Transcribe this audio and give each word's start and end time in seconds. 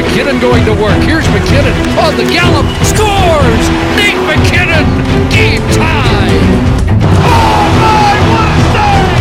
McKinnon 0.00 0.40
going 0.40 0.64
to 0.64 0.72
work. 0.72 0.96
Here's 1.04 1.26
McKinnon 1.28 1.76
on 2.00 2.16
the 2.16 2.24
gallop. 2.24 2.64
Scores! 2.80 3.64
Nate 4.00 4.16
McKinnon! 4.24 4.86
Game 5.28 5.60
tie! 5.76 6.40
Oh 7.20 7.64
my, 7.84 8.16
what 8.32 8.48
a 8.48 8.60
save! 8.72 9.12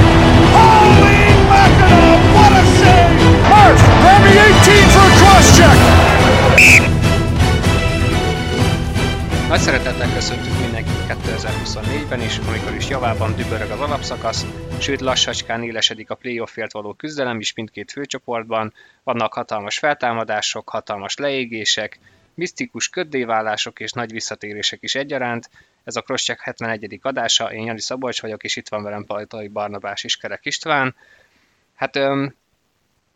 Holy 0.56 1.36
mackerel, 1.52 2.16
what 2.32 2.52
a 2.56 2.64
save! 2.80 3.12
Murph, 3.52 3.84
grab 4.00 4.24
me 4.24 4.32
18 4.32 4.88
for 4.96 5.04
a 5.04 5.12
cross 5.20 5.48
check! 5.58 5.78
Nagy 9.50 9.60
szeretettel 9.60 10.14
köszöntünk 10.14 10.49
mindenkit 10.49 10.49
2024-ben 11.10 12.22
is, 12.22 12.38
amikor 12.38 12.76
is 12.76 12.90
javában 12.90 13.36
dübörög 13.36 13.70
az 13.70 13.80
alapszakasz, 13.80 14.46
sőt 14.80 15.02
lassacskán 15.02 15.64
élesedik 15.64 16.10
a 16.10 16.16
playoffért 16.16 16.72
való 16.72 16.94
küzdelem 16.94 17.40
is 17.40 17.54
mindkét 17.54 17.92
főcsoportban, 17.92 18.74
vannak 19.04 19.34
hatalmas 19.34 19.78
feltámadások, 19.78 20.70
hatalmas 20.70 21.16
leégések, 21.16 22.00
misztikus 22.34 22.90
köddéválások 22.90 23.80
és 23.80 23.92
nagy 23.92 24.12
visszatérések 24.12 24.80
is 24.82 24.96
egyaránt. 24.96 25.50
Ez 25.84 25.96
a 25.96 26.02
Crosscheck 26.02 26.42
71. 26.42 27.00
adása, 27.02 27.54
én 27.54 27.66
Jani 27.66 27.82
Szabolcs 27.82 28.22
vagyok, 28.22 28.44
és 28.44 28.56
itt 28.56 28.70
van 28.70 28.84
velem 28.84 29.06
Pajtai 29.06 29.48
Barnabás 29.48 30.04
és 30.04 30.18
Kerek 30.18 30.46
István. 30.46 30.96
Hát 31.76 32.00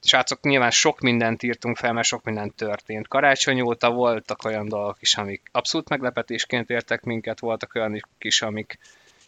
srácok, 0.04 0.42
nyilván 0.42 0.72
sok 0.72 1.00
mindent 1.00 1.44
írtunk 1.44 1.78
fel, 1.78 1.94
mert 1.94 2.08
sok 2.08 2.24
minden 2.24 2.54
történt. 2.56 3.08
Karácsony 3.08 3.62
óta 3.62 3.92
voltak 3.92 4.44
olyan 4.44 4.68
dolgok 4.68 4.98
is, 5.00 5.16
amik 5.18 5.42
abszolút 5.52 5.90
meglepetésként 5.90 6.70
értek 6.70 7.04
minket, 7.04 7.40
voltak 7.40 7.76
olyanok 7.76 8.08
is, 8.18 8.42
amik 8.42 8.80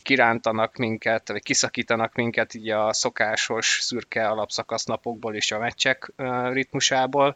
kirántanak 0.03 0.75
minket, 0.75 1.27
vagy 1.27 1.43
kiszakítanak 1.43 2.15
minket 2.15 2.53
így 2.53 2.69
a 2.69 2.93
szokásos 2.93 3.77
szürke 3.81 4.27
alapszakasz 4.27 4.85
napokból 4.85 5.35
és 5.35 5.51
a 5.51 5.59
meccsek 5.59 6.11
ritmusából. 6.51 7.35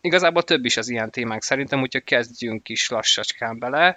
Igazából 0.00 0.42
több 0.42 0.64
is 0.64 0.76
az 0.76 0.88
ilyen 0.88 1.10
témánk 1.10 1.42
szerintem, 1.42 1.80
úgyhogy 1.80 2.04
kezdjünk 2.04 2.68
is 2.68 2.88
lassacskán 2.88 3.58
bele. 3.58 3.96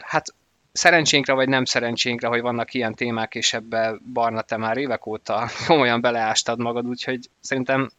Hát 0.00 0.34
szerencsénkre 0.72 1.32
vagy 1.32 1.48
nem 1.48 1.64
szerencsénkre, 1.64 2.28
hogy 2.28 2.40
vannak 2.40 2.74
ilyen 2.74 2.94
témák, 2.94 3.34
és 3.34 3.52
ebbe 3.52 3.94
Barna, 4.12 4.42
te 4.42 4.56
már 4.56 4.76
évek 4.76 5.06
óta 5.06 5.48
komolyan 5.66 6.00
beleástad 6.00 6.58
magad, 6.58 6.86
úgyhogy 6.86 7.30
szerintem 7.40 7.90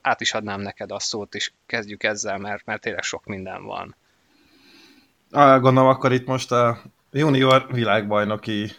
át 0.00 0.20
is 0.20 0.34
adnám 0.34 0.60
neked 0.60 0.90
a 0.90 1.00
szót, 1.00 1.34
és 1.34 1.52
kezdjük 1.66 2.02
ezzel, 2.02 2.38
mert, 2.38 2.66
mert 2.66 2.80
tényleg 2.80 3.02
sok 3.02 3.24
minden 3.24 3.64
van. 3.64 3.96
Gondolom, 5.60 5.88
akkor 5.88 6.12
itt 6.12 6.26
most 6.26 6.52
a 6.52 6.78
junior 7.12 7.66
világbajnoki 7.70 8.70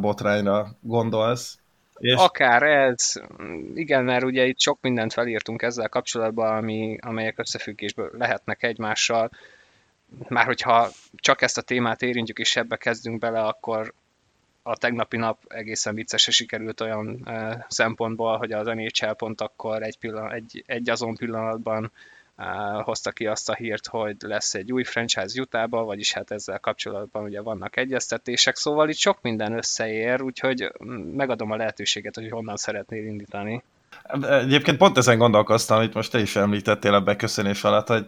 botrányra 0.00 0.68
gondolsz. 0.80 1.58
És... 1.98 2.14
Akár 2.14 2.62
ez, 2.62 3.12
igen, 3.74 4.04
mert 4.04 4.24
ugye 4.24 4.44
itt 4.46 4.60
sok 4.60 4.78
mindent 4.80 5.12
felírtunk 5.12 5.62
ezzel 5.62 5.88
kapcsolatban, 5.88 6.56
ami, 6.56 6.98
amelyek 7.00 7.38
összefüggésből 7.38 8.10
lehetnek 8.18 8.62
egymással 8.62 9.30
már 10.28 10.44
hogyha 10.44 10.90
csak 11.14 11.42
ezt 11.42 11.58
a 11.58 11.62
témát 11.62 12.02
érintjük 12.02 12.38
és 12.38 12.56
ebbe 12.56 12.76
kezdünk 12.76 13.18
bele, 13.18 13.40
akkor 13.40 13.92
a 14.62 14.76
tegnapi 14.76 15.16
nap 15.16 15.38
egészen 15.48 15.94
viccese 15.94 16.30
sikerült 16.30 16.80
olyan 16.80 17.22
e, 17.24 17.66
szempontból, 17.68 18.36
hogy 18.36 18.52
az 18.52 18.66
NHL 18.66 19.12
pont 19.12 19.40
akkor 19.40 19.82
egy, 19.82 19.98
pillanat, 19.98 20.32
egy, 20.32 20.64
egy 20.66 20.90
azon 20.90 21.16
pillanatban 21.16 21.92
e, 22.36 22.44
hozta 22.82 23.10
ki 23.10 23.26
azt 23.26 23.48
a 23.48 23.54
hírt, 23.54 23.86
hogy 23.86 24.16
lesz 24.20 24.54
egy 24.54 24.72
új 24.72 24.84
franchise 24.84 25.40
Utahba, 25.40 25.84
vagyis 25.84 26.12
hát 26.12 26.30
ezzel 26.30 26.58
kapcsolatban 26.58 27.22
ugye 27.24 27.40
vannak 27.40 27.76
egyeztetések, 27.76 28.56
szóval 28.56 28.88
itt 28.88 28.96
sok 28.96 29.18
minden 29.22 29.52
összeér, 29.52 30.22
úgyhogy 30.22 30.72
megadom 31.14 31.50
a 31.50 31.56
lehetőséget, 31.56 32.14
hogy 32.14 32.30
honnan 32.30 32.56
szeretnél 32.56 33.04
indítani. 33.04 33.62
Egyébként 34.20 34.76
pont 34.76 34.98
ezen 34.98 35.18
gondolkoztam, 35.18 35.82
itt 35.82 35.94
most 35.94 36.10
te 36.10 36.20
is 36.20 36.36
említettél 36.36 36.94
a 36.94 37.00
beköszönés 37.00 37.64
alatt, 37.64 37.86
hogy 37.86 38.06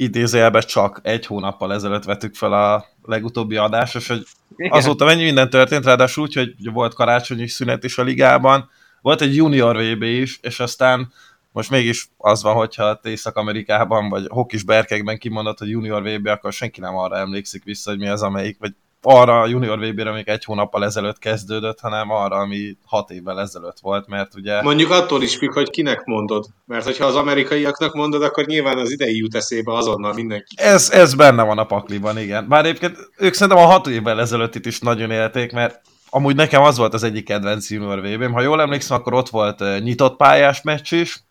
idézőjelben 0.00 0.62
csak 0.66 1.00
egy 1.02 1.26
hónappal 1.26 1.72
ezelőtt 1.72 2.04
vettük 2.04 2.34
fel 2.34 2.52
a 2.52 2.84
legutóbbi 3.02 3.56
adást, 3.56 3.94
és 3.96 4.08
hogy 4.08 4.26
azóta 4.68 5.04
mennyi 5.04 5.24
minden 5.24 5.50
történt, 5.50 5.84
ráadásul 5.84 6.24
úgy, 6.24 6.34
hogy 6.34 6.72
volt 6.72 6.94
karácsonyi 6.94 7.46
szünet 7.48 7.84
is 7.84 7.98
a 7.98 8.02
ligában, 8.02 8.70
volt 9.00 9.20
egy 9.20 9.36
junior 9.36 9.76
VB 9.76 10.02
is, 10.02 10.38
és 10.42 10.60
aztán 10.60 11.12
most 11.52 11.70
mégis 11.70 12.08
az 12.16 12.42
van, 12.42 12.54
hogyha 12.54 13.00
Észak-Amerikában, 13.02 14.08
vagy 14.08 14.26
hokis 14.28 14.62
berkekben 14.62 15.18
kimondott, 15.18 15.58
hogy 15.58 15.68
junior 15.68 16.02
VB, 16.02 16.26
akkor 16.26 16.52
senki 16.52 16.80
nem 16.80 16.96
arra 16.96 17.16
emlékszik 17.16 17.64
vissza, 17.64 17.90
hogy 17.90 17.98
mi 17.98 18.08
az, 18.08 18.22
amelyik, 18.22 18.58
vagy 18.58 18.72
arra 19.08 19.40
a 19.40 19.46
junior 19.46 19.78
VB-re 19.78 20.12
még 20.12 20.28
egy 20.28 20.44
hónappal 20.44 20.84
ezelőtt 20.84 21.18
kezdődött, 21.18 21.80
hanem 21.80 22.10
arra, 22.10 22.36
ami 22.36 22.76
hat 22.84 23.10
évvel 23.10 23.40
ezelőtt 23.40 23.78
volt, 23.80 24.08
mert 24.08 24.34
ugye... 24.34 24.62
Mondjuk 24.62 24.90
attól 24.90 25.22
is 25.22 25.36
függ, 25.36 25.52
hogy 25.52 25.70
kinek 25.70 26.04
mondod. 26.04 26.46
Mert 26.64 26.84
hogyha 26.84 27.06
az 27.06 27.14
amerikaiaknak 27.14 27.94
mondod, 27.94 28.22
akkor 28.22 28.46
nyilván 28.46 28.78
az 28.78 28.90
idei 28.90 29.16
jut 29.16 29.34
eszébe 29.34 29.74
azonnal 29.74 30.12
mindenki. 30.12 30.54
Ez, 30.58 30.90
ez 30.90 31.14
benne 31.14 31.42
van 31.42 31.58
a 31.58 31.64
pakliban, 31.64 32.18
igen. 32.18 32.48
Bár 32.48 32.64
egyébként 32.64 32.96
ők 33.18 33.34
szerintem 33.34 33.64
a 33.64 33.66
hat 33.66 33.86
évvel 33.86 34.20
ezelőtt 34.20 34.54
itt 34.54 34.66
is 34.66 34.80
nagyon 34.80 35.10
élték, 35.10 35.52
mert 35.52 35.80
amúgy 36.10 36.36
nekem 36.36 36.62
az 36.62 36.78
volt 36.78 36.94
az 36.94 37.02
egyik 37.02 37.24
kedvenc 37.24 37.70
junior 37.70 38.00
vb 38.00 38.32
Ha 38.32 38.40
jól 38.40 38.60
emlékszem, 38.60 38.96
akkor 38.96 39.14
ott 39.14 39.28
volt 39.28 39.82
nyitott 39.82 40.16
pályás 40.16 40.62
meccs 40.62 40.92
is, 40.92 41.22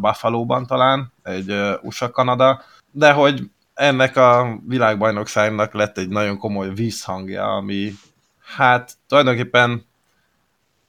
Buffalo-ban 0.00 0.66
talán, 0.66 1.12
egy 1.22 1.54
USA-Kanada, 1.82 2.62
de 2.90 3.12
hogy 3.12 3.42
ennek 3.74 4.16
a 4.16 4.58
világbajnokságnak 4.68 5.74
lett 5.74 5.98
egy 5.98 6.08
nagyon 6.08 6.38
komoly 6.38 6.74
vízhangja, 6.74 7.44
ami 7.44 7.92
hát 8.54 8.92
tulajdonképpen 9.08 9.84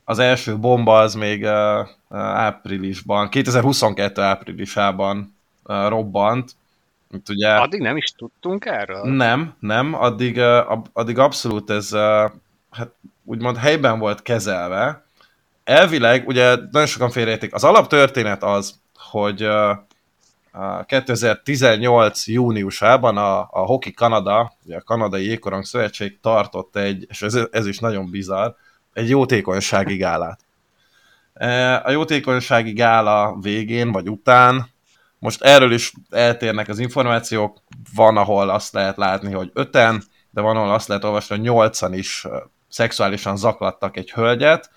az 0.05 0.19
első 0.19 0.57
bomba 0.57 0.97
az 0.97 1.13
még 1.13 1.43
uh, 1.43 1.87
áprilisban, 2.17 3.29
2022 3.29 4.21
áprilisában 4.21 5.35
uh, 5.63 5.87
robbant. 5.87 6.51
Itt 7.11 7.29
ugye, 7.29 7.55
addig 7.55 7.81
nem 7.81 7.97
is 7.97 8.11
tudtunk 8.17 8.65
erről? 8.65 9.03
Nem, 9.03 9.55
nem, 9.59 9.93
addig, 9.93 10.37
uh, 10.37 10.81
addig 10.93 11.17
abszolút 11.17 11.69
ez 11.69 11.93
uh, 11.93 12.31
hát 12.71 12.91
úgymond 13.23 13.57
helyben 13.57 13.99
volt 13.99 14.21
kezelve. 14.21 15.05
Elvileg, 15.63 16.27
ugye 16.27 16.55
nagyon 16.71 16.87
sokan 16.87 17.09
félreértik, 17.09 17.53
az 17.53 17.63
alaptörténet 17.63 18.43
az, 18.43 18.79
hogy 18.95 19.43
uh, 19.43 19.77
2018 20.85 22.27
júniusában 22.27 23.17
a, 23.17 23.39
a 23.39 23.59
Hockey 23.65 23.93
Kanada, 23.93 24.39
a 24.69 24.81
Kanadai 24.85 25.25
Jégkorong 25.25 25.63
Szövetség 25.63 26.19
tartott 26.19 26.75
egy, 26.75 27.05
és 27.09 27.21
ez, 27.21 27.39
ez 27.51 27.67
is 27.67 27.79
nagyon 27.79 28.09
bizarr, 28.09 28.51
egy 28.93 29.09
jótékonysági 29.09 29.95
gálát. 29.95 30.39
E, 31.33 31.81
a 31.85 31.91
jótékonysági 31.91 32.73
gála 32.73 33.37
végén 33.41 33.91
vagy 33.91 34.09
után, 34.09 34.71
most 35.19 35.41
erről 35.41 35.71
is 35.71 35.93
eltérnek 36.09 36.67
az 36.67 36.79
információk, 36.79 37.61
van, 37.95 38.17
ahol 38.17 38.49
azt 38.49 38.73
lehet 38.73 38.97
látni, 38.97 39.33
hogy 39.33 39.51
öten, 39.53 40.03
de 40.29 40.41
van, 40.41 40.55
ahol 40.55 40.73
azt 40.73 40.87
lehet 40.87 41.03
olvasni, 41.03 41.35
hogy 41.35 41.45
nyolcan 41.45 41.93
is 41.93 42.27
szexuálisan 42.69 43.37
zaklattak 43.37 43.97
egy 43.97 44.11
hölgyet. 44.11 44.71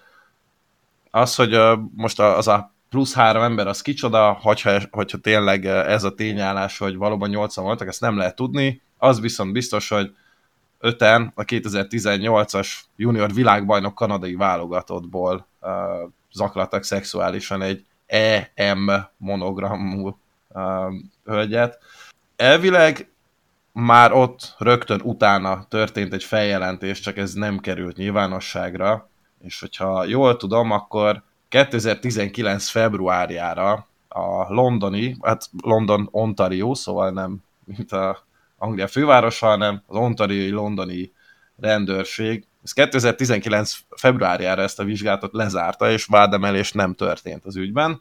Az, 1.11 1.35
hogy 1.35 1.59
most 1.95 2.21
az 2.21 2.49
a 2.49 2.76
plusz 2.97 3.15
három 3.15 3.43
ember 3.43 3.67
az 3.67 3.81
kicsoda, 3.83 4.33
hogyha, 4.33 4.81
hogyha 4.91 5.19
tényleg 5.19 5.67
ez 5.67 6.05
a 6.05 6.15
tényállás, 6.15 6.79
hogy 6.79 6.97
valóban 6.97 7.29
nyolcan 7.29 7.65
voltak, 7.65 7.89
ezt 7.89 8.01
nem 8.01 8.17
lehet 8.17 8.37
tudni. 8.37 8.83
Az 8.99 9.21
viszont 9.21 9.53
biztos, 9.53 9.89
hogy 9.89 10.15
öten 10.81 11.33
a 11.35 11.45
2018-as 11.45 12.69
junior 12.97 13.33
világbajnok 13.33 13.95
kanadai 13.95 14.35
válogatottból 14.35 15.47
uh, 15.61 15.71
zaklattak 16.33 16.83
szexuálisan 16.83 17.63
egy 17.63 17.85
EM 18.07 18.91
monogramú 19.17 20.19
uh, 20.49 20.95
hölgyet. 21.25 21.79
Elvileg 22.37 23.11
már 23.73 24.13
ott 24.13 24.55
rögtön 24.59 25.01
utána 25.05 25.65
történt 25.69 26.13
egy 26.13 26.25
feljelentés, 26.25 27.01
csak 27.01 27.17
ez 27.17 27.33
nem 27.33 27.59
került 27.59 27.97
nyilvánosságra, 27.97 29.09
és 29.41 29.61
hogyha 29.61 30.05
jól 30.05 30.37
tudom, 30.37 30.71
akkor 30.71 31.25
2019 31.49 32.69
februárjára 32.69 33.87
a 34.09 34.53
londoni, 34.53 35.17
hát 35.23 35.51
London, 35.63 36.09
Ontario, 36.11 36.75
szóval 36.75 37.11
nem 37.11 37.45
mint 37.65 37.93
a 37.93 38.25
Anglia 38.59 38.87
fővárosa, 38.87 39.47
hanem 39.47 39.83
az 39.87 39.97
ontarioi 39.97 40.51
londoni 40.51 41.13
rendőrség. 41.57 42.47
Ez 42.65 42.73
2019 42.73 43.73
februárjára 43.97 44.63
ezt 44.63 44.79
a 44.79 44.85
vizsgálatot 44.85 45.33
lezárta, 45.33 45.91
és 45.91 46.05
vádemelés 46.05 46.73
nem 46.73 46.95
történt 46.95 47.45
az 47.45 47.57
ügyben. 47.57 48.01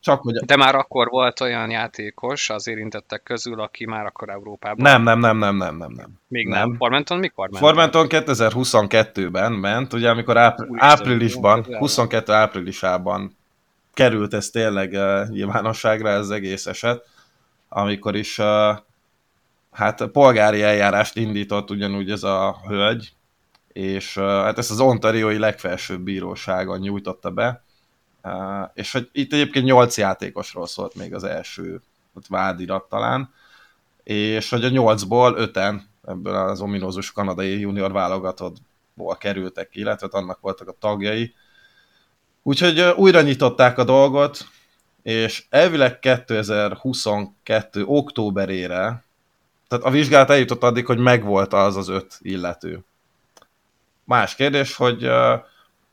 Csak 0.00 0.22
hogy... 0.22 0.34
De 0.34 0.56
már 0.56 0.74
akkor 0.74 1.08
volt 1.08 1.40
olyan 1.40 1.70
játékos 1.70 2.50
az 2.50 2.66
érintettek 2.66 3.22
közül, 3.22 3.60
aki 3.60 3.86
már 3.86 4.06
akkor 4.06 4.28
Európában... 4.28 4.82
Nem, 4.82 5.02
nem, 5.02 5.18
nem, 5.18 5.38
nem, 5.38 5.56
nem, 5.56 5.76
nem. 5.76 5.92
nem. 5.92 6.20
Még 6.28 6.48
nem. 6.48 6.68
nem. 6.68 6.76
Formenton 6.76 7.18
mikor 7.18 7.48
ment? 7.48 7.64
Formenton 7.64 8.06
2022-ben 8.08 9.52
ment, 9.52 9.92
ugye 9.92 10.10
amikor 10.10 10.36
ápr- 10.36 10.68
áprilisban, 10.76 11.64
22 11.78 12.32
áprilisában 12.32 13.36
került 13.94 14.34
ez 14.34 14.50
tényleg 14.50 14.92
uh, 14.92 15.28
nyilvánosságra 15.28 16.08
ez 16.08 16.28
egész 16.28 16.66
eset, 16.66 17.06
amikor 17.68 18.16
is 18.16 18.38
uh, 18.38 18.76
hát 19.72 20.06
polgári 20.06 20.62
eljárást 20.62 21.16
indított 21.16 21.70
ugyanúgy 21.70 22.10
ez 22.10 22.22
a 22.22 22.56
hölgy, 22.66 23.12
és 23.72 24.16
uh, 24.16 24.24
hát 24.24 24.58
ezt 24.58 24.70
az 24.70 24.80
ontariói 24.80 25.38
legfelsőbb 25.38 26.00
bíróságon 26.00 26.78
nyújtotta 26.78 27.30
be, 27.30 27.62
és 28.74 28.92
hogy 28.92 29.08
itt 29.12 29.32
egyébként 29.32 29.64
8 29.64 29.98
játékosról 29.98 30.66
szólt 30.66 30.94
még 30.94 31.14
az 31.14 31.24
első 31.24 31.80
vádirat 32.28 32.88
talán, 32.88 33.32
és 34.02 34.50
hogy 34.50 34.64
a 34.64 34.68
8-ból 34.68 35.50
5-en 35.54 35.80
ebből 36.06 36.34
az 36.34 36.60
ominózus 36.60 37.12
kanadai 37.12 37.60
junior 37.60 37.92
válogatottból 37.92 39.16
kerültek 39.16 39.68
ki, 39.68 39.80
illetve 39.80 40.08
annak 40.10 40.40
voltak 40.40 40.68
a 40.68 40.76
tagjai. 40.78 41.34
Úgyhogy 42.42 42.80
újra 42.80 43.20
nyitották 43.20 43.78
a 43.78 43.84
dolgot, 43.84 44.48
és 45.02 45.44
elvileg 45.50 45.98
2022. 45.98 47.84
októberére, 47.84 49.04
tehát 49.68 49.84
a 49.84 49.90
vizsgálat 49.90 50.30
eljutott 50.30 50.62
addig, 50.62 50.86
hogy 50.86 50.98
megvolt 50.98 51.52
az 51.52 51.76
az 51.76 51.88
öt 51.88 52.18
illető. 52.20 52.84
Más 54.04 54.34
kérdés, 54.34 54.76
hogy 54.76 55.10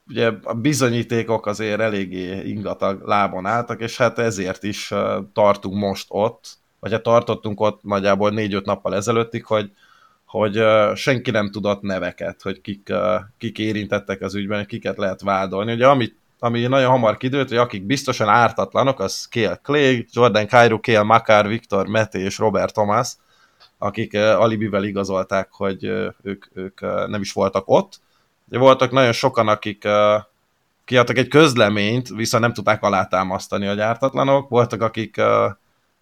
ugye 0.10 0.32
a 0.44 0.54
bizonyítékok 0.54 1.46
azért 1.46 1.80
eléggé 1.80 2.50
ingatag 2.50 3.02
lábon 3.08 3.46
álltak, 3.46 3.82
és 3.82 3.98
hát 3.98 4.20
ezért 4.20 4.64
is 4.64 4.94
tartunk 5.34 5.76
most 5.76 6.06
ott, 6.10 6.58
vagy 6.80 6.92
hát 6.92 7.04
tartottunk 7.04 7.60
ott 7.60 7.84
nagyjából 7.84 8.30
négy-öt 8.30 8.66
nappal 8.66 8.96
ezelőttig, 8.96 9.46
hogy, 9.46 9.72
hogy 10.26 10.64
senki 10.96 11.32
nem 11.32 11.52
tudott 11.52 11.82
neveket, 11.82 12.42
hogy 12.42 12.62
kik, 12.62 12.94
kik 13.38 13.58
érintettek 13.58 14.22
az 14.22 14.36
ügyben, 14.36 14.66
kiket 14.66 14.98
lehet 14.98 15.22
vádolni. 15.22 15.74
Ugye 15.74 15.88
amit 15.88 16.24
ami 16.40 16.62
nagyon 16.62 16.90
hamar 16.90 17.18
kidőlt, 17.18 17.50
hogy 17.50 17.58
akik 17.58 17.86
biztosan 17.86 18.28
ártatlanok, 18.28 19.00
az 19.00 19.26
Kél 19.26 19.56
Clay, 19.56 20.06
Jordan 20.12 20.48
Cairo, 20.48 20.80
Kél 20.80 21.04
Makar, 21.04 21.48
Viktor 21.48 21.88
Mete 21.88 22.20
és 22.20 22.38
Robert 22.38 22.74
Thomas, 22.74 23.14
akik 23.78 24.14
alibivel 24.14 24.84
igazolták, 24.84 25.48
hogy 25.52 25.84
ők, 26.22 26.46
ők 26.54 26.82
nem 27.08 27.22
is 27.22 27.32
voltak 27.32 27.64
ott. 27.68 28.00
Voltak 28.46 28.92
nagyon 28.92 29.12
sokan, 29.12 29.48
akik 29.48 29.84
uh, 29.86 30.24
kiadtak 30.86 31.18
egy 31.18 31.28
közleményt, 31.28 32.08
viszont 32.10 32.44
nem 32.44 32.54
tudták 32.54 32.84
alátámasztani 32.84 33.68
a 33.68 33.74
gyártatlanok. 33.74 34.50
Voltak, 34.50 34.82
akik 34.82 35.16
uh, 35.18 35.52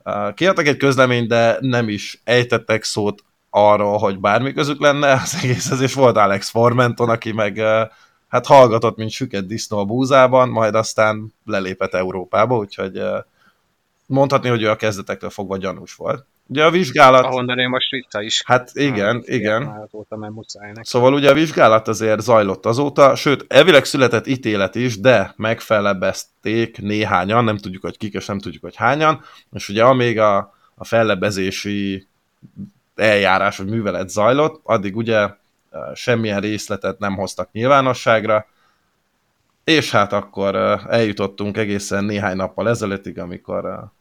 uh, 0.04 0.34
kiadtak 0.34 0.68
egy 0.68 0.78
közleményt, 0.78 1.28
de 1.28 1.58
nem 1.60 1.90
is 1.90 2.22
ejtettek 2.24 2.84
szót 2.84 3.24
arról, 3.50 3.98
hogy 3.98 4.20
bármi 4.20 4.54
közük 4.54 4.82
lenne 4.82 5.12
az 5.24 5.40
egészhez, 5.44 5.82
és 5.82 5.94
volt 5.94 6.18
Alex 6.18 6.50
Formenton, 6.50 7.10
aki 7.10 7.32
meg 7.32 7.56
uh, 7.56 7.82
hát 8.28 8.46
hallgatott, 8.46 8.98
mint 8.98 9.12
süket 9.12 9.46
disznó 9.46 9.78
a 9.78 9.86
búzában, 9.86 10.50
majd 10.50 10.76
aztán 10.76 11.34
lelépett 11.46 11.94
Európába, 11.94 12.58
úgyhogy 12.58 13.02
mondhatni, 14.06 14.50
hogy 14.50 14.62
ő 14.62 14.70
a 14.70 14.76
kezdetektől 14.76 15.30
fogva 15.30 15.58
gyanús 15.58 15.96
volt. 15.96 16.26
Ugye 16.48 16.66
a 16.66 16.72
vizsgálat... 16.72 17.24
Ahonnan 17.24 17.60
ő 17.60 17.68
most 17.68 17.92
vissza 17.92 18.22
is. 18.22 18.44
Hát 18.46 18.72
igen, 18.74 19.16
hát, 19.16 19.28
igen. 19.28 19.64
Azóta, 19.64 20.18
mert 20.18 20.34
muszáj 20.34 20.72
neki. 20.72 20.88
Szóval 20.88 21.14
ugye 21.14 21.30
a 21.30 21.34
vizsgálat 21.34 21.88
azért 21.88 22.22
zajlott 22.22 22.66
azóta, 22.66 23.16
sőt, 23.16 23.46
elvileg 23.48 23.86
született 23.86 24.28
ítélet 24.28 24.76
is, 24.76 25.00
de 25.00 25.34
megfelebezték 25.36 26.82
néhányan, 26.82 27.44
nem 27.44 27.58
tudjuk, 27.58 27.82
hogy 27.82 27.98
kik, 27.98 28.14
és 28.14 28.26
nem 28.26 28.40
tudjuk, 28.40 28.64
hogy 28.64 28.76
hányan, 28.76 29.22
és 29.52 29.70
ugye 29.70 29.84
amíg 29.84 30.20
a, 30.20 30.54
a 30.76 30.86
fellebezési 30.86 32.08
eljárás 32.96 33.58
vagy 33.58 33.68
művelet 33.68 34.10
zajlott, 34.10 34.60
addig 34.64 34.96
ugye 34.96 35.30
semmilyen 35.94 36.40
részletet 36.40 37.00
nem 37.00 37.16
hoztak 37.16 37.52
nyilvánosságra, 37.52 38.48
és 39.64 39.92
hát 39.92 40.14
akkor 40.14 40.56
eljutottunk 40.90 41.58
egészen 41.58 42.04
néhány 42.04 42.36
nappal 42.36 42.70
ezelőttig, 42.70 43.20
amikor 43.20 43.92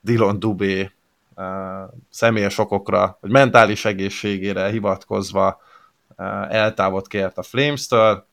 Dylan 0.00 0.38
Dubé 0.38 0.90
személyes 2.10 2.58
okokra, 2.58 3.18
vagy 3.20 3.30
mentális 3.30 3.84
egészségére 3.84 4.68
hivatkozva 4.68 5.60
eltávot 6.48 7.08
kért 7.08 7.38
a 7.38 7.42
Flames-től. 7.42 8.26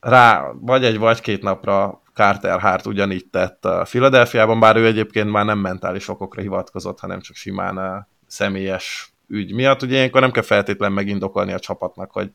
Rá 0.00 0.50
vagy 0.60 0.84
egy 0.84 0.98
vagy 0.98 1.20
két 1.20 1.42
napra 1.42 2.02
Carter 2.14 2.60
Hart 2.60 2.86
ugyanígy 2.86 3.26
tett 3.26 3.64
a 3.64 3.82
Philadelphiában, 3.82 4.60
bár 4.60 4.76
ő 4.76 4.86
egyébként 4.86 5.30
már 5.30 5.44
nem 5.44 5.58
mentális 5.58 6.08
okokra 6.08 6.42
hivatkozott, 6.42 7.00
hanem 7.00 7.20
csak 7.20 7.36
simán 7.36 8.06
személyes 8.26 9.12
ügy 9.28 9.54
miatt. 9.54 9.82
Ugye 9.82 9.96
ilyenkor 9.96 10.20
nem 10.20 10.30
kell 10.30 10.42
feltétlenül 10.42 10.94
megindokolni 10.94 11.52
a 11.52 11.58
csapatnak, 11.58 12.12
hogy 12.12 12.30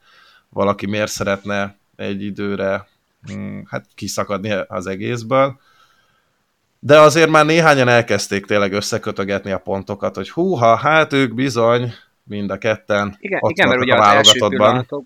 valaki 0.49 0.85
miért 0.85 1.11
szeretne 1.11 1.77
egy 1.95 2.23
időre 2.23 2.87
hmm, 3.25 3.63
hát 3.69 3.85
kiszakadni 3.95 4.51
az 4.51 4.87
egészből. 4.87 5.59
De 6.85 6.99
azért 6.99 7.29
már 7.29 7.45
néhányan 7.45 7.87
elkezdték 7.87 8.45
tényleg 8.45 8.73
összekötögetni 8.73 9.51
a 9.51 9.57
pontokat, 9.57 10.15
hogy 10.15 10.29
húha, 10.29 10.75
hát 10.75 11.13
ők 11.13 11.33
bizony 11.33 11.93
mind 12.23 12.49
a 12.49 12.57
ketten 12.57 13.17
igen, 13.19 13.39
ott 13.41 13.51
igen 13.51 13.67
mert 13.67 13.81
ugye 13.81 13.95
első 13.95 14.47
pillanatok, 14.47 15.03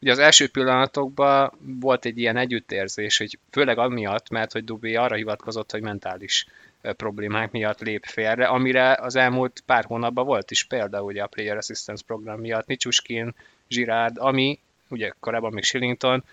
ugye 0.00 0.10
az 0.10 0.18
első 0.18 0.48
pillanatokban 0.48 1.52
volt 1.60 2.04
egy 2.04 2.18
ilyen 2.18 2.36
együttérzés, 2.36 3.18
hogy 3.18 3.38
főleg 3.50 3.78
amiatt, 3.78 4.28
mert 4.28 4.52
hogy 4.52 4.64
Dubé 4.64 4.94
arra 4.94 5.14
hivatkozott, 5.14 5.70
hogy 5.70 5.82
mentális 5.82 6.46
problémák 6.82 7.50
miatt 7.50 7.80
lép 7.80 8.04
félre, 8.06 8.46
amire 8.46 8.98
az 9.00 9.16
elmúlt 9.16 9.62
pár 9.66 9.84
hónapban 9.84 10.26
volt 10.26 10.50
is 10.50 10.64
példa, 10.64 11.02
ugye 11.02 11.22
a 11.22 11.26
Player 11.26 11.56
Assistance 11.56 12.02
program 12.06 12.40
miatt, 12.40 12.66
Nicsuskin, 12.66 13.34
Girard, 13.68 14.16
ami, 14.18 14.58
ugye 14.88 15.12
korábban 15.20 15.52
még 15.52 15.64
Shillington, 15.64 16.24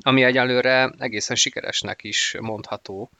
ami 0.00 0.22
egyelőre 0.22 0.90
egészen 0.98 1.36
sikeresnek 1.36 2.04
is 2.04 2.36
mondható. 2.40 3.10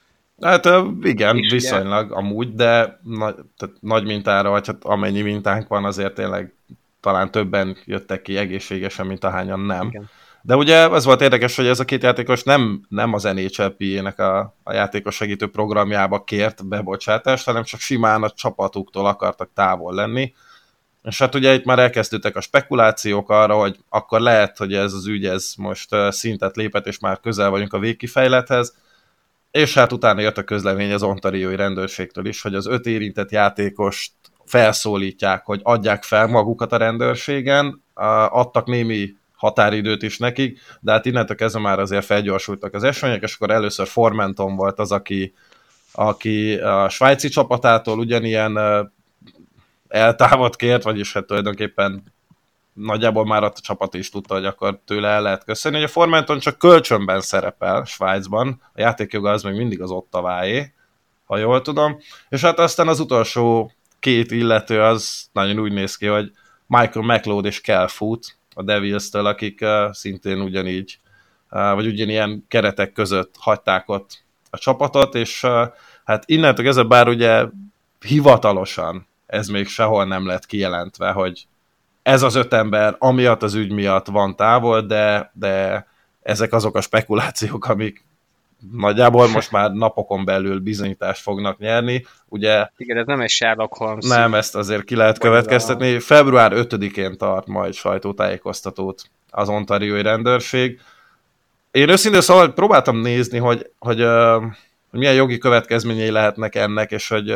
Hát 0.41 0.69
igen, 1.01 1.37
és 1.37 1.51
viszonylag 1.51 2.05
ugye... 2.05 2.15
amúgy, 2.15 2.53
de 2.55 2.99
nagy, 3.03 3.35
tehát 3.57 3.75
nagy 3.79 4.05
mintára, 4.05 4.49
vagy 4.49 4.67
hát 4.67 4.77
amennyi 4.81 5.21
mintánk 5.21 5.67
van, 5.67 5.85
azért 5.85 6.13
tényleg 6.13 6.53
talán 6.99 7.31
többen 7.31 7.77
jöttek 7.85 8.21
ki 8.21 8.37
egészségesen, 8.37 9.05
mint 9.05 9.23
ahányan 9.23 9.59
nem. 9.59 9.87
Igen. 9.87 10.09
De 10.41 10.55
ugye 10.55 10.87
az 10.87 11.05
volt 11.05 11.21
érdekes, 11.21 11.55
hogy 11.55 11.67
ez 11.67 11.79
a 11.79 11.85
két 11.85 12.03
játékos 12.03 12.43
nem, 12.43 12.85
nem 12.89 13.13
az 13.13 13.23
NHLP-nek 13.23 14.19
a, 14.19 14.55
a 14.63 14.73
játékos 14.73 15.15
segítő 15.15 15.47
programjába 15.47 16.23
kért 16.23 16.67
bebocsátást, 16.67 17.45
hanem 17.45 17.63
csak 17.63 17.79
simán 17.79 18.23
a 18.23 18.29
csapatuktól 18.29 19.05
akartak 19.05 19.49
távol 19.53 19.93
lenni. 19.93 20.33
És 21.03 21.17
hát 21.17 21.35
ugye 21.35 21.53
itt 21.53 21.65
már 21.65 21.79
elkezdődtek 21.79 22.35
a 22.35 22.41
spekulációk 22.41 23.29
arra, 23.29 23.55
hogy 23.55 23.77
akkor 23.89 24.19
lehet, 24.19 24.57
hogy 24.57 24.73
ez 24.73 24.93
az 24.93 25.07
ügy 25.07 25.25
ez 25.25 25.53
most 25.57 25.89
szintet 26.09 26.55
lépett, 26.55 26.87
és 26.87 26.99
már 26.99 27.19
közel 27.19 27.49
vagyunk 27.49 27.73
a 27.73 27.79
végkifejlethez. 27.79 28.75
És 29.51 29.73
hát 29.73 29.91
utána 29.91 30.21
jött 30.21 30.37
a 30.37 30.43
közlemény 30.43 30.93
az 30.93 31.03
ontariói 31.03 31.55
rendőrségtől 31.55 32.25
is, 32.25 32.41
hogy 32.41 32.55
az 32.55 32.67
öt 32.67 32.85
érintett 32.85 33.31
játékost 33.31 34.11
felszólítják, 34.45 35.45
hogy 35.45 35.59
adják 35.63 36.03
fel 36.03 36.27
magukat 36.27 36.71
a 36.71 36.77
rendőrségen, 36.77 37.83
adtak 38.29 38.65
némi 38.65 39.13
határidőt 39.35 40.03
is 40.03 40.17
nekik, 40.17 40.59
de 40.79 40.91
hát 40.91 41.05
innentől 41.05 41.35
kezdve 41.35 41.61
már 41.61 41.79
azért 41.79 42.05
felgyorsultak 42.05 42.73
az 42.73 42.83
események, 42.83 43.21
és 43.21 43.35
akkor 43.35 43.51
először 43.51 43.87
Formenton 43.87 44.55
volt 44.55 44.79
az, 44.79 44.91
aki, 44.91 45.33
aki 45.91 46.55
a 46.55 46.89
svájci 46.89 47.29
csapatától 47.29 47.99
ugyanilyen 47.99 48.59
eltávot 49.87 50.55
kért, 50.55 50.83
vagyis 50.83 51.13
hát 51.13 51.25
tulajdonképpen 51.25 52.03
nagyjából 52.73 53.25
már 53.25 53.43
a 53.43 53.53
csapat 53.61 53.93
is 53.93 54.09
tudta, 54.09 54.33
hogy 54.33 54.45
akkor 54.45 54.79
tőle 54.85 55.07
el 55.07 55.21
lehet 55.21 55.43
köszönni. 55.43 55.75
hogy 55.75 55.85
a 55.85 55.87
Formenton 55.87 56.39
csak 56.39 56.57
kölcsönben 56.57 57.21
szerepel 57.21 57.83
Svájcban, 57.83 58.61
a 58.73 58.81
játékjoga 58.81 59.29
az 59.29 59.43
még 59.43 59.55
mindig 59.55 59.81
az 59.81 59.91
ottaváé, 59.91 60.73
ha 61.25 61.37
jól 61.37 61.61
tudom, 61.61 61.97
és 62.29 62.41
hát 62.41 62.59
aztán 62.59 62.87
az 62.87 62.99
utolsó 62.99 63.71
két 63.99 64.31
illető 64.31 64.81
az 64.81 65.29
nagyon 65.31 65.59
úgy 65.59 65.73
néz 65.73 65.95
ki, 65.95 66.05
hogy 66.05 66.31
Michael 66.67 67.05
McLeod 67.05 67.45
és 67.45 67.61
Kel 67.61 67.87
Foot, 67.87 68.37
a 68.53 68.63
Devils-től, 68.63 69.25
akik 69.25 69.59
uh, 69.61 69.91
szintén 69.91 70.41
ugyanígy, 70.41 70.99
uh, 71.51 71.73
vagy 71.73 71.85
ugyanilyen 71.85 72.45
keretek 72.47 72.91
között 72.91 73.35
hagyták 73.39 73.89
ott 73.89 74.23
a 74.49 74.57
csapatot, 74.57 75.15
és 75.15 75.43
uh, 75.43 75.67
hát 76.03 76.23
innentől 76.25 76.67
ez 76.67 76.83
bár 76.83 77.07
ugye 77.07 77.45
hivatalosan 77.99 79.09
ez 79.31 79.47
még 79.47 79.67
sehol 79.67 80.05
nem 80.05 80.25
lett 80.25 80.45
kijelentve, 80.45 81.11
hogy 81.11 81.47
ez 82.03 82.21
az 82.21 82.35
öt 82.35 82.53
ember 82.53 82.95
amiatt 82.99 83.43
az 83.43 83.53
ügy 83.53 83.71
miatt 83.71 84.07
van 84.07 84.35
távol, 84.35 84.81
de, 84.81 85.31
de 85.33 85.85
ezek 86.21 86.53
azok 86.53 86.75
a 86.75 86.81
spekulációk, 86.81 87.65
amik 87.65 88.05
nagyjából 88.71 89.27
most 89.27 89.51
már 89.51 89.71
napokon 89.71 90.25
belül 90.25 90.59
bizonyítást 90.59 91.21
fognak 91.21 91.57
nyerni. 91.57 92.05
Ugye, 92.27 92.67
Igen, 92.77 92.97
ez 92.97 93.05
nem 93.05 93.21
egy 93.21 93.29
Sherlock 93.29 93.77
Holmes. 93.77 94.05
Nem, 94.05 94.33
ezt 94.33 94.55
azért 94.55 94.83
ki 94.83 94.95
lehet 94.95 95.17
következtetni. 95.17 95.99
Február 95.99 96.51
5-én 96.55 97.17
tart 97.17 97.47
majd 97.47 97.73
sajtótájékoztatót 97.73 99.03
az 99.29 99.49
ontariói 99.49 100.01
rendőrség. 100.01 100.81
Én 101.71 101.89
őszintén 101.89 102.21
szóval 102.21 102.53
próbáltam 102.53 102.97
nézni, 102.97 103.37
hogy, 103.37 103.71
hogy, 103.79 104.05
hogy 104.89 104.99
milyen 104.99 105.13
jogi 105.13 105.37
következményei 105.37 106.09
lehetnek 106.09 106.55
ennek, 106.55 106.91
és 106.91 107.07
hogy 107.07 107.35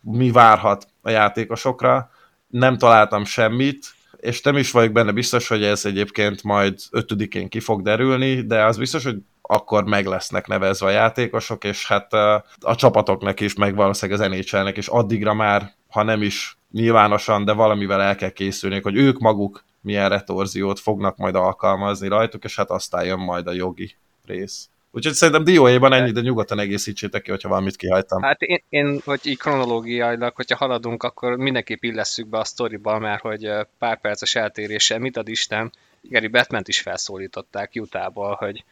mi 0.00 0.30
várhat 0.30 0.86
a 1.02 1.10
játékosokra. 1.10 2.10
Nem 2.58 2.78
találtam 2.78 3.24
semmit, 3.24 3.94
és 4.16 4.42
nem 4.42 4.56
is 4.56 4.70
vagyok 4.70 4.92
benne 4.92 5.12
biztos, 5.12 5.48
hogy 5.48 5.64
ez 5.64 5.84
egyébként 5.84 6.42
majd 6.42 6.78
5-én 6.90 7.48
ki 7.48 7.60
fog 7.60 7.82
derülni, 7.82 8.40
de 8.40 8.64
az 8.64 8.76
biztos, 8.76 9.04
hogy 9.04 9.16
akkor 9.42 9.84
meg 9.84 10.06
lesznek 10.06 10.46
nevezve 10.46 10.86
a 10.86 10.90
játékosok, 10.90 11.64
és 11.64 11.86
hát 11.86 12.12
a 12.60 12.74
csapatoknak 12.74 13.40
is, 13.40 13.54
meg 13.54 13.74
valószínűleg 13.74 14.20
az 14.20 14.28
NHL-nek 14.28 14.76
is 14.76 14.88
addigra 14.88 15.34
már, 15.34 15.72
ha 15.88 16.02
nem 16.02 16.22
is 16.22 16.56
nyilvánosan, 16.72 17.44
de 17.44 17.52
valamivel 17.52 18.00
el 18.00 18.16
kell 18.16 18.30
készülni, 18.30 18.80
hogy 18.80 18.96
ők 18.96 19.18
maguk 19.18 19.64
milyen 19.80 20.08
retorziót 20.08 20.80
fognak 20.80 21.16
majd 21.16 21.34
alkalmazni 21.34 22.08
rajtuk, 22.08 22.44
és 22.44 22.56
hát 22.56 22.70
aztán 22.70 23.04
jön 23.04 23.18
majd 23.18 23.46
a 23.46 23.52
jogi 23.52 23.96
rész. 24.26 24.68
Úgyhogy 24.96 25.14
szerintem 25.14 25.44
dióéban 25.44 25.92
ennyi, 25.92 26.10
de 26.10 26.20
nyugodtan 26.20 26.58
egészítsétek 26.58 27.22
ki, 27.22 27.30
hogyha 27.30 27.48
valamit 27.48 27.76
kihagytam. 27.76 28.22
Hát 28.22 28.42
én, 28.42 28.62
én, 28.68 29.00
hogy 29.04 29.20
így 29.22 29.38
kronológiailag, 29.38 30.34
hogyha 30.34 30.56
haladunk, 30.56 31.02
akkor 31.02 31.36
mindenképp 31.36 31.82
illesszük 31.82 32.26
be 32.26 32.38
a 32.38 32.44
sztoriba, 32.44 32.98
mert 32.98 33.20
hogy 33.20 33.50
pár 33.78 34.00
perces 34.00 34.34
eltéréssel, 34.34 34.98
mit 34.98 35.16
ad 35.16 35.28
Isten, 35.28 35.72
Gary 36.02 36.26
batman 36.26 36.62
is 36.66 36.80
felszólították 36.80 37.72
Utahból, 37.74 38.34
hogy 38.34 38.64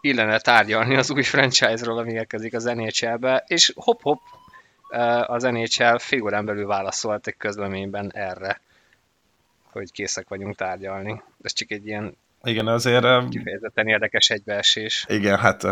illene 0.00 0.38
tárgyalni 0.38 0.96
az 0.96 1.10
új 1.10 1.22
franchise-ról, 1.22 1.98
ami 1.98 2.12
érkezik 2.12 2.54
az 2.54 2.64
NHL-be, 2.64 3.44
és 3.46 3.72
hop-hop 3.74 4.20
az 5.26 5.42
NHL 5.42 5.96
fél 5.96 6.22
órán 6.22 6.44
belül 6.44 6.66
válaszolt 6.66 7.26
egy 7.26 7.36
közleményben 7.36 8.10
erre, 8.14 8.60
hogy 9.72 9.92
készek 9.92 10.28
vagyunk 10.28 10.56
tárgyalni. 10.56 11.22
Ez 11.42 11.52
csak 11.52 11.70
egy 11.70 11.86
ilyen 11.86 12.16
igen, 12.42 12.66
azért... 12.66 13.28
Kifejezetten 13.28 13.86
érdekes 13.86 14.30
egybeesés. 14.30 15.04
Igen, 15.08 15.38
hát 15.38 15.66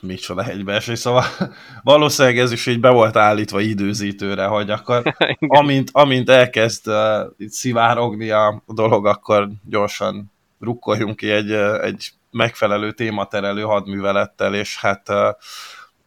micsoda 0.00 0.44
egybeesés, 0.44 0.98
szóval 0.98 1.24
valószínűleg 1.82 2.38
ez 2.38 2.52
is 2.52 2.66
így 2.66 2.80
be 2.80 2.90
volt 2.90 3.16
állítva 3.16 3.60
időzítőre, 3.60 4.44
hogy 4.44 4.70
akkor 4.70 5.16
amint, 5.38 5.88
amint 5.92 6.30
elkezd 6.30 6.88
uh, 6.88 6.94
itt 7.36 7.50
szivárogni 7.50 8.30
a 8.30 8.62
dolog, 8.66 9.06
akkor 9.06 9.48
gyorsan 9.68 10.32
rukkoljunk 10.60 11.16
ki 11.16 11.30
egy, 11.30 11.52
egy 11.82 12.12
megfelelő 12.30 12.92
tématerelő 12.92 13.62
hadművelettel, 13.62 14.54
és 14.54 14.78
hát 14.78 15.08
uh, 15.08 15.28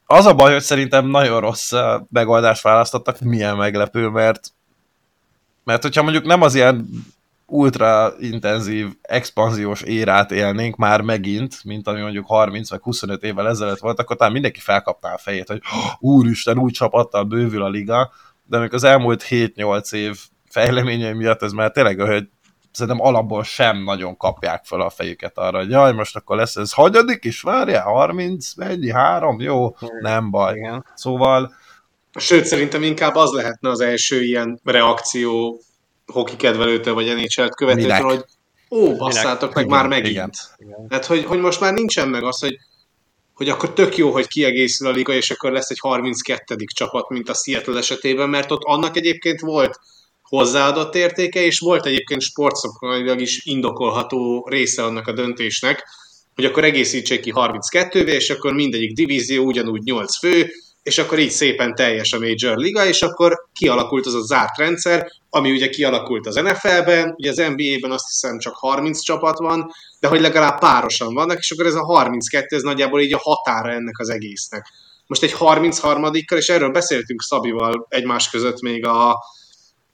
az 0.06 0.26
a 0.26 0.34
baj, 0.34 0.52
hogy 0.52 0.62
szerintem 0.62 1.08
nagyon 1.08 1.40
rossz 1.40 1.72
uh, 1.72 2.02
megoldást 2.10 2.62
választottak, 2.62 3.20
milyen 3.20 3.56
meglepő, 3.56 4.08
mert 4.08 4.54
mert 5.66 5.82
hogyha 5.82 6.04
mondjuk 6.04 6.26
nem 6.26 6.42
az 6.42 6.56
ilyen 6.56 6.90
ultra 7.48 8.14
intenzív, 8.20 8.88
expanziós 9.02 9.82
érát 9.82 10.32
élnénk 10.32 10.76
már 10.76 11.02
megint, 11.02 11.64
mint 11.64 11.88
ami 11.88 12.02
mondjuk 12.02 12.26
30 12.28 12.70
vagy 12.70 12.82
25 12.82 13.24
évvel 13.24 13.48
ezelőtt 13.48 13.80
volt, 13.80 14.00
akkor 14.00 14.16
talán 14.16 14.34
mindenki 14.34 14.60
felkapná 14.60 15.14
a 15.14 15.18
fejét, 15.18 15.48
hogy 15.48 15.62
úristen, 16.00 16.58
új 16.58 16.72
csapattal 16.72 17.24
bővül 17.24 17.64
a 17.64 17.70
liga, 17.70 18.12
de 18.46 18.58
amikor 18.58 18.76
az 18.76 18.84
elmúlt 18.84 19.26
7-8 19.30 19.94
év 19.94 20.18
fejleményei 20.50 21.14
miatt 21.14 21.42
ez 21.42 21.52
már 21.52 21.72
tényleg, 21.72 22.00
hogy 22.00 22.28
szerintem 22.72 23.06
alapból 23.06 23.44
sem 23.44 23.84
nagyon 23.84 24.18
kapják 24.18 24.66
fel 24.66 24.82
a 24.82 24.90
fejüket 24.90 25.38
arra, 25.38 25.58
hogy 25.58 25.70
jaj, 25.70 25.94
most 25.94 26.16
akkor 26.16 26.38
lesz 26.38 26.56
ez 26.56 26.74
hagyadik 26.74 27.24
is, 27.24 27.42
várjál, 27.42 27.84
30, 27.84 28.54
mennyi, 28.56 28.92
három, 28.92 29.40
jó, 29.40 29.76
nem 30.00 30.32
baj. 30.32 30.56
Igen. 30.56 30.86
Szóval... 30.94 31.54
Sőt, 32.20 32.46
szerintem 32.46 32.84
inkább 32.84 33.16
az 33.16 33.32
lehetne 33.32 33.70
az 33.70 33.80
első 33.80 34.24
ilyen 34.24 34.60
reakció 34.64 35.62
hoki 36.06 36.36
kedvelőtől 36.36 36.94
vagy 36.94 37.16
NHL-t 37.16 37.56
követőtől, 37.56 38.00
hogy 38.00 38.26
ó, 38.70 38.96
basszátok 38.96 39.54
meg 39.54 39.66
igen, 39.66 39.78
már 39.78 39.88
megint. 39.88 40.10
Igen. 40.12 40.32
igen. 40.58 40.88
Tehát, 40.88 41.06
hogy, 41.06 41.24
hogy 41.24 41.40
most 41.40 41.60
már 41.60 41.74
nincsen 41.74 42.10
meg 42.10 42.24
az, 42.24 42.40
hogy, 42.40 42.58
hogy 43.34 43.50
akkor 43.50 43.74
tök 43.74 43.98
jó, 43.98 44.12
hogy 44.12 44.28
kiegészül 44.28 44.88
a 44.88 44.92
liga, 44.92 45.14
és 45.14 45.32
akkor 45.32 45.52
lesz 45.52 45.70
egy 45.70 45.80
32. 45.80 46.56
csapat, 46.74 47.10
mint 47.10 47.30
a 47.30 47.34
Seattle 47.34 47.78
esetében, 47.78 48.30
mert 48.30 48.52
ott 48.52 48.64
annak 48.64 48.98
egyébként 48.98 49.40
volt 49.40 49.80
hozzáadott 50.22 50.96
értéke, 50.96 51.42
és 51.42 51.60
volt 51.60 51.86
egyébként 51.86 52.22
sportszakmailag 52.22 53.22
is 53.22 53.46
indokolható 53.46 54.48
része 54.50 54.84
annak 54.84 55.08
a 55.08 55.14
döntésnek, 55.14 55.84
hogy 56.36 56.46
akkor 56.46 56.64
egészítsék 56.64 57.22
ki 57.22 57.32
32-vé, 57.36 58.08
és 58.08 58.30
akkor 58.30 58.54
mindegyik 58.54 58.94
divízió 58.94 59.44
ugyanúgy 59.44 59.84
8 59.84 60.18
fő, 60.18 60.52
és 60.86 60.98
akkor 60.98 61.20
így 61.20 61.30
szépen 61.30 61.76
teljes 61.76 62.14
a 62.14 62.20
Major 62.20 62.58
Liga, 62.58 62.86
és 62.86 63.02
akkor 63.02 63.48
kialakult 63.54 64.06
az 64.06 64.14
a 64.14 64.22
zárt 64.22 64.58
rendszer, 64.58 65.12
ami 65.30 65.52
ugye 65.52 65.70
kialakult 65.70 66.28
az 66.28 66.36
NFL-ben, 66.36 67.14
ugye 67.18 67.30
az 67.30 67.38
NBA-ben 67.38 67.92
azt 67.92 68.08
hiszem 68.08 68.38
csak 68.38 68.56
30 68.56 69.02
csapat 69.02 69.38
van, 69.38 69.72
de 70.00 70.08
hogy 70.08 70.22
legalább 70.22 70.60
párosan 70.60 71.14
vannak, 71.14 71.38
és 71.38 71.52
akkor 71.52 71.66
ez 71.66 71.76
a 71.76 71.84
32, 71.84 72.56
ez 72.56 72.62
nagyjából 72.62 73.02
így 73.02 73.14
a 73.14 73.20
határa 73.22 73.72
ennek 73.72 74.00
az 74.00 74.10
egésznek. 74.10 74.68
Most 75.08 75.24
egy 75.24 75.36
33-kal, 75.40 76.38
és 76.38 76.50
erről 76.50 76.72
beszéltünk 76.72 77.22
Szabival 77.22 77.86
egymás 77.90 78.30
között 78.30 78.62
még 78.62 78.86
a 78.86 79.18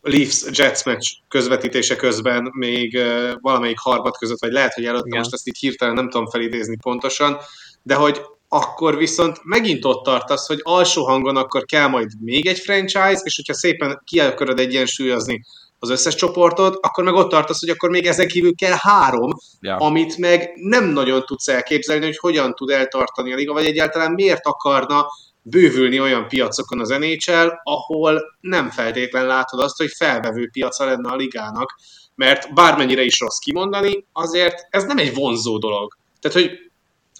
Leafs-Jets 0.01 0.83
meccs 0.83 1.07
közvetítése 1.27 1.95
közben, 1.95 2.49
még 2.53 2.99
valamelyik 3.41 3.79
harmad 3.79 4.17
között, 4.17 4.39
vagy 4.39 4.51
lehet, 4.51 4.73
hogy 4.73 4.85
előtte, 4.85 5.17
most 5.17 5.33
ezt 5.33 5.47
így 5.47 5.57
hirtelen 5.57 5.93
nem 5.93 6.09
tudom 6.09 6.29
felidézni 6.29 6.77
pontosan, 6.81 7.37
de 7.83 7.95
hogy 7.95 8.21
akkor 8.53 8.97
viszont 8.97 9.39
megint 9.43 9.85
ott 9.85 10.03
tartasz, 10.03 10.47
hogy 10.47 10.59
alsó 10.61 11.05
hangon 11.05 11.37
akkor 11.37 11.65
kell 11.65 11.87
majd 11.87 12.07
még 12.19 12.47
egy 12.47 12.59
franchise, 12.59 13.21
és 13.23 13.35
hogyha 13.35 13.53
szépen 13.53 14.01
ki 14.05 14.19
akarod 14.19 14.59
egyensúlyozni 14.59 15.43
az 15.79 15.89
összes 15.89 16.15
csoportot, 16.15 16.77
akkor 16.81 17.03
meg 17.03 17.13
ott 17.13 17.29
tartasz, 17.29 17.59
hogy 17.59 17.69
akkor 17.69 17.89
még 17.89 18.05
ezen 18.05 18.27
kívül 18.27 18.55
kell 18.55 18.75
három, 18.77 19.31
ja. 19.59 19.75
amit 19.75 20.17
meg 20.17 20.51
nem 20.55 20.85
nagyon 20.85 21.25
tudsz 21.25 21.47
elképzelni, 21.47 22.05
hogy 22.05 22.17
hogyan 22.17 22.53
tud 22.53 22.69
eltartani 22.69 23.33
a 23.33 23.35
liga, 23.35 23.53
vagy 23.53 23.65
egyáltalán 23.65 24.11
miért 24.11 24.45
akarna 24.45 25.05
bővülni 25.41 25.99
olyan 25.99 26.27
piacokon 26.27 26.79
az 26.79 26.89
NHL, 26.89 27.47
ahol 27.63 28.21
nem 28.39 28.69
feltétlen 28.69 29.25
látod 29.25 29.59
azt, 29.59 29.77
hogy 29.77 29.91
felvevő 29.97 30.49
piaca 30.51 30.85
lenne 30.85 31.09
a 31.09 31.15
ligának, 31.15 31.75
mert 32.15 32.53
bármennyire 32.53 33.03
is 33.03 33.19
rossz 33.19 33.37
kimondani, 33.37 34.05
azért 34.13 34.67
ez 34.69 34.83
nem 34.83 34.97
egy 34.97 35.13
vonzó 35.13 35.57
dolog. 35.57 35.97
Tehát, 36.19 36.37
hogy 36.37 36.70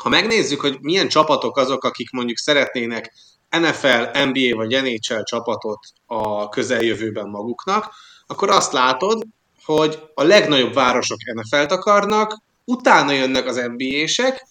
ha 0.01 0.09
megnézzük, 0.09 0.61
hogy 0.61 0.77
milyen 0.81 1.07
csapatok 1.07 1.57
azok, 1.57 1.83
akik 1.83 2.11
mondjuk 2.11 2.37
szeretnének 2.37 3.13
NFL, 3.49 4.19
NBA 4.27 4.55
vagy 4.55 4.81
NHL 4.81 5.23
csapatot 5.23 5.79
a 6.05 6.49
közeljövőben 6.49 7.29
maguknak, 7.29 7.93
akkor 8.27 8.49
azt 8.49 8.71
látod, 8.71 9.23
hogy 9.63 9.99
a 10.13 10.23
legnagyobb 10.23 10.73
városok 10.73 11.17
NFL-t 11.33 11.71
akarnak, 11.71 12.37
utána 12.65 13.11
jönnek 13.11 13.45
az 13.45 13.61
NBA-sek, 13.75 14.47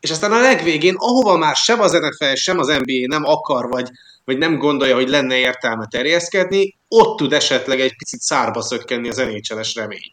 és 0.00 0.10
aztán 0.10 0.32
a 0.32 0.40
legvégén, 0.40 0.94
ahova 0.98 1.36
már 1.36 1.56
sem 1.56 1.80
az 1.80 1.92
NFL, 1.92 2.34
sem 2.34 2.58
az 2.58 2.66
NBA 2.66 3.06
nem 3.06 3.24
akar, 3.24 3.68
vagy, 3.68 3.88
vagy 4.24 4.38
nem 4.38 4.58
gondolja, 4.58 4.94
hogy 4.94 5.08
lenne 5.08 5.36
értelme 5.36 5.86
terjeszkedni, 5.90 6.76
ott 6.88 7.16
tud 7.16 7.32
esetleg 7.32 7.80
egy 7.80 7.96
picit 7.96 8.20
szárba 8.20 8.62
szökkenni 8.62 9.08
az 9.08 9.16
NHL-es 9.16 9.74
remény. 9.74 10.12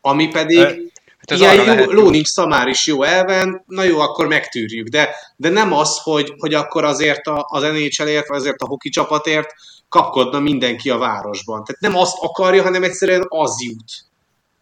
Ami 0.00 0.28
pedig 0.28 0.92
Hát 1.26 1.38
Ilyen 1.38 1.54
jó, 1.54 1.64
lehet, 1.64 1.92
ló 1.92 2.10
nincs 2.10 2.26
szamár 2.26 2.68
is 2.68 2.86
jó 2.86 3.02
elven, 3.02 3.64
na 3.66 3.82
jó, 3.82 3.98
akkor 3.98 4.26
megtűrjük, 4.26 4.88
de, 4.88 5.14
de 5.36 5.48
nem 5.48 5.72
az, 5.72 6.00
hogy, 6.02 6.34
hogy 6.38 6.54
akkor 6.54 6.84
azért 6.84 7.26
a, 7.26 7.46
az 7.48 7.62
NHL-ért, 7.62 8.28
vagy 8.28 8.38
azért 8.38 8.60
a 8.60 8.66
hoki 8.66 8.88
csapatért 8.88 9.54
kapkodna 9.88 10.40
mindenki 10.40 10.90
a 10.90 10.98
városban. 10.98 11.64
Tehát 11.64 11.80
nem 11.80 11.96
azt 11.96 12.16
akarja, 12.20 12.62
hanem 12.62 12.82
egyszerűen 12.82 13.24
az 13.28 13.62
jut. 13.62 13.92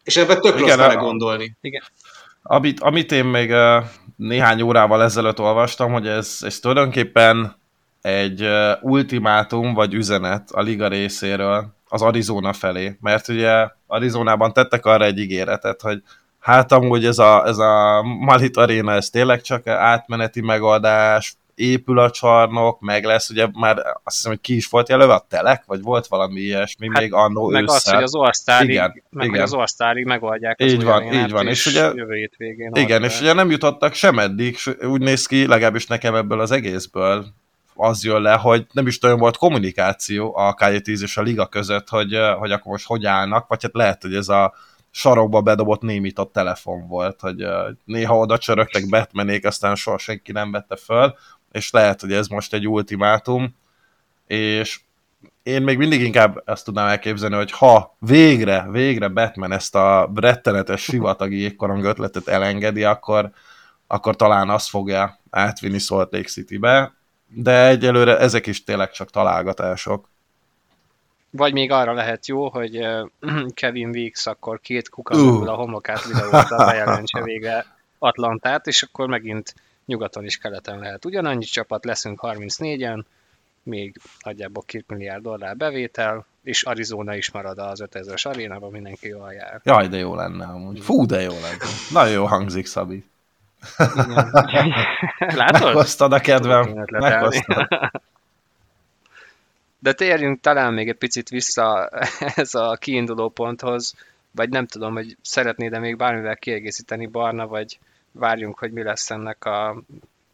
És 0.04 0.16
ebben 0.16 0.40
tök 0.40 0.61
Igen, 0.61 0.76
rossz 0.76 0.95
gondolni. 0.95 1.57
Igen. 1.61 1.83
Amit, 2.42 2.81
amit 2.81 3.12
én 3.12 3.25
még 3.25 3.54
néhány 4.16 4.62
órával 4.62 5.02
ezelőtt 5.02 5.40
olvastam, 5.40 5.92
hogy 5.92 6.07
ez, 6.07 6.38
ez 6.40 6.59
tulajdonképpen 6.59 7.57
egy 8.00 8.49
ultimátum 8.81 9.75
vagy 9.75 9.95
üzenet 9.95 10.50
a 10.50 10.61
liga 10.61 10.88
részéről 10.88 11.75
az 11.88 12.02
Arizona 12.02 12.52
felé, 12.52 12.97
mert 13.00 13.28
ugye 13.28 13.69
Arizonában 13.87 14.52
tettek 14.52 14.87
arra 14.87 15.04
egy 15.04 15.19
ígéretet, 15.19 15.81
hogy 15.81 16.02
hát 16.42 16.72
amúgy 16.72 17.04
ez 17.04 17.18
a, 17.18 17.46
ez 17.46 17.58
a 17.58 18.02
Malit 18.02 18.56
Arena, 18.56 18.92
ez 18.92 19.11
tényleg 19.11 19.40
csak 19.40 19.66
átmeneti 19.66 20.40
megoldás, 20.40 21.37
épül 21.54 21.99
a 21.99 22.11
csarnok, 22.11 22.80
meg 22.80 23.04
lesz, 23.04 23.30
ugye 23.30 23.46
már 23.52 23.76
azt 23.78 24.16
hiszem, 24.16 24.30
hogy 24.30 24.40
ki 24.40 24.56
is 24.56 24.66
volt 24.66 24.88
jelölve 24.88 25.14
a 25.14 25.26
telek, 25.28 25.62
vagy 25.66 25.82
volt 25.82 26.06
valami 26.06 26.40
ilyesmi 26.40 26.88
hát, 26.92 27.00
még 27.00 27.12
annó 27.12 27.49
Meg 27.49 27.62
ősszel. 27.62 27.76
az, 27.76 27.90
hogy 27.90 28.02
az 28.02 28.14
Orsztárig, 28.14 28.70
igen, 28.70 29.02
meg 29.11 29.26
igen. 29.26 29.42
az 29.42 29.54
Orsztárig 29.54 30.04
megoldják 30.04 30.61
az 30.61 30.72
így 30.72 30.84
van, 30.84 31.12
így 31.12 31.30
van. 31.30 31.46
És, 31.46 31.66
ugye, 31.66 31.80
jövő 31.94 32.30
végén. 32.37 32.70
Igen, 32.75 33.02
és 33.02 33.20
ugye 33.20 33.32
nem 33.32 33.50
jutottak 33.50 33.94
sem 33.94 34.18
eddig, 34.18 34.56
úgy 34.80 35.00
néz 35.00 35.26
ki, 35.26 35.46
legalábbis 35.46 35.87
nekem 35.87 36.14
ebből 36.14 36.40
az 36.40 36.50
egészből 36.50 37.26
az 37.75 38.04
jön 38.04 38.22
le, 38.22 38.32
hogy 38.32 38.66
nem 38.72 38.87
is 38.87 38.99
nagyon 38.99 39.18
volt 39.18 39.37
kommunikáció 39.37 40.37
a 40.37 40.54
K10 40.54 41.02
és 41.02 41.16
a 41.16 41.22
liga 41.22 41.46
között, 41.46 41.88
hogy, 41.88 42.16
hogy 42.38 42.50
akkor 42.50 42.72
most 42.72 42.87
hogy 42.87 43.06
állnak, 43.06 43.49
vagy 43.49 43.62
hát 43.62 43.75
lehet, 43.75 44.02
hogy 44.02 44.14
ez 44.14 44.28
a 44.28 44.54
sarokba 44.94 45.40
bedobott 45.40 45.80
némított 45.80 46.32
telefon 46.32 46.87
volt, 46.88 47.20
hogy 47.20 47.46
néha 47.84 48.18
oda 48.18 48.38
csörögtek 48.38 48.88
Batmanék, 48.88 49.46
aztán 49.46 49.75
soha 49.75 49.99
senki 49.99 50.32
nem 50.32 50.50
vette 50.50 50.76
föl, 50.76 51.14
és 51.52 51.70
lehet, 51.70 52.00
hogy 52.00 52.12
ez 52.12 52.26
most 52.26 52.54
egy 52.54 52.68
ultimátum, 52.68 53.56
és 54.26 54.80
én 55.42 55.62
még 55.62 55.78
mindig 55.78 56.00
inkább 56.00 56.42
ezt 56.44 56.64
tudnám 56.64 56.88
elképzelni, 56.88 57.34
hogy 57.34 57.50
ha 57.50 57.96
végre, 57.99 58.66
végre 58.70 59.08
Batman 59.08 59.52
ezt 59.52 59.75
a 59.75 60.11
rettenetes 60.14 60.82
sivatagi 60.82 61.37
jégkorong 61.37 61.84
ötletet 61.84 62.28
elengedi, 62.28 62.84
akkor, 62.84 63.30
akkor 63.87 64.16
talán 64.16 64.50
azt 64.50 64.68
fogja 64.68 65.20
átvinni 65.30 65.78
Salt 65.78 66.12
Lake 66.12 66.28
City-be, 66.28 66.94
de 67.26 67.66
egyelőre 67.66 68.18
ezek 68.18 68.46
is 68.46 68.64
tényleg 68.64 68.90
csak 68.90 69.11
találgatások. 69.11 70.11
Vagy 71.36 71.52
még 71.52 71.70
arra 71.70 71.92
lehet 71.92 72.26
jó, 72.26 72.48
hogy 72.48 72.86
Kevin 73.54 73.88
Weeks 73.88 74.26
akkor 74.26 74.60
két 74.60 74.88
kuka 74.88 75.16
uh. 75.16 75.48
a 75.48 75.54
homlokát 75.54 76.04
videózza, 76.04 76.56
bejelentse 76.56 77.22
végre 77.22 77.66
Atlantát, 77.98 78.66
és 78.66 78.82
akkor 78.82 79.08
megint 79.08 79.54
nyugaton 79.86 80.24
is 80.24 80.36
keleten 80.38 80.78
lehet. 80.78 81.04
Ugyanannyi 81.04 81.44
csapat 81.44 81.84
leszünk 81.84 82.20
34-en, 82.22 83.02
még 83.62 84.00
nagyjából 84.24 84.62
2 84.66 84.84
milliárd 84.88 85.22
dollár 85.22 85.56
bevétel, 85.56 86.26
és 86.42 86.62
Arizona 86.62 87.14
is 87.14 87.30
marad 87.30 87.58
az 87.58 87.84
5000-es 87.84 88.26
arénában, 88.28 88.70
mindenki 88.70 89.08
jól 89.08 89.32
jár. 89.32 89.60
Jaj, 89.64 89.88
de 89.88 89.96
jó 89.96 90.14
lenne 90.14 90.44
amúgy. 90.44 90.80
Fú, 90.80 91.06
de 91.06 91.20
jó 91.20 91.32
lenne. 91.32 91.64
Nagyon 91.90 92.12
jó 92.12 92.26
hangzik, 92.26 92.66
Szabi. 92.66 93.04
Látod? 95.18 95.62
Meghoztad 95.62 96.12
a 96.12 96.20
kedvem. 96.20 96.84
Meghoztad. 96.90 97.68
De 99.82 99.92
térjünk 99.92 100.40
talán 100.40 100.72
még 100.72 100.88
egy 100.88 100.96
picit 100.96 101.28
vissza 101.28 101.88
ez 102.34 102.54
a 102.54 102.76
kiinduló 102.80 103.28
ponthoz, 103.28 103.94
vagy 104.30 104.48
nem 104.48 104.66
tudom, 104.66 104.94
hogy 104.94 105.16
szeretnéd-e 105.22 105.78
még 105.78 105.96
bármivel 105.96 106.36
kiegészíteni 106.36 107.06
Barna, 107.06 107.46
vagy 107.46 107.78
várjunk, 108.12 108.58
hogy 108.58 108.72
mi 108.72 108.82
lesz 108.82 109.10
ennek 109.10 109.44
a 109.44 109.82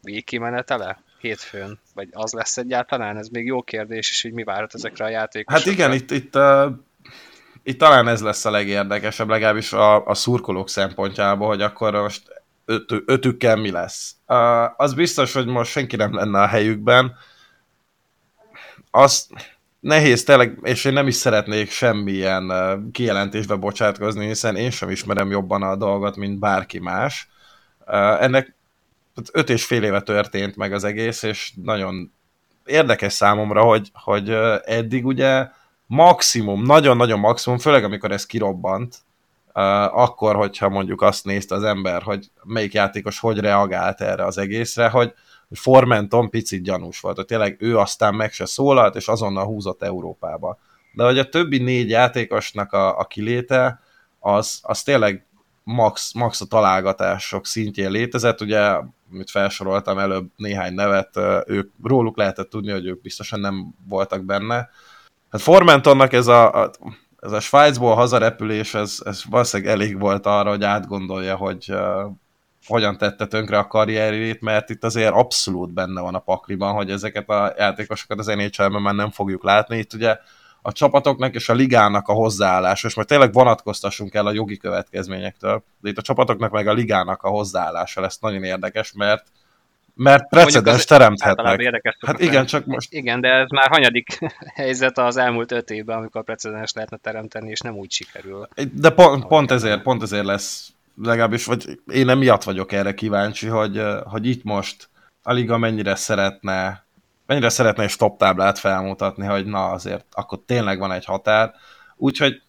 végkimenetele 0.01 1.01
hétfőn? 1.19 1.79
Vagy 1.93 2.07
az 2.11 2.31
lesz 2.31 2.57
egyáltalán? 2.57 3.17
Ez 3.17 3.27
még 3.27 3.45
jó 3.45 3.61
kérdés, 3.61 4.09
és 4.09 4.21
hogy 4.21 4.33
mi 4.33 4.43
várhat 4.43 4.73
ezekre 4.73 5.05
a 5.05 5.09
játékosokra. 5.09 5.71
Hát 5.71 5.73
igen, 5.79 5.93
itt, 5.93 6.11
itt, 6.11 6.35
uh, 6.35 6.71
itt 7.63 7.79
talán 7.79 8.07
ez 8.07 8.21
lesz 8.21 8.45
a 8.45 8.51
legérdekesebb, 8.51 9.29
legalábbis 9.29 9.73
a, 9.73 10.05
a 10.05 10.13
szurkolók 10.13 10.69
szempontjából, 10.69 11.47
hogy 11.47 11.61
akkor 11.61 11.93
most 11.93 12.43
öt, 12.65 12.91
ötükkel 13.05 13.55
mi 13.55 13.71
lesz. 13.71 14.15
Uh, 14.27 14.81
az 14.81 14.93
biztos, 14.93 15.33
hogy 15.33 15.45
most 15.45 15.71
senki 15.71 15.95
nem 15.95 16.13
lenne 16.13 16.41
a 16.41 16.47
helyükben. 16.47 17.15
Az 18.91 19.27
nehéz 19.79 20.23
tényleg, 20.23 20.59
és 20.61 20.85
én 20.85 20.93
nem 20.93 21.07
is 21.07 21.15
szeretnék 21.15 21.71
semmilyen 21.71 22.51
kijelentésbe 22.91 23.55
bocsátkozni, 23.55 24.25
hiszen 24.25 24.55
én 24.55 24.71
sem 24.71 24.89
ismerem 24.89 25.31
jobban 25.31 25.63
a 25.63 25.75
dolgot, 25.75 26.15
mint 26.15 26.39
bárki 26.39 26.79
más. 26.79 27.29
Ennek 28.19 28.55
öt 29.31 29.49
és 29.49 29.65
fél 29.65 29.83
éve 29.83 30.01
történt 30.01 30.55
meg 30.55 30.73
az 30.73 30.83
egész, 30.83 31.23
és 31.23 31.53
nagyon 31.63 32.11
érdekes 32.65 33.13
számomra, 33.13 33.63
hogy, 33.63 33.91
hogy 33.93 34.29
eddig 34.65 35.05
ugye 35.05 35.47
maximum, 35.85 36.63
nagyon-nagyon 36.63 37.19
maximum, 37.19 37.57
főleg 37.57 37.83
amikor 37.83 38.11
ez 38.11 38.25
kirobbant, 38.25 38.95
akkor, 39.91 40.35
hogyha 40.35 40.69
mondjuk 40.69 41.01
azt 41.01 41.25
nézte 41.25 41.55
az 41.55 41.63
ember, 41.63 42.01
hogy 42.01 42.31
melyik 42.43 42.73
játékos 42.73 43.19
hogy 43.19 43.39
reagált 43.39 44.01
erre 44.01 44.25
az 44.25 44.37
egészre, 44.37 44.89
hogy 44.89 45.13
Formenton 45.51 46.29
picit 46.29 46.63
gyanús 46.63 46.99
volt, 46.99 47.15
hogy 47.15 47.25
tényleg 47.25 47.55
ő 47.59 47.77
aztán 47.77 48.15
meg 48.15 48.31
se 48.31 48.45
szólalt, 48.45 48.95
és 48.95 49.07
azonnal 49.07 49.45
húzott 49.45 49.83
Európába. 49.83 50.59
De 50.93 51.03
hogy 51.03 51.19
a 51.19 51.29
többi 51.29 51.57
négy 51.57 51.89
játékosnak 51.89 52.73
a, 52.73 52.99
a 52.99 53.05
kiléte, 53.05 53.79
az, 54.19 54.59
az 54.61 54.83
tényleg 54.83 55.25
max, 55.63 56.13
max 56.13 56.41
a 56.41 56.45
találgatások 56.45 57.45
szintjén 57.45 57.91
létezett, 57.91 58.41
ugye, 58.41 58.59
amit 59.11 59.29
felsoroltam 59.29 59.97
előbb 59.97 60.29
néhány 60.35 60.73
nevet, 60.73 61.17
ők, 61.45 61.71
róluk 61.83 62.17
lehetett 62.17 62.49
tudni, 62.49 62.71
hogy 62.71 62.85
ők 62.85 63.01
biztosan 63.01 63.39
nem 63.39 63.73
voltak 63.87 64.23
benne. 64.23 64.69
Hát 65.29 65.41
Formentonnak 65.41 66.13
ez 66.13 66.27
a, 66.27 66.63
a 66.63 66.71
ez 67.19 67.31
a 67.31 67.39
Svájcból 67.39 67.95
hazarepülés, 67.95 68.73
ez, 68.73 68.97
ez 69.05 69.21
valószínűleg 69.29 69.73
elég 69.73 69.99
volt 69.99 70.25
arra, 70.25 70.49
hogy 70.49 70.63
átgondolja, 70.63 71.35
hogy 71.35 71.73
hogyan 72.69 72.97
tette 72.97 73.25
tönkre 73.25 73.57
a 73.57 73.67
karrierjét, 73.67 74.41
mert 74.41 74.69
itt 74.69 74.83
azért 74.83 75.13
abszolút 75.13 75.73
benne 75.73 76.01
van 76.01 76.15
a 76.15 76.19
pakliban, 76.19 76.73
hogy 76.73 76.91
ezeket 76.91 77.29
a 77.29 77.53
játékosokat 77.57 78.19
az 78.19 78.27
nhl 78.27 78.79
már 78.79 78.93
nem 78.93 79.11
fogjuk 79.11 79.43
látni. 79.43 79.77
Itt 79.77 79.93
ugye 79.93 80.17
a 80.61 80.71
csapatoknak 80.71 81.35
és 81.35 81.49
a 81.49 81.53
ligának 81.53 82.07
a 82.07 82.13
hozzáállása, 82.13 82.87
és 82.87 82.95
majd 82.95 83.07
tényleg 83.07 83.33
vonatkoztassunk 83.33 84.13
el 84.13 84.25
a 84.25 84.31
jogi 84.31 84.57
következményektől, 84.57 85.63
de 85.81 85.89
itt 85.89 85.97
a 85.97 86.01
csapatoknak 86.01 86.51
meg 86.51 86.67
a 86.67 86.73
ligának 86.73 87.23
a 87.23 87.29
hozzáállása 87.29 88.01
lesz 88.01 88.19
nagyon 88.19 88.43
érdekes, 88.43 88.93
mert 88.93 89.25
mert 89.93 90.29
precedens 90.29 90.85
teremthetnek. 90.85 91.95
Hát 92.05 92.19
igen, 92.19 92.45
csak 92.45 92.65
most... 92.65 92.93
Igen, 92.93 93.21
de 93.21 93.27
ez 93.27 93.49
már 93.49 93.69
hanyadik 93.69 94.19
helyzet 94.55 94.97
az 94.97 95.17
elmúlt 95.17 95.51
öt 95.51 95.69
évben, 95.69 95.97
amikor 95.97 96.23
precedens 96.23 96.73
lehetne 96.73 96.97
teremteni, 96.97 97.49
és 97.49 97.59
nem 97.59 97.75
úgy 97.75 97.91
sikerül. 97.91 98.47
De 98.73 98.89
pont, 98.89 99.27
pont 99.27 99.51
ezért, 99.51 99.81
pont 99.81 100.01
ezért 100.01 100.25
lesz 100.25 100.73
legalábbis, 101.01 101.45
vagy 101.45 101.79
én 101.91 102.09
emiatt 102.09 102.43
vagyok 102.43 102.71
erre 102.71 102.93
kíváncsi, 102.93 103.47
hogy, 103.47 103.83
hogy 104.03 104.25
itt 104.25 104.43
most 104.43 104.89
a 105.23 105.33
liga 105.33 105.57
mennyire 105.57 105.95
szeretne 105.95 106.87
mennyire 107.29 107.49
szeretne 107.49 107.83
egy 107.83 107.89
stop 107.89 108.17
táblát 108.17 108.59
felmutatni, 108.59 109.25
hogy 109.25 109.45
na 109.45 109.69
azért 109.69 110.05
akkor 110.11 110.39
tényleg 110.45 110.79
van 110.79 110.91
egy 110.91 111.05
határ. 111.05 111.53
Úgyhogy 111.95 112.41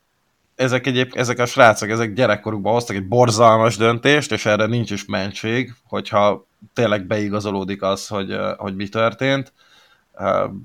ezek 0.54 0.86
egyéb, 0.86 1.12
ezek 1.14 1.38
a 1.38 1.46
srácok, 1.46 1.88
ezek 1.88 2.12
gyerekkorukban 2.12 2.72
hoztak 2.72 2.96
egy 2.96 3.08
borzalmas 3.08 3.76
döntést, 3.76 4.32
és 4.32 4.46
erre 4.46 4.66
nincs 4.66 4.90
is 4.90 5.04
mentség, 5.04 5.74
hogyha 5.88 6.46
tényleg 6.74 7.06
beigazolódik 7.06 7.82
az, 7.82 8.06
hogy, 8.06 8.36
hogy 8.56 8.74
mi 8.74 8.88
történt. 8.88 9.52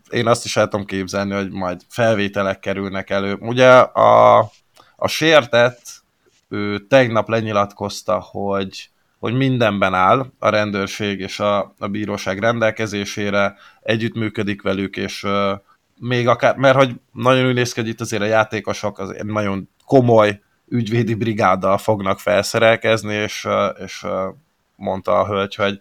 Én 0.10 0.28
azt 0.28 0.46
is 0.46 0.58
el 0.58 0.68
tudom 0.68 0.86
képzelni, 0.86 1.34
hogy 1.34 1.52
majd 1.52 1.82
felvételek 1.90 2.60
kerülnek 2.60 3.10
elő. 3.10 3.38
Ugye 3.40 3.70
a, 3.78 4.40
a 4.96 5.08
sértett, 5.08 5.82
ő 6.50 6.88
tegnap 6.88 7.30
lenyilatkozta, 7.30 8.20
hogy 8.20 8.90
hogy 9.20 9.34
mindenben 9.34 9.94
áll 9.94 10.26
a 10.40 10.50
rendőrség 10.50 11.20
és 11.20 11.40
a, 11.40 11.74
a 11.80 11.88
bíróság 11.88 12.40
rendelkezésére, 12.40 13.56
együttműködik 13.82 14.62
velük, 14.62 14.98
és 14.98 15.26
még 16.00 16.28
akár, 16.28 16.56
mert 16.56 16.76
hogy 16.76 16.96
nagyon 17.12 17.48
úgy 17.48 17.54
néz 17.54 17.74
ki, 17.74 17.80
hogy 17.80 17.90
itt 17.90 18.02
azért 18.02 18.22
a 18.22 18.26
játékosok 18.26 19.00
azért 19.00 19.24
nagyon 19.24 19.70
komoly 19.86 20.42
ügyvédi 20.68 21.14
brigáddal 21.14 21.78
fognak 21.78 22.20
felszerelkezni, 22.20 23.14
és, 23.14 23.48
és 23.84 24.04
uh, 24.04 24.12
mondta 24.76 25.20
a 25.20 25.28
hölgy, 25.28 25.56
hogy 25.56 25.80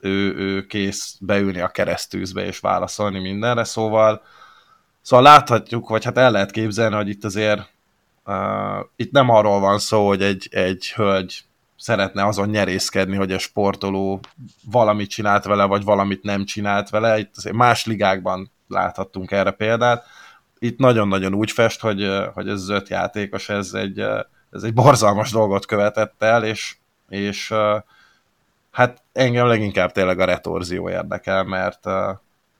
ő, 0.00 0.34
ő 0.34 0.66
kész 0.66 1.16
beülni 1.20 1.60
a 1.60 1.68
keresztűzbe 1.68 2.44
és 2.44 2.58
válaszolni 2.58 3.18
mindenre, 3.20 3.64
szóval 3.64 4.22
szóval 5.02 5.24
láthatjuk, 5.24 5.88
vagy 5.88 6.04
hát 6.04 6.18
el 6.18 6.30
lehet 6.30 6.50
képzelni, 6.50 6.94
hogy 6.94 7.08
itt 7.08 7.24
azért 7.24 7.76
uh, 8.28 8.86
itt 8.96 9.10
nem 9.10 9.28
arról 9.28 9.60
van 9.60 9.78
szó, 9.78 10.06
hogy 10.06 10.22
egy, 10.22 10.48
egy 10.50 10.92
hölgy 10.92 11.44
szeretne 11.76 12.26
azon 12.26 12.48
nyerészkedni, 12.48 13.16
hogy 13.16 13.32
a 13.32 13.38
sportoló 13.38 14.20
valamit 14.70 15.10
csinált 15.10 15.44
vele, 15.44 15.64
vagy 15.64 15.84
valamit 15.84 16.22
nem 16.22 16.44
csinált 16.44 16.90
vele. 16.90 17.18
Itt 17.18 17.36
azért 17.36 17.56
más 17.56 17.86
ligákban 17.86 18.50
láthattunk 18.68 19.30
erre 19.30 19.50
példát. 19.50 20.04
Itt 20.58 20.78
nagyon-nagyon 20.78 21.34
úgy 21.34 21.50
fest, 21.50 21.80
hogy, 21.80 22.08
hogy 22.34 22.48
ez 22.48 22.60
az 22.60 22.68
öt 22.68 22.88
játékos, 22.88 23.48
ez 23.48 23.72
egy, 23.72 23.98
ez 24.52 24.62
egy 24.62 24.74
borzalmas 24.74 25.30
dolgot 25.30 25.66
követett 25.66 26.22
el, 26.22 26.44
és, 26.44 26.76
és 27.08 27.54
hát 28.70 29.02
engem 29.12 29.46
leginkább 29.46 29.92
tényleg 29.92 30.20
a 30.20 30.24
retorzió 30.24 30.90
érdekel, 30.90 31.44
mert, 31.44 31.86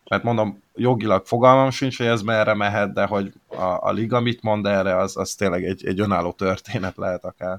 mert 0.09 0.23
mondom, 0.23 0.63
jogilag 0.75 1.27
fogalmam 1.27 1.71
sincs, 1.71 1.97
hogy 1.97 2.07
ez 2.07 2.23
merre 2.23 2.55
mehet, 2.55 2.93
de 2.93 3.05
hogy 3.07 3.33
a, 3.47 3.63
a 3.63 3.93
liga 3.93 4.21
mit 4.21 4.43
mond 4.43 4.67
erre, 4.67 4.97
az, 4.97 5.17
az 5.17 5.35
tényleg 5.35 5.65
egy, 5.65 5.87
egy 5.87 6.01
önálló 6.01 6.33
történet 6.33 6.97
lehet 6.97 7.25
akár. 7.25 7.59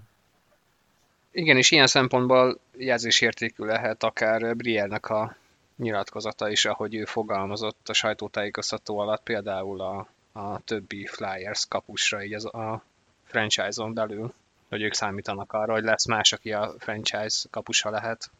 Igen, 1.31 1.57
és 1.57 1.71
ilyen 1.71 1.88
szempontból 1.88 2.59
jelzésértékű 2.77 3.63
lehet 3.63 4.03
akár 4.03 4.55
Briernek 4.55 5.09
a 5.09 5.35
nyilatkozata 5.77 6.49
is, 6.49 6.65
ahogy 6.65 6.95
ő 6.95 7.05
fogalmazott 7.05 7.89
a 7.89 7.93
sajtótájékoztató 7.93 8.99
alatt, 8.99 9.23
például 9.23 9.81
a, 9.81 10.07
a 10.31 10.59
többi 10.59 11.05
Flyers 11.05 11.65
kapusra 11.67 12.23
így 12.23 12.33
az 12.33 12.45
a 12.45 12.83
franchise-on 13.23 13.93
belül, 13.93 14.33
hogy 14.69 14.81
ők 14.81 14.93
számítanak 14.93 15.53
arra, 15.53 15.73
hogy 15.73 15.83
lesz 15.83 16.07
más, 16.07 16.33
aki 16.33 16.53
a 16.53 16.73
franchise 16.77 17.47
kapusa 17.51 17.89
lehet. 17.89 18.31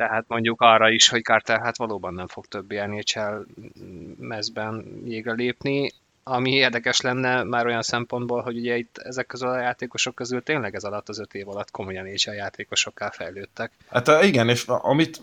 Tehát 0.00 0.24
mondjuk 0.28 0.60
arra 0.60 0.90
is, 0.90 1.08
hogy 1.08 1.22
Carter 1.22 1.60
hát 1.60 1.76
valóban 1.76 2.14
nem 2.14 2.26
fog 2.26 2.46
többi 2.46 2.76
NHL 2.76 3.36
mezben 4.18 5.02
jégre 5.04 5.32
lépni, 5.32 5.92
ami 6.24 6.50
érdekes 6.50 7.00
lenne 7.00 7.42
már 7.42 7.66
olyan 7.66 7.82
szempontból, 7.82 8.42
hogy 8.42 8.56
ugye 8.56 8.76
itt 8.76 8.98
ezek 8.98 9.26
közül 9.26 9.48
a 9.48 9.60
játékosok 9.60 10.14
közül 10.14 10.42
tényleg 10.42 10.74
ez 10.74 10.84
alatt 10.84 11.08
az 11.08 11.20
öt 11.20 11.34
év 11.34 11.48
alatt 11.48 11.70
komolyan 11.70 12.06
a 12.26 12.32
játékosokká 12.32 13.10
fejlődtek. 13.10 13.72
Hát 13.88 14.22
igen, 14.22 14.48
és 14.48 14.64
amit 14.66 15.20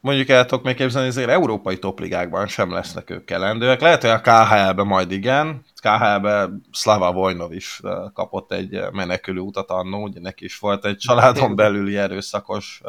mondjuk 0.00 0.28
el 0.28 0.46
tudok 0.46 0.64
még 0.64 0.74
képzelni, 0.74 1.08
azért 1.08 1.30
európai 1.30 1.78
topligákban 1.78 2.46
sem 2.46 2.72
lesznek 2.72 3.10
ők 3.10 3.24
kellendőek. 3.24 3.80
Lehet, 3.80 4.00
hogy 4.00 4.10
a 4.10 4.20
KHL-ben 4.20 4.86
majd 4.86 5.10
igen, 5.10 5.64
KHL-ben 5.82 6.62
Slava 6.72 7.12
Vojnov 7.12 7.52
is 7.52 7.80
kapott 8.14 8.52
egy 8.52 8.80
menekülő 8.92 9.40
utat 9.40 9.70
annó, 9.70 10.02
ugye 10.02 10.20
neki 10.20 10.44
is 10.44 10.58
volt 10.58 10.84
egy 10.84 10.96
családon 10.96 11.56
belüli 11.56 11.96
erőszakos 11.96 12.82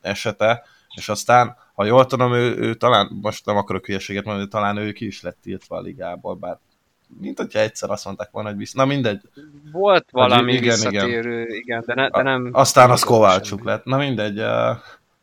esete, 0.00 0.62
és 0.94 1.08
aztán, 1.08 1.56
ha 1.74 1.84
jól 1.84 2.06
tudom, 2.06 2.32
ő, 2.32 2.56
ő 2.56 2.74
talán, 2.74 3.18
most 3.22 3.46
nem 3.46 3.56
akarok 3.56 3.86
hülyeséget 3.86 4.24
mondani, 4.24 4.48
talán 4.48 4.76
ő 4.76 4.92
ki 4.92 5.06
is 5.06 5.22
lett 5.22 5.38
tiltva 5.42 5.76
a 5.76 5.80
ligából, 5.80 6.34
bár 6.34 6.58
mint 7.20 7.38
hogyha 7.38 7.58
egyszer 7.58 7.90
azt 7.90 8.04
mondták 8.04 8.30
volna, 8.30 8.48
hogy 8.48 8.58
vissza. 8.58 8.78
Na 8.78 8.84
mindegy. 8.84 9.20
Volt 9.72 10.08
valami 10.10 10.52
igen, 10.52 10.62
visszatérő, 10.62 11.42
igen, 11.42 11.56
igen 11.56 11.82
de, 11.86 11.94
ne, 11.94 12.08
de 12.08 12.22
nem... 12.22 12.50
Aztán 12.52 12.90
az 12.90 13.02
Kovácsuk 13.02 13.64
lett. 13.64 13.84
Na 13.84 13.96
mindegy. 13.96 14.42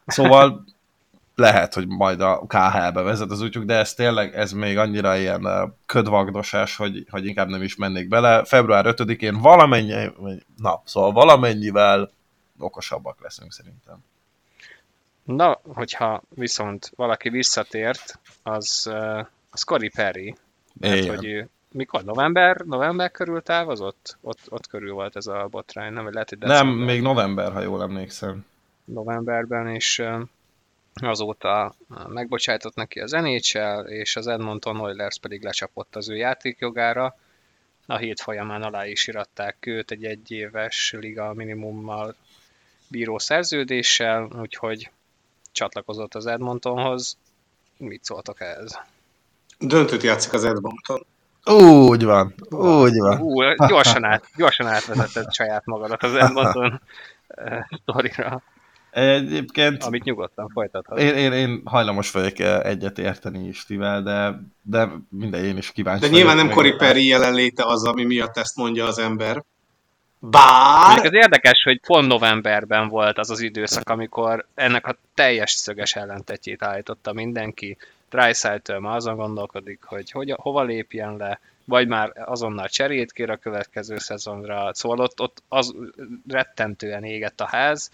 Szóval 0.05 0.65
lehet, 1.35 1.73
hogy 1.73 1.87
majd 1.87 2.21
a 2.21 2.43
KHL-be 2.47 3.01
vezet 3.01 3.31
az 3.31 3.41
útjuk, 3.41 3.63
de 3.63 3.75
ez 3.75 3.93
tényleg, 3.93 4.35
ez 4.35 4.51
még 4.51 4.77
annyira 4.77 5.17
ilyen 5.17 5.73
ködvagdosás, 5.85 6.75
hogy, 6.75 7.05
hogy 7.09 7.25
inkább 7.25 7.47
nem 7.47 7.61
is 7.61 7.75
mennék 7.75 8.07
bele. 8.07 8.43
Február 8.43 8.85
5-én 8.87 9.37
valamennyi, 9.41 10.11
na, 10.57 10.81
szóval 10.85 11.11
valamennyivel 11.11 12.11
okosabbak 12.57 13.21
leszünk 13.21 13.51
szerintem. 13.51 13.97
Na, 15.27 15.59
hogyha 15.73 16.21
viszont 16.29 16.91
valaki 16.95 17.29
visszatért, 17.29 18.19
az, 18.43 18.91
az 19.49 19.63
Cory 19.63 19.89
Perry. 19.89 20.35
Hát, 20.81 21.05
hogy 21.05 21.25
ő 21.25 21.49
mikor? 21.71 22.03
November, 22.03 22.57
november 22.57 23.11
körül 23.11 23.41
távozott? 23.41 24.17
Ott, 24.21 24.39
ott 24.49 24.67
körül 24.67 24.93
volt 24.93 25.15
ez 25.15 25.27
a 25.27 25.47
botrány, 25.51 25.93
nem? 25.93 26.13
Lehet, 26.13 26.29
hogy 26.29 26.37
nem, 26.37 26.67
még 26.67 27.01
november, 27.01 27.51
ha 27.51 27.61
jól 27.61 27.81
emlékszem. 27.81 28.45
novemberben, 28.85 29.67
és 29.67 30.03
azóta 30.93 31.75
megbocsájtott 32.07 32.75
neki 32.75 32.99
az 32.99 33.11
NHL, 33.11 33.87
és 33.87 34.15
az 34.15 34.27
Edmonton 34.27 34.79
Oilers 34.79 35.19
pedig 35.19 35.43
lecsapott 35.43 35.95
az 35.95 36.09
ő 36.09 36.15
játékjogára. 36.15 37.15
A 37.85 37.97
hét 37.97 38.21
folyamán 38.21 38.61
alá 38.63 38.85
is 38.85 39.07
iratták 39.07 39.65
őt 39.65 39.91
egy 39.91 40.05
egyéves 40.05 40.95
liga 40.99 41.33
minimummal 41.33 42.15
bíró 42.87 43.17
szerződéssel, 43.19 44.27
úgyhogy 44.39 44.89
csatlakozott 45.57 46.15
az 46.15 46.25
Edmontonhoz. 46.25 47.17
Mit 47.77 48.03
szóltok 48.03 48.41
ehhez? 48.41 48.79
Döntőt 49.59 50.03
játszik 50.03 50.33
az 50.33 50.45
Edmonton. 50.45 51.05
Úgy 51.89 52.03
van, 52.03 52.33
úgy 52.49 52.97
van. 52.97 53.21
Ú, 53.21 53.41
gyorsan, 53.67 54.03
át, 54.03 54.25
gyorsan 54.35 54.67
átvezetett 54.67 55.33
saját 55.33 55.65
magadat 55.65 56.03
az 56.03 56.13
Edmonton 56.13 56.81
uh, 57.27 57.59
sztorira. 57.81 58.43
Egyébként... 58.91 59.83
Amit 59.83 60.03
nyugodtan 60.03 60.49
folytathat. 60.49 60.99
Én, 60.99 61.15
én, 61.15 61.31
én 61.31 61.61
hajlamos 61.65 62.11
vagyok 62.11 62.39
egyet 62.39 62.97
érteni 62.97 63.47
Istivel, 63.47 64.01
de, 64.01 64.41
de 64.61 64.89
minden 65.09 65.43
én 65.43 65.57
is 65.57 65.71
kíváncsi 65.71 66.07
De 66.07 66.15
nyilván 66.15 66.35
nem 66.35 66.49
Cory 66.49 66.75
Perry 66.75 67.07
jelenléte 67.07 67.63
az, 67.63 67.83
ami 67.83 68.03
miatt 68.03 68.37
ezt 68.37 68.55
mondja 68.55 68.85
az 68.85 68.99
ember. 68.99 69.43
Bár... 70.19 71.05
az 71.05 71.13
érdekes, 71.13 71.63
hogy 71.63 71.79
pont 71.79 72.07
novemberben 72.07 72.87
volt 72.87 73.17
az 73.17 73.29
az 73.29 73.39
időszak, 73.39 73.89
amikor 73.89 74.45
ennek 74.55 74.87
a 74.87 74.95
teljes 75.13 75.51
szöges 75.51 75.95
ellentetjét 75.95 76.63
állította 76.63 77.13
mindenki. 77.13 77.77
Dreisaitl 78.09 78.77
ma 78.77 78.91
azon 78.91 79.15
gondolkodik, 79.15 79.83
hogy, 79.83 80.11
hogy 80.11 80.33
hova 80.37 80.63
lépjen 80.63 81.17
le, 81.17 81.39
vagy 81.65 81.87
már 81.87 82.11
azonnal 82.25 82.67
cserét 82.67 83.11
kér 83.11 83.29
a 83.29 83.37
következő 83.37 83.97
szezonra. 83.97 84.73
Szóval 84.73 84.99
ott, 84.99 85.21
ott 85.21 85.43
az 85.47 85.75
rettentően 86.27 87.03
égett 87.03 87.41
a 87.41 87.47
ház, 87.47 87.89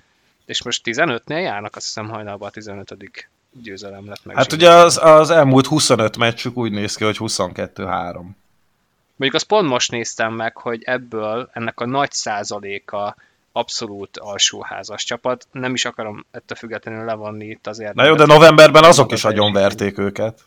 és 0.45 0.63
most 0.63 0.81
15-nél 0.85 1.41
járnak, 1.41 1.75
azt 1.75 1.85
hiszem 1.85 2.09
hajnalban 2.09 2.47
a 2.47 2.51
15 2.51 2.95
győzelem 3.61 4.07
lett 4.07 4.25
meg. 4.25 4.35
Hát 4.35 4.51
ugye 4.51 4.69
az, 4.69 4.97
az 5.03 5.29
elmúlt 5.29 5.67
25 5.67 6.17
meccsük 6.17 6.57
úgy 6.57 6.71
néz 6.71 6.95
ki, 6.95 7.03
hogy 7.03 7.17
22-3. 7.19 8.25
Mondjuk 9.15 9.41
azt 9.41 9.47
pont 9.47 9.69
most 9.69 9.91
néztem 9.91 10.33
meg, 10.33 10.57
hogy 10.57 10.81
ebből 10.83 11.49
ennek 11.53 11.79
a 11.79 11.85
nagy 11.85 12.11
százaléka 12.11 13.15
abszolút 13.51 14.17
alsóházas 14.17 15.03
csapat. 15.03 15.47
Nem 15.51 15.73
is 15.73 15.85
akarom 15.85 16.25
ettől 16.31 16.57
függetlenül 16.57 17.05
levonni 17.05 17.45
itt 17.45 17.67
azért. 17.67 17.93
Na 17.93 18.05
jó, 18.05 18.15
de 18.15 18.25
novemberben 18.25 18.83
azok 18.83 19.11
is 19.11 19.23
agyon 19.23 19.53
verték 19.53 19.97
őket. 19.97 20.41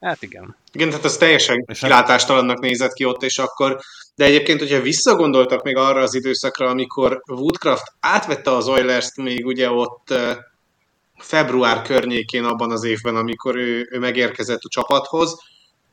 Hát 0.00 0.22
igen. 0.22 0.56
Igen, 0.72 0.88
tehát 0.88 1.04
ez 1.04 1.16
teljesen 1.16 1.64
kilátástalannak 1.64 2.60
nézett 2.60 2.92
ki 2.92 3.04
ott, 3.04 3.22
és 3.22 3.38
akkor, 3.38 3.80
de 4.14 4.24
egyébként, 4.24 4.58
hogyha 4.58 4.80
visszagondoltak 4.80 5.62
még 5.62 5.76
arra 5.76 6.00
az 6.00 6.14
időszakra, 6.14 6.68
amikor 6.68 7.22
Woodcraft 7.26 7.92
átvette 8.00 8.50
az 8.50 8.68
Oilers-t 8.68 9.16
még 9.16 9.46
ugye 9.46 9.70
ott 9.70 10.14
február 11.16 11.82
környékén 11.82 12.44
abban 12.44 12.70
az 12.70 12.84
évben, 12.84 13.16
amikor 13.16 13.56
ő, 13.56 13.88
ő 13.90 13.98
megérkezett 13.98 14.60
a 14.62 14.68
csapathoz, 14.68 15.36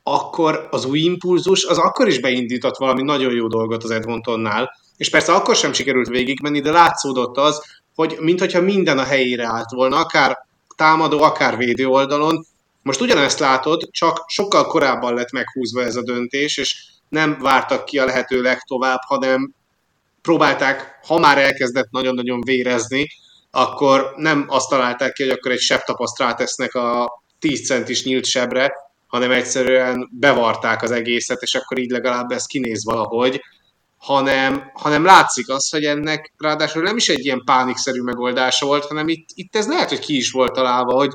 akkor 0.08 0.68
az 0.72 0.86
új 0.86 1.00
impulzus 1.00 1.64
az 1.64 1.78
akkor 1.78 2.08
is 2.08 2.20
beindított 2.20 2.78
valami 2.78 3.02
nagyon 3.02 3.34
jó 3.34 3.48
dolgot 3.48 3.84
az 3.84 3.92
Edmontonnál, 3.92 4.72
és 4.98 5.10
persze 5.10 5.34
akkor 5.34 5.56
sem 5.56 5.74
sikerült 5.74 6.08
végigmenni, 6.08 6.60
de 6.60 6.72
látszódott 6.72 7.38
az, 7.38 7.62
hogy 7.96 8.18
mintha 8.20 8.62
minden 8.62 8.98
a 8.98 9.04
helyére 9.04 9.46
állt 9.46 9.70
volna, 9.70 9.98
akár 9.98 10.38
támadó, 10.76 11.22
akár 11.22 11.58
védő 11.58 11.88
oldalon. 11.88 12.46
Most 12.82 13.02
ugyanezt 13.02 13.40
látod, 13.40 13.88
csak 13.92 14.24
sokkal 14.28 14.66
korábban 14.66 15.14
lett 15.14 15.32
meghúzva 15.32 15.84
ez 15.84 15.96
a 15.96 16.04
döntés, 16.04 16.58
és 16.58 16.86
nem 17.10 17.38
vártak 17.42 17.86
ki 17.86 18.00
a 18.00 18.06
lehető 18.06 18.42
legtovább, 18.42 19.00
hanem 19.08 19.54
próbálták, 20.22 21.00
ha 21.08 21.20
már 21.20 21.38
elkezdett 21.38 21.90
nagyon-nagyon 21.92 22.42
vérezni, 22.42 23.08
akkor 23.52 24.14
nem 24.16 24.46
azt 24.48 24.70
találták 24.70 25.14
ki, 25.14 25.24
hogy 25.24 25.32
akkor 25.32 25.52
egy 25.52 25.60
sebtapaszt 25.60 26.20
rátesznek 26.20 26.74
a 26.74 27.22
10 27.40 27.66
centis 27.66 28.04
nyílt 28.04 28.26
sebre, 28.26 28.85
hanem 29.16 29.32
egyszerűen 29.32 30.10
bevarták 30.12 30.82
az 30.82 30.92
egészet, 30.92 31.42
és 31.42 31.56
akkor 31.56 31.78
így 31.80 31.90
legalább 31.90 32.32
ez 32.32 32.46
kinéz 32.46 32.86
valahogy, 32.86 33.42
hanem, 33.98 34.72
hanem 34.74 35.04
látszik 35.04 35.50
az, 35.50 35.70
hogy 35.70 35.84
ennek 35.84 36.34
ráadásul 36.38 36.84
nem 36.84 36.98
is 36.98 37.10
egy 37.10 37.26
ilyen 37.26 37.42
pánikszerű 37.46 38.02
megoldása 38.02 38.66
volt, 38.66 38.86
hanem 38.86 39.08
itt, 39.08 39.28
itt 39.34 39.56
ez 39.56 39.68
lehet, 39.68 39.90
hogy 39.90 40.00
ki 40.00 40.16
is 40.16 40.32
volt 40.32 40.54
találva, 40.54 40.94
hogy, 40.94 41.12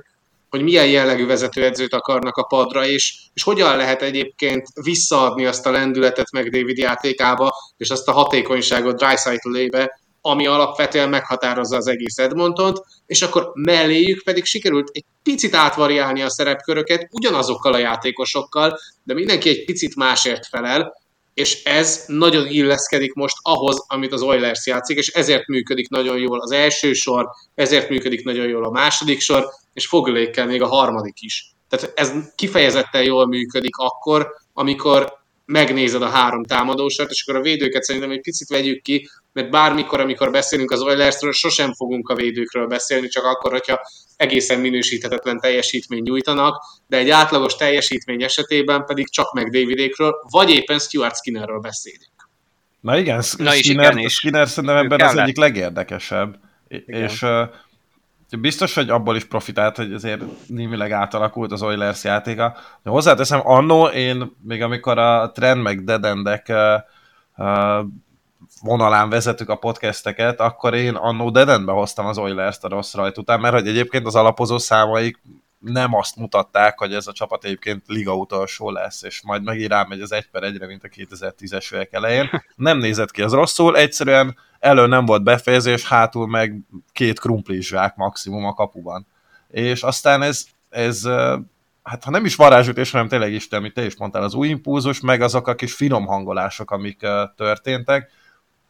hogy 0.50 0.62
milyen 0.62 0.86
jellegű 0.86 1.26
vezetőedzőt 1.26 1.94
akarnak 1.94 2.36
a 2.36 2.42
padra, 2.42 2.86
és, 2.86 3.18
és 3.34 3.42
hogyan 3.42 3.76
lehet 3.76 4.02
egyébként 4.02 4.66
visszaadni 4.82 5.46
azt 5.46 5.66
a 5.66 5.70
lendületet 5.70 6.30
meg 6.30 6.50
David 6.50 6.78
játékába, 6.78 7.52
és 7.76 7.90
azt 7.90 8.08
a 8.08 8.12
hatékonyságot 8.12 8.96
Dreisaitl-ébe, 8.96 9.99
ami 10.20 10.46
alapvetően 10.46 11.08
meghatározza 11.08 11.76
az 11.76 11.86
egész 11.86 12.18
Edmontont, 12.18 12.78
és 13.06 13.22
akkor 13.22 13.50
melléjük 13.54 14.22
pedig 14.22 14.44
sikerült 14.44 14.90
egy 14.92 15.04
picit 15.22 15.54
átvariálni 15.54 16.22
a 16.22 16.30
szerepköröket 16.30 17.08
ugyanazokkal 17.10 17.72
a 17.72 17.78
játékosokkal, 17.78 18.78
de 19.04 19.14
mindenki 19.14 19.48
egy 19.48 19.64
picit 19.64 19.96
másért 19.96 20.46
felel, 20.46 20.98
és 21.34 21.64
ez 21.64 22.04
nagyon 22.06 22.46
illeszkedik 22.46 23.14
most 23.14 23.36
ahhoz, 23.42 23.84
amit 23.86 24.12
az 24.12 24.22
Oilers 24.22 24.66
játszik, 24.66 24.96
és 24.96 25.08
ezért 25.08 25.46
működik 25.46 25.88
nagyon 25.88 26.18
jól 26.18 26.40
az 26.40 26.50
első 26.50 26.92
sor, 26.92 27.28
ezért 27.54 27.88
működik 27.88 28.24
nagyon 28.24 28.48
jól 28.48 28.64
a 28.64 28.70
második 28.70 29.20
sor, 29.20 29.48
és 29.72 29.86
foglékkel 29.86 30.46
még 30.46 30.62
a 30.62 30.66
harmadik 30.66 31.20
is. 31.20 31.54
Tehát 31.68 31.98
ez 31.98 32.12
kifejezetten 32.34 33.02
jól 33.02 33.26
működik 33.26 33.76
akkor, 33.76 34.32
amikor 34.52 35.19
megnézed 35.50 36.02
a 36.02 36.08
három 36.08 36.44
támadósort, 36.44 37.10
és 37.10 37.24
akkor 37.26 37.40
a 37.40 37.42
védőket 37.42 37.82
szerintem 37.82 38.10
egy 38.10 38.20
picit 38.20 38.48
vegyük 38.48 38.82
ki, 38.82 39.08
mert 39.32 39.50
bármikor, 39.50 40.00
amikor 40.00 40.30
beszélünk 40.30 40.70
az 40.70 40.82
Oilersről, 40.82 41.32
sosem 41.32 41.72
fogunk 41.72 42.08
a 42.08 42.14
védőkről 42.14 42.66
beszélni, 42.66 43.08
csak 43.08 43.24
akkor, 43.24 43.50
hogyha 43.50 43.80
egészen 44.16 44.60
minősíthetetlen 44.60 45.40
teljesítmény 45.40 46.02
nyújtanak, 46.02 46.56
de 46.86 46.96
egy 46.96 47.10
átlagos 47.10 47.56
teljesítmény 47.56 48.22
esetében 48.22 48.84
pedig 48.84 49.10
csak 49.10 49.32
meg 49.32 49.50
Davidékről, 49.50 50.14
vagy 50.30 50.50
éppen 50.50 50.78
Stuart 50.78 51.16
Skinnerről 51.16 51.60
beszélünk. 51.60 52.28
Na 52.80 52.98
igen, 52.98 53.22
Na 53.36 53.52
Skinner, 53.52 53.96
igen, 53.96 54.08
Skinner 54.08 54.48
szerintem 54.48 54.76
ebben 54.76 55.00
az 55.00 55.16
egyik 55.16 55.36
legérdekesebb, 55.36 56.38
igen. 56.68 57.02
és 57.02 57.22
uh, 57.22 57.48
biztos, 58.36 58.74
hogy 58.74 58.90
abból 58.90 59.16
is 59.16 59.24
profitált, 59.24 59.76
hogy 59.76 59.92
azért 59.92 60.22
némileg 60.46 60.92
átalakult 60.92 61.52
az 61.52 61.62
Oilers 61.62 62.04
játéka. 62.04 62.56
De 62.82 62.90
hozzáteszem, 62.90 63.40
annó 63.44 63.86
én, 63.86 64.36
még 64.42 64.62
amikor 64.62 64.98
a 64.98 65.30
Trend 65.32 65.62
meg 65.62 65.84
Dedendek 65.84 66.52
vonalán 68.62 69.08
vezetük 69.08 69.48
a 69.48 69.56
podcasteket, 69.56 70.40
akkor 70.40 70.74
én 70.74 70.94
annó 70.94 71.30
Dedenbe 71.30 71.72
hoztam 71.72 72.06
az 72.06 72.18
Oilers-t 72.18 72.64
a 72.64 72.68
rossz 72.68 72.94
rajt 72.94 73.18
után, 73.18 73.40
mert 73.40 73.54
hogy 73.54 73.68
egyébként 73.68 74.06
az 74.06 74.14
alapozó 74.14 74.58
számaik 74.58 75.20
nem 75.60 75.94
azt 75.94 76.16
mutatták, 76.16 76.78
hogy 76.78 76.94
ez 76.94 77.06
a 77.06 77.12
csapat 77.12 77.44
egyébként 77.44 77.82
liga 77.86 78.14
utolsó 78.14 78.70
lesz, 78.70 79.02
és 79.02 79.22
majd 79.22 79.42
megint 79.42 79.70
rámegy 79.70 80.00
az 80.00 80.12
egy 80.12 80.30
per 80.30 80.42
egyre, 80.42 80.66
mint 80.66 80.84
a 80.84 80.88
2010-es 80.88 81.74
évek 81.74 81.92
elején. 81.92 82.30
Nem 82.56 82.78
nézett 82.78 83.10
ki 83.10 83.22
az 83.22 83.32
rosszul, 83.32 83.76
egyszerűen 83.76 84.36
elő 84.58 84.86
nem 84.86 85.04
volt 85.04 85.22
befejezés, 85.22 85.86
hátul 85.86 86.26
meg 86.26 86.58
két 86.92 87.20
krumplizsák 87.20 87.96
maximum 87.96 88.44
a 88.44 88.54
kapuban. 88.54 89.06
És 89.48 89.82
aztán 89.82 90.22
ez, 90.22 90.44
ez 90.68 91.02
hát 91.82 92.04
ha 92.04 92.10
nem 92.10 92.24
is 92.24 92.34
varázsütés, 92.34 92.90
hanem 92.90 93.08
tényleg 93.08 93.32
is, 93.32 93.46
amit 93.48 93.74
te 93.74 93.84
is 93.84 93.96
mondtál, 93.96 94.22
az 94.22 94.34
új 94.34 94.48
impulzus, 94.48 95.00
meg 95.00 95.20
azok 95.20 95.48
a 95.48 95.54
kis 95.54 95.74
finom 95.74 96.06
hangolások, 96.06 96.70
amik 96.70 97.06
történtek, 97.36 98.10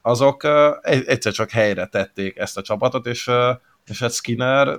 azok 0.03 0.46
egyszer 0.83 1.33
csak 1.33 1.50
helyre 1.50 1.87
tették 1.87 2.37
ezt 2.37 2.57
a 2.57 2.62
csapatot, 2.62 3.07
és, 3.07 3.31
és 3.87 3.98
hát 3.98 4.12
Skinner, 4.12 4.79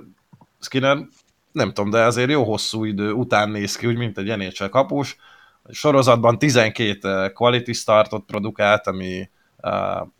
Skinner 0.60 0.98
nem 1.52 1.72
tudom, 1.72 1.90
de 1.90 2.04
azért 2.04 2.30
jó 2.30 2.44
hosszú 2.44 2.84
idő 2.84 3.12
után 3.12 3.50
néz 3.50 3.76
ki, 3.76 3.86
úgy, 3.86 3.96
mint 3.96 4.18
egy 4.18 4.36
NHL 4.36 4.64
kapus. 4.64 5.16
A 5.62 5.72
sorozatban 5.72 6.38
12 6.38 7.32
quality 7.32 7.72
startot 7.72 8.24
produkált, 8.24 8.86
ami 8.86 9.30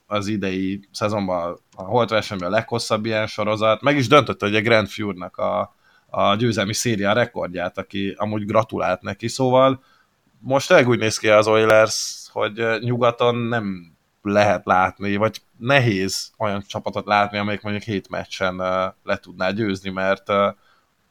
az 0.06 0.26
idei 0.26 0.88
szezonban 0.92 1.58
a 1.76 1.82
Holt 1.82 2.10
versenyben 2.10 2.48
a 2.48 2.54
leghosszabb 2.54 3.04
ilyen 3.04 3.26
sorozat. 3.26 3.82
Meg 3.82 3.96
is 3.96 4.08
döntötte, 4.08 4.46
hogy 4.46 4.56
a 4.56 4.60
Grand 4.60 4.88
Fury-nak 4.88 5.36
a, 5.36 5.74
a 6.06 6.34
győzelmi 6.34 6.74
széria 6.74 7.12
rekordját, 7.12 7.78
aki 7.78 8.14
amúgy 8.16 8.46
gratulált 8.46 9.02
neki, 9.02 9.28
szóval 9.28 9.82
most 10.38 10.68
tényleg 10.68 10.88
úgy 10.88 10.98
néz 10.98 11.18
ki 11.18 11.28
az 11.28 11.46
Oilers, 11.46 12.28
hogy 12.32 12.64
nyugaton 12.80 13.36
nem 13.36 13.92
lehet 14.22 14.66
látni, 14.66 15.16
vagy 15.16 15.42
nehéz 15.58 16.32
olyan 16.38 16.62
csapatot 16.66 17.06
látni, 17.06 17.38
amelyik 17.38 17.62
mondjuk 17.62 17.84
hét 17.84 18.08
meccsen 18.08 18.56
le 19.02 19.16
tudná 19.16 19.50
győzni, 19.50 19.90
mert 19.90 20.28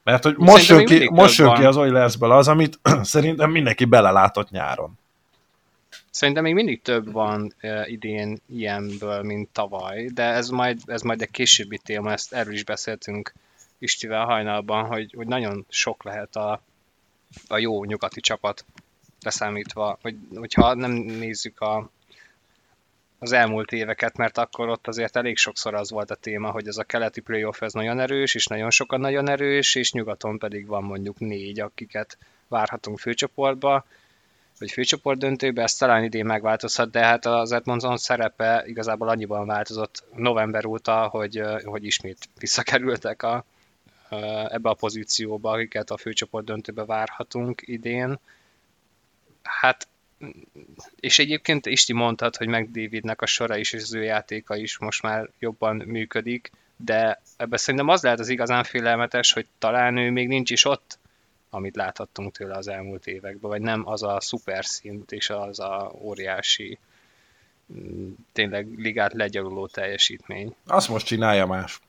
mert 0.04 0.24
hogy 0.24 0.36
most 0.38 0.68
jön, 0.68 0.86
ki, 0.86 1.10
most 1.10 1.38
jön 1.38 1.54
ki 1.54 1.64
az 1.64 1.78
Oilersből 1.78 2.32
az, 2.32 2.48
amit 2.48 2.80
szerintem 3.02 3.52
mindenki 3.52 3.86
belelátott 3.86 4.50
nyáron. 4.50 5.00
Szerintem 6.10 6.44
még 6.44 6.54
mindig 6.54 6.82
több 6.82 7.12
van 7.12 7.54
uh, 7.64 7.92
idén 7.92 8.42
ilyenből, 8.54 9.24
mint 9.24 9.50
tavaly, 9.50 10.06
de 10.14 10.24
ez 10.24 10.50
majd, 10.50 10.80
ez 10.86 11.02
majd 11.02 11.22
egy 11.22 11.32
későbbi 11.32 11.78
téma, 11.78 12.12
ezt 12.12 12.34
erről 12.34 12.54
is 12.54 12.64
beszéltünk 12.64 13.34
Istivel 13.78 14.26
hajnalban, 14.26 14.86
hogy, 14.86 15.14
hogy 15.18 15.28
nagyon 15.28 15.66
sok 15.70 16.04
lehet 16.04 16.36
a, 16.36 16.62
a 17.48 17.58
jó 17.58 17.84
nyugati 17.84 18.20
csapat 18.20 18.66
leszámítva, 19.22 19.98
hogy, 20.02 20.16
hogyha 20.36 20.74
nem 20.74 20.92
nézzük 20.92 21.62
a 21.62 21.90
az 23.24 23.32
elmúlt 23.32 23.72
éveket, 23.72 24.18
mert 24.18 24.38
akkor 24.38 24.70
ott 24.70 24.88
azért 24.88 25.16
elég 25.16 25.38
sokszor 25.38 25.74
az 25.74 25.92
volt 25.92 26.12
a 26.12 26.16
téma, 26.16 26.52
hogy 26.52 26.68
ez 26.68 26.78
a 26.78 26.84
keleti 26.84 27.22
playoff 27.22 27.62
ez 27.62 27.74
nagyon 27.74 28.00
erős, 28.00 28.36
és 28.36 28.46
nagyon 28.46 28.70
sokan 28.70 29.00
nagyon 29.00 29.30
erős, 29.30 29.76
és 29.76 29.92
nyugaton 29.92 30.38
pedig 30.38 30.68
van 30.68 30.84
mondjuk 30.84 31.20
négy, 31.20 31.60
akiket 31.60 32.18
várhatunk 32.48 33.00
főcsoportba, 33.00 33.86
vagy 34.60 34.72
főcsoport 34.72 35.20
döntőbe, 35.20 35.62
ez 35.62 35.74
talán 35.74 36.04
idén 36.04 36.26
megváltozhat, 36.26 36.92
de 36.92 37.06
hát 37.06 37.26
az 37.26 37.52
Edmondson 37.52 37.98
szerepe 37.98 38.64
igazából 38.66 39.10
annyiban 39.10 39.46
változott 39.46 40.04
november 40.16 40.66
óta, 40.66 41.08
hogy, 41.08 41.42
hogy 41.64 41.86
ismét 41.86 42.30
visszakerültek 42.40 43.24
a, 43.24 43.44
ebbe 44.50 44.70
a 44.70 44.74
pozícióba, 44.74 45.52
akiket 45.52 45.90
a 45.90 45.98
főcsoport 45.98 46.46
döntőbe 46.46 46.86
várhatunk 46.86 47.62
idén. 47.66 48.20
Hát 49.44 49.88
és 51.00 51.20
egyébként 51.20 51.66
Isti 51.66 51.94
mondhat, 51.94 52.36
hogy 52.36 52.48
meg 52.48 52.72
Davidnek 52.72 53.22
a 53.22 53.26
sora 53.26 53.58
is 53.58 53.74
és 53.74 53.82
az 53.82 53.94
ő 53.94 54.04
játéka 54.04 54.56
is 54.56 54.78
most 54.78 55.02
már 55.02 55.30
jobban 55.40 55.76
működik, 55.76 56.52
de 56.76 57.22
ebben 57.38 57.58
szerintem 57.58 57.90
az 57.90 58.02
lehet 58.02 58.20
az 58.20 58.30
igazán 58.30 58.64
félelmetes, 58.64 59.32
hogy 59.32 59.46
talán 59.58 59.98
ő 59.98 60.10
még 60.12 60.28
nincs 60.28 60.50
is 60.50 60.66
ott, 60.66 61.00
amit 61.50 61.76
láthattunk 61.76 62.32
tőle 62.32 62.56
az 62.56 62.68
elmúlt 62.68 63.08
években, 63.08 63.50
vagy 63.50 63.62
nem 63.62 63.88
az 63.88 64.04
a 64.04 64.20
szuper 64.20 64.66
szint 64.66 65.12
és 65.12 65.30
az 65.30 65.60
a 65.60 65.92
óriási 65.96 66.80
mm, 67.74 68.12
tényleg 68.32 68.68
ligát 68.78 69.14
legyaluló 69.14 69.68
teljesítmény. 69.68 70.56
Azt 70.66 70.90
most 70.90 71.06
csinálja 71.06 71.46
más. 71.46 71.80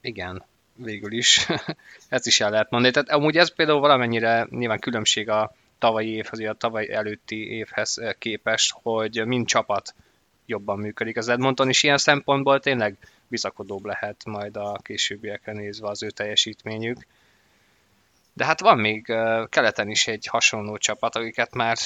Igen, 0.00 0.44
végül 0.74 1.12
is. 1.12 1.46
Ezt 2.08 2.26
is 2.26 2.40
el 2.40 2.50
lehet 2.50 2.70
mondani. 2.70 2.92
Tehát 2.92 3.08
amúgy 3.08 3.36
ez 3.36 3.54
például 3.54 3.80
valamennyire 3.80 4.46
nyilván 4.50 4.78
különbség 4.78 5.28
a 5.28 5.54
tavalyi 5.84 6.14
évhez, 6.14 6.38
a 6.38 6.52
tavaly 6.52 6.92
előtti 6.92 7.50
évhez 7.50 7.98
eh, 7.98 8.12
képest, 8.18 8.74
hogy 8.82 9.26
mind 9.26 9.46
csapat 9.46 9.94
jobban 10.46 10.78
működik. 10.78 11.16
Az 11.16 11.28
Edmonton 11.28 11.68
is 11.68 11.82
ilyen 11.82 11.98
szempontból 11.98 12.60
tényleg 12.60 12.96
bizakodóbb 13.28 13.84
lehet 13.84 14.24
majd 14.24 14.56
a 14.56 14.78
későbbiekre 14.82 15.52
nézve 15.52 15.88
az 15.88 16.02
ő 16.02 16.10
teljesítményük. 16.10 17.06
De 18.32 18.44
hát 18.44 18.60
van 18.60 18.78
még 18.78 19.10
eh, 19.10 19.46
keleten 19.46 19.90
is 19.90 20.06
egy 20.06 20.26
hasonló 20.26 20.76
csapat, 20.76 21.16
akiket 21.16 21.54
már 21.54 21.76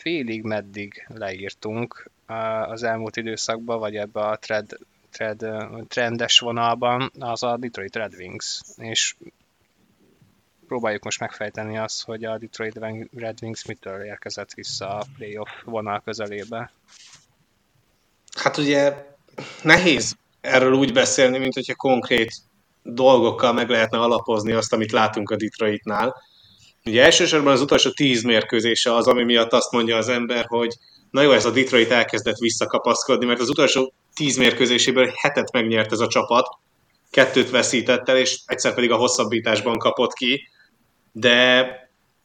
félig 0.00 0.42
meddig 0.42 1.06
leírtunk 1.08 2.10
eh, 2.26 2.70
az 2.70 2.82
elmúlt 2.82 3.16
időszakban, 3.16 3.78
vagy 3.78 3.96
ebbe 3.96 4.20
a 4.20 4.36
thread, 4.36 4.78
thread, 5.10 5.46
trendes 5.88 6.38
vonalban, 6.38 7.10
az 7.18 7.42
a 7.42 7.56
Detroit 7.56 7.96
Red 7.96 8.14
Wings. 8.14 8.60
És 8.76 9.14
próbáljuk 10.66 11.04
most 11.04 11.20
megfejteni 11.20 11.78
azt, 11.78 12.04
hogy 12.04 12.24
a 12.24 12.38
Detroit 12.38 12.78
Red 13.16 13.38
Wings 13.42 13.64
mitől 13.64 14.02
érkezett 14.02 14.52
vissza 14.54 14.88
a 14.88 15.06
playoff 15.16 15.50
vonal 15.64 16.02
közelébe. 16.04 16.72
Hát 18.38 18.56
ugye 18.56 19.06
nehéz 19.62 20.16
erről 20.40 20.72
úgy 20.72 20.92
beszélni, 20.92 21.38
mint 21.38 21.54
hogyha 21.54 21.74
konkrét 21.74 22.32
dolgokkal 22.82 23.52
meg 23.52 23.68
lehetne 23.68 23.98
alapozni 23.98 24.52
azt, 24.52 24.72
amit 24.72 24.92
látunk 24.92 25.30
a 25.30 25.36
Detroitnál. 25.36 26.14
Ugye 26.84 27.04
elsősorban 27.04 27.52
az 27.52 27.60
utolsó 27.60 27.90
tíz 27.90 28.22
mérkőzése 28.22 28.94
az, 28.94 29.06
ami 29.06 29.24
miatt 29.24 29.52
azt 29.52 29.72
mondja 29.72 29.96
az 29.96 30.08
ember, 30.08 30.44
hogy 30.48 30.74
na 31.10 31.22
jó, 31.22 31.32
ez 31.32 31.44
a 31.44 31.50
Detroit 31.50 31.90
elkezdett 31.90 32.36
visszakapaszkodni, 32.36 33.26
mert 33.26 33.40
az 33.40 33.48
utolsó 33.48 33.92
tíz 34.14 34.36
mérkőzéséből 34.36 35.12
hetet 35.14 35.52
megnyert 35.52 35.92
ez 35.92 36.00
a 36.00 36.06
csapat, 36.06 36.46
kettőt 37.10 37.50
veszített 37.50 38.08
el, 38.08 38.16
és 38.16 38.40
egyszer 38.46 38.74
pedig 38.74 38.90
a 38.90 38.96
hosszabbításban 38.96 39.78
kapott 39.78 40.12
ki 40.12 40.48
de 41.18 41.66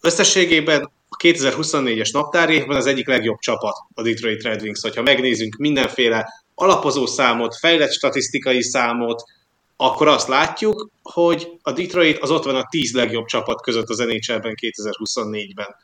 összességében 0.01 0.91
a 1.10 1.15
2024-es 1.23 2.13
naptárévben 2.13 2.77
az 2.77 2.86
egyik 2.86 3.08
legjobb 3.08 3.39
csapat 3.39 3.75
a 3.93 4.01
Detroit 4.01 4.43
Red 4.43 4.62
Wings. 4.62 4.82
Hogyha 4.82 5.01
megnézzünk 5.01 5.56
mindenféle 5.56 6.27
alapozó 6.56 7.06
számot, 7.06 7.56
fejlett 7.56 7.91
statisztikai 7.91 8.62
számot, 8.62 9.23
akkor 9.75 10.08
azt 10.08 10.27
látjuk, 10.27 10.89
hogy 11.01 11.47
a 11.62 11.71
Detroit 11.71 12.17
az 12.17 12.32
ott 12.32 12.43
van 12.43 12.56
a 12.56 12.67
10 12.69 12.93
legjobb 12.93 13.25
csapat 13.25 13.62
között 13.62 13.89
az 13.89 13.97
NHL-ben 13.97 14.56
2024-ben. 14.62 15.75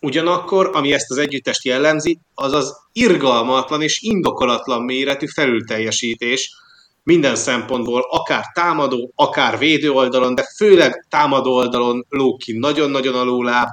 Ugyanakkor, 0.00 0.70
ami 0.72 0.92
ezt 0.92 1.10
az 1.10 1.18
együttest 1.18 1.64
jellemzi, 1.64 2.18
az 2.34 2.52
az 2.52 2.76
irgalmatlan 2.92 3.82
és 3.82 4.00
indokolatlan 4.00 4.82
méretű 4.82 5.26
felülteljesítés, 5.26 6.50
minden 7.06 7.36
szempontból, 7.36 8.06
akár 8.10 8.44
támadó, 8.54 9.12
akár 9.14 9.58
védő 9.58 9.90
oldalon, 9.90 10.34
de 10.34 10.46
főleg 10.56 11.06
támadó 11.10 11.54
oldalon 11.54 12.06
lók 12.08 12.38
ki 12.38 12.58
nagyon-nagyon 12.58 13.14
alulább. 13.14 13.68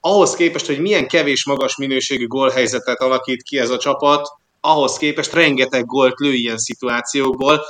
Ahhoz 0.00 0.34
képest, 0.34 0.66
hogy 0.66 0.80
milyen 0.80 1.08
kevés 1.08 1.44
magas 1.44 1.76
minőségű 1.76 2.26
gólhelyzetet 2.26 3.00
alakít 3.00 3.42
ki 3.42 3.58
ez 3.58 3.70
a 3.70 3.78
csapat, 3.78 4.28
ahhoz 4.60 4.96
képest 4.96 5.32
rengeteg 5.32 5.86
gólt 5.86 6.18
lő 6.18 6.32
ilyen 6.32 6.58
szituációkból. 6.58 7.60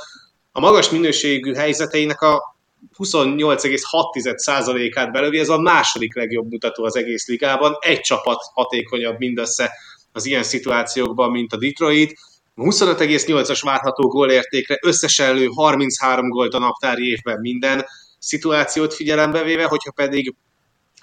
A 0.51 0.59
magas 0.59 0.89
minőségű 0.89 1.53
helyzeteinek 1.53 2.21
a 2.21 2.55
28,6%-át 2.97 5.11
belövi, 5.11 5.39
ez 5.39 5.49
a 5.49 5.59
második 5.59 6.15
legjobb 6.15 6.51
mutató 6.51 6.83
az 6.83 6.95
egész 6.95 7.27
ligában. 7.27 7.77
Egy 7.79 7.99
csapat 7.99 8.41
hatékonyabb 8.53 9.17
mindössze 9.17 9.71
az 10.11 10.25
ilyen 10.25 10.43
szituációkban, 10.43 11.31
mint 11.31 11.53
a 11.53 11.57
Detroit 11.57 12.17
25,8-as 12.55 13.59
várható 13.63 14.07
gólértékre 14.07 14.79
összesen 14.81 15.35
lő 15.35 15.47
33 15.55 16.29
gólt 16.29 16.53
a 16.53 16.59
naptári 16.59 17.09
évben 17.09 17.39
minden 17.39 17.85
szituációt 18.19 18.93
figyelembe 18.93 19.43
véve, 19.43 19.63
hogyha 19.63 19.91
pedig 19.91 20.35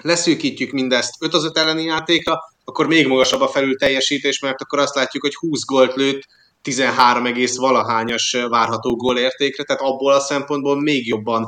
leszűkítjük 0.03 0.71
mindezt 0.71 1.15
5 1.21 1.35
az 1.35 1.45
5 1.45 1.59
elleni 1.59 1.83
játékra, 1.83 2.39
akkor 2.65 2.87
még 2.87 3.07
magasabb 3.07 3.41
a 3.41 3.49
felül 3.49 3.77
teljesítés, 3.77 4.41
mert 4.41 4.61
akkor 4.61 4.79
azt 4.79 4.95
látjuk, 4.95 5.23
hogy 5.23 5.35
20 5.35 5.65
gólt 5.65 5.95
lőtt 5.95 6.23
13, 6.63 7.27
valahányas 7.57 8.37
várható 8.49 8.97
gólértékre, 8.97 9.65
tehát 9.65 9.83
abból 9.83 10.13
a 10.13 10.21
szempontból 10.21 10.81
még 10.81 11.07
jobban 11.07 11.47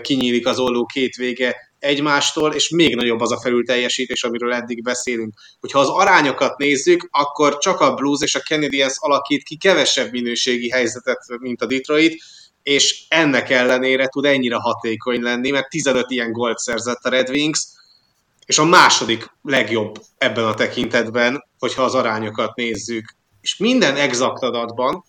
kinyílik 0.00 0.46
az 0.46 0.58
olló 0.58 0.84
két 0.84 1.14
vége 1.14 1.56
egymástól, 1.78 2.54
és 2.54 2.68
még 2.68 2.94
nagyobb 2.94 3.20
az 3.20 3.32
a 3.32 3.40
felülteljesítés, 3.40 4.24
amiről 4.24 4.52
eddig 4.52 4.82
beszélünk. 4.82 5.34
Hogyha 5.60 5.78
az 5.78 5.88
arányokat 5.88 6.58
nézzük, 6.58 7.08
akkor 7.10 7.58
csak 7.58 7.80
a 7.80 7.94
Blues 7.94 8.20
és 8.22 8.34
a 8.34 8.40
Canadiens 8.40 8.94
alakít 8.98 9.42
ki 9.42 9.56
kevesebb 9.56 10.12
minőségi 10.12 10.70
helyzetet, 10.70 11.18
mint 11.40 11.62
a 11.62 11.66
Detroit, 11.66 12.22
és 12.62 13.04
ennek 13.08 13.50
ellenére 13.50 14.06
tud 14.06 14.24
ennyire 14.24 14.56
hatékony 14.56 15.22
lenni, 15.22 15.50
mert 15.50 15.68
15 15.68 16.10
ilyen 16.10 16.32
gólt 16.32 16.58
szerzett 16.58 17.04
a 17.04 17.08
Red 17.08 17.28
Wings, 17.28 17.66
és 18.46 18.58
a 18.58 18.64
második 18.64 19.30
legjobb 19.42 19.94
ebben 20.18 20.44
a 20.44 20.54
tekintetben, 20.54 21.44
hogyha 21.58 21.82
az 21.82 21.94
arányokat 21.94 22.54
nézzük. 22.54 23.16
És 23.40 23.56
minden 23.56 23.96
exakt 23.96 24.42
adatban, 24.42 25.04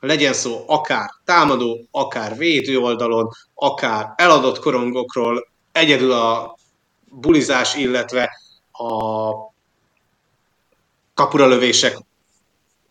legyen 0.00 0.32
szó 0.32 0.64
akár 0.66 1.10
támadó, 1.24 1.86
akár 1.90 2.36
védő 2.36 2.78
oldalon, 2.78 3.28
akár 3.54 4.12
eladott 4.16 4.58
korongokról, 4.58 5.49
egyedül 5.72 6.12
a 6.12 6.56
bulizás, 7.10 7.74
illetve 7.74 8.30
a 8.72 9.32
kapuralövések 11.14 11.98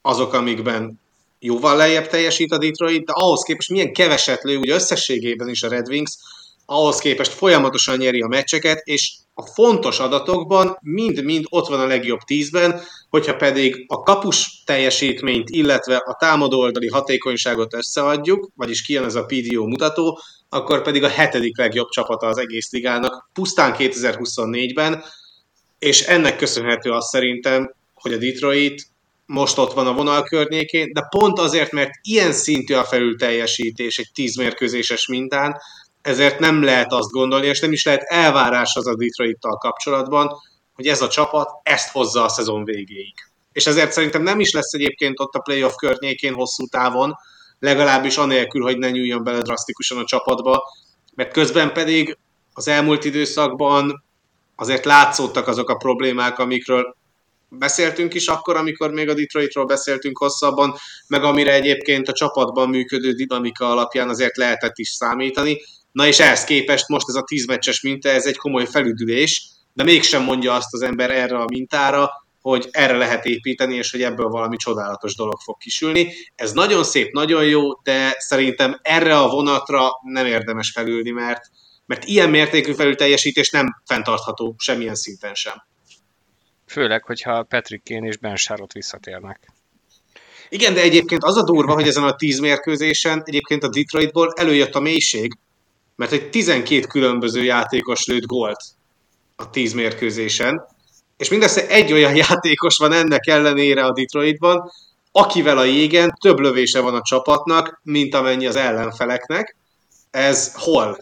azok, 0.02 0.34
amikben 0.34 1.00
jóval 1.40 1.76
lejjebb 1.76 2.08
teljesít 2.08 2.52
a 2.52 2.58
Detroit, 2.58 3.06
de 3.06 3.12
ahhoz 3.16 3.44
képest 3.44 3.70
milyen 3.70 3.94
keveset 3.94 4.44
lő, 4.44 4.58
ugye 4.58 4.74
összességében 4.74 5.50
is 5.50 5.64
a 5.64 5.70
Red 5.70 5.88
Wings, 5.88 6.12
ahhoz 6.66 7.00
képest 7.00 7.32
folyamatosan 7.32 7.98
nyeri 7.98 8.22
a 8.22 8.28
meccseket, 8.28 8.82
és 8.84 9.16
a 9.34 9.46
fontos 9.46 10.00
adatokban 10.00 10.78
mind-mind 10.82 11.46
ott 11.50 11.68
van 11.68 11.80
a 11.80 11.86
legjobb 11.86 12.20
tízben, 12.20 12.82
hogyha 13.10 13.36
pedig 13.36 13.86
a 13.88 14.00
kapus 14.00 14.64
teljesítményt, 14.66 15.50
illetve 15.50 15.96
a 15.96 16.16
támadó 16.20 16.60
oldali 16.60 16.88
hatékonyságot 16.88 17.74
összeadjuk, 17.74 18.50
vagyis 18.56 18.82
kijön 18.82 19.04
ez 19.04 19.16
a 19.16 19.26
PDO 19.26 19.66
mutató, 19.66 20.20
akkor 20.50 20.82
pedig 20.82 21.04
a 21.04 21.10
hetedik 21.10 21.58
legjobb 21.58 21.90
csapata 21.90 22.28
az 22.28 22.38
egész 22.38 22.72
ligának, 22.72 23.30
pusztán 23.34 23.76
2024-ben, 23.78 25.04
és 25.80 26.02
ennek 26.02 26.36
köszönhető 26.36 26.92
az 26.92 27.08
szerintem, 27.08 27.74
hogy 27.94 28.14
a 28.14 28.18
Detroit 28.18 28.88
most 29.26 29.58
ott 29.58 29.74
van 29.74 29.88
a 29.88 29.94
vonal 29.94 30.24
környékén, 30.24 30.94
de 30.94 31.08
pont 31.10 31.40
azért, 31.40 31.72
mert 31.72 31.92
ilyen 32.02 32.32
szintű 32.32 32.74
a 32.74 32.84
felülteljesítés 32.84 33.98
egy 33.98 34.12
tíz 34.14 34.36
mérkőzéses 34.36 35.08
mintán, 35.08 35.58
ezért 36.02 36.40
nem 36.40 36.64
lehet 36.64 36.92
azt 36.92 37.10
gondolni, 37.10 37.48
és 37.48 37.60
nem 37.60 37.72
is 37.72 37.86
lehet 37.86 38.02
elvárás 38.02 38.76
az 38.76 38.88
a 38.88 38.96
Detroit-tal 38.96 39.58
kapcsolatban, 39.58 40.30
hogy 40.74 40.88
ez 40.88 41.02
a 41.02 41.08
csapat 41.08 41.50
ezt 41.64 41.92
hozza 41.92 42.24
a 42.24 42.30
szezon 42.30 42.64
végéig. 42.64 43.14
És 43.52 43.68
ezért 43.68 43.92
szerintem 43.92 44.22
nem 44.22 44.40
is 44.40 44.52
lesz 44.52 44.74
egyébként 44.74 45.20
ott 45.20 45.34
a 45.34 45.40
playoff 45.40 45.76
környékén 45.76 46.34
hosszú 46.34 46.66
távon, 46.66 47.16
legalábbis 47.60 48.18
anélkül, 48.18 48.62
hogy 48.62 48.78
ne 48.78 48.90
nyúljon 48.90 49.24
bele 49.24 49.42
drasztikusan 49.42 49.98
a 49.98 50.06
csapatba, 50.06 50.64
mert 51.16 51.32
közben 51.32 51.74
pedig 51.74 52.18
az 52.54 52.68
elmúlt 52.68 53.06
időszakban 53.06 54.04
azért 54.56 54.86
látszódtak 54.86 55.48
azok 55.48 55.70
a 55.70 55.76
problémák, 55.76 56.40
amikről 56.40 56.98
beszéltünk 57.50 58.14
is 58.14 58.28
akkor, 58.28 58.56
amikor 58.56 58.92
még 58.92 59.10
a 59.10 59.14
Detroitról 59.14 59.66
beszéltünk 59.66 60.18
hosszabban, 60.18 60.76
meg 61.08 61.24
amire 61.24 61.54
egyébként 61.54 62.08
a 62.08 62.14
csapatban 62.14 62.70
működő 62.70 63.12
dinamika 63.12 63.70
alapján 63.70 64.10
azért 64.10 64.38
lehetett 64.38 64.78
is 64.78 64.90
számítani. 64.90 65.62
Na 65.92 66.08
és 66.08 66.20
ehhez 66.20 66.44
képest 66.44 66.88
most 66.88 67.10
ez 67.10 67.16
a 67.16 67.24
tíz 67.24 67.46
meccses 67.46 67.82
minta, 67.82 68.10
ez 68.10 68.26
egy 68.26 68.38
komoly 68.38 68.66
felüdülés, 68.66 69.50
de 69.74 69.84
mégsem 69.84 70.24
mondja 70.24 70.54
azt 70.54 70.74
az 70.74 70.82
ember 70.82 71.12
erre 71.12 71.38
a 71.38 71.46
mintára, 71.48 72.10
hogy 72.42 72.68
erre 72.72 72.98
lehet 72.98 73.26
építeni, 73.26 73.76
és 73.76 73.92
hogy 73.92 74.02
ebből 74.02 74.28
valami 74.28 74.56
csodálatos 74.56 75.16
dolog 75.16 75.40
fog 75.40 75.58
kisülni. 75.58 76.14
Ez 76.36 76.52
nagyon 76.52 76.84
szép, 76.84 77.12
nagyon 77.12 77.46
jó, 77.46 77.74
de 77.74 78.16
szerintem 78.18 78.80
erre 78.82 79.20
a 79.20 79.28
vonatra 79.28 79.90
nem 80.02 80.26
érdemes 80.26 80.72
felülni, 80.72 81.10
mert, 81.10 81.42
mert 81.86 82.06
ilyen 82.06 82.30
mértékű 82.30 82.74
felülteljesítés 82.74 83.50
nem 83.50 83.82
fenntartható 83.86 84.56
semmilyen 84.58 84.96
szinten 84.96 85.34
sem. 85.34 85.68
Főleg, 86.68 87.04
hogyha 87.04 87.44
Patrick 87.44 87.84
Kane 87.84 88.08
és 88.08 88.18
Ben 88.18 88.36
Sharot 88.36 88.74
visszatérnek. 88.74 89.52
Igen, 90.50 90.74
de 90.74 90.82
egyébként 90.82 91.24
az 91.24 91.38
a 91.38 91.44
durva, 91.44 91.74
hogy 91.74 91.88
ezen 91.88 92.04
a 92.04 92.16
tíz 92.16 92.40
mérkőzésen 92.40 93.22
egyébként 93.26 93.64
a 93.64 93.70
Detroitból 93.70 94.34
előjött 94.36 94.76
a 94.76 94.80
mélység, 94.80 95.38
mert 95.96 96.12
egy 96.12 96.30
12 96.30 96.80
különböző 96.80 97.44
játékos 97.44 98.06
lőtt 98.06 98.26
gólt 98.26 98.60
a 99.36 99.50
tíz 99.50 99.74
mérkőzésen, 99.74 100.68
és 101.20 101.30
mindössze 101.30 101.68
egy 101.68 101.94
olyan 101.94 102.16
játékos 102.28 102.78
van 102.78 102.92
ennek 102.92 103.28
ellenére 103.28 103.86
a 103.86 103.92
Detroitban, 103.92 104.72
akivel 105.12 105.58
a 105.58 105.64
jégen 105.64 106.18
több 106.22 106.40
lövése 106.40 106.80
van 106.80 106.96
a 106.96 107.02
csapatnak, 107.02 107.80
mint 107.84 108.16
amennyi 108.16 108.48
az 108.48 108.56
ellenfeleknek. 108.56 109.56
Ez 110.12 110.54
hol? 110.54 110.98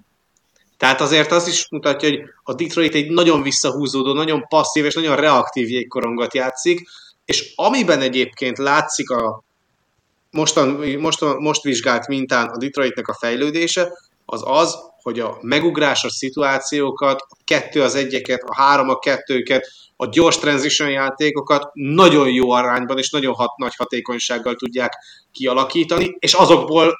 Tehát 0.77 1.01
azért 1.01 1.31
az 1.31 1.47
is 1.47 1.67
mutatja, 1.69 2.09
hogy 2.09 2.19
a 2.43 2.53
Detroit 2.53 2.93
egy 2.93 3.09
nagyon 3.09 3.41
visszahúzódó, 3.41 4.13
nagyon 4.13 4.47
passzív 4.47 4.85
és 4.85 4.93
nagyon 4.93 5.15
reaktív 5.15 5.69
jégkorongot 5.69 6.33
játszik, 6.33 6.87
és 7.25 7.53
amiben 7.55 8.01
egyébként 8.01 8.57
látszik 8.57 9.09
a 9.09 9.43
mostan, 10.31 10.67
most, 10.99 11.21
most 11.37 11.63
vizsgált 11.63 12.07
mintán 12.07 12.47
a 12.47 12.57
Detroitnek 12.57 13.07
a 13.07 13.17
fejlődése, 13.19 13.91
az 14.29 14.43
az, 14.45 14.77
hogy 15.01 15.19
a 15.19 15.37
megugrásos 15.41 16.11
szituációkat, 16.11 17.21
a 17.21 17.37
kettő 17.43 17.81
az 17.81 17.95
egyeket, 17.95 18.41
a 18.41 18.55
három 18.55 18.89
a 18.89 18.99
kettőket, 18.99 19.67
a 19.95 20.05
gyors 20.05 20.37
transition 20.37 20.89
játékokat 20.89 21.69
nagyon 21.73 22.29
jó 22.29 22.51
arányban 22.51 22.97
és 22.97 23.09
nagyon 23.09 23.33
hat, 23.33 23.57
nagy 23.57 23.75
hatékonysággal 23.75 24.55
tudják 24.55 24.93
kialakítani, 25.31 26.15
és 26.19 26.33
azokból 26.33 26.93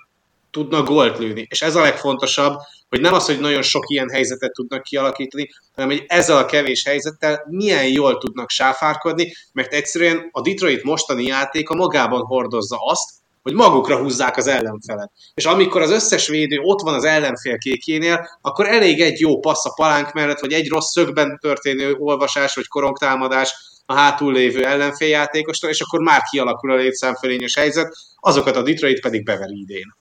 tudnak 0.52 0.88
gólt 0.88 1.18
lőni. 1.18 1.48
És 1.50 1.62
ez 1.62 1.76
a 1.76 1.82
legfontosabb, 1.82 2.60
hogy 2.90 3.02
nem 3.02 3.14
az, 3.14 3.26
hogy 3.26 3.40
nagyon 3.40 3.62
sok 3.62 3.90
ilyen 3.90 4.10
helyzetet 4.10 4.52
tudnak 4.52 4.84
kialakítani, 4.84 5.50
hanem 5.76 5.90
hogy 5.90 6.04
ezzel 6.08 6.38
a 6.38 6.46
kevés 6.46 6.84
helyzettel 6.86 7.46
milyen 7.50 7.88
jól 7.88 8.18
tudnak 8.18 8.50
sáfárkodni, 8.50 9.34
mert 9.54 9.74
egyszerűen 9.74 10.30
a 10.32 10.42
Detroit 10.42 10.84
mostani 10.84 11.24
játéka 11.24 11.76
magában 11.76 12.22
hordozza 12.22 12.78
azt, 12.80 13.10
hogy 13.42 13.54
magukra 13.54 13.98
húzzák 13.98 14.38
az 14.38 14.48
ellenfelet. 14.48 15.12
És 15.34 15.46
amikor 15.46 15.82
az 15.82 15.92
összes 15.92 16.28
védő 16.28 16.60
ott 16.60 16.82
van 16.82 16.94
az 16.94 17.04
ellenfél 17.04 17.58
kékjénél, 17.58 18.28
akkor 18.42 18.68
elég 18.68 19.02
egy 19.02 19.20
jó 19.20 19.40
passz 19.40 19.66
a 19.66 19.74
palánk 19.76 20.14
mellett, 20.14 20.40
vagy 20.40 20.54
egy 20.54 20.70
rossz 20.70 20.92
szögben 20.92 21.38
történő 21.42 21.94
olvasás, 21.94 22.56
vagy 22.56 22.68
korongtámadás 22.68 23.54
a 23.86 23.94
hátul 23.94 24.34
lévő 24.34 24.66
ellenféljátékostól, 24.66 25.70
és 25.70 25.82
akkor 25.82 26.00
már 26.00 26.22
kialakul 26.22 26.72
a 26.72 26.76
létszámfölényes 26.76 27.56
helyzet, 27.56 27.98
azokat 28.20 28.56
a 28.56 28.64
Detroit 28.64 29.02
pedig 29.02 29.24
beveri 29.24 29.60
idén. 29.60 29.96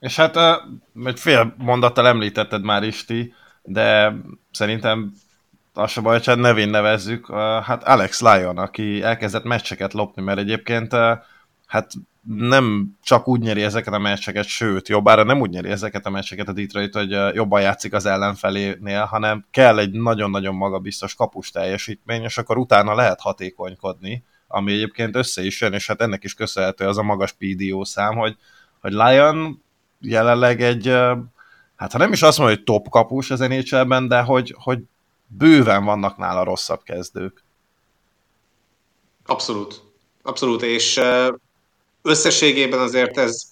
És 0.00 0.16
hát 0.16 0.36
egy 1.04 1.20
fél 1.20 1.54
mondattal 1.58 2.06
említetted 2.06 2.62
már 2.62 2.82
Isti, 2.82 3.34
de 3.62 4.14
szerintem 4.52 5.12
az 5.74 5.90
se 5.90 6.00
baj, 6.00 6.20
nevén 6.24 6.68
nevezzük, 6.68 7.30
hát 7.62 7.84
Alex 7.84 8.20
Lyon, 8.20 8.58
aki 8.58 9.02
elkezdett 9.02 9.44
meccseket 9.44 9.92
lopni, 9.92 10.22
mert 10.22 10.38
egyébként 10.38 10.92
hát 11.68 11.92
nem 12.22 12.96
csak 13.02 13.28
úgy 13.28 13.40
nyeri 13.40 13.62
ezeket 13.62 13.94
a 13.94 13.98
meccseket, 13.98 14.44
sőt, 14.44 14.88
jobbára 14.88 15.22
nem 15.22 15.40
úgy 15.40 15.50
nyeri 15.50 15.68
ezeket 15.68 16.06
a 16.06 16.10
meccseket 16.10 16.48
a 16.48 16.52
Detroit, 16.52 16.94
hogy 16.94 17.10
jobban 17.34 17.60
játszik 17.60 17.92
az 17.92 18.06
ellenfelénél, 18.06 19.04
hanem 19.04 19.46
kell 19.50 19.78
egy 19.78 19.90
nagyon-nagyon 19.90 20.54
magabiztos 20.54 21.14
kapus 21.14 21.50
teljesítmény, 21.50 22.22
és 22.22 22.38
akkor 22.38 22.58
utána 22.58 22.94
lehet 22.94 23.20
hatékonykodni, 23.20 24.24
ami 24.46 24.72
egyébként 24.72 25.16
össze 25.16 25.44
is 25.44 25.60
jön, 25.60 25.72
és 25.72 25.86
hát 25.86 26.00
ennek 26.00 26.24
is 26.24 26.34
köszönhető 26.34 26.86
az 26.86 26.98
a 26.98 27.02
magas 27.02 27.32
PDO 27.32 27.84
szám, 27.84 28.16
hogy, 28.16 28.36
hogy 28.80 28.92
Lion 28.92 29.62
jelenleg 30.00 30.62
egy, 30.62 30.86
hát 31.76 31.92
ha 31.92 31.98
nem 31.98 32.12
is 32.12 32.22
azt 32.22 32.38
mondja, 32.38 32.56
hogy 32.56 32.64
top 32.64 32.88
kapus 32.88 33.30
az 33.30 33.40
nhl 33.40 34.06
de 34.06 34.20
hogy, 34.20 34.54
hogy 34.58 34.80
bőven 35.26 35.84
vannak 35.84 36.16
nála 36.16 36.44
rosszabb 36.44 36.82
kezdők. 36.82 37.42
Abszolút. 39.26 39.82
Abszolút, 40.22 40.62
és 40.62 41.00
összességében 42.08 42.80
azért 42.80 43.18
ez 43.18 43.42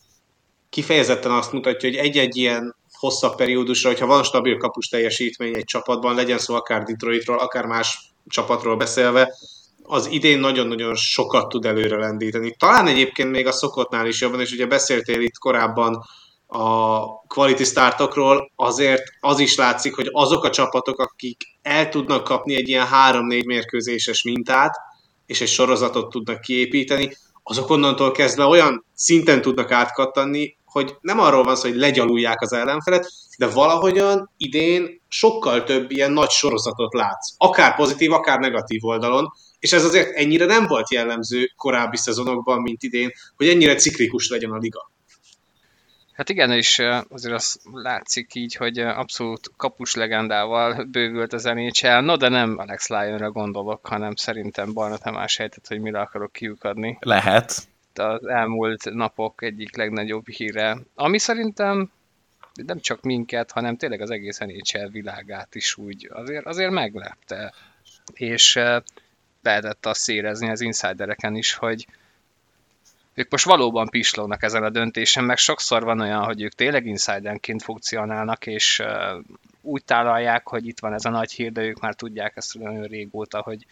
kifejezetten 0.71 1.33
azt 1.33 1.53
mutatja, 1.53 1.89
hogy 1.89 1.99
egy-egy 1.99 2.37
ilyen 2.37 2.77
hosszabb 2.93 3.37
periódusra, 3.37 3.89
hogyha 3.89 4.07
van 4.07 4.23
stabil 4.23 4.57
kapus 4.57 4.89
teljesítmény 4.89 5.57
egy 5.57 5.65
csapatban, 5.65 6.15
legyen 6.15 6.39
szó 6.39 6.55
akár 6.55 6.83
Detroitról, 6.83 7.39
akár 7.39 7.65
más 7.65 8.13
csapatról 8.29 8.77
beszélve, 8.77 9.35
az 9.83 10.07
idén 10.11 10.39
nagyon-nagyon 10.39 10.95
sokat 10.95 11.49
tud 11.49 11.65
előre 11.65 11.97
lendíteni. 11.97 12.55
Talán 12.59 12.87
egyébként 12.87 13.31
még 13.31 13.47
a 13.47 13.53
szokottnál 13.53 14.07
is 14.07 14.21
jobban, 14.21 14.41
és 14.41 14.53
ugye 14.53 14.67
beszéltél 14.67 15.21
itt 15.21 15.39
korábban 15.39 16.05
a 16.47 17.01
quality 17.21 17.63
startokról, 17.63 18.51
azért 18.57 19.03
az 19.21 19.39
is 19.39 19.57
látszik, 19.57 19.95
hogy 19.95 20.09
azok 20.13 20.45
a 20.45 20.51
csapatok, 20.51 20.99
akik 20.99 21.43
el 21.63 21.89
tudnak 21.89 22.25
kapni 22.25 22.55
egy 22.55 22.69
ilyen 22.69 22.87
3-4 23.13 23.45
mérkőzéses 23.45 24.23
mintát, 24.23 24.77
és 25.27 25.41
egy 25.41 25.49
sorozatot 25.49 26.11
tudnak 26.11 26.41
kiépíteni, 26.41 27.17
azok 27.49 27.71
onnantól 27.71 28.13
kezdve 28.13 28.45
olyan 28.45 28.85
szinten 28.95 29.41
tudnak 29.41 29.71
átkattanni, 29.71 30.57
hogy 30.65 30.97
nem 31.01 31.21
arról 31.21 31.43
van 31.43 31.57
szó, 31.57 31.69
hogy 31.69 31.79
legyalulják 31.79 32.41
az 32.41 32.53
ellenfelet, 32.53 33.13
de 33.39 33.47
valahogyan 33.47 34.31
idén 34.37 35.03
sokkal 35.09 35.65
több 35.65 35.91
ilyen 35.91 36.13
nagy 36.13 36.31
sorozatot 36.31 36.95
látsz. 36.95 37.35
Akár 37.37 37.77
pozitív, 37.77 38.13
akár 38.13 38.39
negatív 38.39 38.85
oldalon, 38.85 39.29
és 39.59 39.73
ez 39.73 39.85
azért 39.85 40.17
ennyire 40.17 40.45
nem 40.45 40.67
volt 40.67 40.91
jellemző 40.91 41.53
korábbi 41.57 41.97
szezonokban, 41.97 42.63
mint 42.63 42.83
idén, 42.83 43.11
hogy 43.37 43.49
ennyire 43.49 43.75
ciklikus 43.75 44.29
legyen 44.29 44.51
a 44.51 44.59
liga. 44.59 44.91
Hát 46.17 46.29
igen, 46.29 46.53
és 46.53 46.83
azért 47.09 47.35
az 47.35 47.61
látszik 47.73 48.35
így, 48.35 48.55
hogy 48.55 48.79
abszolút 48.79 49.51
kapus 49.57 49.95
legendával 49.95 50.85
bővült 50.85 51.33
az 51.33 51.45
NHL, 51.45 52.01
no 52.01 52.17
de 52.17 52.29
nem 52.29 52.59
Alex 52.59 52.89
Lyonra 52.89 53.31
gondolok, 53.31 53.87
hanem 53.87 54.15
szerintem 54.15 54.73
Barna 54.73 54.97
Tamás 54.97 55.37
helyett, 55.37 55.67
hogy 55.67 55.81
mire 55.81 56.01
akarok 56.01 56.33
kiukadni. 56.33 56.99
Lehet. 57.01 57.69
Az 57.95 58.27
elmúlt 58.27 58.85
napok 58.85 59.43
egyik 59.43 59.77
legnagyobb 59.77 60.29
híre, 60.29 60.79
ami 60.95 61.19
szerintem 61.19 61.91
nem 62.55 62.81
csak 62.81 63.03
minket, 63.03 63.51
hanem 63.51 63.77
tényleg 63.77 64.01
az 64.01 64.11
egész 64.11 64.39
NHL 64.39 64.87
világát 64.91 65.55
is 65.55 65.77
úgy 65.77 66.11
azért, 66.13 66.47
azért 66.47 66.71
meglepte. 66.71 67.53
És 68.13 68.61
lehetett 69.43 69.87
azt 69.87 70.09
érezni 70.09 70.51
az 70.51 70.61
insidereken 70.61 71.37
is, 71.37 71.55
hogy, 71.55 71.87
ők 73.17 73.31
most 73.31 73.45
valóban 73.45 73.89
pislognak 73.89 74.43
ezen 74.43 74.63
a 74.63 74.71
döntésen, 74.71 75.25
meg 75.25 75.37
sokszor 75.37 75.85
van 75.85 76.01
olyan, 76.01 76.25
hogy 76.25 76.43
ők 76.43 76.53
tényleg 76.53 76.87
insidenként 76.87 77.63
funkcionálnak, 77.63 78.47
és 78.47 78.83
úgy 79.61 79.85
tálalják, 79.85 80.49
hogy 80.49 80.67
itt 80.67 80.81
van 80.81 80.93
ez 80.93 81.05
a 81.05 81.11
nagy 81.11 81.33
hír, 81.33 81.53
de 81.53 81.63
ők 81.63 81.81
már 81.81 81.95
tudják 81.95 82.37
ezt 82.37 82.59
nagyon 82.59 82.85
régóta, 82.85 83.41
hogy, 83.41 83.67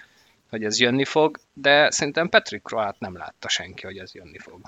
hogy 0.50 0.64
ez 0.64 0.80
jönni 0.80 1.04
fog, 1.04 1.38
de 1.52 1.90
szerintem 1.90 2.28
Patrick 2.28 2.70
Roát 2.70 2.96
nem 2.98 3.16
látta 3.16 3.48
senki, 3.48 3.86
hogy 3.86 3.98
ez 3.98 4.14
jönni 4.14 4.38
fog. 4.38 4.60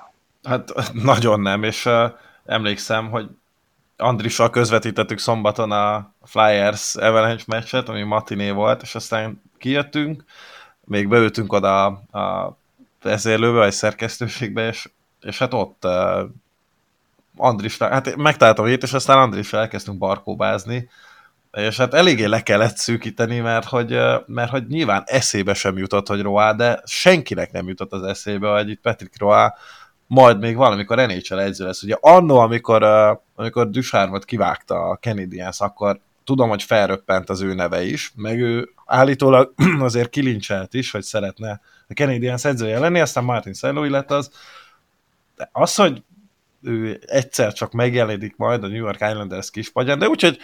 Hát 0.43 0.93
nagyon 0.93 1.41
nem, 1.41 1.62
és 1.62 1.85
uh, 1.85 2.12
emlékszem, 2.45 3.11
hogy 3.11 3.29
Andrissal 3.97 4.51
közvetítettük 4.51 5.19
szombaton 5.19 5.73
a 5.73 6.12
Flyers 6.25 6.95
Avalanche 6.95 7.45
meccset, 7.47 7.89
ami 7.89 8.03
matiné 8.03 8.51
volt, 8.51 8.83
és 8.83 8.95
aztán 8.95 9.43
kijöttünk, 9.59 10.25
még 10.85 11.09
beültünk 11.09 11.53
oda 11.53 11.85
a 12.11 12.57
vezérlőbe, 13.03 13.59
vagy 13.59 13.73
szerkesztőségbe, 13.73 14.67
és, 14.67 14.89
és 15.21 15.39
hát 15.39 15.55
ott 15.55 15.85
uh, 15.85 16.31
Andris, 17.37 17.79
hát 17.79 18.17
megtaláltam 18.17 18.67
itt, 18.67 18.83
és 18.83 18.93
aztán 18.93 19.19
Andris 19.19 19.53
elkezdtünk 19.53 19.99
barkóbázni, 19.99 20.89
és 21.53 21.77
hát 21.77 21.95
eléggé 21.95 22.25
le 22.25 22.43
kellett 22.43 22.77
szűkíteni, 22.77 23.41
mert 23.41 23.69
hogy, 23.69 23.99
mert 24.27 24.51
hogy 24.51 24.67
nyilván 24.67 25.03
eszébe 25.07 25.55
sem 25.55 25.79
jutott, 25.79 26.09
hogy 26.09 26.23
Roá, 26.23 26.53
de 26.53 26.81
senkinek 26.85 27.53
nem 27.53 27.69
jutott 27.69 27.93
az 27.93 28.03
eszébe, 28.03 28.49
hogy 28.49 28.71
itt 28.71 28.81
Patrick 28.81 29.19
Roá 29.19 29.55
majd 30.07 30.39
még 30.39 30.57
valamikor 30.57 30.97
NHL 30.97 31.39
egyző 31.39 31.65
lesz. 31.65 31.83
Ugye 31.83 31.97
annó, 32.01 32.39
amikor, 32.39 32.83
amikor 33.35 33.70
Ducharmot 33.70 34.25
kivágta 34.25 34.75
a 34.75 34.97
Canadiens, 34.97 35.61
akkor 35.61 36.01
tudom, 36.25 36.49
hogy 36.49 36.62
felröppent 36.62 37.31
az 37.31 37.41
ő 37.41 37.55
neve 37.55 37.85
is, 37.85 38.12
meg 38.16 38.41
ő 38.41 38.68
állítólag 38.87 39.53
azért 39.81 40.11
kilincselt 40.11 40.75
is, 40.75 40.91
hogy 40.91 41.03
szeretne 41.03 41.61
a 41.89 41.93
Canadiens 41.93 42.45
edzője 42.45 42.78
lenni, 42.78 43.01
aztán 43.01 43.24
Martin 43.24 43.53
Szellói 43.53 43.89
lett 43.89 44.11
az. 44.11 44.30
De 45.37 45.49
az, 45.53 45.74
hogy 45.74 46.03
ő 46.62 47.01
egyszer 47.07 47.53
csak 47.53 47.72
megjelenik 47.72 48.37
majd 48.37 48.64
a 48.64 48.66
New 48.66 48.76
York 48.76 49.01
Islanders 49.01 49.51
kispadján, 49.51 49.99
de 49.99 50.09
úgyhogy 50.09 50.39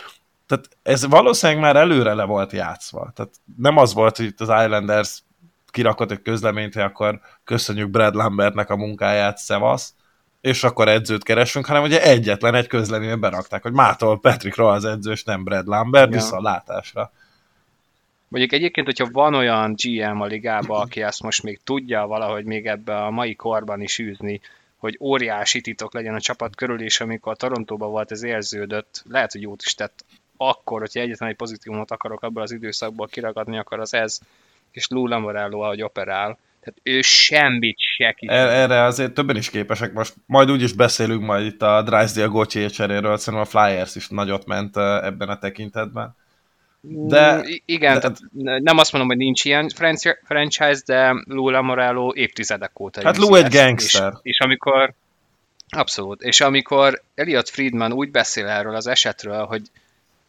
tehát 0.46 0.68
ez 0.82 1.06
valószínűleg 1.06 1.62
már 1.62 1.76
előre 1.76 2.14
le 2.14 2.24
volt 2.24 2.52
játszva. 2.52 3.12
Tehát 3.14 3.32
nem 3.56 3.76
az 3.76 3.92
volt, 3.92 4.16
hogy 4.16 4.26
itt 4.26 4.40
az 4.40 4.48
Islanders 4.64 5.22
kirakott 5.66 6.10
egy 6.10 6.22
közleményt, 6.22 6.74
hogy 6.74 6.82
akkor 6.82 7.20
köszönjük 7.44 7.90
Brad 7.90 8.14
Lambertnek 8.14 8.70
a 8.70 8.76
munkáját, 8.76 9.38
szevasz, 9.38 9.94
és 10.40 10.64
akkor 10.64 10.88
edzőt 10.88 11.24
keresünk, 11.24 11.66
hanem 11.66 11.82
ugye 11.82 12.02
egyetlen 12.02 12.54
egy 12.54 12.66
közleményben 12.66 13.20
berakták, 13.20 13.62
hogy 13.62 13.72
mától 13.72 14.20
Patrick 14.20 14.56
Roy 14.56 14.74
az 14.74 14.84
edző, 14.84 15.10
és 15.10 15.24
nem 15.24 15.44
Brad 15.44 15.66
Lambert, 15.66 16.14
ja. 16.14 16.36
a 16.36 16.42
látásra. 16.42 17.12
Mondjuk 18.32 18.52
egyébként, 18.52 18.86
hogyha 18.86 19.08
van 19.12 19.34
olyan 19.34 19.74
GM 19.82 20.20
a 20.20 20.26
ligában, 20.26 20.80
aki 20.80 21.02
ezt 21.02 21.22
most 21.22 21.42
még 21.42 21.60
tudja 21.64 22.06
valahogy 22.06 22.44
még 22.44 22.66
ebbe 22.66 22.96
a 22.96 23.10
mai 23.10 23.34
korban 23.34 23.80
is 23.80 23.98
űzni, 23.98 24.40
hogy 24.76 24.96
óriási 25.00 25.60
titok 25.60 25.94
legyen 25.94 26.14
a 26.14 26.20
csapat 26.20 26.56
körül, 26.56 26.80
és 26.80 27.00
amikor 27.00 27.32
a 27.32 27.36
Torontóban 27.36 27.90
volt, 27.90 28.10
ez 28.10 28.22
érződött, 28.22 29.02
lehet, 29.08 29.32
hogy 29.32 29.42
jót 29.42 29.62
is 29.64 29.74
tett 29.74 30.04
akkor, 30.36 30.80
hogyha 30.80 31.00
egyetlen 31.00 31.28
egy 31.28 31.36
pozitívumot 31.36 31.90
akarok 31.90 32.22
abból 32.22 32.42
az 32.42 32.52
időszakból 32.52 33.06
kiragadni, 33.06 33.58
akkor 33.58 33.80
az 33.80 33.94
ez, 33.94 34.18
és 34.70 34.88
Lou 34.88 35.06
Lamorello, 35.06 35.60
ahogy 35.60 35.82
operál, 35.82 36.38
tehát 36.60 36.80
ő 36.82 37.00
semmit 37.02 37.76
se 37.78 38.12
kicsit. 38.12 38.34
Erre 38.34 38.82
azért 38.82 39.12
többen 39.14 39.36
is 39.36 39.50
képesek. 39.50 39.92
Most 39.92 40.14
majd 40.26 40.50
úgy 40.50 40.62
is 40.62 40.72
beszélünk 40.72 41.22
majd 41.22 41.46
itt 41.46 41.62
a 41.62 41.82
Drysdale 41.82 42.26
Gauthier 42.26 42.70
cseréről, 42.70 43.16
szerintem 43.16 43.48
a 43.48 43.60
Flyers 43.60 43.96
is 43.96 44.08
nagyot 44.08 44.46
ment 44.46 44.76
ebben 44.76 45.28
a 45.28 45.38
tekintetben. 45.38 46.20
De, 46.84 47.36
mm, 47.36 47.40
igen, 47.64 47.94
de, 47.94 48.00
tehát 48.00 48.18
nem 48.62 48.78
azt 48.78 48.92
mondom, 48.92 49.10
hogy 49.10 49.18
nincs 49.18 49.44
ilyen 49.44 49.68
franchise, 50.24 50.82
de 50.86 51.14
Lou 51.24 51.48
Lamorello 51.48 52.12
évtizedek 52.14 52.80
óta. 52.80 53.04
Hát 53.04 53.16
Lou 53.16 53.34
egy 53.34 53.52
gangster. 53.52 54.12
És, 54.12 54.18
és 54.22 54.40
amikor, 54.40 54.92
abszolút, 55.68 56.22
és 56.22 56.40
amikor 56.40 57.02
Elliot 57.14 57.48
Friedman 57.48 57.92
úgy 57.92 58.10
beszél 58.10 58.46
erről 58.46 58.74
az 58.74 58.86
esetről, 58.86 59.44
hogy 59.44 59.62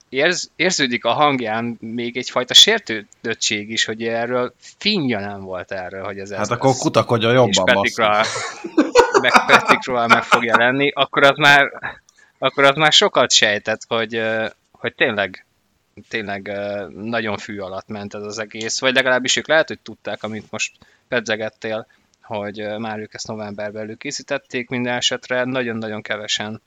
érz, 0.10 0.52
érződik 0.56 1.06
a 1.06 1.12
hangján 1.12 1.78
még 1.80 2.18
egyfajta 2.18 2.54
sértődöttség 2.54 3.70
is, 3.70 3.86
hogy 3.86 4.04
erről 4.04 4.54
finja 4.80 5.20
nem 5.20 5.42
volt 5.42 5.72
erről, 5.72 6.04
hogy 6.04 6.20
ez 6.20 6.32
Hát 6.32 6.40
ez 6.40 6.50
akkor 6.50 6.76
kutakodja 6.76 7.32
jobban, 7.32 7.50
és 7.50 7.58
Patrickról, 7.58 8.24
meg 9.22 9.32
Patrickról 9.48 10.08
meg 10.08 10.24
fogja 10.24 10.58
lenni, 10.58 10.92
akkor 10.94 11.24
az 11.24 11.38
már, 11.38 11.72
akkor 12.38 12.64
az 12.64 12.76
már 12.76 12.92
sokat 12.92 13.32
sejtett, 13.32 13.82
hogy, 13.88 14.22
hogy 14.72 14.96
tényleg 14.96 15.46
tényleg 16.08 16.52
nagyon 16.96 17.38
fű 17.38 17.60
alatt 17.60 17.88
ment 17.88 18.14
ez 18.14 18.24
az 18.24 18.40
egész, 18.40 18.80
vagy 18.80 18.94
legalábbis 18.94 19.36
ők 19.36 19.48
lehet, 19.48 19.68
hogy 19.68 19.80
tudták, 19.80 20.24
amit 20.24 20.52
most 20.52 20.78
pedzegettél, 21.08 21.88
hogy 22.22 22.78
már 22.78 23.00
ők 23.00 23.14
ezt 23.14 23.28
novemberben 23.28 23.82
előkészítették 23.82 24.70
minden 24.70 24.96
esetre, 24.96 25.44
nagyon-nagyon 25.44 26.02
kevesen 26.02 26.62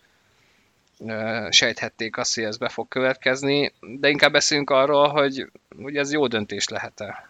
sejthették 1.51 2.16
azt, 2.16 2.35
hogy 2.35 2.45
ez 2.45 2.57
be 2.57 2.68
fog 2.68 2.89
következni, 2.89 3.72
de 3.81 4.09
inkább 4.09 4.33
beszéljünk 4.33 4.70
arról, 4.70 5.09
hogy, 5.09 5.51
hogy 5.83 5.97
ez 5.97 6.12
jó 6.12 6.27
döntés 6.27 6.68
lehet-e. 6.68 7.29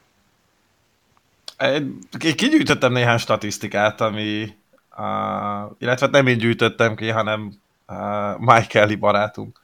Én 1.59 1.99
kigyűjtöttem 2.35 2.93
néhány 2.93 3.19
statisztikát, 3.19 4.01
ami, 4.01 4.57
uh, 4.97 5.73
illetve 5.79 6.07
nem 6.07 6.27
én 6.27 6.39
gyűjtöttem 6.39 6.95
ki, 6.95 7.09
hanem 7.09 7.53
uh, 7.87 8.67
Kelly 8.67 8.95
barátunk 8.95 9.61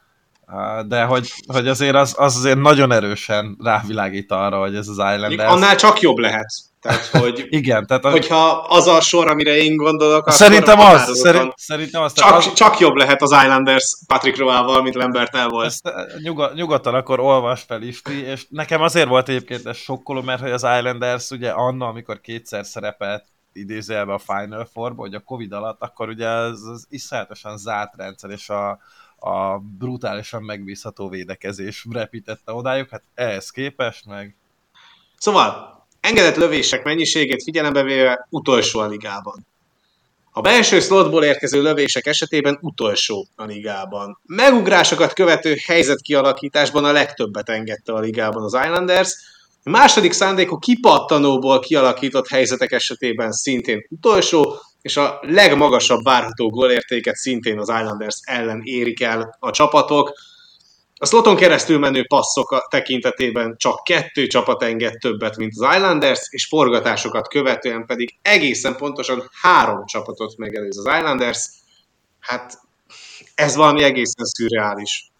de 0.87 1.03
hogy, 1.03 1.31
hogy 1.47 1.67
azért 1.67 1.95
az, 1.95 2.13
az 2.17 2.35
azért 2.35 2.57
nagyon 2.57 2.91
erősen 2.91 3.57
rávilágít 3.63 4.31
arra, 4.31 4.59
hogy 4.59 4.75
ez 4.75 4.87
az 4.87 4.97
Islanders... 4.97 5.51
Annál 5.51 5.75
csak 5.75 5.99
jobb 5.99 6.17
lehet. 6.17 6.47
Tehát, 6.81 7.05
hogy, 7.05 7.45
Igen, 7.59 7.85
tehát... 7.85 8.05
Hogyha 8.05 8.49
az 8.69 8.87
a 8.87 9.01
sor, 9.01 9.27
amire 9.27 9.55
én 9.55 9.75
gondolok, 9.75 10.31
szerintem 10.31 10.79
az, 10.79 11.17
szerint, 11.17 11.53
szerintem 11.57 12.01
az. 12.01 12.13
Csak, 12.13 12.35
az... 12.35 12.53
csak 12.53 12.79
jobb 12.79 12.95
lehet 12.95 13.21
az 13.21 13.31
Islanders 13.31 13.97
Patrick 14.07 14.37
Roával, 14.37 14.81
mint 14.81 14.95
Lambertel 14.95 15.47
volt. 15.47 15.65
Ezt 15.65 15.87
eh, 15.87 16.05
nyugod, 16.17 16.55
nyugodtan 16.55 16.93
akkor 16.93 17.19
olvas 17.19 17.61
fel 17.61 17.81
Isti, 17.81 18.23
és 18.23 18.45
nekem 18.49 18.81
azért 18.81 19.07
volt 19.07 19.29
egyébként 19.29 19.65
ez 19.65 19.77
sokkoló, 19.77 20.21
mert 20.21 20.41
hogy 20.41 20.51
az 20.51 20.67
Islanders 20.77 21.29
ugye 21.29 21.49
anna, 21.49 21.87
amikor 21.87 22.21
kétszer 22.21 22.65
szerepelt 22.65 23.23
idézőjelben 23.53 24.15
a 24.15 24.33
Final 24.33 24.67
four 24.73 24.93
hogy 24.95 25.13
a 25.13 25.19
Covid 25.19 25.51
alatt, 25.51 25.81
akkor 25.81 26.09
ugye 26.09 26.27
ez 26.27 26.61
az 26.71 26.85
iszonyatosan 26.89 27.57
zárt 27.57 27.95
rendszer, 27.95 28.29
és 28.29 28.49
a, 28.49 28.79
a 29.23 29.59
brutálisan 29.77 30.43
megbízható 30.43 31.09
védekezés 31.09 31.85
repítette 31.91 32.53
odájuk, 32.53 32.89
hát 32.89 33.03
ehhez 33.13 33.49
képest 33.49 34.05
meg... 34.05 34.35
Szóval, 35.17 35.85
engedett 35.99 36.35
lövések 36.35 36.83
mennyiségét 36.83 37.43
figyelembe 37.43 37.83
véve 37.83 38.27
utolsó 38.29 38.79
a 38.79 38.87
ligában. 38.87 39.45
A 40.31 40.41
belső 40.41 40.79
slotból 40.79 41.23
érkező 41.23 41.61
lövések 41.61 42.05
esetében 42.05 42.57
utolsó 42.61 43.27
a 43.35 43.43
ligában. 43.43 44.19
Megugrásokat 44.25 45.13
követő 45.13 45.55
helyzetkialakításban 45.65 46.85
a 46.85 46.91
legtöbbet 46.91 47.49
engedte 47.49 47.93
a 47.93 47.99
ligában 47.99 48.43
az 48.43 48.53
Islanders, 48.53 49.13
a 49.63 49.69
második 49.69 50.11
szándékú 50.11 50.57
kipattanóból 50.57 51.59
kialakított 51.59 52.27
helyzetek 52.27 52.71
esetében 52.71 53.31
szintén 53.31 53.85
utolsó, 53.89 54.55
és 54.83 54.97
a 54.97 55.19
legmagasabb 55.21 56.03
várható 56.03 56.49
gólértéket 56.49 57.15
szintén 57.15 57.59
az 57.59 57.69
Islanders 57.69 58.19
ellen 58.21 58.61
érik 58.63 59.01
el 59.01 59.37
a 59.39 59.51
csapatok. 59.51 60.13
A 60.95 61.05
sloton 61.05 61.35
keresztül 61.35 61.79
menő 61.79 62.05
passzok 62.07 62.67
tekintetében 62.69 63.55
csak 63.57 63.83
kettő 63.83 64.27
csapat 64.27 64.63
enged 64.63 64.97
többet, 64.97 65.37
mint 65.37 65.53
az 65.55 65.75
Islanders, 65.75 66.27
és 66.29 66.45
forgatásokat 66.45 67.27
követően 67.27 67.85
pedig 67.85 68.15
egészen 68.21 68.75
pontosan 68.75 69.29
három 69.41 69.85
csapatot 69.85 70.37
megelőz 70.37 70.77
az 70.77 70.97
Islanders. 70.97 71.49
Hát 72.19 72.59
ez 73.35 73.55
valami 73.55 73.83
egészen 73.83 74.25
szürreális. 74.25 75.11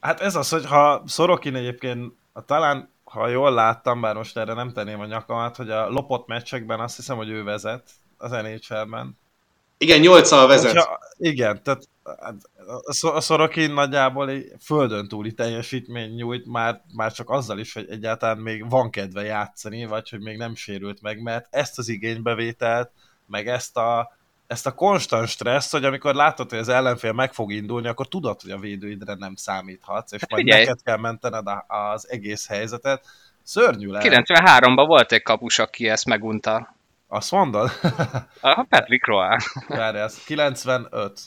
Hát 0.00 0.20
ez 0.20 0.34
az, 0.34 0.48
hogy 0.48 0.66
ha 0.66 1.02
Szorokin 1.06 1.54
egyébként 1.54 2.12
talán 2.46 2.90
ha 3.04 3.28
jól 3.28 3.52
láttam, 3.52 4.00
bár 4.00 4.14
most 4.14 4.36
erre 4.36 4.52
nem 4.52 4.72
tenném 4.72 5.00
a 5.00 5.06
nyakamat, 5.06 5.56
hogy 5.56 5.70
a 5.70 5.88
lopott 5.88 6.26
meccsekben 6.26 6.80
azt 6.80 6.96
hiszem, 6.96 7.16
hogy 7.16 7.28
ő 7.28 7.42
vezet, 7.42 7.90
az 8.20 8.30
NHL-ben. 8.30 9.18
Igen, 9.78 10.00
8 10.00 10.30
vezet. 10.30 10.72
Hogyha, 10.72 10.98
igen, 11.16 11.62
tehát 11.62 11.88
hát, 12.20 12.34
a 13.00 13.20
Szorokin 13.20 13.72
nagyjából 13.72 14.28
egy 14.30 14.52
földön 14.60 15.08
túli 15.08 15.32
teljesítmény 15.32 16.14
nyújt, 16.14 16.46
már, 16.46 16.82
már 16.94 17.12
csak 17.12 17.30
azzal 17.30 17.58
is, 17.58 17.72
hogy 17.72 17.86
egyáltalán 17.90 18.38
még 18.38 18.68
van 18.68 18.90
kedve 18.90 19.22
játszani, 19.22 19.84
vagy 19.84 20.08
hogy 20.08 20.20
még 20.20 20.36
nem 20.36 20.54
sérült 20.54 21.02
meg, 21.02 21.22
mert 21.22 21.46
ezt 21.50 21.78
az 21.78 21.88
igénybevételt, 21.88 22.90
meg 23.26 23.48
ezt 23.48 23.76
a, 23.76 24.16
ezt 24.46 24.66
a 24.66 24.74
konstant 24.74 25.28
stressz, 25.28 25.70
hogy 25.70 25.84
amikor 25.84 26.14
látod, 26.14 26.50
hogy 26.50 26.58
az 26.58 26.68
ellenfél 26.68 27.12
meg 27.12 27.32
fog 27.32 27.52
indulni, 27.52 27.88
akkor 27.88 28.08
tudod, 28.08 28.40
hogy 28.40 28.50
a 28.50 28.58
védőidre 28.58 29.14
nem 29.14 29.34
számíthatsz, 29.34 30.12
és 30.12 30.20
hát 30.20 30.30
majd 30.30 30.42
figyelj. 30.42 30.64
neked 30.64 30.82
kell 30.82 30.96
mentened 30.96 31.46
az 31.66 32.10
egész 32.10 32.46
helyzetet. 32.46 33.06
Szörnyű 33.42 33.88
lehet. 33.88 34.24
93-ban 34.26 34.84
volt 34.86 35.12
egy 35.12 35.22
kapus, 35.22 35.58
aki 35.58 35.88
ezt 35.88 36.04
megunta. 36.04 36.74
Azt 37.12 37.30
mondod? 37.30 37.70
A 38.40 38.62
Patrick 38.68 39.06
Roy. 39.06 39.36
Várj, 39.68 39.98
ez 39.98 40.24
95. 40.24 41.20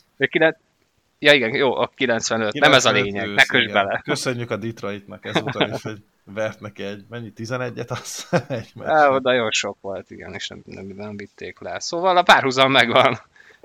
Ja 1.19 1.33
igen, 1.33 1.55
jó, 1.55 1.75
a 1.75 1.91
95. 1.95 2.51
95 2.51 2.53
nem 2.53 2.73
ez 2.73 2.85
a 2.85 2.91
lényeg, 2.91 3.27
ősz, 3.27 3.35
ne 3.35 3.45
kösd 3.45 3.71
bele. 3.71 4.01
Köszönjük 4.03 4.51
a 4.51 4.57
Detroitnak 4.57 5.25
ezúttal 5.25 5.69
is, 5.69 5.81
hogy 5.81 6.03
vert 6.23 6.59
neki 6.59 6.83
egy, 6.83 7.05
mennyi, 7.09 7.33
11-et, 7.35 7.87
az 7.87 8.27
egy 8.47 8.71
meccs. 8.75 9.21
Nagyon 9.21 9.51
sok 9.51 9.77
volt, 9.81 10.11
igen, 10.11 10.33
és 10.33 10.47
nem, 10.47 10.61
nem, 10.65 10.85
nem 10.85 11.17
vitték 11.17 11.59
le. 11.59 11.79
Szóval 11.79 12.17
a 12.17 12.23
párhuzam 12.23 12.71
megvan. 12.71 13.19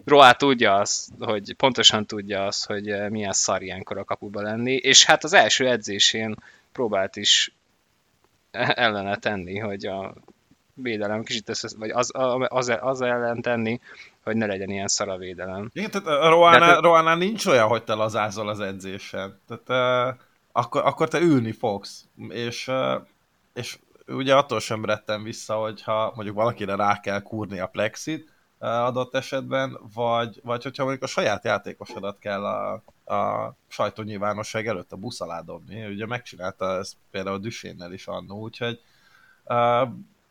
Roá 0.04 0.32
tudja 0.32 0.74
azt, 0.74 1.08
hogy 1.18 1.54
pontosan 1.56 2.06
tudja 2.06 2.46
azt, 2.46 2.66
hogy 2.66 2.90
eh, 2.90 3.08
milyen 3.08 3.32
szar 3.32 3.62
ilyenkor 3.62 3.98
a 3.98 4.04
kapuba 4.04 4.42
lenni, 4.42 4.74
és 4.74 5.04
hát 5.04 5.24
az 5.24 5.32
első 5.32 5.68
edzésén 5.68 6.34
próbált 6.72 7.16
is 7.16 7.52
ellene 8.50 9.16
tenni, 9.16 9.58
hogy 9.58 9.86
a 9.86 10.14
védelem 10.82 11.22
kicsit 11.22 11.48
össze, 11.48 11.68
vagy 11.78 11.90
az, 11.90 12.10
az, 12.48 12.78
az 12.80 13.00
ellen 13.00 13.40
tenni, 13.40 13.80
hogy 14.22 14.36
ne 14.36 14.46
legyen 14.46 14.70
ilyen 14.70 14.88
szar 14.88 15.08
a 15.08 15.16
védelem. 15.16 15.70
Igen, 15.72 15.90
tehát 15.90 16.06
a 16.06 16.28
Roánál, 16.28 16.80
Roánál 16.80 17.16
nincs 17.16 17.46
olyan, 17.46 17.68
hogy 17.68 17.84
te 17.84 17.94
lazázol 17.94 18.48
az 18.48 18.60
edzésen. 18.60 19.40
Tehát 19.46 20.12
uh, 20.14 20.20
akkor, 20.52 20.82
akkor 20.84 21.08
te 21.08 21.20
ülni 21.20 21.52
fogsz. 21.52 22.04
És, 22.28 22.68
uh, 22.68 23.02
és 23.54 23.78
ugye 24.06 24.34
attól 24.36 24.60
sem 24.60 24.84
rettem 24.84 25.22
vissza, 25.22 25.54
hogyha 25.54 26.12
mondjuk 26.14 26.36
valakire 26.36 26.76
rá 26.76 27.00
kell 27.00 27.22
kúrni 27.22 27.58
a 27.58 27.66
plexit 27.66 28.32
uh, 28.58 28.68
adott 28.68 29.14
esetben, 29.14 29.78
vagy, 29.94 30.40
vagy 30.44 30.62
hogyha 30.62 30.82
mondjuk 30.82 31.04
a 31.04 31.12
saját 31.12 31.44
játékosodat 31.44 32.18
kell 32.18 32.44
a, 32.44 32.82
a 33.14 33.54
sajtónyilvánosság 33.68 34.66
előtt 34.66 34.92
a 34.92 34.96
busz 34.96 35.20
alá 35.20 35.40
dobni. 35.40 35.86
Ugye 35.86 36.06
megcsinálta 36.06 36.78
ezt 36.78 36.96
például 37.10 37.36
a 37.36 37.40
Düsénnel 37.40 37.92
is 37.92 38.06
annó, 38.06 38.40
úgyhogy 38.40 38.80
uh, 39.44 39.88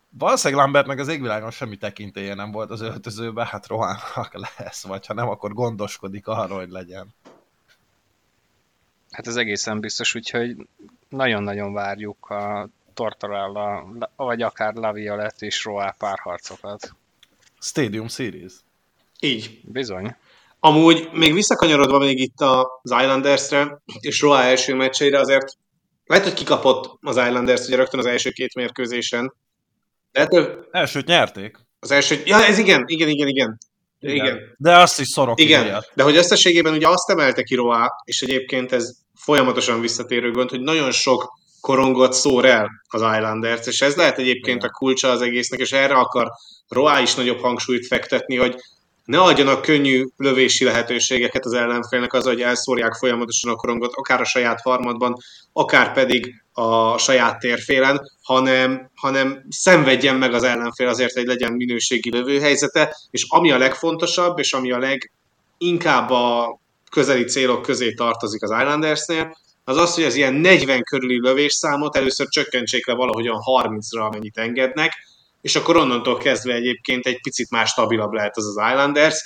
valószínűleg 0.10 0.64
Lambertnek 0.64 1.00
az 1.00 1.08
égvilágon 1.08 1.52
semmi 1.52 1.78
tekintélye 1.78 2.34
nem 2.34 2.52
volt 2.52 2.72
az 2.72 2.82
öltözőben, 2.82 3.46
hát 3.46 3.68
Rohannak 3.68 4.34
lesz, 4.58 4.84
vagy 4.84 5.06
ha 5.06 5.14
nem, 5.14 5.30
akkor 5.30 5.54
gondoskodik 5.54 6.28
arról, 6.28 6.58
hogy 6.60 6.70
legyen. 6.70 7.16
Hát 9.12 9.28
ez 9.28 9.36
egészen 9.36 9.80
biztos, 9.80 10.16
úgyhogy 10.16 10.56
nagyon-nagyon 11.10 11.74
várjuk 11.74 12.30
a 12.30 12.70
Tortorella, 12.94 13.88
vagy 14.16 14.42
akár 14.42 14.74
Laviolet 14.74 15.42
és 15.42 15.64
Roa 15.64 15.96
párharcokat. 15.98 16.96
Stadium 17.60 18.08
Series. 18.08 18.54
Így. 19.20 19.60
Bizony. 19.64 20.16
Amúgy 20.60 21.10
még 21.12 21.34
visszakanyarodva 21.34 21.98
még 21.98 22.20
itt 22.20 22.42
az 22.42 22.66
Islandersre 22.84 23.82
és 24.00 24.22
Roa 24.22 24.42
első 24.42 24.76
meccseire 24.76 25.20
azért 25.20 25.58
lehet, 26.06 26.24
hogy 26.24 26.34
kikapott 26.34 26.98
az 27.02 27.18
Islanders 27.18 27.68
ugye 27.68 27.76
rögtön 27.76 28.00
az 28.00 28.06
első 28.06 28.30
két 28.30 28.56
mérkőzésen, 28.56 29.34
Ettől... 30.18 30.68
Elsőt 30.72 31.06
nyerték. 31.06 31.58
Az 31.80 31.92
első, 31.92 32.22
ja, 32.26 32.46
ez 32.46 32.58
igen, 32.58 32.84
igen, 32.86 33.08
igen, 33.10 33.28
igen. 33.28 33.58
Igen. 34.00 34.16
igen. 34.16 34.40
De 34.58 34.78
azt 34.78 35.00
is 35.00 35.08
szorok 35.08 35.40
Igen, 35.42 35.64
miatt. 35.64 35.92
de 35.94 36.04
hogy 36.04 36.16
összességében 36.16 36.74
ugye 36.74 36.88
azt 36.88 37.10
emelte 37.10 37.44
ki 37.44 37.56
Roá, 37.56 37.90
és 38.04 38.22
egyébként 38.22 38.72
ez 38.72 38.90
folyamatosan 39.16 39.82
visszatérő 39.82 40.32
gond, 40.32 40.50
hogy 40.50 40.62
nagyon 40.62 40.92
sok 40.92 41.32
korongot 41.62 42.14
szór 42.14 42.46
el 42.46 42.70
az 42.88 43.02
Islanders, 43.02 43.68
és 43.68 43.82
ez 43.82 43.96
lehet 43.96 44.18
egyébként 44.18 44.64
a 44.64 44.70
kulcsa 44.70 45.10
az 45.10 45.22
egésznek, 45.22 45.60
és 45.60 45.72
erre 45.72 45.94
akar 45.94 46.28
Roá 46.68 47.02
is 47.02 47.16
nagyobb 47.16 47.40
hangsúlyt 47.40 47.88
fektetni, 47.88 48.36
hogy 48.36 48.56
ne 49.08 49.22
adjanak 49.22 49.62
könnyű 49.62 50.06
lövési 50.18 50.64
lehetőségeket 50.64 51.46
az 51.46 51.54
ellenfélnek 51.54 52.14
az, 52.14 52.26
hogy 52.26 52.42
elszórják 52.42 52.94
folyamatosan 52.94 53.52
a 53.52 53.56
korongot, 53.56 53.94
akár 53.94 54.22
a 54.22 54.26
saját 54.26 54.62
farmadban, 54.62 55.18
akár 55.54 55.94
pedig 55.94 56.44
a 56.54 56.98
saját 56.98 57.40
térfélen, 57.40 58.02
hanem, 58.24 58.90
hanem 58.96 59.46
szenvedjen 59.50 60.16
meg 60.16 60.34
az 60.34 60.44
ellenfél 60.44 60.88
azért, 60.88 61.14
hogy 61.14 61.26
legyen 61.26 61.54
minőségi 61.54 62.12
lövőhelyzete, 62.12 62.96
és 63.12 63.26
ami 63.30 63.52
a 63.52 63.58
legfontosabb, 63.58 64.40
és 64.40 64.54
ami 64.54 64.72
a 64.72 64.80
leginkább 64.80 66.10
a 66.10 66.60
közeli 66.92 67.24
célok 67.24 67.62
közé 67.62 67.94
tartozik 67.94 68.44
az 68.44 68.52
Islandersnél, 68.52 69.38
az 69.64 69.78
az, 69.78 69.94
hogy 69.94 70.04
az 70.04 70.16
ilyen 70.16 70.34
40 70.34 70.84
körüli 70.84 71.20
lövésszámot 71.20 71.96
először 71.96 72.28
csökkentsék 72.28 72.88
le 72.88 72.94
valahogyan 72.94 73.38
30-ra, 73.62 74.06
amennyit 74.06 74.38
engednek, 74.38 74.92
és 75.42 75.56
akkor 75.56 75.78
onnantól 75.78 76.18
kezdve 76.18 76.54
egyébként 76.54 77.06
egy 77.06 77.22
picit 77.22 77.50
más 77.50 77.70
stabilabb 77.70 78.12
lehet 78.12 78.38
az 78.38 78.46
az 78.46 78.70
Islanders, 78.72 79.24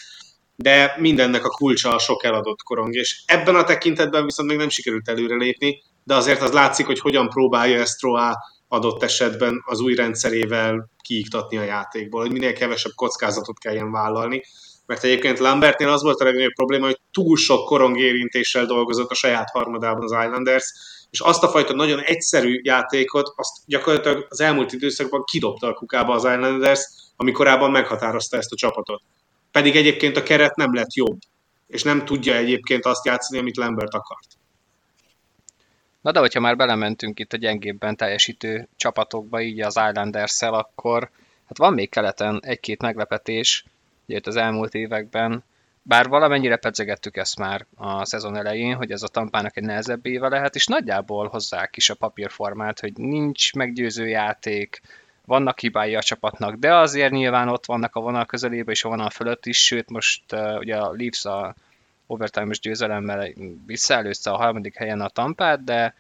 de 0.55 0.95
mindennek 0.97 1.45
a 1.45 1.49
kulcsa 1.49 1.95
a 1.95 1.99
sok 1.99 2.23
eladott 2.23 2.61
korong, 2.63 2.95
és 2.95 3.23
ebben 3.25 3.55
a 3.55 3.63
tekintetben 3.63 4.25
viszont 4.25 4.49
még 4.49 4.57
nem 4.57 4.69
sikerült 4.69 5.09
előrelépni, 5.09 5.83
de 6.03 6.15
azért 6.15 6.41
az 6.41 6.51
látszik, 6.51 6.85
hogy 6.85 6.99
hogyan 6.99 7.29
próbálja 7.29 7.79
ezt 7.79 8.01
Roa 8.01 8.37
adott 8.67 9.03
esetben 9.03 9.63
az 9.65 9.79
új 9.79 9.95
rendszerével 9.95 10.89
kiiktatni 11.03 11.57
a 11.57 11.63
játékból, 11.63 12.21
hogy 12.21 12.31
minél 12.31 12.53
kevesebb 12.53 12.91
kockázatot 12.95 13.59
kelljen 13.59 13.91
vállalni, 13.91 14.41
mert 14.85 15.03
egyébként 15.03 15.39
Lambertnél 15.39 15.89
az 15.89 16.01
volt 16.01 16.19
a 16.19 16.23
legnagyobb 16.23 16.53
probléma, 16.53 16.85
hogy 16.85 16.99
túl 17.11 17.37
sok 17.37 17.65
korongérintéssel 17.65 18.65
dolgozott 18.65 19.09
a 19.09 19.15
saját 19.15 19.49
harmadában 19.49 20.03
az 20.03 20.25
Islanders, 20.25 20.65
és 21.11 21.19
azt 21.19 21.43
a 21.43 21.47
fajta 21.47 21.73
nagyon 21.73 21.99
egyszerű 21.99 22.59
játékot, 22.63 23.33
azt 23.35 23.57
gyakorlatilag 23.65 24.25
az 24.29 24.41
elmúlt 24.41 24.71
időszakban 24.71 25.23
kidobta 25.23 25.67
a 25.67 25.73
kukába 25.73 26.13
az 26.13 26.23
Islanders, 26.23 26.79
ami 27.15 27.31
korábban 27.31 27.71
meghatározta 27.71 28.37
ezt 28.37 28.51
a 28.51 28.55
csapatot. 28.55 29.01
Pedig 29.51 29.75
egyébként 29.75 30.17
a 30.17 30.23
keret 30.23 30.55
nem 30.55 30.73
lett 30.73 30.93
jobb, 30.93 31.19
és 31.67 31.83
nem 31.83 32.05
tudja 32.05 32.35
egyébként 32.35 32.85
azt 32.85 33.05
játszani, 33.05 33.39
amit 33.39 33.57
Lambert 33.57 33.93
akart. 33.93 34.27
Na 36.01 36.11
de 36.11 36.19
hogyha 36.19 36.39
már 36.39 36.55
belementünk 36.55 37.19
itt 37.19 37.33
a 37.33 37.37
gyengébben 37.37 37.95
teljesítő 37.95 38.67
csapatokba, 38.75 39.41
így 39.41 39.61
az 39.61 39.77
islanders 39.89 40.41
akkor 40.41 41.09
hát 41.47 41.57
van 41.57 41.73
még 41.73 41.89
keleten 41.89 42.39
egy-két 42.43 42.81
meglepetés, 42.81 43.65
ugye 44.07 44.19
az 44.23 44.35
elmúlt 44.35 44.73
években, 44.73 45.43
bár 45.83 46.07
valamennyire 46.07 46.55
pedzegettük 46.55 47.17
ezt 47.17 47.37
már 47.37 47.65
a 47.75 48.05
szezon 48.05 48.35
elején, 48.35 48.75
hogy 48.75 48.91
ez 48.91 49.03
a 49.03 49.07
tampának 49.07 49.57
egy 49.57 49.63
nehezebb 49.63 50.05
éve 50.05 50.27
lehet, 50.27 50.55
és 50.55 50.65
nagyjából 50.65 51.27
hozzák 51.27 51.77
is 51.77 51.89
a 51.89 51.95
papírformát, 51.95 52.79
hogy 52.79 52.93
nincs 52.97 53.53
meggyőző 53.53 54.07
játék, 54.07 54.81
vannak 55.25 55.59
hibái 55.59 55.95
a 55.95 56.01
csapatnak, 56.01 56.55
de 56.55 56.75
azért 56.75 57.11
nyilván 57.11 57.47
ott 57.47 57.65
vannak 57.65 57.95
a 57.95 57.99
vonal 57.99 58.25
közelében 58.25 58.73
és 58.73 58.83
a 58.83 58.89
vonal 58.89 59.09
fölött 59.09 59.45
is, 59.45 59.65
sőt 59.65 59.89
most 59.89 60.31
uh, 60.31 60.57
ugye 60.57 60.77
a 60.77 60.91
Leafs 60.91 61.25
a 61.25 61.55
overtime-os 62.07 62.59
győzelemmel 62.59 63.27
visszaelőzte 63.65 64.31
a 64.31 64.37
harmadik 64.37 64.75
helyen 64.75 65.01
a 65.01 65.09
tampát, 65.09 65.63
de, 65.63 65.95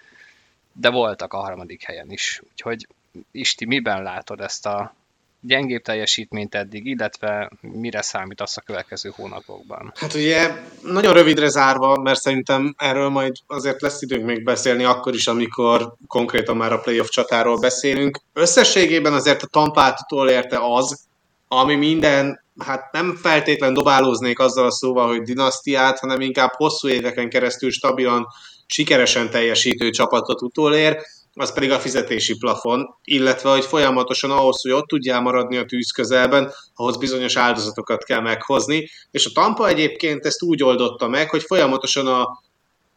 de 0.73 0.89
voltak 0.89 1.33
a 1.33 1.37
harmadik 1.37 1.83
helyen 1.83 2.11
is. 2.11 2.41
Úgyhogy 2.51 2.87
Isti, 3.31 3.65
miben 3.65 4.03
látod 4.03 4.41
ezt 4.41 4.65
a 4.65 4.95
gyengébb 5.41 5.81
teljesítményt 5.81 6.55
eddig, 6.55 6.85
illetve 6.85 7.51
mire 7.61 8.01
számítasz 8.01 8.57
a 8.57 8.61
következő 8.61 9.11
hónapokban? 9.15 9.91
Hát 9.95 10.13
ugye 10.13 10.51
nagyon 10.81 11.13
rövidre 11.13 11.49
zárva, 11.49 11.97
mert 11.97 12.19
szerintem 12.19 12.73
erről 12.77 13.09
majd 13.09 13.35
azért 13.47 13.81
lesz 13.81 14.01
időnk 14.01 14.25
még 14.25 14.43
beszélni 14.43 14.83
akkor 14.83 15.13
is, 15.13 15.27
amikor 15.27 15.93
konkrétan 16.07 16.57
már 16.57 16.73
a 16.73 16.79
playoff 16.79 17.09
csatáról 17.09 17.59
beszélünk. 17.59 18.19
Összességében 18.33 19.13
azért 19.13 19.43
a 19.43 19.47
tampától 19.47 20.29
érte 20.29 20.57
az, 20.61 20.99
ami 21.47 21.75
minden, 21.75 22.43
hát 22.57 22.91
nem 22.91 23.15
feltétlen 23.15 23.73
dobálóznék 23.73 24.39
azzal 24.39 24.65
a 24.65 24.71
szóval, 24.71 25.07
hogy 25.07 25.21
dinasztiát, 25.21 25.99
hanem 25.99 26.21
inkább 26.21 26.51
hosszú 26.53 26.87
éveken 26.87 27.29
keresztül 27.29 27.71
stabilan, 27.71 28.27
sikeresen 28.65 29.29
teljesítő 29.29 29.89
csapatot 29.89 30.41
utolér, 30.41 30.97
az 31.33 31.53
pedig 31.53 31.71
a 31.71 31.79
fizetési 31.79 32.37
plafon, 32.37 32.97
illetve 33.03 33.49
hogy 33.49 33.65
folyamatosan 33.65 34.31
ahhoz, 34.31 34.61
hogy 34.61 34.71
ott 34.71 34.87
tudjál 34.87 35.21
maradni 35.21 35.57
a 35.57 35.65
tűz 35.65 35.91
közelben, 35.91 36.51
ahhoz 36.75 36.97
bizonyos 36.97 37.35
áldozatokat 37.35 38.03
kell 38.03 38.19
meghozni, 38.19 38.89
és 39.11 39.25
a 39.25 39.31
Tampa 39.33 39.67
egyébként 39.67 40.25
ezt 40.25 40.43
úgy 40.43 40.63
oldotta 40.63 41.07
meg, 41.07 41.29
hogy 41.29 41.43
folyamatosan 41.43 42.07
a 42.07 42.27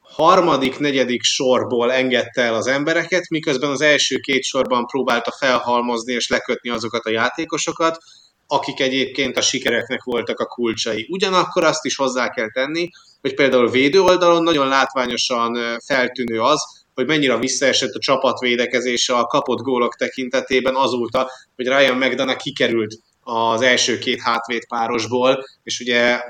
harmadik, 0.00 0.78
negyedik 0.78 1.22
sorból 1.22 1.92
engedte 1.92 2.42
el 2.42 2.54
az 2.54 2.66
embereket, 2.66 3.28
miközben 3.28 3.70
az 3.70 3.80
első 3.80 4.16
két 4.16 4.42
sorban 4.42 4.86
próbálta 4.86 5.30
felhalmozni 5.38 6.12
és 6.12 6.28
lekötni 6.28 6.70
azokat 6.70 7.04
a 7.04 7.10
játékosokat, 7.10 7.98
akik 8.46 8.80
egyébként 8.80 9.36
a 9.36 9.40
sikereknek 9.40 10.02
voltak 10.02 10.38
a 10.38 10.46
kulcsai. 10.46 11.06
Ugyanakkor 11.10 11.64
azt 11.64 11.84
is 11.84 11.96
hozzá 11.96 12.28
kell 12.28 12.50
tenni, 12.50 12.88
hogy 13.20 13.34
például 13.34 13.70
védő 13.70 14.02
oldalon 14.02 14.42
nagyon 14.42 14.68
látványosan 14.68 15.78
feltűnő 15.86 16.40
az, 16.40 16.83
hogy 16.94 17.06
mennyire 17.06 17.38
visszaesett 17.38 17.94
a 17.94 17.98
csapat 17.98 18.38
védekezése 18.38 19.14
a 19.16 19.26
kapott 19.26 19.60
gólok 19.60 19.96
tekintetében 19.96 20.74
azóta, 20.74 21.30
hogy 21.56 21.66
Ryan 21.66 21.96
McDonough 21.96 22.42
kikerült 22.42 22.98
az 23.22 23.60
első 23.60 23.98
két 23.98 24.20
hátvét 24.20 24.66
párosból, 24.66 25.44
és 25.62 25.80
ugye 25.80 26.20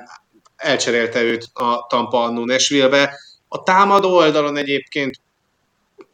elcserélte 0.57 1.23
őt 1.23 1.49
a 1.53 1.87
Tampa 1.89 2.23
annó 2.23 2.45
Nashville-be. 2.45 3.19
A 3.49 3.63
támadó 3.63 4.15
oldalon 4.15 4.57
egyébként 4.57 5.21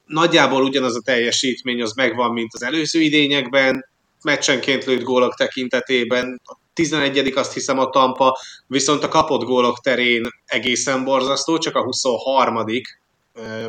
nagyjából 0.07 0.63
ugyanaz 0.63 0.97
a 0.97 1.03
teljesítmény 1.05 1.83
az 1.83 1.93
megvan, 1.93 2.33
mint 2.33 2.55
az 2.55 2.63
előző 2.63 3.01
idényekben, 3.01 3.89
meccsenként 4.23 4.85
lőtt 4.85 5.03
gólok 5.03 5.35
tekintetében, 5.35 6.41
a 6.45 6.57
11 6.75 7.33
azt 7.35 7.53
hiszem 7.53 7.79
a 7.79 7.91
Tampa, 7.91 8.39
viszont 8.67 9.03
a 9.03 9.09
kapott 9.09 9.45
gólok 9.45 9.81
terén 9.81 10.29
egészen 10.45 11.05
borzasztó, 11.05 11.59
csak 11.59 11.77
a 11.77 11.83
23 11.83 12.57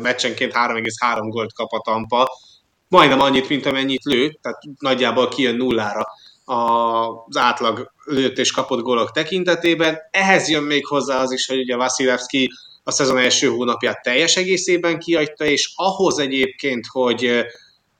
meccsenként 0.01 0.53
3,3 0.53 1.27
gólt 1.29 1.53
kap 1.53 1.71
a 1.71 1.81
Tampa, 1.81 2.29
majdnem 2.87 3.19
annyit, 3.19 3.49
mint 3.49 3.65
amennyit 3.65 4.03
lő, 4.03 4.37
tehát 4.41 4.59
nagyjából 4.79 5.27
kijön 5.27 5.55
nullára 5.55 6.05
az 6.45 7.37
átlag 7.37 7.91
lőtt 8.05 8.37
és 8.37 8.51
kapott 8.51 8.81
gólok 8.81 9.11
tekintetében. 9.11 9.97
Ehhez 10.11 10.49
jön 10.49 10.63
még 10.63 10.85
hozzá 10.85 11.21
az 11.21 11.31
is, 11.31 11.47
hogy 11.47 11.59
ugye 11.59 11.75
Vasilevski 11.75 12.49
a 12.83 12.91
szezon 12.91 13.17
első 13.17 13.47
hónapját 13.47 14.01
teljes 14.01 14.35
egészében 14.35 14.99
kiadta, 14.99 15.45
és 15.45 15.73
ahhoz 15.75 16.19
egyébként, 16.19 16.85
hogy 16.89 17.45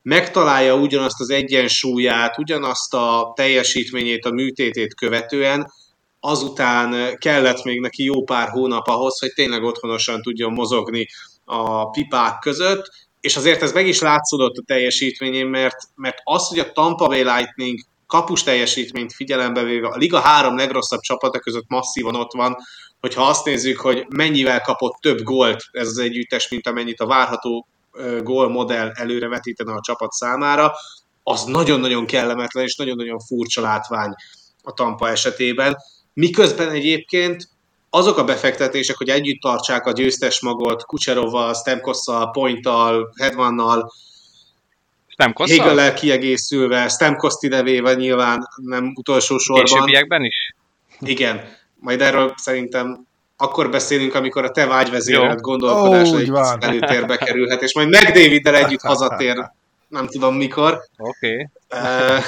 megtalálja 0.02 0.76
ugyanazt 0.76 1.20
az 1.20 1.30
egyensúlyát, 1.30 2.38
ugyanazt 2.38 2.94
a 2.94 3.34
teljesítményét, 3.36 4.26
a 4.26 4.32
műtétét 4.32 4.96
követően, 4.96 5.72
azután 6.20 7.18
kellett 7.18 7.64
még 7.64 7.80
neki 7.80 8.04
jó 8.04 8.24
pár 8.24 8.50
hónap 8.50 8.88
ahhoz, 8.88 9.20
hogy 9.20 9.34
tényleg 9.34 9.64
otthonosan 9.64 10.22
tudjon 10.22 10.52
mozogni 10.52 11.08
a 11.52 11.90
pipák 11.90 12.40
között, 12.40 12.90
és 13.20 13.36
azért 13.38 13.62
ez 13.62 13.72
meg 13.72 13.88
is 13.88 14.00
látszódott 14.00 14.56
a 14.56 14.64
teljesítményén, 14.66 15.48
mert, 15.48 15.78
mert 15.96 16.18
az, 16.24 16.48
hogy 16.48 16.60
a 16.60 16.72
Tampa 16.72 17.08
Bay 17.08 17.24
Lightning 17.24 17.80
kapus 18.08 18.44
teljesítményt 18.44 19.14
figyelembe 19.14 19.64
véve 19.64 19.88
a 19.88 19.98
liga 19.98 20.20
három 20.20 20.58
legrosszabb 20.58 21.00
csapata 21.00 21.40
között 21.40 21.68
masszívan 21.68 22.16
ott 22.16 22.34
van, 22.34 22.56
hogyha 23.00 23.28
azt 23.28 23.46
nézzük, 23.46 23.80
hogy 23.80 24.06
mennyivel 24.10 24.62
kapott 24.62 24.96
több 25.02 25.22
gólt 25.22 25.64
ez 25.72 25.88
az 25.88 25.98
együttes, 25.98 26.50
mint 26.50 26.68
amennyit 26.68 27.00
a 27.00 27.08
várható 27.08 27.68
gól 28.24 28.50
modell 28.50 28.92
előre 28.94 29.28
vetítene 29.28 29.74
a 29.74 29.82
csapat 29.82 30.12
számára, 30.12 30.72
az 31.24 31.44
nagyon-nagyon 31.44 32.06
kellemetlen 32.06 32.64
és 32.64 32.76
nagyon-nagyon 32.76 33.20
furcsa 33.20 33.62
látvány 33.62 34.14
a 34.62 34.74
Tampa 34.74 35.10
esetében. 35.10 35.76
Miközben 36.14 36.70
egyébként 36.70 37.50
azok 37.94 38.18
a 38.18 38.24
befektetések, 38.24 38.98
hogy 38.98 39.10
együtt 39.10 39.42
tartsák 39.42 39.86
a 39.86 39.92
győztes 39.92 40.42
magot 40.42 40.86
Kucserovval, 40.86 41.54
Stemkosszal, 41.54 42.32
Pointtal, 42.32 43.14
Hedmannal, 43.18 43.92
Hegel 45.36 45.94
kiegészülve, 45.94 46.88
Stemkoszt 46.88 47.44
idevéve 47.44 47.94
nyilván 47.94 48.48
nem 48.56 48.94
utolsó 48.96 49.38
sorban. 49.38 49.66
Későbbiekben 49.66 50.24
is? 50.24 50.56
Igen, 51.00 51.58
majd 51.80 52.02
erről 52.02 52.34
szerintem 52.38 53.06
akkor 53.38 53.70
beszélünk, 53.70 54.14
amikor 54.14 54.44
a 54.44 54.52
te 54.52 54.66
vágyvezérelt 54.66 55.42
gondolkodásra 55.42 56.18
egy 56.18 56.32
előtérbe 56.60 57.18
kerülhet, 57.18 57.62
és 57.62 57.74
majd 57.74 57.90
meg 57.90 58.06
Daviddel 58.06 58.56
együtt 58.56 58.82
hazatér, 58.82 59.52
nem 59.88 60.08
tudom 60.08 60.36
mikor. 60.36 60.82
Oké. 60.98 61.48
Okay. 61.70 61.84
Uh, 61.84 62.24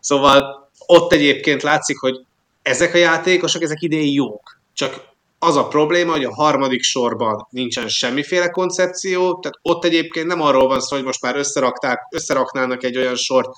szóval 0.00 0.70
ott 0.86 1.12
egyébként 1.12 1.62
látszik, 1.62 1.98
hogy 1.98 2.24
ezek 2.62 2.94
a 2.94 2.98
játékosok, 2.98 3.62
ezek 3.62 3.80
idén 3.80 4.12
jók 4.12 4.55
csak 4.76 5.14
az 5.38 5.56
a 5.56 5.68
probléma, 5.68 6.12
hogy 6.12 6.24
a 6.24 6.34
harmadik 6.34 6.82
sorban 6.82 7.46
nincsen 7.50 7.88
semmiféle 7.88 8.48
koncepció, 8.48 9.38
tehát 9.38 9.58
ott 9.62 9.84
egyébként 9.84 10.26
nem 10.26 10.40
arról 10.40 10.66
van 10.66 10.80
szó, 10.80 10.96
hogy 10.96 11.04
most 11.04 11.22
már 11.22 11.36
összerakták, 11.36 11.98
összeraknának 12.10 12.84
egy 12.84 12.96
olyan 12.96 13.16
sort, 13.16 13.48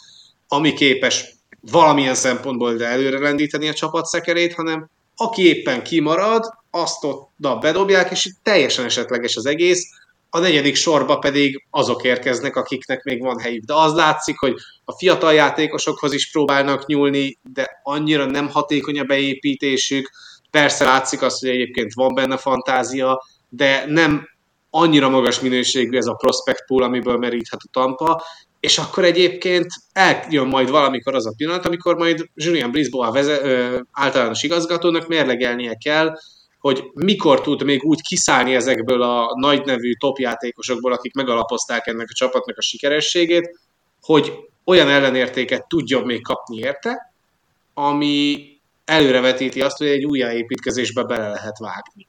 ami 0.48 0.72
képes 0.72 1.24
valamilyen 1.60 2.14
szempontból 2.14 2.74
de 2.74 2.86
előre 2.86 3.18
lendíteni 3.18 3.68
a 3.68 3.72
csapat 3.72 4.04
szekerét, 4.04 4.54
hanem 4.54 4.90
aki 5.16 5.46
éppen 5.46 5.82
kimarad, 5.82 6.44
azt 6.70 7.04
ott 7.04 7.30
bedobják, 7.60 8.10
és 8.10 8.24
itt 8.24 8.36
teljesen 8.42 8.84
esetleges 8.84 9.36
az 9.36 9.46
egész. 9.46 9.82
a 10.30 10.38
negyedik 10.38 10.74
sorba 10.74 11.18
pedig 11.18 11.64
azok 11.70 12.04
érkeznek, 12.04 12.56
akiknek 12.56 13.02
még 13.02 13.20
van 13.20 13.38
helyük. 13.38 13.64
De 13.64 13.74
az 13.74 13.94
látszik, 13.94 14.38
hogy 14.38 14.54
a 14.84 14.92
fiatal 14.92 15.34
játékosokhoz 15.34 16.12
is 16.12 16.30
próbálnak 16.30 16.86
nyúlni, 16.86 17.38
de 17.52 17.80
annyira 17.82 18.24
nem 18.24 18.48
hatékony 18.48 18.98
a 18.98 19.04
beépítésük. 19.04 20.10
Persze 20.50 20.84
látszik 20.84 21.22
azt, 21.22 21.40
hogy 21.40 21.48
egyébként 21.48 21.92
van 21.94 22.14
benne 22.14 22.36
fantázia, 22.36 23.22
de 23.48 23.84
nem 23.86 24.28
annyira 24.70 25.08
magas 25.08 25.40
minőségű 25.40 25.96
ez 25.96 26.06
a 26.06 26.14
prospect 26.14 26.64
pool, 26.66 26.82
amiből 26.82 27.16
meríthet 27.16 27.60
a 27.62 27.68
Tampa, 27.72 28.22
és 28.60 28.78
akkor 28.78 29.04
egyébként 29.04 29.66
eljön 29.92 30.46
majd 30.46 30.70
valamikor 30.70 31.14
az 31.14 31.26
a 31.26 31.32
pillanat, 31.36 31.66
amikor 31.66 31.96
majd 31.96 32.28
Julian 32.34 32.70
Brisbois 32.70 33.12
veze, 33.12 33.40
ö, 33.42 33.80
általános 33.92 34.42
igazgatónak 34.42 35.08
mérlegelnie 35.08 35.74
kell, 35.74 36.14
hogy 36.58 36.84
mikor 36.94 37.40
tud 37.40 37.62
még 37.62 37.84
úgy 37.84 38.00
kiszállni 38.02 38.54
ezekből 38.54 39.02
a 39.02 39.32
nagy 39.34 39.64
nevű 39.64 39.92
topjátékosokból, 39.92 40.92
akik 40.92 41.14
megalapozták 41.14 41.86
ennek 41.86 42.06
a 42.10 42.14
csapatnak 42.14 42.56
a 42.58 42.62
sikerességét, 42.62 43.58
hogy 44.02 44.32
olyan 44.64 44.88
ellenértéket 44.88 45.68
tudjon 45.68 46.04
még 46.04 46.22
kapni 46.22 46.56
érte, 46.56 47.12
ami 47.74 48.46
előrevetíti 48.88 49.60
azt, 49.60 49.78
hogy 49.78 49.86
egy 49.86 50.04
újjáépítkezésbe 50.04 51.02
bele 51.02 51.28
lehet 51.28 51.58
vágni. 51.58 52.06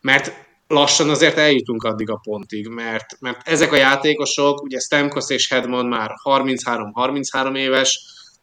Mert 0.00 0.32
lassan 0.66 1.10
azért 1.10 1.36
eljutunk 1.36 1.82
addig 1.82 2.10
a 2.10 2.20
pontig, 2.22 2.68
mert, 2.68 3.20
mert 3.20 3.48
ezek 3.48 3.72
a 3.72 3.76
játékosok, 3.76 4.62
ugye 4.62 4.78
Stemkos 4.78 5.30
és 5.30 5.48
Hedman 5.48 5.86
már 5.86 6.10
33-33 6.24 7.56
éves, 7.56 8.00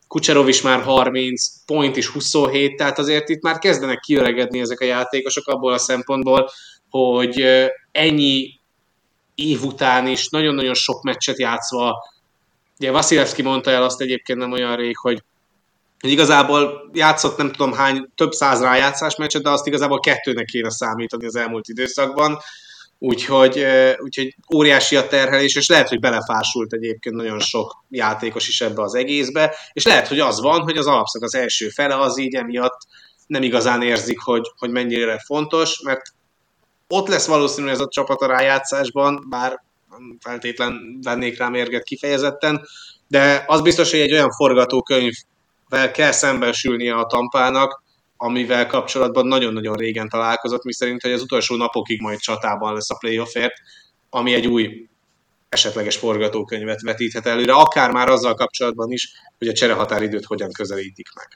Kucserov 0.08 0.48
is 0.48 0.62
már 0.62 0.82
30, 0.82 1.66
Point 1.66 1.98
is 1.98 2.08
27, 2.08 2.76
tehát 2.76 3.00
azért 3.00 3.30
itt 3.30 3.42
már 3.42 3.58
kezdenek 3.58 4.00
kiöregedni 4.00 4.60
ezek 4.60 4.80
a 4.80 4.86
játékosok 4.86 5.48
abból 5.48 5.74
a 5.74 5.78
szempontból, 5.78 6.50
hogy 6.90 7.46
ennyi 7.92 8.60
év 9.36 9.64
után 9.64 10.08
is 10.08 10.30
nagyon-nagyon 10.30 10.74
sok 10.74 11.02
meccset 11.02 11.40
játszva, 11.40 11.94
ugye 12.80 12.92
Vasilevski 12.92 13.42
mondta 13.42 13.72
el 13.72 13.84
azt 13.84 14.02
egyébként 14.02 14.40
nem 14.40 14.52
olyan 14.52 14.76
rég, 14.76 14.98
hogy 14.98 15.24
igazából 16.02 16.90
játszott 16.94 17.38
nem 17.38 17.52
tudom 17.52 17.74
hány, 17.74 18.10
több 18.16 18.32
száz 18.32 18.62
rájátszás 18.62 19.16
meccset, 19.16 19.42
de 19.42 19.50
azt 19.50 19.68
igazából 19.68 20.00
kettőnek 20.00 20.46
kéne 20.46 20.70
számítani 20.70 21.26
az 21.26 21.36
elmúlt 21.36 21.68
időszakban, 21.68 22.38
úgyhogy, 23.00 23.66
úgyhogy 23.98 24.36
óriási 24.56 24.96
a 24.96 25.08
terhelés, 25.08 25.56
és 25.56 25.68
lehet, 25.68 25.90
hogy 25.90 26.00
belefásult 26.00 26.74
egyébként 26.74 27.16
nagyon 27.16 27.40
sok 27.40 27.84
játékos 27.90 28.48
is 28.48 28.62
ebbe 28.62 28.82
az 28.82 28.96
egészbe, 28.96 29.56
és 29.74 29.86
lehet, 29.86 30.08
hogy 30.08 30.20
az 30.20 30.42
van, 30.42 30.62
hogy 30.62 30.78
az 30.78 30.88
alapszak 30.88 31.24
az 31.24 31.36
első 31.36 31.70
fele 31.70 32.00
az 32.00 32.20
így 32.20 32.36
emiatt 32.36 32.78
nem 33.28 33.44
igazán 33.44 33.82
érzik, 33.82 34.20
hogy, 34.20 34.52
hogy 34.58 34.70
mennyire 34.70 35.20
fontos, 35.26 35.82
mert 35.84 36.02
ott 36.88 37.08
lesz 37.08 37.28
valószínű 37.28 37.70
ez 37.70 37.80
a 37.80 37.88
csapat 37.88 38.22
a 38.22 38.28
rájátszásban, 38.28 39.26
bár 39.30 39.64
feltétlen 40.20 41.00
vennék 41.02 41.38
rá 41.38 41.50
mérget 41.50 41.84
kifejezetten, 41.84 42.62
de 43.08 43.44
az 43.48 43.62
biztos, 43.62 43.92
hogy 43.92 44.00
egy 44.00 44.14
olyan 44.14 44.32
forgatókönyvvel 45.70 45.92
kell 45.92 46.12
szembesülnie 46.12 46.96
a 46.96 47.06
tampának, 47.06 47.84
amivel 48.18 48.68
kapcsolatban 48.68 49.28
nagyon-nagyon 49.28 49.76
régen 49.76 50.10
találkozott, 50.10 50.64
mi 50.64 50.74
szerint, 50.74 51.02
hogy 51.02 51.12
az 51.12 51.22
utolsó 51.22 51.56
napokig 51.56 52.02
majd 52.02 52.20
csatában 52.20 52.74
lesz 52.74 52.92
a 52.92 52.98
playoffért, 53.00 53.54
ami 54.10 54.34
egy 54.34 54.48
új 54.48 54.88
esetleges 55.50 55.98
forgatókönyvet 55.98 56.82
vetíthet 56.82 57.26
előre, 57.26 57.54
akár 57.54 57.92
már 57.92 58.10
azzal 58.10 58.34
kapcsolatban 58.34 58.92
is, 58.92 59.12
hogy 59.38 59.48
a 59.48 59.54
cserehatáridőt 59.54 60.26
hogyan 60.26 60.52
közelítik 60.52 61.08
meg. 61.16 61.28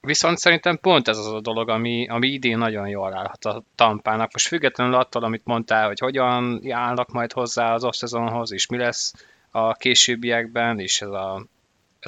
Viszont 0.00 0.38
szerintem 0.38 0.78
pont 0.80 1.08
ez 1.08 1.18
az 1.18 1.26
a 1.26 1.40
dolog, 1.40 1.68
ami, 1.68 2.08
ami 2.08 2.28
idén 2.28 2.58
nagyon 2.58 2.88
jól 2.88 3.14
állhat 3.14 3.44
a 3.44 3.62
tampának. 3.74 4.32
Most 4.32 4.46
függetlenül 4.46 4.94
attól, 4.94 5.24
amit 5.24 5.44
mondtál, 5.44 5.86
hogy 5.86 5.98
hogyan 5.98 6.70
állnak 6.70 7.10
majd 7.10 7.32
hozzá 7.32 7.74
az 7.74 7.84
off 7.84 8.02
és 8.50 8.66
mi 8.66 8.76
lesz 8.76 9.12
a 9.50 9.74
későbbiekben, 9.74 10.78
és 10.78 11.00
ez 11.00 11.08
a, 11.08 11.46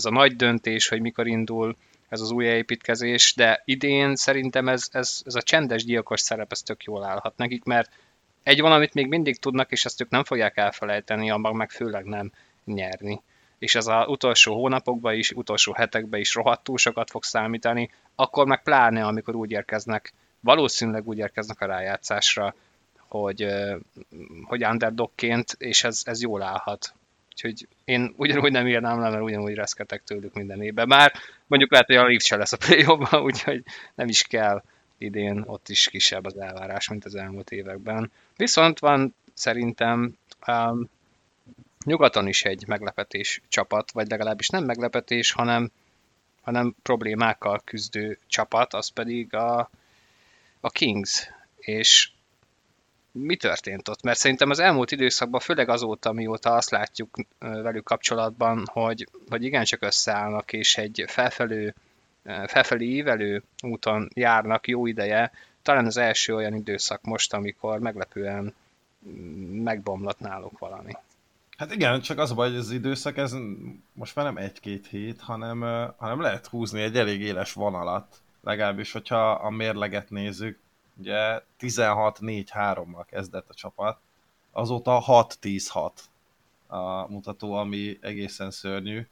ez 0.01 0.05
a 0.05 0.11
nagy 0.11 0.37
döntés, 0.37 0.89
hogy 0.89 1.01
mikor 1.01 1.27
indul 1.27 1.77
ez 2.09 2.21
az 2.21 2.31
új 2.31 2.45
építkezés, 2.45 3.35
de 3.37 3.63
idén 3.65 4.17
szerintem 4.17 4.69
ez, 4.69 4.89
ez, 4.93 5.23
ez 5.25 5.35
a 5.35 5.43
csendes 5.43 5.85
gyilkos 5.85 6.21
szerep, 6.21 6.53
ez 6.53 6.63
tök 6.63 6.85
jól 6.85 7.05
állhat 7.05 7.37
nekik, 7.37 7.65
mert 7.65 7.91
egy 8.43 8.61
valamit 8.61 8.95
még 8.95 9.07
mindig 9.07 9.39
tudnak, 9.39 9.71
és 9.71 9.85
ezt 9.85 10.01
ők 10.01 10.11
nem 10.11 10.25
fogják 10.25 10.57
elfelejteni, 10.57 11.31
abban 11.31 11.57
meg 11.57 11.71
főleg 11.71 12.05
nem 12.05 12.33
nyerni. 12.65 13.21
És 13.59 13.75
ez 13.75 13.87
az 13.87 14.05
utolsó 14.07 14.55
hónapokban 14.55 15.15
is, 15.15 15.31
utolsó 15.31 15.73
hetekben 15.73 16.21
is 16.21 16.35
rohadtul 16.35 16.79
sokat 16.79 17.11
fog 17.11 17.25
számítani, 17.25 17.91
akkor 18.15 18.47
meg 18.47 18.63
pláne, 18.63 19.07
amikor 19.07 19.35
úgy 19.35 19.51
érkeznek, 19.51 20.13
valószínűleg 20.41 21.09
úgy 21.09 21.19
érkeznek 21.19 21.61
a 21.61 21.67
rájátszásra, 21.67 22.55
hogy, 23.09 23.47
hogy 24.45 24.65
underdogként, 24.65 25.55
és 25.59 25.85
ez, 25.85 26.03
ez 26.05 26.23
jól 26.23 26.43
állhat. 26.43 26.95
Úgyhogy 27.31 27.69
én 27.85 28.15
ugyanúgy 28.17 28.53
nem 28.53 28.67
írnám 28.67 29.01
le, 29.01 29.09
mert 29.09 29.23
ugyanúgy 29.23 29.55
reszketek 29.55 30.05
tőlük 30.05 30.35
minden 30.35 30.63
évben. 30.63 30.89
Már 30.89 31.13
mondjuk 31.47 31.71
lehet, 31.71 31.87
hogy 31.87 31.97
a 31.97 32.05
Leafs 32.05 32.25
se 32.25 32.37
lesz 32.37 32.53
a 32.53 32.57
play 32.57 32.85
úgyhogy 33.29 33.65
nem 33.95 34.09
is 34.09 34.23
kell 34.23 34.63
idén, 34.99 35.43
ott 35.47 35.69
is 35.69 35.89
kisebb 35.89 36.25
az 36.25 36.37
elvárás, 36.37 36.89
mint 36.89 37.05
az 37.05 37.15
elmúlt 37.15 37.51
években. 37.51 38.11
Viszont 38.37 38.79
van 38.79 39.15
szerintem 39.35 40.17
um, 40.47 40.89
nyugaton 41.85 42.27
is 42.27 42.45
egy 42.45 42.67
meglepetés 42.67 43.41
csapat, 43.49 43.91
vagy 43.91 44.09
legalábbis 44.09 44.49
nem 44.49 44.65
meglepetés, 44.65 45.33
hanem, 45.33 45.71
hanem 46.43 46.75
problémákkal 46.83 47.61
küzdő 47.65 48.19
csapat, 48.27 48.75
az 48.75 48.89
pedig 48.89 49.35
a, 49.35 49.71
a 50.61 50.71
Kings. 50.71 51.29
És 51.57 52.11
mi 53.13 53.37
történt 53.37 53.89
ott? 53.89 54.03
Mert 54.03 54.19
szerintem 54.19 54.51
az 54.51 54.59
elmúlt 54.59 54.91
időszakban, 54.91 55.41
főleg 55.41 55.69
azóta, 55.69 56.13
mióta 56.13 56.53
azt 56.55 56.71
látjuk 56.71 57.17
velük 57.39 57.85
kapcsolatban, 57.85 58.65
hogy, 58.73 59.09
hogy 59.29 59.45
igencsak 59.45 59.83
összeállnak, 59.83 60.53
és 60.53 60.77
egy 60.77 61.05
felfelő, 61.07 61.75
felfelé 62.47 62.85
ívelő 62.85 63.43
úton 63.63 64.11
járnak 64.15 64.69
jó 64.69 64.87
ideje, 64.87 65.33
talán 65.63 65.87
az 65.87 65.97
első 65.97 66.35
olyan 66.35 66.55
időszak 66.55 67.03
most, 67.03 67.35
amikor 67.35 67.79
meglepően 67.79 68.55
megbomlott 69.53 70.19
náluk 70.19 70.59
valami. 70.59 70.93
Hát 71.57 71.75
igen, 71.75 72.01
csak 72.01 72.19
az 72.19 72.31
a 72.31 72.35
baj, 72.35 72.49
hogy 72.49 72.59
az 72.59 72.71
időszak 72.71 73.17
ez 73.17 73.35
most 73.93 74.15
már 74.15 74.25
nem 74.25 74.37
egy-két 74.37 74.87
hét, 74.87 75.21
hanem, 75.21 75.61
hanem 75.97 76.21
lehet 76.21 76.47
húzni 76.47 76.83
egy 76.83 76.97
elég 76.97 77.21
éles 77.21 77.53
vonalat, 77.53 78.21
legalábbis, 78.43 78.93
hogyha 78.93 79.31
a 79.31 79.51
mérleget 79.51 80.11
nézzük, 80.11 80.59
Ugye 80.97 81.43
16-4-3-mal 81.61 83.05
kezdett 83.07 83.49
a 83.49 83.55
csapat, 83.55 83.99
azóta 84.53 85.03
6-10-6 85.07 85.91
a 86.67 87.11
mutató, 87.11 87.53
ami 87.53 87.99
egészen 88.01 88.51
szörnyű. 88.51 89.07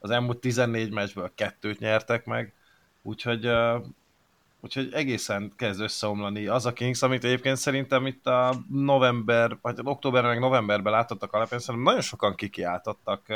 Az 0.00 0.10
elmúlt 0.10 0.38
14 0.38 0.92
meccsből 0.92 1.32
kettőt 1.34 1.78
nyertek 1.78 2.24
meg, 2.24 2.52
úgyhogy, 3.02 3.50
úgyhogy 4.60 4.92
egészen 4.92 5.52
kezd 5.56 5.80
összeomlani 5.80 6.46
az 6.46 6.66
a 6.66 6.72
Kings, 6.72 7.02
amit 7.02 7.24
egyébként 7.24 7.56
szerintem 7.56 8.06
itt 8.06 8.26
a 8.26 8.54
november, 8.70 9.58
vagy 9.62 9.78
októberben, 9.82 10.30
meg 10.30 10.40
novemberben 10.40 10.92
látottak 10.92 11.32
alapján, 11.32 11.60
szerintem 11.60 11.84
nagyon 11.84 12.00
sokan 12.00 12.34
kikiáltottak, 12.34 13.26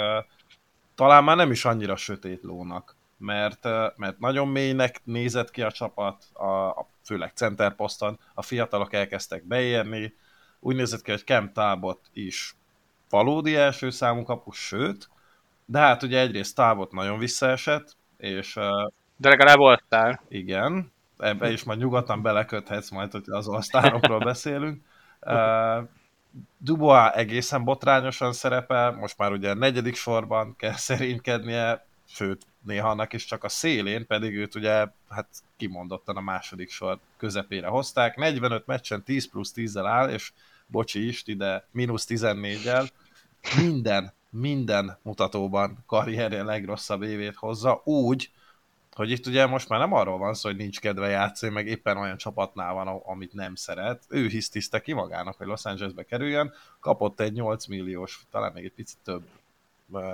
talán 0.95 1.25
már 1.25 1.37
nem 1.37 1.51
is 1.51 1.65
annyira 1.65 1.97
sötét 1.97 2.43
lónak, 2.43 2.97
mert, 3.19 3.65
mert 3.97 4.19
nagyon 4.19 4.49
mélynek 4.49 5.01
nézett 5.05 5.51
ki 5.51 5.63
a 5.63 5.73
csapat, 5.73 6.25
a, 6.33 6.69
a 6.69 6.87
főleg 7.09 7.33
centerposzton, 7.35 8.19
a 8.35 8.43
fiatalok 8.43 8.93
elkezdtek 8.93 9.45
beérni, 9.45 10.15
úgy 10.61 10.77
nézett 10.77 11.03
ki, 11.03 11.11
hogy 11.11 11.25
Kem 11.25 11.53
Talbot 11.53 12.01
is 12.13 12.55
valódi 13.11 13.57
első 13.57 13.91
számú 13.91 14.23
kapus, 14.23 14.57
sőt, 14.57 15.09
de 15.65 15.79
hát 15.79 16.03
ugye 16.03 16.21
egyrészt 16.21 16.55
Talbot 16.55 16.93
nagyon 16.93 17.19
visszaesett, 17.19 17.97
és... 18.17 18.55
De 19.17 19.29
legalább 19.29 19.57
voltál. 19.57 20.21
Igen, 20.29 20.93
ebbe 21.19 21.51
is 21.51 21.65
majd 21.65 21.79
nyugodtan 21.79 22.23
beleköthetsz 22.23 22.91
majd, 22.91 23.13
hogy 23.13 23.25
az 23.27 23.49
osztálokról 23.49 24.19
beszélünk. 24.33 24.85
Dubois 26.59 27.11
egészen 27.15 27.65
botrányosan 27.65 28.33
szerepel, 28.33 28.93
most 28.93 29.19
már 29.19 29.33
ugye 29.33 29.51
a 29.51 29.55
negyedik 29.55 29.95
sorban 29.95 30.57
kell 30.57 30.73
szerénykednie, 30.73 31.87
sőt, 32.09 32.47
néha 32.63 32.89
annak 32.89 33.13
is 33.13 33.25
csak 33.25 33.45
a 33.45 33.49
szélén, 33.49 34.07
pedig 34.07 34.37
őt 34.37 34.55
ugye 34.55 34.87
hát 35.09 35.29
kimondottan 35.57 36.17
a 36.17 36.21
második 36.21 36.71
sor 36.71 36.99
közepére 37.17 37.67
hozták. 37.67 38.17
45 38.17 38.67
meccsen 38.67 39.03
10 39.03 39.31
plusz 39.31 39.53
10-zel 39.57 39.85
áll, 39.87 40.09
és 40.11 40.33
bocsi 40.67 41.07
is, 41.07 41.23
ide 41.27 41.67
mínusz 41.71 42.07
14-el. 42.09 42.89
Minden, 43.57 44.13
minden 44.31 44.99
mutatóban 45.03 45.85
karrierje 45.87 46.43
legrosszabb 46.43 47.03
évét 47.03 47.35
hozza, 47.35 47.81
úgy, 47.85 48.31
hogy 48.93 49.11
itt 49.11 49.27
ugye 49.27 49.47
most 49.47 49.69
már 49.69 49.81
nem 49.81 49.93
arról 49.93 50.19
van 50.19 50.35
szó, 50.35 50.49
hogy 50.49 50.59
nincs 50.59 50.81
kedve 50.81 51.09
játszani, 51.09 51.53
meg 51.53 51.67
éppen 51.67 51.97
olyan 51.97 52.17
csapatnál 52.17 52.73
van, 52.75 52.89
amit 52.89 53.33
nem 53.33 53.55
szeret. 53.55 54.05
Ő 54.09 54.27
hisztiszte 54.27 54.81
ki 54.81 54.93
magának, 54.93 55.37
hogy 55.37 55.47
Los 55.47 55.65
Angelesbe 55.65 56.03
kerüljön, 56.03 56.53
kapott 56.81 57.21
egy 57.21 57.33
8 57.33 57.67
milliós, 57.67 58.21
talán 58.31 58.53
még 58.53 58.65
egy 58.65 58.73
picit 58.73 58.99
több 59.05 59.23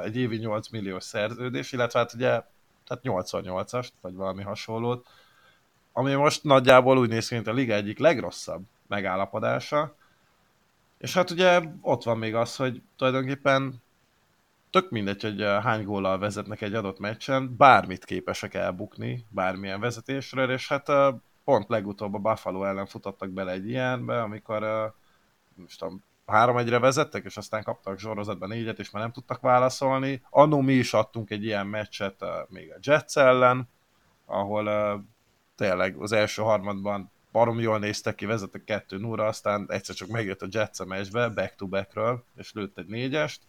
egy 0.02 0.16
évi 0.16 0.36
8 0.36 0.68
milliós 0.68 1.04
szerződés, 1.04 1.72
illetve 1.72 1.98
hát 1.98 2.14
ugye 2.14 2.42
tehát 2.86 3.02
88-ast, 3.02 3.88
vagy 4.00 4.14
valami 4.14 4.42
hasonlót, 4.42 5.06
ami 5.92 6.14
most 6.14 6.44
nagyjából 6.44 6.98
úgy 6.98 7.08
néz 7.08 7.28
ki, 7.28 7.34
mint 7.34 7.46
a 7.46 7.52
liga 7.52 7.74
egyik 7.74 7.98
legrosszabb 7.98 8.62
megállapodása, 8.86 9.94
És 10.98 11.14
hát 11.14 11.30
ugye 11.30 11.62
ott 11.80 12.02
van 12.02 12.18
még 12.18 12.34
az, 12.34 12.56
hogy 12.56 12.82
tulajdonképpen 12.96 13.82
tök 14.70 14.90
mindegy, 14.90 15.22
hogy 15.22 15.42
hány 15.42 15.84
góllal 15.84 16.18
vezetnek 16.18 16.60
egy 16.60 16.74
adott 16.74 16.98
meccsen, 16.98 17.56
bármit 17.56 18.04
képesek 18.04 18.54
elbukni, 18.54 19.26
bármilyen 19.28 19.80
vezetésről, 19.80 20.50
és 20.50 20.68
hát 20.68 20.90
pont 21.44 21.68
legutóbb 21.68 22.14
a 22.14 22.18
Buffalo 22.18 22.64
ellen 22.64 22.86
futottak 22.86 23.30
bele 23.30 23.52
egy 23.52 23.68
ilyenbe, 23.68 24.22
amikor 24.22 24.94
most 25.54 25.78
tudom, 25.78 26.02
három 26.26 26.56
egyre 26.56 26.78
vezettek, 26.78 27.24
és 27.24 27.36
aztán 27.36 27.62
kaptak 27.62 27.98
sorozatban 27.98 28.48
négyet, 28.48 28.78
és 28.78 28.90
már 28.90 29.02
nem 29.02 29.12
tudtak 29.12 29.40
válaszolni. 29.40 30.22
Annó 30.30 30.60
mi 30.60 30.72
is 30.72 30.94
adtunk 30.94 31.30
egy 31.30 31.44
ilyen 31.44 31.66
meccset 31.66 32.24
még 32.48 32.72
a 32.72 32.78
Jets 32.80 33.16
ellen, 33.16 33.68
ahol 34.26 35.04
tényleg 35.56 35.96
az 35.96 36.12
első 36.12 36.42
harmadban 36.42 37.12
barom 37.32 37.60
jól 37.60 37.78
néztek 37.78 38.14
ki, 38.14 38.26
vezettek 38.26 38.64
2 38.64 38.98
0 38.98 39.26
aztán 39.26 39.66
egyszer 39.68 39.94
csak 39.94 40.08
megjött 40.08 40.42
a 40.42 40.46
Jets 40.50 40.80
a 40.80 40.84
meccsbe, 40.84 41.28
back-to-backről, 41.28 42.24
és 42.36 42.52
lőtt 42.52 42.78
egy 42.78 42.86
négyest. 42.86 43.42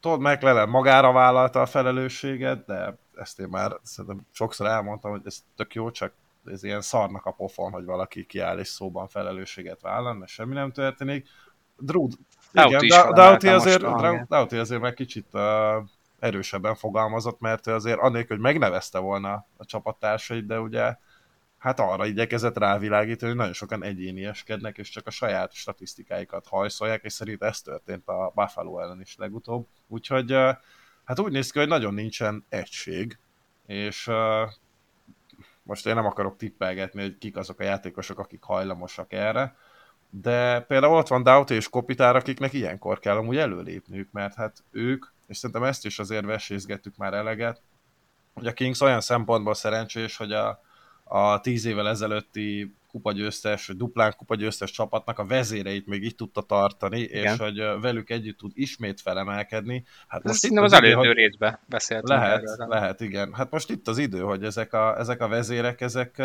Todd 0.00 0.20
McLaren 0.20 0.68
magára 0.68 1.12
vállalta 1.12 1.60
a 1.60 1.66
felelősséget, 1.66 2.64
de 2.64 2.98
ezt 3.14 3.40
én 3.40 3.48
már 3.48 3.72
szerintem 3.82 4.26
sokszor 4.32 4.66
elmondtam, 4.66 5.10
hogy 5.10 5.22
ez 5.24 5.44
tök 5.56 5.74
jó, 5.74 5.90
csak 5.90 6.12
ez 6.44 6.62
ilyen 6.62 6.80
szarnak 6.80 7.24
a 7.26 7.30
pofon, 7.30 7.72
hogy 7.72 7.84
valaki 7.84 8.26
kiáll 8.26 8.58
és 8.58 8.68
szóban 8.68 9.08
felelősséget 9.08 9.80
vállal, 9.80 10.14
mert 10.14 10.30
semmi 10.30 10.54
nem 10.54 10.72
történik. 10.72 11.28
Drew, 11.78 12.08
igen, 12.52 13.12
Doughty 13.14 13.48
azért, 13.48 13.82
Doughty 14.28 14.56
azért 14.56 14.80
meg 14.80 14.94
kicsit 14.94 15.26
uh, 15.32 15.42
erősebben 16.18 16.74
fogalmazott, 16.74 17.40
mert 17.40 17.66
azért 17.66 17.98
annélkül, 17.98 18.36
hogy 18.36 18.44
megnevezte 18.44 18.98
volna 18.98 19.46
a 19.56 19.64
csapattársait, 19.64 20.46
de 20.46 20.60
ugye 20.60 20.96
hát 21.58 21.80
arra 21.80 22.06
igyekezett 22.06 22.58
rávilágítani, 22.58 23.30
hogy 23.30 23.40
nagyon 23.40 23.52
sokan 23.52 23.84
egyénieskednek, 23.84 24.78
és 24.78 24.88
csak 24.88 25.06
a 25.06 25.10
saját 25.10 25.52
statisztikáikat 25.52 26.46
hajszolják, 26.46 27.02
és 27.04 27.12
szerint 27.12 27.42
ez 27.42 27.60
történt 27.60 28.08
a 28.08 28.32
Buffalo 28.34 28.78
ellen 28.78 29.00
is 29.00 29.16
legutóbb. 29.16 29.66
Úgyhogy 29.86 30.32
hát 31.04 31.18
úgy 31.18 31.32
néz 31.32 31.50
ki, 31.50 31.58
hogy 31.58 31.68
nagyon 31.68 31.94
nincsen 31.94 32.44
egység, 32.48 33.18
és 33.66 34.10
most 35.62 35.86
én 35.86 35.94
nem 35.94 36.06
akarok 36.06 36.36
tippelgetni, 36.36 37.00
hogy 37.00 37.18
kik 37.18 37.36
azok 37.36 37.60
a 37.60 37.64
játékosok, 37.64 38.18
akik 38.18 38.42
hajlamosak 38.42 39.12
erre, 39.12 39.56
de 40.10 40.60
például 40.60 40.96
ott 40.96 41.08
van 41.08 41.22
Doughty 41.22 41.50
és 41.54 41.68
Kopitár, 41.68 42.16
akiknek 42.16 42.52
ilyenkor 42.52 42.98
kell 42.98 43.16
amúgy 43.16 43.36
előlépniük, 43.36 44.08
mert 44.12 44.34
hát 44.34 44.62
ők, 44.70 45.06
és 45.26 45.36
szerintem 45.36 45.64
ezt 45.64 45.84
is 45.84 45.98
azért 45.98 46.24
vesézgettük 46.24 46.96
már 46.96 47.14
eleget, 47.14 47.60
hogy 48.34 48.46
a 48.46 48.52
Kings 48.52 48.80
olyan 48.80 49.00
szempontból 49.00 49.54
szerencsés, 49.54 50.16
hogy 50.16 50.32
a, 50.32 50.62
a 51.04 51.40
tíz 51.40 51.64
évvel 51.64 51.88
ezelőtti 51.88 52.74
kupagyőztes, 52.90 53.70
duplán 53.76 54.14
kupagyőztes 54.16 54.70
csapatnak 54.70 55.18
a 55.18 55.26
vezéreit 55.26 55.86
még 55.86 56.04
így 56.04 56.14
tudta 56.14 56.42
tartani, 56.42 57.00
igen. 57.00 57.32
és 57.32 57.38
hogy 57.38 57.80
velük 57.80 58.10
együtt 58.10 58.38
tud 58.38 58.50
ismét 58.54 59.00
felemelkedni. 59.00 59.84
Hát 60.06 60.22
most 60.22 60.44
itt 60.44 60.58
az, 60.58 60.62
az 60.64 60.72
előző 60.72 60.94
hogy... 60.94 61.12
részben 61.12 61.58
beszéltünk 61.66 62.08
Lehet, 62.08 62.42
erről. 62.42 62.66
lehet, 62.68 63.00
igen. 63.00 63.34
Hát 63.34 63.50
most 63.50 63.70
itt 63.70 63.88
az 63.88 63.98
idő, 63.98 64.20
hogy 64.20 64.44
ezek 64.44 64.72
a, 64.72 64.98
ezek 64.98 65.20
a 65.20 65.28
vezérek, 65.28 65.80
ezek, 65.80 66.22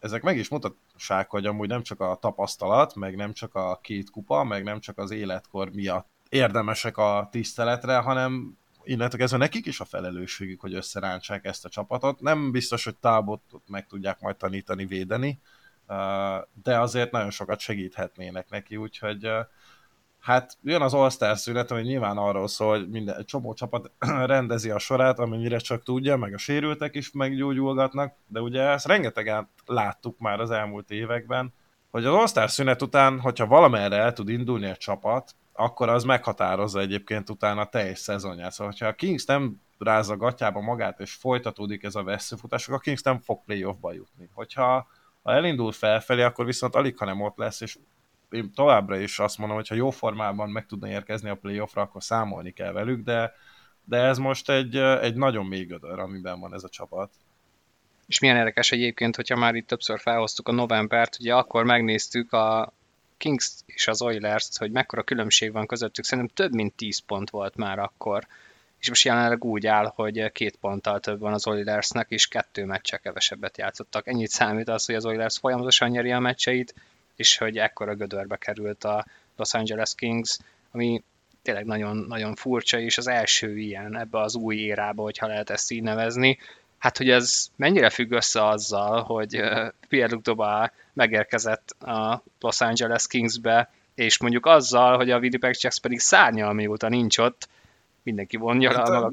ezek 0.00 0.22
meg 0.22 0.36
is 0.36 0.48
mutassák, 0.48 1.30
hogy 1.30 1.46
amúgy 1.46 1.68
nem 1.68 1.82
csak 1.82 2.00
a 2.00 2.18
tapasztalat, 2.20 2.94
meg 2.94 3.16
nem 3.16 3.32
csak 3.32 3.54
a 3.54 3.78
két 3.82 4.10
kupa, 4.10 4.44
meg 4.44 4.62
nem 4.62 4.80
csak 4.80 4.98
az 4.98 5.10
életkor 5.10 5.70
miatt 5.72 6.08
érdemesek 6.28 6.96
a 6.96 7.28
tiszteletre, 7.30 7.96
hanem 7.96 8.58
illetve 8.84 9.18
kezdve 9.18 9.38
nekik 9.38 9.66
is 9.66 9.80
a 9.80 9.84
felelősségük, 9.84 10.60
hogy 10.60 10.74
összerántsák 10.74 11.44
ezt 11.44 11.64
a 11.64 11.68
csapatot. 11.68 12.20
Nem 12.20 12.50
biztos, 12.50 12.84
hogy 12.84 12.96
tábotot 12.96 13.62
meg 13.66 13.86
tudják 13.86 14.20
majd 14.20 14.36
tanítani, 14.36 14.86
védeni, 14.86 15.40
de 16.62 16.78
azért 16.78 17.10
nagyon 17.10 17.30
sokat 17.30 17.60
segíthetnének 17.60 18.48
neki, 18.50 18.76
úgyhogy 18.76 19.28
hát 20.20 20.58
jön 20.62 20.82
az 20.82 20.94
All-Star 20.94 21.36
szünet, 21.36 21.70
ami 21.70 21.82
nyilván 21.82 22.16
arról 22.16 22.48
szól, 22.48 22.78
hogy 22.78 22.88
minden, 22.88 23.24
csomó 23.24 23.54
csapat 23.54 23.90
rendezi 24.34 24.70
a 24.70 24.78
sorát, 24.78 25.18
amennyire 25.18 25.58
csak 25.58 25.82
tudja, 25.82 26.16
meg 26.16 26.34
a 26.34 26.38
sérültek 26.38 26.94
is 26.94 27.10
meggyógyulgatnak, 27.12 28.14
de 28.26 28.40
ugye 28.40 28.62
ezt 28.62 28.86
rengetegen 28.86 29.48
láttuk 29.66 30.18
már 30.18 30.40
az 30.40 30.50
elmúlt 30.50 30.90
években, 30.90 31.52
hogy 31.90 32.04
az 32.04 32.14
All-Star 32.14 32.50
szünet 32.50 32.82
után, 32.82 33.20
hogyha 33.20 33.46
valamerre 33.46 33.96
el 33.96 34.12
tud 34.12 34.28
indulni 34.28 34.66
a 34.66 34.76
csapat, 34.76 35.34
akkor 35.52 35.88
az 35.88 36.04
meghatározza 36.04 36.80
egyébként 36.80 37.30
utána 37.30 37.60
a 37.60 37.68
teljes 37.68 37.98
szezonját. 37.98 38.52
Szóval, 38.52 38.72
ha 38.78 38.86
a 38.86 38.92
Kings 38.92 39.24
nem 39.24 39.60
rázza 39.78 40.16
gatyába 40.16 40.60
magát, 40.60 41.00
és 41.00 41.12
folytatódik 41.12 41.82
ez 41.82 41.94
a 41.94 42.02
veszőfutás, 42.02 42.64
akkor 42.64 42.78
a 42.78 42.80
Kings 42.80 43.02
nem 43.02 43.20
fog 43.20 43.44
playoffba 43.44 43.92
jutni. 43.92 44.30
Hogyha 44.34 44.86
ha 45.22 45.32
elindul 45.32 45.72
felfelé, 45.72 46.22
akkor 46.22 46.44
viszont 46.44 46.74
alig, 46.74 46.98
hanem 46.98 47.20
ott 47.20 47.36
lesz, 47.36 47.60
és 47.60 47.78
én 48.30 48.52
továbbra 48.54 48.98
is 48.98 49.18
azt 49.18 49.38
mondom, 49.38 49.56
hogy 49.56 49.68
ha 49.68 49.74
jó 49.74 49.90
formában 49.90 50.50
meg 50.50 50.66
tudna 50.66 50.88
érkezni 50.88 51.28
a 51.28 51.34
playoffra, 51.34 51.82
akkor 51.82 52.02
számolni 52.02 52.50
kell 52.50 52.72
velük, 52.72 53.04
de, 53.04 53.32
de 53.84 53.96
ez 53.96 54.18
most 54.18 54.50
egy, 54.50 54.76
egy 54.76 55.14
nagyon 55.14 55.46
mély 55.46 55.64
gödör, 55.64 55.98
amiben 55.98 56.40
van 56.40 56.54
ez 56.54 56.64
a 56.64 56.68
csapat. 56.68 57.10
És 58.06 58.18
milyen 58.18 58.36
érdekes 58.36 58.72
egyébként, 58.72 59.16
hogyha 59.16 59.36
már 59.36 59.54
itt 59.54 59.66
többször 59.66 60.00
felhoztuk 60.00 60.48
a 60.48 60.52
novembert, 60.52 61.16
ugye 61.20 61.34
akkor 61.34 61.64
megnéztük 61.64 62.32
a, 62.32 62.72
Kings 63.20 63.52
és 63.66 63.88
az 63.88 64.02
oilers 64.02 64.48
hogy 64.58 64.70
mekkora 64.70 65.02
különbség 65.02 65.52
van 65.52 65.66
közöttük, 65.66 66.04
szerintem 66.04 66.34
több 66.34 66.54
mint 66.54 66.74
10 66.74 66.98
pont 66.98 67.30
volt 67.30 67.56
már 67.56 67.78
akkor. 67.78 68.26
És 68.78 68.88
most 68.88 69.04
jelenleg 69.04 69.44
úgy 69.44 69.66
áll, 69.66 69.92
hogy 69.94 70.32
két 70.32 70.56
ponttal 70.56 71.00
több 71.00 71.20
van 71.20 71.32
az 71.32 71.46
Oilersnek, 71.46 72.06
és 72.10 72.26
kettő 72.26 72.64
meccse 72.64 72.96
kevesebbet 72.96 73.58
játszottak. 73.58 74.06
Ennyit 74.06 74.30
számít 74.30 74.68
az, 74.68 74.84
hogy 74.84 74.94
az 74.94 75.04
Oilers 75.04 75.38
folyamatosan 75.38 75.88
nyeri 75.88 76.12
a 76.12 76.18
meccseit, 76.18 76.74
és 77.20 77.36
hogy 77.36 77.58
ekkora 77.58 77.94
gödörbe 77.94 78.36
került 78.36 78.84
a 78.84 79.06
Los 79.36 79.54
Angeles 79.54 79.94
Kings, 79.94 80.38
ami 80.70 81.02
tényleg 81.42 81.64
nagyon, 81.64 81.96
nagyon 81.96 82.34
furcsa, 82.34 82.78
és 82.78 82.98
az 82.98 83.06
első 83.06 83.58
ilyen 83.58 83.98
ebbe 83.98 84.20
az 84.20 84.34
új 84.34 84.56
érába, 84.56 85.02
hogyha 85.02 85.26
lehet 85.26 85.50
ezt 85.50 85.70
így 85.70 85.82
nevezni. 85.82 86.38
Hát, 86.78 86.96
hogy 86.96 87.10
ez 87.10 87.50
mennyire 87.56 87.90
függ 87.90 88.10
össze 88.10 88.46
azzal, 88.46 89.02
hogy 89.02 89.42
Pierre-Luc 89.88 90.22
Dobá 90.22 90.72
megérkezett 90.92 91.70
a 91.70 92.22
Los 92.40 92.60
Angeles 92.60 93.06
Kingsbe, 93.06 93.70
és 93.94 94.18
mondjuk 94.18 94.46
azzal, 94.46 94.96
hogy 94.96 95.10
a 95.10 95.18
Winnipeg 95.18 95.56
Jacks 95.60 95.80
pedig 95.80 95.98
szárnyal, 95.98 96.52
mióta 96.52 96.88
nincs 96.88 97.18
ott, 97.18 97.48
mindenki 98.02 98.36
vonja 98.36 98.74
hát, 98.74 98.88
a 98.88 98.92
maga 98.92 99.08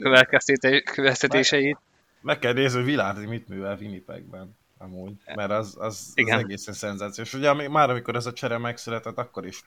következtetéseit. 0.93 1.73
Meg, 1.73 1.81
meg 2.21 2.39
kell 2.39 2.53
nézni, 2.53 2.77
hogy 2.77 2.87
Viládi 2.87 3.25
mit 3.25 3.47
művel 3.47 3.77
Winnipegben 3.79 4.55
amúgy, 4.77 5.13
mert 5.35 5.51
az, 5.51 5.75
az, 5.79 6.13
az 6.15 6.29
egészen 6.29 6.73
szenzációs. 6.73 7.33
Ugye 7.33 7.69
már 7.69 7.89
amikor 7.89 8.15
ez 8.15 8.25
a 8.25 8.33
csere 8.33 8.57
megszületett, 8.57 9.17
akkor 9.17 9.45
is 9.45 9.63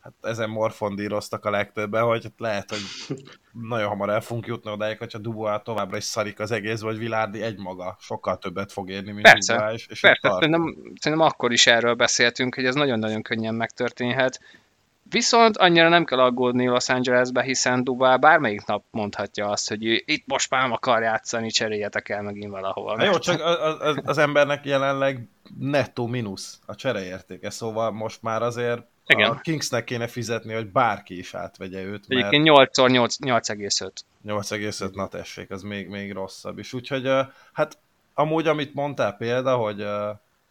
hát 0.00 0.12
ezen 0.22 0.50
morfondíroztak 0.50 1.44
a 1.44 1.50
legtöbben, 1.50 2.02
hogy 2.02 2.32
lehet, 2.36 2.70
hogy 2.70 3.16
nagyon 3.52 3.88
hamar 3.88 4.10
el 4.10 4.20
fogunk 4.20 4.46
jutni 4.46 4.70
odáig, 4.70 4.98
hogyha 4.98 5.18
Dubois 5.18 5.60
továbbra 5.64 5.96
is 5.96 6.04
szarik 6.04 6.40
az 6.40 6.50
egész, 6.50 6.80
vagy 6.80 6.98
Vilárdi 6.98 7.42
egymaga 7.42 7.96
sokkal 8.00 8.38
többet 8.38 8.72
fog 8.72 8.90
érni, 8.90 9.12
mint 9.12 9.22
persze, 9.22 9.54
Dubois. 9.54 9.86
És 9.86 10.00
persze, 10.00 10.30
szerintem, 10.30 10.76
szerintem 11.00 11.26
akkor 11.26 11.52
is 11.52 11.66
erről 11.66 11.94
beszéltünk, 11.94 12.54
hogy 12.54 12.64
ez 12.64 12.74
nagyon-nagyon 12.74 13.22
könnyen 13.22 13.54
megtörténhet. 13.54 14.40
Viszont 15.10 15.56
annyira 15.56 15.88
nem 15.88 16.04
kell 16.04 16.18
aggódni 16.18 16.66
Los 16.66 16.88
Angelesbe, 16.88 17.42
hiszen 17.42 17.84
Dubá 17.84 18.16
bármelyik 18.16 18.66
nap 18.66 18.84
mondhatja 18.90 19.48
azt, 19.48 19.68
hogy 19.68 19.82
itt 20.04 20.26
most 20.26 20.50
már 20.50 20.70
akar 20.70 21.02
játszani, 21.02 21.48
cseréljetek 21.50 22.08
el 22.08 22.22
megint 22.22 22.50
valahol. 22.50 22.96
Na 22.96 23.04
jó, 23.04 23.18
csak 23.18 23.40
az, 23.44 23.76
az, 23.80 23.98
az 24.04 24.18
embernek 24.18 24.64
jelenleg 24.64 25.28
nettó 25.58 26.06
mínusz 26.06 26.58
a 26.66 26.74
csereértéke, 26.74 27.50
szóval 27.50 27.90
most 27.90 28.22
már 28.22 28.42
azért 28.42 28.82
igen. 29.06 29.30
A 29.30 29.40
Kingsnek 29.40 29.84
kéne 29.84 30.06
fizetni, 30.06 30.52
hogy 30.52 30.66
bárki 30.66 31.18
is 31.18 31.34
átvegye 31.34 31.82
őt. 31.82 32.08
Mert... 32.08 32.20
Egyébként 32.20 32.44
8 32.44 32.78
8,5. 32.78 33.90
8,5, 34.26 34.94
na 34.94 35.08
tessék, 35.08 35.50
az 35.50 35.62
még, 35.62 35.88
még 35.88 36.12
rosszabb 36.12 36.58
is. 36.58 36.72
Úgyhogy 36.72 37.10
hát 37.52 37.78
amúgy, 38.14 38.46
amit 38.46 38.74
mondtál 38.74 39.16
példa, 39.16 39.56
hogy 39.56 39.86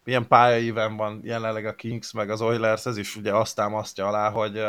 milyen 0.08 0.28
pályaíven 0.28 0.96
van 0.96 1.20
jelenleg 1.24 1.66
a 1.66 1.74
Kings 1.74 2.12
meg 2.12 2.30
az 2.30 2.40
Oilers, 2.40 2.86
ez 2.86 2.96
is 2.96 3.16
ugye 3.16 3.34
azt 3.34 3.54
támasztja 3.54 4.06
alá, 4.06 4.30
hogy, 4.30 4.62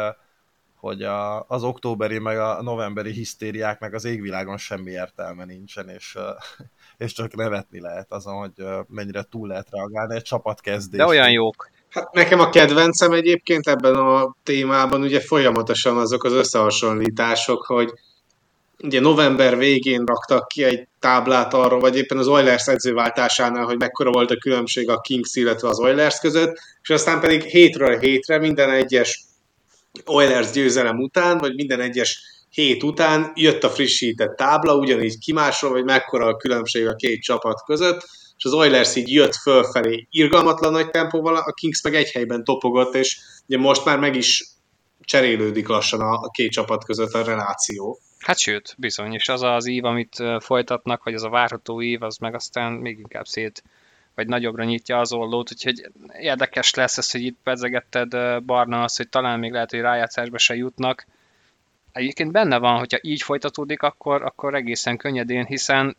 hogy 0.76 1.04
a, 1.04 1.46
az 1.48 1.64
októberi 1.64 2.20
meg 2.20 2.38
a 2.38 2.62
novemberi 2.62 3.12
hisztériáknak 3.12 3.94
az 3.94 4.06
égvilágon 4.06 4.58
semmi 4.58 4.92
értelme 4.92 5.46
nincsen, 5.46 5.90
és, 5.90 6.18
és 7.06 7.14
csak 7.14 7.36
nevetni 7.36 7.80
lehet 7.82 8.12
azon, 8.12 8.36
hogy 8.36 8.66
mennyire 8.88 9.24
túl 9.24 9.48
lehet 9.48 9.68
reagálni 9.72 10.16
egy 10.16 10.22
csapatkezdés. 10.22 11.00
De 11.00 11.06
olyan 11.06 11.32
jók. 11.32 11.70
Hát 11.90 12.14
nekem 12.14 12.40
a 12.40 12.50
kedvencem 12.50 13.12
egyébként 13.12 13.68
ebben 13.68 13.96
a 13.96 14.36
témában 14.44 15.02
ugye 15.02 15.20
folyamatosan 15.20 15.98
azok 15.98 16.24
az 16.24 16.34
összehasonlítások, 16.34 17.66
hogy 17.66 17.94
ugye 18.84 19.00
november 19.00 19.58
végén 19.58 20.04
raktak 20.06 20.48
ki 20.48 20.64
egy 20.64 20.89
táblát 21.00 21.54
arról, 21.54 21.80
vagy 21.80 21.98
éppen 21.98 22.18
az 22.18 22.28
Oilers 22.28 22.68
edzőváltásánál, 22.68 23.66
hogy 23.66 23.78
mekkora 23.78 24.12
volt 24.12 24.32
a 24.32 24.38
különbség 24.38 24.90
a 24.90 25.00
Kings, 25.00 25.36
illetve 25.36 25.68
az 25.68 25.80
Oilers 25.80 26.20
között, 26.20 26.60
és 26.82 26.90
aztán 26.90 27.20
pedig 27.20 27.42
hétről 27.44 28.00
hétre 28.00 28.38
minden 28.38 28.70
egyes 28.70 29.24
Oilers 30.06 30.52
győzelem 30.52 31.00
után, 31.00 31.38
vagy 31.38 31.56
minden 31.56 31.80
egyes 31.80 32.22
hét 32.50 32.84
után 32.84 33.32
jött 33.36 33.64
a 33.64 33.70
frissített 33.70 34.36
tábla, 34.36 34.76
ugyanígy 34.76 35.18
kimásról, 35.18 35.72
hogy 35.72 35.84
mekkora 35.84 36.26
a 36.26 36.36
különbség 36.36 36.88
a 36.88 36.96
két 36.96 37.22
csapat 37.22 37.64
között, 37.66 38.08
és 38.38 38.46
az 38.46 38.54
Oilers 38.54 38.96
így 38.96 39.12
jött 39.12 39.36
fölfelé 39.36 40.08
irgalmatlan 40.10 40.72
nagy 40.72 40.90
tempóval, 40.90 41.36
a 41.36 41.52
Kings 41.52 41.82
meg 41.82 41.96
egy 41.96 42.12
helyben 42.12 42.44
topogott, 42.44 42.96
és 42.96 43.20
ugye 43.48 43.58
most 43.58 43.86
már 43.86 44.00
meg 44.00 44.16
is 44.16 44.46
cserélődik 45.02 45.68
lassan 45.68 46.02
a 46.02 46.30
két 46.30 46.52
csapat 46.52 46.86
között 46.86 47.14
a 47.14 47.24
reláció. 47.24 48.00
Hát 48.20 48.38
sőt, 48.38 48.76
bizony, 48.78 49.14
és 49.14 49.30
az 49.30 49.42
az 49.42 49.66
ív, 49.66 49.86
amit 49.86 50.24
folytatnak, 50.40 51.04
vagy 51.04 51.14
az 51.14 51.24
a 51.24 51.30
várható 51.30 51.82
ív, 51.82 52.04
az 52.04 52.18
meg 52.18 52.36
aztán 52.36 52.72
még 52.72 52.98
inkább 52.98 53.28
szét, 53.28 53.64
vagy 54.16 54.28
nagyobbra 54.28 54.64
nyitja 54.64 55.00
az 55.00 55.14
ollót, 55.14 55.52
úgyhogy 55.52 55.92
érdekes 56.20 56.74
lesz 56.74 56.98
ez, 56.98 57.12
hogy 57.12 57.22
itt 57.22 57.38
pedzegetted 57.44 58.44
Barna 58.44 58.84
az, 58.84 58.96
hogy 58.98 59.10
talán 59.10 59.40
még 59.40 59.52
lehet, 59.52 59.72
hogy 59.72 59.80
rájátszásba 59.80 60.38
se 60.38 60.56
jutnak. 60.56 61.06
Egyébként 61.92 62.32
benne 62.32 62.58
van, 62.58 62.78
hogyha 62.78 62.98
így 63.02 63.22
folytatódik, 63.22 63.82
akkor, 63.82 64.24
akkor 64.24 64.56
egészen 64.56 64.98
könnyedén, 64.98 65.46
hiszen 65.46 65.98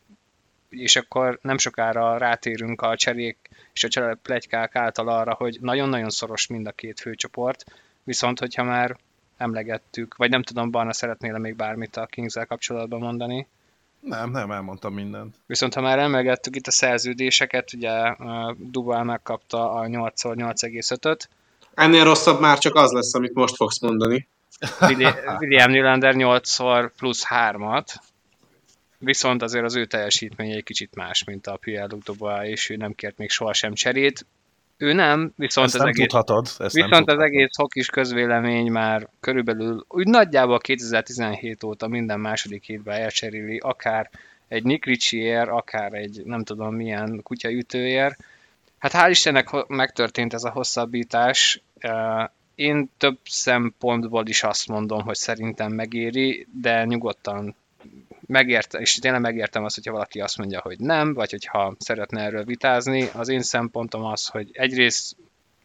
és 0.69 0.95
akkor 0.95 1.39
nem 1.41 1.57
sokára 1.57 2.17
rátérünk 2.17 2.81
a 2.81 2.95
cserék 2.95 3.37
és 3.73 3.83
a 3.83 3.87
csereplegykák 3.87 4.75
által 4.75 5.07
arra, 5.07 5.33
hogy 5.33 5.57
nagyon-nagyon 5.61 6.09
szoros 6.09 6.47
mind 6.47 6.67
a 6.67 6.71
két 6.71 6.99
főcsoport, 6.99 7.65
viszont 8.03 8.39
hogyha 8.39 8.63
már 8.63 8.97
emlegettük, 9.41 10.15
vagy 10.15 10.29
nem 10.29 10.43
tudom, 10.43 10.71
Barna 10.71 10.93
szeretnél 10.93 11.37
még 11.37 11.55
bármit 11.55 11.97
a 11.97 12.05
kings 12.05 12.37
kapcsolatban 12.47 12.99
mondani? 12.99 13.47
Nem, 13.99 14.31
nem, 14.31 14.51
elmondtam 14.51 14.93
mindent. 14.93 15.35
Viszont 15.45 15.73
ha 15.73 15.81
már 15.81 15.99
emlegettük 15.99 16.55
itt 16.55 16.67
a 16.67 16.71
szerződéseket, 16.71 17.73
ugye 17.73 18.15
Dubál 18.57 19.03
megkapta 19.03 19.71
a 19.71 19.85
8x8,5-öt. 19.85 21.29
Ennél 21.73 22.03
rosszabb 22.03 22.39
már 22.39 22.57
csak 22.57 22.75
az 22.75 22.91
lesz, 22.91 23.13
amit 23.13 23.33
most 23.33 23.55
fogsz 23.55 23.79
mondani. 23.79 24.27
William 25.39 25.71
Nylander 25.71 26.15
8 26.15 26.57
plusz 26.97 27.25
3-at, 27.29 27.95
viszont 28.97 29.41
azért 29.41 29.65
az 29.65 29.75
ő 29.75 29.85
teljesítménye 29.85 30.55
egy 30.55 30.63
kicsit 30.63 30.95
más, 30.95 31.23
mint 31.23 31.47
a 31.47 31.55
Pierre 31.55 31.87
Ludoba, 31.89 32.45
és 32.45 32.69
ő 32.69 32.75
nem 32.75 32.93
kért 32.93 33.17
még 33.17 33.29
sohasem 33.29 33.73
cserét. 33.73 34.25
Ő 34.81 34.93
nem, 34.93 35.33
viszont 35.35 35.67
ezt 35.67 35.75
az 35.75 35.81
nem 35.81 35.89
egész, 35.89 36.07
tudhatod. 36.07 36.47
Ezt 36.57 36.75
viszont 36.75 37.05
nem 37.05 37.17
az 37.17 37.23
egész 37.23 37.55
hokis 37.55 37.87
közvélemény 37.87 38.71
már 38.71 39.07
körülbelül 39.19 39.85
úgy 39.87 40.07
nagyjából 40.07 40.59
2017 40.59 41.63
óta 41.63 41.87
minden 41.87 42.19
második 42.19 42.63
hétben 42.63 43.01
elcseréli, 43.01 43.57
akár 43.57 44.09
egy 44.47 44.63
Nick 44.63 44.85
Ritchie 44.85 45.41
akár 45.41 45.93
egy 45.93 46.21
nem 46.25 46.43
tudom 46.43 46.75
milyen 46.75 47.19
kutyaütőér. 47.23 48.17
Hát 48.77 48.91
hál' 48.91 49.09
Istennek 49.09 49.67
megtörtént 49.67 50.33
ez 50.33 50.43
a 50.43 50.49
hosszabbítás. 50.49 51.61
Én 52.55 52.89
több 52.97 53.17
szempontból 53.23 54.27
is 54.27 54.43
azt 54.43 54.67
mondom, 54.67 55.01
hogy 55.01 55.15
szerintem 55.15 55.71
megéri, 55.71 56.47
de 56.61 56.85
nyugodtan 56.85 57.55
megérte, 58.31 58.79
és 58.79 58.95
tényleg 58.95 59.21
megértem 59.21 59.63
azt, 59.63 59.75
hogyha 59.75 59.91
valaki 59.91 60.19
azt 60.21 60.37
mondja, 60.37 60.59
hogy 60.59 60.79
nem, 60.79 61.13
vagy 61.13 61.31
hogyha 61.31 61.75
szeretne 61.79 62.21
erről 62.21 62.43
vitázni. 62.43 63.09
Az 63.13 63.29
én 63.29 63.41
szempontom 63.41 64.03
az, 64.03 64.27
hogy 64.27 64.49
egyrészt 64.53 65.15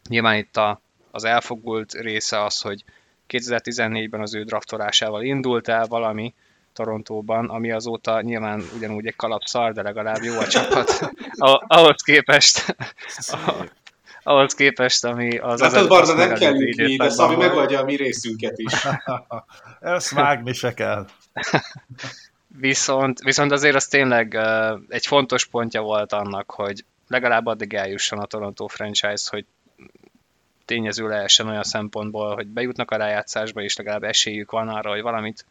nyilván 0.09 0.37
itt 0.37 0.57
a, 0.57 0.81
az 1.11 1.23
elfogult 1.23 1.93
része 1.93 2.43
az, 2.43 2.61
hogy 2.61 2.83
2014-ben 3.29 4.21
az 4.21 4.35
ő 4.35 4.43
draftolásával 4.43 5.23
indult 5.23 5.67
el 5.67 5.85
valami 5.85 6.33
Torontóban, 6.73 7.49
ami 7.49 7.71
azóta 7.71 8.21
nyilván 8.21 8.63
ugyanúgy 8.75 9.07
egy 9.07 9.15
kalapszar, 9.15 9.73
de 9.73 9.81
legalább 9.81 10.23
jó 10.23 10.39
a 10.39 10.47
csapat. 10.47 11.11
ahhoz 11.67 12.01
képest, 12.01 12.75
ahhoz 14.23 14.53
képest, 14.53 15.05
ami 15.05 15.37
az... 15.37 15.61
Hát 15.61 15.73
az 15.73 15.87
Barna 15.87 16.13
nem 16.13 16.33
kell 16.33 16.53
mi, 16.53 16.95
de 16.95 17.09
Szabi 17.09 17.35
megadja 17.35 17.79
a 17.79 17.83
mi 17.83 17.95
részünket 17.95 18.57
is. 18.57 18.73
Ezt 19.79 20.09
vágni 20.09 20.53
se 20.53 20.73
kell. 20.73 21.07
Viszont, 22.59 23.19
viszont 23.19 23.51
azért 23.51 23.75
az 23.75 23.87
tényleg 23.87 24.33
uh, 24.35 24.79
egy 24.87 25.05
fontos 25.05 25.45
pontja 25.45 25.81
volt 25.81 26.13
annak, 26.13 26.51
hogy 26.51 26.85
legalább 27.07 27.45
addig 27.45 27.73
eljusson 27.73 28.19
a 28.19 28.25
Toronto 28.25 28.67
franchise, 28.67 29.27
hogy 29.29 29.45
tényező 30.65 31.07
lehessen 31.07 31.47
olyan 31.47 31.63
szempontból, 31.63 32.35
hogy 32.35 32.47
bejutnak 32.47 32.91
a 32.91 32.95
rájátszásba, 32.95 33.61
és 33.61 33.75
legalább 33.75 34.03
esélyük 34.03 34.51
van 34.51 34.67
arra, 34.67 34.89
hogy 34.89 35.01
valamit 35.01 35.45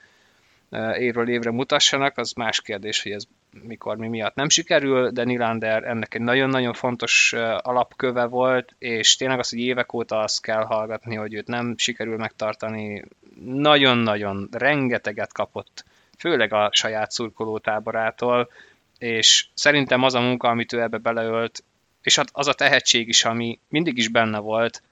uh, 0.69 1.01
évről 1.01 1.29
évre 1.29 1.51
mutassanak, 1.51 2.19
az 2.19 2.33
más 2.33 2.61
kérdés, 2.61 3.03
hogy 3.03 3.13
ez 3.13 3.25
mikor 3.63 3.97
mi 3.97 4.09
miatt 4.09 4.35
nem 4.35 4.49
sikerül, 4.49 5.11
de 5.11 5.25
Nylander 5.25 5.85
ennek 5.85 6.15
egy 6.15 6.21
nagyon-nagyon 6.21 6.73
fontos 6.73 7.33
alapköve 7.59 8.25
volt, 8.25 8.75
és 8.79 9.17
tényleg 9.17 9.39
az, 9.39 9.51
hogy 9.51 9.59
évek 9.59 9.93
óta 9.93 10.21
azt 10.21 10.43
kell 10.43 10.63
hallgatni, 10.63 11.15
hogy 11.15 11.35
őt 11.35 11.47
nem 11.47 11.75
sikerül 11.77 12.17
megtartani, 12.17 13.05
nagyon-nagyon 13.45 14.49
rengeteget 14.53 15.33
kapott 15.33 15.85
főleg 16.17 16.53
a 16.53 16.71
saját 16.73 17.11
szurkolótáborától, 17.11 18.51
és 18.99 19.47
szerintem 19.55 20.03
az 20.03 20.15
a 20.15 20.21
munka, 20.21 20.49
amit 20.49 20.73
ő 20.73 20.81
ebbe 20.81 20.99
beleölt, 20.99 21.65
és 22.03 22.21
az 22.33 22.47
a 22.47 22.53
tehetség 22.53 23.09
is, 23.09 23.25
ami 23.25 23.59
mindig 23.69 23.97
is 23.97 24.09
benne 24.09 24.39
volt, 24.39 24.83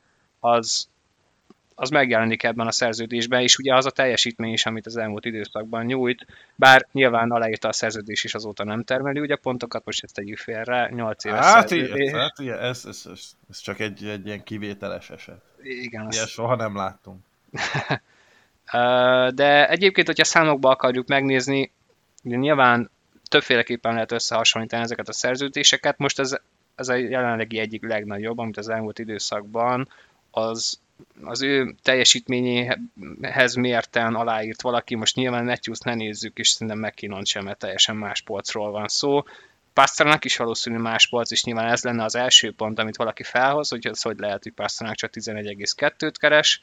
az, 0.41 0.89
az 1.75 1.91
megjelenik 1.91 2.43
ebben 2.43 2.66
a 2.66 2.72
szerződésben, 2.72 3.41
és 3.41 3.59
ugye 3.59 3.75
az 3.75 3.87
a 3.87 3.91
teljesítmény 3.91 4.53
is, 4.53 4.66
amit 4.66 4.87
az 4.87 4.97
elmúlt 4.97 5.25
időszakban 5.25 5.85
nyújt, 5.85 6.27
bár 6.55 6.87
nyilván 6.93 7.31
aláírta 7.31 7.68
a 7.68 7.72
szerződés 7.72 8.25
is 8.25 8.35
azóta 8.35 8.64
nem 8.64 8.85
termeli, 8.85 9.20
ugye 9.20 9.37
pontokat 9.37 9.85
most 9.85 10.05
ezt 10.05 10.14
tegyük 10.14 10.39
félre, 10.39 10.89
8 10.91 11.25
éves 11.25 11.39
hát, 11.39 11.68
szerződés. 11.68 12.09
Igen, 12.09 12.20
hát 12.20 12.39
igen, 12.39 12.59
ez, 12.59 12.85
ez, 12.89 13.03
ez, 13.12 13.31
ez 13.51 13.59
csak 13.59 13.81
egy, 13.81 14.05
egy 14.05 14.27
ilyen 14.27 14.43
kivételes 14.43 15.11
eset. 15.11 15.43
Igen. 15.62 16.09
Ilyet 16.11 16.29
soha 16.29 16.57
nem 16.57 16.77
láttunk. 16.77 17.20
De 19.35 19.68
egyébként, 19.68 20.07
hogyha 20.07 20.25
számokba 20.25 20.70
akarjuk 20.70 21.07
megnézni, 21.07 21.72
ugye 22.22 22.37
nyilván 22.37 22.91
többféleképpen 23.29 23.93
lehet 23.93 24.12
összehasonlítani 24.12 24.83
ezeket 24.83 25.09
a 25.09 25.12
szerződéseket. 25.12 25.99
Most 25.99 26.18
ez, 26.18 26.37
ez 26.75 26.89
a 26.89 26.95
jelenlegi 26.95 27.59
egyik 27.59 27.87
legnagyobb, 27.87 28.39
amit 28.39 28.57
az 28.57 28.68
elmúlt 28.68 28.99
időszakban 28.99 29.89
az, 30.31 30.79
az 31.22 31.43
ő 31.43 31.75
teljesítményéhez 31.83 33.55
mérten 33.55 34.14
aláírt 34.14 34.62
valaki, 34.62 34.95
most 34.95 35.16
nyilván 35.16 35.45
Matthews 35.45 35.79
ne 35.79 35.95
nézzük, 35.95 36.39
és 36.39 36.49
szerintem 36.49 36.79
McKinnon 36.79 37.25
sem, 37.25 37.45
mert 37.45 37.59
teljesen 37.59 37.97
más 37.97 38.22
polcról 38.22 38.70
van 38.70 38.89
szó. 38.89 39.22
Pasternak 39.72 40.25
is 40.25 40.37
valószínű 40.37 40.77
más 40.77 41.09
polc, 41.09 41.31
és 41.31 41.45
nyilván 41.45 41.70
ez 41.70 41.83
lenne 41.83 42.05
az 42.05 42.14
első 42.14 42.53
pont, 42.53 42.79
amit 42.79 42.97
valaki 42.97 43.22
felhoz, 43.22 43.68
hogy 43.68 43.87
az 43.87 44.03
hogy 44.03 44.18
lehet, 44.18 44.43
hogy 44.43 44.53
Pasternak 44.53 44.97
csak 44.97 45.11
11,2-t 45.14 46.14
keres, 46.18 46.61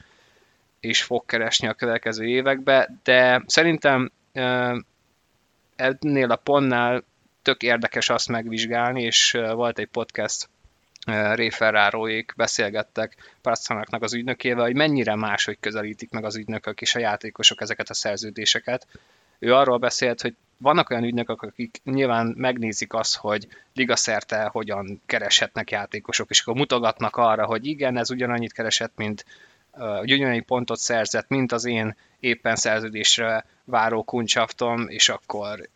és 0.81 1.03
fog 1.03 1.25
keresni 1.25 1.67
a 1.67 1.73
következő 1.73 2.25
években, 2.25 2.99
de 3.03 3.43
szerintem 3.45 4.11
ennél 5.75 6.31
a 6.31 6.35
pontnál 6.35 7.03
tök 7.41 7.61
érdekes 7.61 8.09
azt 8.09 8.27
megvizsgálni, 8.27 9.03
és 9.03 9.31
volt 9.53 9.79
egy 9.79 9.87
podcast, 9.87 10.49
Ray 11.05 11.49
Ferraroék 11.49 12.33
beszélgettek 12.35 13.35
Pastránaknak 13.41 14.03
az 14.03 14.13
ügynökével, 14.13 14.63
hogy 14.63 14.75
mennyire 14.75 15.15
máshogy 15.15 15.57
közelítik 15.59 16.11
meg 16.11 16.25
az 16.25 16.35
ügynökök 16.35 16.81
és 16.81 16.95
a 16.95 16.99
játékosok 16.99 17.61
ezeket 17.61 17.89
a 17.89 17.93
szerződéseket. 17.93 18.87
Ő 19.39 19.53
arról 19.53 19.77
beszélt, 19.77 20.21
hogy 20.21 20.35
vannak 20.57 20.89
olyan 20.89 21.03
ügynökök, 21.03 21.41
akik 21.41 21.81
nyilván 21.83 22.33
megnézik 22.37 22.93
azt, 22.93 23.15
hogy 23.15 23.47
ligaszerte 23.73 24.43
hogyan 24.43 25.01
kereshetnek 25.05 25.71
játékosok, 25.71 26.29
és 26.29 26.41
akkor 26.41 26.55
mutogatnak 26.55 27.15
arra, 27.15 27.45
hogy 27.45 27.65
igen, 27.65 27.97
ez 27.97 28.11
ugyanannyit 28.11 28.53
keresett, 28.53 28.93
mint 28.95 29.25
ugyanannyi 30.01 30.39
pontot 30.39 30.79
szerzett, 30.79 31.27
mint 31.27 31.51
az 31.51 31.65
én 31.65 31.95
éppen 32.19 32.55
szerződésre 32.55 33.45
váró 33.63 34.03
kuncsaftom, 34.03 34.87
és 34.87 35.09
akkor 35.09 35.69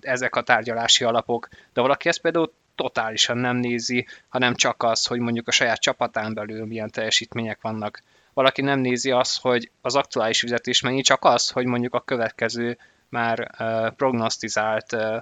ezek 0.00 0.36
a 0.36 0.42
tárgyalási 0.42 1.04
alapok. 1.04 1.48
De 1.72 1.80
valaki 1.80 2.08
ezt 2.08 2.20
például 2.20 2.52
totálisan 2.74 3.38
nem 3.38 3.56
nézi, 3.56 4.06
hanem 4.28 4.54
csak 4.54 4.82
az, 4.82 5.06
hogy 5.06 5.18
mondjuk 5.18 5.48
a 5.48 5.52
saját 5.52 5.80
csapatán 5.80 6.34
belül 6.34 6.66
milyen 6.66 6.90
teljesítmények 6.90 7.60
vannak. 7.60 8.02
Valaki 8.34 8.62
nem 8.62 8.78
nézi 8.78 9.10
azt, 9.10 9.40
hogy 9.40 9.70
az 9.80 9.94
aktuális 9.94 10.40
fizetés 10.40 10.80
mennyi, 10.80 11.00
csak 11.00 11.24
az, 11.24 11.50
hogy 11.50 11.66
mondjuk 11.66 11.94
a 11.94 12.00
következő 12.00 12.78
már 13.08 13.50
uh, 13.58 13.94
prognosztizált 13.94 14.92
uh, 14.92 15.16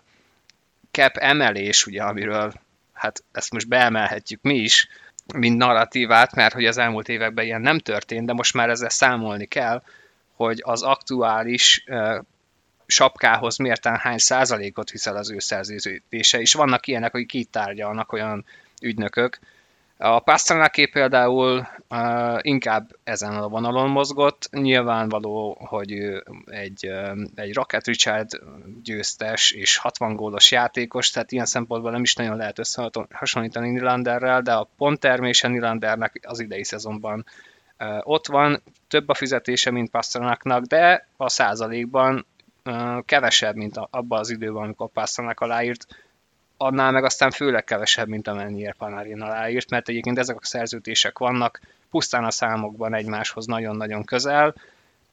cap 0.90 1.16
emelés, 1.16 1.86
ugye, 1.86 2.02
amiről 2.02 2.52
hát 2.92 3.24
ezt 3.32 3.52
most 3.52 3.68
beemelhetjük 3.68 4.42
mi 4.42 4.54
is, 4.54 4.88
mint 5.36 5.58
narratívát, 5.58 6.34
mert 6.34 6.54
hogy 6.54 6.66
az 6.66 6.78
elmúlt 6.78 7.08
években 7.08 7.44
ilyen 7.44 7.60
nem 7.60 7.78
történt, 7.78 8.26
de 8.26 8.32
most 8.32 8.54
már 8.54 8.70
ezzel 8.70 8.88
számolni 8.88 9.46
kell, 9.46 9.82
hogy 10.32 10.60
az 10.64 10.82
aktuális 10.82 11.84
uh, 11.86 12.18
sapkához 12.86 13.56
mérten 13.56 13.96
hány 13.96 14.18
százalékot 14.18 14.90
viszel 14.90 15.16
az 15.16 15.30
ő 15.30 15.38
szerződése, 15.38 16.40
és 16.40 16.54
vannak 16.54 16.86
ilyenek, 16.86 17.14
akik 17.14 17.32
így 17.32 17.48
tárgyalnak 17.48 18.12
olyan 18.12 18.44
ügynökök. 18.82 19.38
A 19.98 20.20
Pasternaké 20.20 20.86
például 20.86 21.66
uh, 21.88 22.38
inkább 22.40 22.96
ezen 23.04 23.32
a 23.34 23.48
vonalon 23.48 23.90
mozgott. 23.90 24.48
Nyilvánvaló, 24.52 25.56
hogy 25.60 25.92
ő 25.92 26.24
egy, 26.46 26.88
uh, 26.88 27.18
egy 27.34 27.54
Rocket 27.54 27.86
Richard 27.86 28.28
győztes 28.82 29.50
és 29.50 29.76
60 29.76 30.16
gólos 30.16 30.50
játékos, 30.50 31.10
tehát 31.10 31.32
ilyen 31.32 31.46
szempontból 31.46 31.90
nem 31.90 32.02
is 32.02 32.14
nagyon 32.14 32.36
lehet 32.36 32.58
összehasonlítani 32.58 33.68
Nylanderrel, 33.68 34.42
de 34.42 34.52
a 34.52 34.68
ponttermése 34.76 35.48
Nylandernek 35.48 36.20
az 36.22 36.40
idei 36.40 36.64
szezonban 36.64 37.26
uh, 37.78 37.98
ott 38.02 38.26
van, 38.26 38.62
több 38.88 39.08
a 39.08 39.14
fizetése, 39.14 39.70
mint 39.70 39.90
Pasternaknak, 39.90 40.64
de 40.64 41.08
a 41.16 41.28
százalékban 41.28 42.26
kevesebb, 43.04 43.54
mint 43.54 43.76
abban 43.90 44.18
az 44.18 44.30
időben, 44.30 44.62
amikor 44.62 44.88
Pasternak 44.88 45.40
aláírt, 45.40 45.86
annál 46.56 46.92
meg 46.92 47.04
aztán 47.04 47.30
főleg 47.30 47.64
kevesebb, 47.64 48.08
mint 48.08 48.28
amennyiért 48.28 48.76
Panarin 48.76 49.20
aláírt, 49.20 49.70
mert 49.70 49.88
egyébként 49.88 50.18
ezek 50.18 50.36
a 50.36 50.44
szerződések 50.44 51.18
vannak 51.18 51.60
pusztán 51.90 52.24
a 52.24 52.30
számokban 52.30 52.94
egymáshoz 52.94 53.46
nagyon-nagyon 53.46 54.04
közel, 54.04 54.54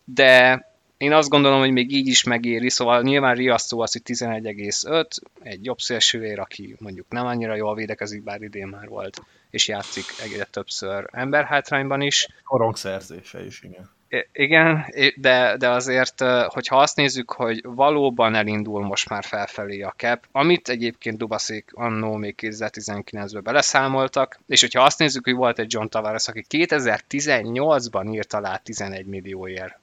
de 0.03 0.65
én 0.97 1.13
azt 1.13 1.29
gondolom, 1.29 1.59
hogy 1.59 1.71
még 1.71 1.91
így 1.91 2.07
is 2.07 2.23
megéri, 2.23 2.69
szóval 2.69 3.01
nyilván 3.01 3.35
riasztó 3.35 3.79
az, 3.79 3.91
hogy 3.91 4.01
11,5, 4.05 5.05
egy 5.43 5.65
jobb 5.65 5.79
szélsővér, 5.79 6.39
aki 6.39 6.75
mondjuk 6.79 7.05
nem 7.09 7.25
annyira 7.25 7.55
jól 7.55 7.75
védekezik, 7.75 8.23
bár 8.23 8.41
idén 8.41 8.67
már 8.67 8.87
volt, 8.87 9.21
és 9.49 9.67
játszik 9.67 10.05
egyre 10.23 10.43
többször 10.43 11.07
emberhátrányban 11.11 12.01
is. 12.01 12.27
Korongszerzése 12.43 13.45
is, 13.45 13.61
igen. 13.61 13.89
Igen, 14.31 14.85
de, 15.15 15.57
de 15.57 15.69
azért, 15.69 16.21
hogyha 16.47 16.77
azt 16.77 16.95
nézzük, 16.95 17.31
hogy 17.31 17.61
valóban 17.63 18.35
elindul 18.35 18.85
most 18.85 19.09
már 19.09 19.23
felfelé 19.23 19.81
a 19.81 19.93
cap, 19.97 20.25
amit 20.31 20.69
egyébként 20.69 21.17
Dubaszék 21.17 21.69
annó 21.73 22.15
még 22.15 22.35
2019-ben 22.37 23.43
beleszámoltak, 23.43 24.39
és 24.47 24.61
hogyha 24.61 24.83
azt 24.83 24.99
nézzük, 24.99 25.23
hogy 25.23 25.33
volt 25.33 25.59
egy 25.59 25.73
John 25.73 25.87
Tavares, 25.87 26.27
aki 26.27 26.45
2018-ban 26.49 28.13
írt 28.13 28.33
alá 28.33 28.57
11 28.57 29.05
millióért 29.05 29.79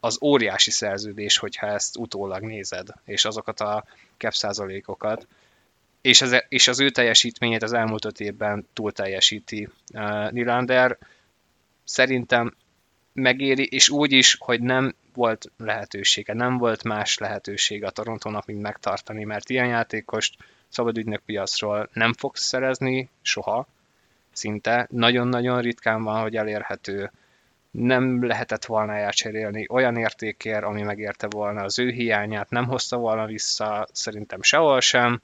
az 0.00 0.18
óriási 0.22 0.70
szerződés, 0.70 1.38
hogyha 1.38 1.66
ezt 1.66 1.96
utólag 1.96 2.42
nézed, 2.42 2.88
és 3.04 3.24
azokat 3.24 3.60
a 3.60 3.84
cap 4.16 4.32
százalékokat, 4.32 5.26
és 6.00 6.22
az, 6.22 6.44
és 6.48 6.68
az 6.68 6.80
ő 6.80 6.90
teljesítményét 6.90 7.62
az 7.62 7.72
elmúlt 7.72 8.04
öt 8.04 8.20
évben 8.20 8.66
túl 8.72 8.92
teljesíti 8.92 9.68
uh, 9.94 10.30
Nylander. 10.30 10.98
Szerintem 11.84 12.54
megéri, 13.12 13.66
és 13.70 13.88
úgy 13.88 14.12
is, 14.12 14.36
hogy 14.40 14.60
nem 14.60 14.94
volt 15.14 15.50
lehetősége, 15.56 16.34
nem 16.34 16.58
volt 16.58 16.82
más 16.84 17.18
lehetősége 17.18 17.86
a 17.86 17.90
Torontónak, 17.90 18.46
mint 18.46 18.62
megtartani, 18.62 19.24
mert 19.24 19.50
ilyen 19.50 19.66
játékost 19.66 20.36
szabadügynök 20.68 21.22
piacról 21.24 21.88
nem 21.92 22.12
fogsz 22.12 22.42
szerezni 22.42 23.08
soha, 23.22 23.66
szinte. 24.32 24.86
Nagyon-nagyon 24.90 25.60
ritkán 25.60 26.02
van, 26.02 26.20
hogy 26.20 26.36
elérhető. 26.36 27.10
Nem 27.70 28.26
lehetett 28.26 28.64
volna 28.64 28.92
elcserélni 28.92 29.66
olyan 29.70 29.96
értékért, 29.96 30.64
ami 30.64 30.82
megérte 30.82 31.26
volna 31.30 31.62
az 31.62 31.78
ő 31.78 31.90
hiányát, 31.90 32.50
nem 32.50 32.66
hozta 32.66 32.96
volna 32.96 33.26
vissza, 33.26 33.86
szerintem 33.92 34.42
sehol 34.42 34.80
sem. 34.80 35.20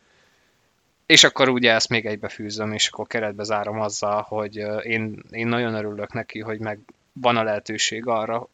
És 1.07 1.25
akkor 1.25 1.49
ugye 1.49 1.73
ezt 1.73 1.89
még 1.89 2.07
egybefűzöm, 2.07 2.73
és 2.73 2.89
akkor 2.89 3.07
keretbe 3.07 3.43
zárom 3.43 3.81
azzal, 3.81 4.23
hogy 4.23 4.57
én, 4.83 5.23
én 5.31 5.47
nagyon 5.47 5.75
örülök 5.75 6.13
neki, 6.13 6.41
hogy 6.41 6.59
meg 6.59 6.79
van 7.21 7.37
a 7.37 7.43
lehetőség 7.43 8.07
arra, 8.07 8.49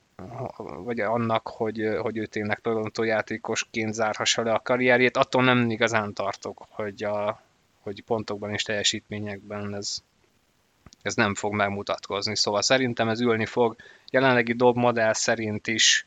vagy 0.76 1.00
annak, 1.00 1.48
hogy, 1.48 1.88
hogy 2.00 2.16
ő 2.16 2.26
tényleg 2.26 2.60
Toronto 2.60 3.02
játékosként 3.02 3.94
zárhassa 3.94 4.42
le 4.42 4.52
a 4.52 4.60
karrierjét. 4.60 5.16
Attól 5.16 5.44
nem 5.44 5.70
igazán 5.70 6.12
tartok, 6.12 6.66
hogy, 6.68 7.04
a, 7.04 7.42
hogy 7.80 8.02
pontokban 8.02 8.52
és 8.52 8.62
teljesítményekben 8.62 9.74
ez, 9.74 10.02
ez 11.02 11.14
nem 11.14 11.34
fog 11.34 11.54
megmutatkozni. 11.54 12.36
Szóval 12.36 12.62
szerintem 12.62 13.08
ez 13.08 13.20
ülni 13.20 13.46
fog. 13.46 13.76
Jelenlegi 14.10 14.52
dob 14.52 14.76
modell 14.76 15.12
szerint 15.12 15.66
is 15.66 16.06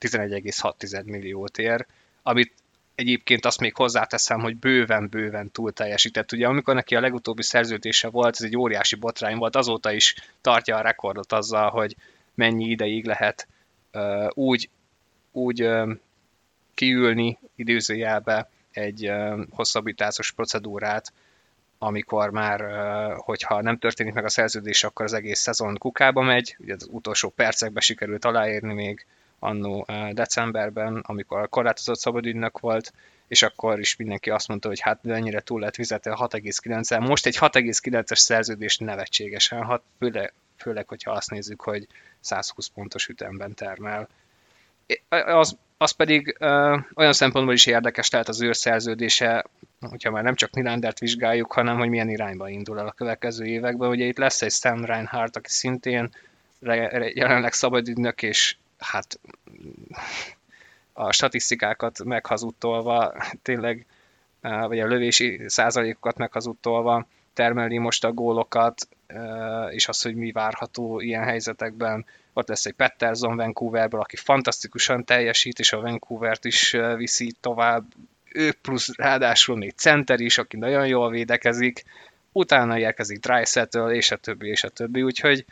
11,6 0.00 1.04
milliót 1.04 1.58
ér, 1.58 1.86
amit 2.22 2.52
egyébként 3.02 3.44
azt 3.44 3.60
még 3.60 3.74
hozzáteszem, 3.74 4.40
hogy 4.40 4.56
bőven-bőven 4.56 5.50
túl 5.50 5.72
teljesített. 5.72 6.32
Ugye 6.32 6.46
amikor 6.46 6.74
neki 6.74 6.96
a 6.96 7.00
legutóbbi 7.00 7.42
szerződése 7.42 8.08
volt, 8.08 8.34
ez 8.34 8.44
egy 8.44 8.56
óriási 8.56 8.96
botrány 8.96 9.36
volt, 9.36 9.56
azóta 9.56 9.92
is 9.92 10.14
tartja 10.40 10.76
a 10.76 10.80
rekordot 10.80 11.32
azzal, 11.32 11.70
hogy 11.70 11.96
mennyi 12.34 12.64
ideig 12.64 13.04
lehet 13.04 13.46
uh, 13.92 14.28
úgy, 14.30 14.68
úgy 15.32 15.62
uh, 15.62 15.90
kiülni 16.74 17.38
időzőjelbe 17.54 18.48
egy 18.72 19.08
uh, 19.08 19.40
hosszabbításos 19.50 20.32
procedúrát, 20.32 21.12
amikor 21.78 22.30
már, 22.30 22.60
hogyha 23.16 23.62
nem 23.62 23.78
történik 23.78 24.12
meg 24.12 24.24
a 24.24 24.28
szerződés, 24.28 24.84
akkor 24.84 25.04
az 25.04 25.12
egész 25.12 25.40
szezon 25.40 25.78
kukába 25.78 26.22
megy, 26.22 26.56
ugye 26.58 26.74
az 26.74 26.88
utolsó 26.90 27.28
percekben 27.28 27.82
sikerült 27.82 28.24
aláírni 28.24 28.74
még 28.74 29.06
annó 29.42 29.86
decemberben, 30.12 31.02
amikor 31.06 31.48
korlátozott 31.48 31.98
szabadügynök 31.98 32.58
volt, 32.58 32.92
és 33.28 33.42
akkor 33.42 33.78
is 33.78 33.96
mindenki 33.96 34.30
azt 34.30 34.48
mondta, 34.48 34.68
hogy 34.68 34.80
hát 34.80 35.06
ennyire 35.06 35.40
túl 35.40 35.60
lett 35.60 35.74
fizetve 35.74 36.12
a 36.12 36.28
6,9-el. 36.28 37.06
Most 37.06 37.26
egy 37.26 37.36
6,9-es 37.40 38.16
szerződés 38.16 38.78
nevetségesen 38.78 39.62
hat, 39.62 39.82
főleg, 39.98 40.32
főleg, 40.56 40.88
hogyha 40.88 41.10
azt 41.10 41.30
nézzük, 41.30 41.60
hogy 41.60 41.86
120 42.20 42.66
pontos 42.66 43.08
ütemben 43.08 43.54
termel. 43.54 44.08
Az, 45.08 45.56
az 45.76 45.90
pedig 45.90 46.36
ö, 46.38 46.78
olyan 46.94 47.12
szempontból 47.12 47.54
is 47.54 47.66
érdekes 47.66 48.10
lehet 48.10 48.28
az 48.28 48.46
szerződése, 48.50 49.44
hogyha 49.80 50.10
már 50.10 50.22
nem 50.22 50.34
csak 50.34 50.50
Nylandert 50.50 50.98
vizsgáljuk, 50.98 51.52
hanem 51.52 51.78
hogy 51.78 51.88
milyen 51.88 52.08
irányba 52.08 52.48
indul 52.48 52.78
el 52.78 52.86
a 52.86 52.92
következő 52.92 53.44
években. 53.44 53.88
Ugye 53.88 54.04
itt 54.04 54.18
lesz 54.18 54.42
egy 54.42 54.52
Stan 54.52 54.82
Reinhardt, 54.82 55.36
aki 55.36 55.48
szintén 55.48 56.10
jelenleg 57.14 57.52
szabadügynök, 57.52 58.22
és 58.22 58.56
hát 58.82 59.20
a 60.92 61.12
statisztikákat 61.12 62.04
meghazudtolva, 62.04 63.14
tényleg, 63.42 63.86
vagy 64.40 64.80
a 64.80 64.86
lövési 64.86 65.40
százalékokat 65.46 66.16
meghazudtolva 66.16 67.06
termeli 67.34 67.78
most 67.78 68.04
a 68.04 68.12
gólokat, 68.12 68.88
és 69.70 69.88
az, 69.88 70.02
hogy 70.02 70.14
mi 70.14 70.32
várható 70.32 71.00
ilyen 71.00 71.24
helyzetekben. 71.24 72.06
Ott 72.32 72.48
lesz 72.48 72.66
egy 72.66 72.72
Pettersson 72.72 73.36
Vancouverből, 73.36 74.00
aki 74.00 74.16
fantasztikusan 74.16 75.04
teljesít, 75.04 75.58
és 75.58 75.72
a 75.72 75.80
Vancouvert 75.80 76.44
is 76.44 76.76
viszi 76.96 77.32
tovább. 77.40 77.84
Ő 78.32 78.52
plusz 78.52 78.96
ráadásul 78.96 79.56
még 79.56 79.72
center 79.76 80.20
is, 80.20 80.38
aki 80.38 80.56
nagyon 80.56 80.86
jól 80.86 81.10
védekezik. 81.10 81.84
Utána 82.32 82.78
érkezik 82.78 83.18
Dreisettle, 83.18 83.94
és 83.94 84.10
a 84.10 84.16
többi, 84.16 84.48
és 84.48 84.64
a 84.64 84.68
többi. 84.68 85.02
Úgyhogy 85.02 85.44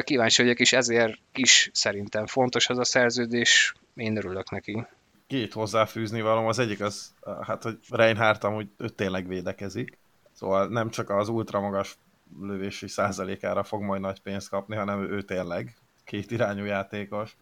kíváncsi 0.00 0.42
vagyok, 0.42 0.60
és 0.60 0.72
ezért 0.72 1.18
is 1.34 1.70
szerintem 1.72 2.26
fontos 2.26 2.68
az 2.68 2.78
a 2.78 2.84
szerződés, 2.84 3.74
én 3.94 4.16
örülök 4.16 4.50
neki. 4.50 4.86
Két 5.26 5.52
hozzáfűzni 5.52 6.20
való, 6.20 6.46
az 6.46 6.58
egyik 6.58 6.80
az, 6.80 7.14
hát, 7.42 7.62
hogy 7.62 7.78
Reinhardt 7.90 8.44
amúgy 8.44 8.68
ő 8.76 8.88
tényleg 8.88 9.28
védekezik, 9.28 9.98
szóval 10.32 10.68
nem 10.68 10.90
csak 10.90 11.10
az 11.10 11.28
ultramagas 11.28 11.96
lövési 12.40 12.88
százalékára 12.88 13.62
fog 13.62 13.82
majd 13.82 14.00
nagy 14.00 14.20
pénzt 14.20 14.48
kapni, 14.48 14.76
hanem 14.76 15.12
ő 15.12 15.22
tényleg 15.22 15.74
két 16.04 16.30
irányú 16.30 16.64
játékos. 16.64 17.36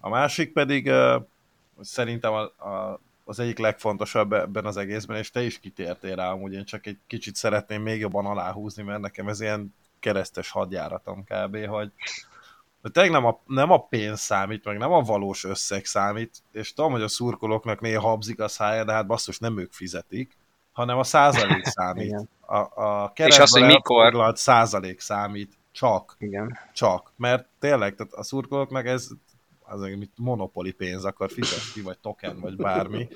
A 0.00 0.08
másik 0.08 0.52
pedig 0.52 0.90
szerintem 1.80 2.32
a, 2.32 2.40
a, 2.68 3.00
az 3.24 3.38
egyik 3.38 3.58
legfontosabb 3.58 4.32
ebben 4.32 4.64
az 4.64 4.76
egészben, 4.76 5.16
és 5.16 5.30
te 5.30 5.42
is 5.42 5.60
kitértél 5.60 6.14
rá, 6.14 6.30
amúgy 6.30 6.52
én 6.52 6.64
csak 6.64 6.86
egy 6.86 6.98
kicsit 7.06 7.34
szeretném 7.34 7.82
még 7.82 8.00
jobban 8.00 8.26
aláhúzni, 8.26 8.82
mert 8.82 9.00
nekem 9.00 9.28
ez 9.28 9.40
ilyen 9.40 9.74
keresztes 10.00 10.50
hadjáratom 10.50 11.24
kb., 11.24 11.66
hogy 11.66 11.92
tényleg 12.92 13.12
nem 13.12 13.24
a, 13.24 13.40
nem 13.46 13.70
a 13.70 13.86
pénz 13.86 14.20
számít, 14.20 14.64
meg 14.64 14.78
nem 14.78 14.92
a 14.92 15.00
valós 15.00 15.44
összeg 15.44 15.84
számít, 15.84 16.42
és 16.52 16.72
tudom, 16.72 16.92
hogy 16.92 17.02
a 17.02 17.08
szurkolóknak 17.08 17.80
néha 17.80 18.08
habzik 18.08 18.40
a 18.40 18.48
szája, 18.48 18.84
de 18.84 18.92
hát 18.92 19.06
basszus, 19.06 19.38
nem 19.38 19.58
ők 19.58 19.72
fizetik, 19.72 20.36
hanem 20.72 20.98
a 20.98 21.04
százalék 21.04 21.64
számít. 21.78 22.28
a, 22.40 22.56
a 22.56 23.12
és 23.14 23.38
az, 23.38 23.50
hogy 23.50 23.62
mikor... 23.62 24.32
százalék 24.34 25.00
számít, 25.00 25.58
csak. 25.72 26.16
Igen. 26.18 26.58
Csak. 26.72 27.12
Mert 27.16 27.46
tényleg, 27.58 27.94
tehát 27.94 28.12
a 28.12 28.22
szurkolóknak 28.22 28.86
ez 28.86 29.08
az, 29.60 29.80
mint 29.80 30.12
monopoli 30.16 30.72
pénz 30.72 31.04
akar 31.04 31.30
fizetni, 31.30 31.82
vagy 31.82 31.98
token, 31.98 32.40
vagy 32.40 32.56
bármi. 32.56 33.08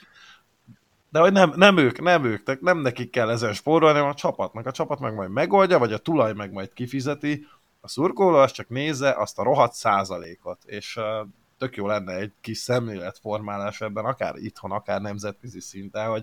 De 1.13 1.21
hogy 1.21 1.33
nem, 1.33 1.53
nem 1.57 1.77
ők, 1.77 2.01
nem 2.01 2.25
ők, 2.25 2.61
nem 2.61 2.79
nekik 2.79 3.11
kell 3.11 3.31
ezen 3.31 3.53
spórolni, 3.53 3.97
hanem 3.97 4.11
a 4.11 4.15
csapatnak. 4.15 4.67
A 4.67 4.73
csapat 4.73 5.01
meg 5.01 5.15
majd 5.15 5.31
megoldja, 5.31 5.79
vagy 5.79 5.93
a 5.93 5.99
tulaj 5.99 6.33
meg 6.33 6.53
majd 6.53 6.73
kifizeti, 6.73 7.47
a 7.81 7.89
szurkoló 7.89 8.37
az 8.37 8.53
csak 8.53 8.69
nézze 8.69 9.11
azt 9.11 9.39
a 9.39 9.43
rohadt 9.43 9.75
százalékot, 9.75 10.65
és 10.65 10.97
uh, 10.97 11.29
tök 11.59 11.77
jó 11.77 11.87
lenne 11.87 12.15
egy 12.15 12.33
kis 12.41 12.59
szemléletformálás 12.59 13.81
ebben, 13.81 14.05
akár 14.05 14.37
itthon, 14.37 14.71
akár 14.71 15.01
nemzetközi 15.01 15.61
szinten, 15.61 16.09
hogy 16.09 16.23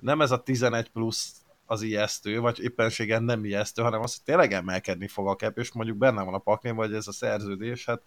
nem 0.00 0.20
ez 0.20 0.30
a 0.30 0.42
11 0.42 0.90
plusz 0.90 1.34
az 1.66 1.82
ijesztő, 1.82 2.40
vagy 2.40 2.60
éppenségen 2.60 3.22
nem 3.22 3.44
ijesztő, 3.44 3.82
hanem 3.82 4.00
az, 4.02 4.14
hogy 4.14 4.24
tényleg 4.24 4.52
emelkedni 4.52 5.08
fog 5.08 5.28
a 5.28 5.36
kep, 5.36 5.58
és 5.58 5.72
mondjuk 5.72 5.96
benne 5.96 6.22
van 6.22 6.34
a 6.34 6.38
pakni, 6.38 6.70
vagy 6.70 6.94
ez 6.94 7.08
a 7.08 7.12
szerződés, 7.12 7.84
hát 7.84 8.02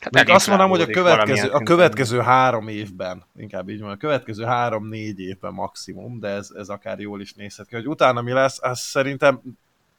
Hát 0.00 0.12
Még 0.12 0.28
azt 0.28 0.48
mondom, 0.48 0.70
hogy 0.70 0.80
a 0.80 0.86
következő, 0.86 1.48
a 1.48 1.62
következő 1.62 2.18
három 2.18 2.68
évben, 2.68 3.24
inkább 3.36 3.68
így 3.68 3.80
van, 3.80 3.90
a 3.90 3.96
következő 3.96 4.44
három-négy 4.44 5.20
évben 5.20 5.52
maximum, 5.52 6.20
de 6.20 6.28
ez, 6.28 6.50
ez 6.54 6.68
akár 6.68 7.00
jól 7.00 7.20
is 7.20 7.34
nézhet 7.34 7.66
ki, 7.66 7.74
hogy 7.74 7.88
utána 7.88 8.22
mi 8.22 8.32
lesz, 8.32 8.62
az 8.62 8.80
szerintem 8.80 9.40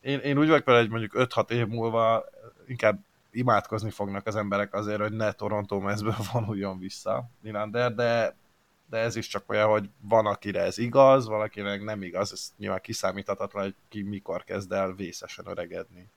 én, 0.02 0.20
én 0.20 0.38
úgy 0.38 0.48
vagyok 0.48 0.66
vele, 0.66 0.80
hogy 0.80 0.90
mondjuk 0.90 1.14
5-6 1.18 1.52
év 1.52 1.68
múlva 1.68 2.26
inkább 2.68 3.00
imádkozni 3.32 3.90
fognak 3.90 4.28
az 4.28 4.36
emberek 4.36 4.74
azért, 4.74 5.02
hogy 5.02 5.12
ne 5.12 5.32
Toronto 5.32 5.80
mezből 5.80 6.16
vonuljon 6.34 6.80
vissza 6.80 7.30
Nylander, 7.42 7.94
de, 7.94 8.36
de 8.90 8.98
ez 8.98 9.16
is 9.16 9.28
csak 9.28 9.50
olyan, 9.50 9.70
hogy 9.70 9.90
van, 10.00 10.26
akire 10.26 10.62
ez 10.62 10.78
igaz, 10.78 11.28
valakinek 11.28 11.84
nem 11.84 12.02
igaz, 12.02 12.32
ez 12.32 12.52
nyilván 12.58 12.82
kiszámíthatatlan, 12.82 13.64
hogy 13.64 13.76
ki 13.90 14.02
mikor 14.02 14.44
kezd 14.44 14.72
el 14.72 14.94
vészesen 14.94 15.48
öregedni. 15.48 16.10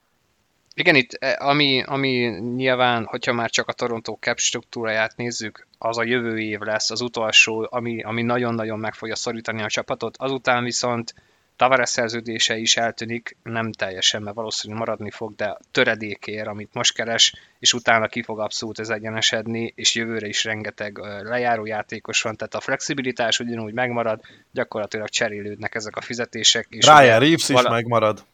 Igen, 0.77 0.95
itt 0.95 1.13
eh, 1.13 1.47
ami, 1.47 1.83
ami 1.85 2.09
nyilván, 2.55 3.05
hogyha 3.05 3.33
már 3.33 3.49
csak 3.49 3.67
a 3.67 3.73
Toronto 3.73 4.17
cap 4.19 4.39
struktúráját 4.39 5.15
nézzük, 5.15 5.67
az 5.77 5.97
a 5.97 6.03
jövő 6.03 6.39
év 6.39 6.59
lesz 6.59 6.91
az 6.91 7.01
utolsó, 7.01 7.67
ami, 7.69 8.03
ami 8.03 8.21
nagyon-nagyon 8.21 8.79
meg 8.79 8.93
fogja 8.93 9.15
szorítani 9.15 9.61
a 9.61 9.69
csapatot. 9.69 10.15
Azután 10.17 10.63
viszont 10.63 11.13
Tavares 11.55 11.89
szerződése 11.89 12.57
is 12.57 12.77
eltűnik, 12.77 13.37
nem 13.43 13.71
teljesen, 13.71 14.21
mert 14.21 14.35
valószínűleg 14.35 14.83
maradni 14.83 15.11
fog, 15.11 15.35
de 15.35 15.57
töredékért, 15.71 16.47
amit 16.47 16.73
most 16.73 16.93
keres, 16.93 17.33
és 17.59 17.73
utána 17.73 18.07
ki 18.07 18.23
fog 18.23 18.39
abszolút 18.39 18.79
ez 18.79 18.89
egyenesedni, 18.89 19.73
és 19.75 19.95
jövőre 19.95 20.27
is 20.27 20.43
rengeteg 20.43 20.97
lejáró 21.23 21.65
játékos 21.65 22.21
van, 22.21 22.35
tehát 22.35 22.55
a 22.55 22.59
flexibilitás 22.59 23.39
ugyanúgy 23.39 23.73
megmarad, 23.73 24.21
gyakorlatilag 24.51 25.09
cserélődnek 25.09 25.75
ezek 25.75 25.95
a 25.95 26.01
fizetések. 26.01 26.67
És 26.69 26.85
Brian 26.85 27.19
Reeves 27.19 27.47
vala... 27.47 27.61
is 27.61 27.69
megmarad. 27.69 28.25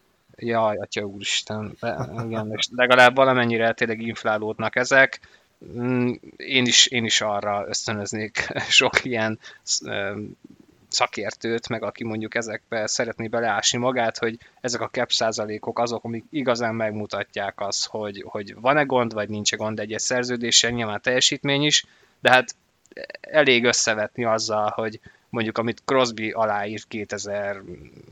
Jaj, 0.41 0.77
atya 0.77 1.03
úristen, 1.03 1.77
igen, 2.25 2.59
legalább 2.75 3.15
valamennyire 3.15 3.73
tényleg 3.73 4.01
inflálódnak 4.01 4.75
ezek. 4.75 5.19
Mm, 5.77 6.11
én 6.37 6.65
is, 6.65 6.85
én 6.85 7.05
is 7.05 7.21
arra 7.21 7.65
ösztönöznék 7.67 8.47
sok 8.79 9.05
ilyen 9.05 9.39
szakértőt, 10.87 11.69
meg 11.69 11.83
aki 11.83 12.03
mondjuk 12.03 12.35
ezekbe 12.35 12.87
szeretné 12.87 13.27
beleásni 13.27 13.77
magát, 13.77 14.17
hogy 14.17 14.37
ezek 14.61 14.81
a 14.81 14.89
cap 14.89 15.11
százalékok 15.11 15.79
azok, 15.79 16.03
amik 16.03 16.23
igazán 16.29 16.75
megmutatják 16.75 17.59
azt, 17.59 17.87
hogy, 17.87 18.23
hogy 18.27 18.55
van-e 18.55 18.83
gond, 18.83 19.13
vagy 19.13 19.29
nincs-e 19.29 19.55
gond 19.55 19.79
egy 19.79 19.95
szerződésen, 19.97 20.73
nyilván 20.73 21.01
teljesítmény 21.01 21.63
is, 21.63 21.85
de 22.21 22.29
hát 22.29 22.55
elég 23.21 23.63
összevetni 23.63 24.25
azzal, 24.25 24.69
hogy 24.69 24.99
mondjuk 25.31 25.57
amit 25.57 25.81
Crosby 25.85 26.31
aláírt 26.31 26.87
2000, 26.87 27.61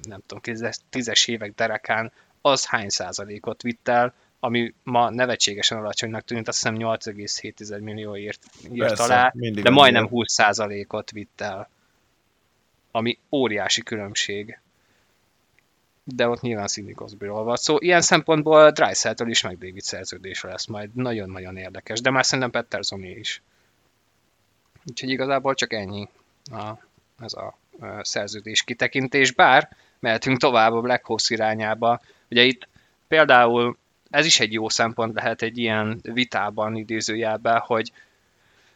nem 0.01 0.21
tudom, 0.25 0.57
10-es 0.91 1.27
évek 1.27 1.53
derekán, 1.55 2.11
az 2.41 2.65
hány 2.65 2.89
százalékot 2.89 3.61
vitt 3.61 3.87
el, 3.87 4.13
ami 4.39 4.73
ma 4.83 5.09
nevetségesen 5.09 5.77
alacsonynak 5.77 6.23
tűnt, 6.23 6.47
azt 6.47 6.57
hiszem 6.57 6.75
8,7 6.77 7.81
millió 7.81 8.15
írt, 8.15 8.45
írt 8.71 8.87
Persze, 8.87 9.03
alá, 9.03 9.33
de 9.61 9.69
majdnem 9.69 10.07
20 10.07 10.31
százalékot 10.31 11.11
vitt 11.11 11.41
el 11.41 11.69
ami 12.91 13.19
óriási 13.31 13.81
különbség. 13.81 14.59
De 16.03 16.27
ott 16.27 16.41
nyilván 16.41 16.67
Sidney 16.67 16.93
Crosby-ról 16.93 17.43
van 17.43 17.55
szó. 17.55 17.77
Ilyen 17.79 18.01
szempontból 18.01 18.71
Dreisaitl 18.71 19.27
is 19.27 19.41
meg 19.41 19.57
David 19.57 19.81
szerződése 19.81 20.47
lesz 20.47 20.65
majd. 20.65 20.95
Nagyon-nagyon 20.95 21.57
érdekes, 21.57 22.01
de 22.01 22.09
már 22.09 22.25
szerintem 22.25 22.51
Pettersoné 22.51 23.11
is. 23.11 23.41
Úgyhogy 24.85 25.09
igazából 25.09 25.53
csak 25.53 25.73
ennyi 25.73 26.07
a, 26.51 26.71
ez 27.21 27.33
a, 27.33 27.57
szerződés 28.01 28.63
kitekintés, 28.63 29.31
bár 29.31 29.69
mehetünk 29.99 30.37
tovább 30.37 30.73
a 30.73 30.81
Black 30.81 31.05
House 31.05 31.33
irányába. 31.33 32.01
Ugye 32.29 32.43
itt 32.43 32.67
például 33.07 33.77
ez 34.09 34.25
is 34.25 34.39
egy 34.39 34.53
jó 34.53 34.69
szempont 34.69 35.13
lehet 35.13 35.41
egy 35.41 35.57
ilyen 35.57 35.99
vitában 36.01 36.75
idézőjelben, 36.75 37.59
hogy 37.59 37.91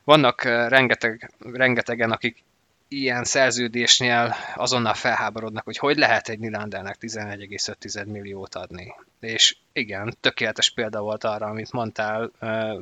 vannak 0.04 0.44
rengeteg, 0.44 1.32
rengetegen, 1.40 2.12
akik 2.12 2.44
ilyen 2.88 3.24
szerződésnél 3.24 4.36
azonnal 4.56 4.94
felháborodnak, 4.94 5.64
hogy 5.64 5.78
hogy 5.78 5.98
lehet 5.98 6.30
egy 6.30 6.40
Nylandernek 6.40 6.98
11,5 7.02 8.06
milliót 8.06 8.56
adni. 8.56 8.96
És 9.20 9.58
igen, 9.74 10.16
tökéletes 10.20 10.70
példa 10.70 11.02
volt 11.02 11.24
arra, 11.24 11.46
amit 11.46 11.72
mondtál, 11.72 12.32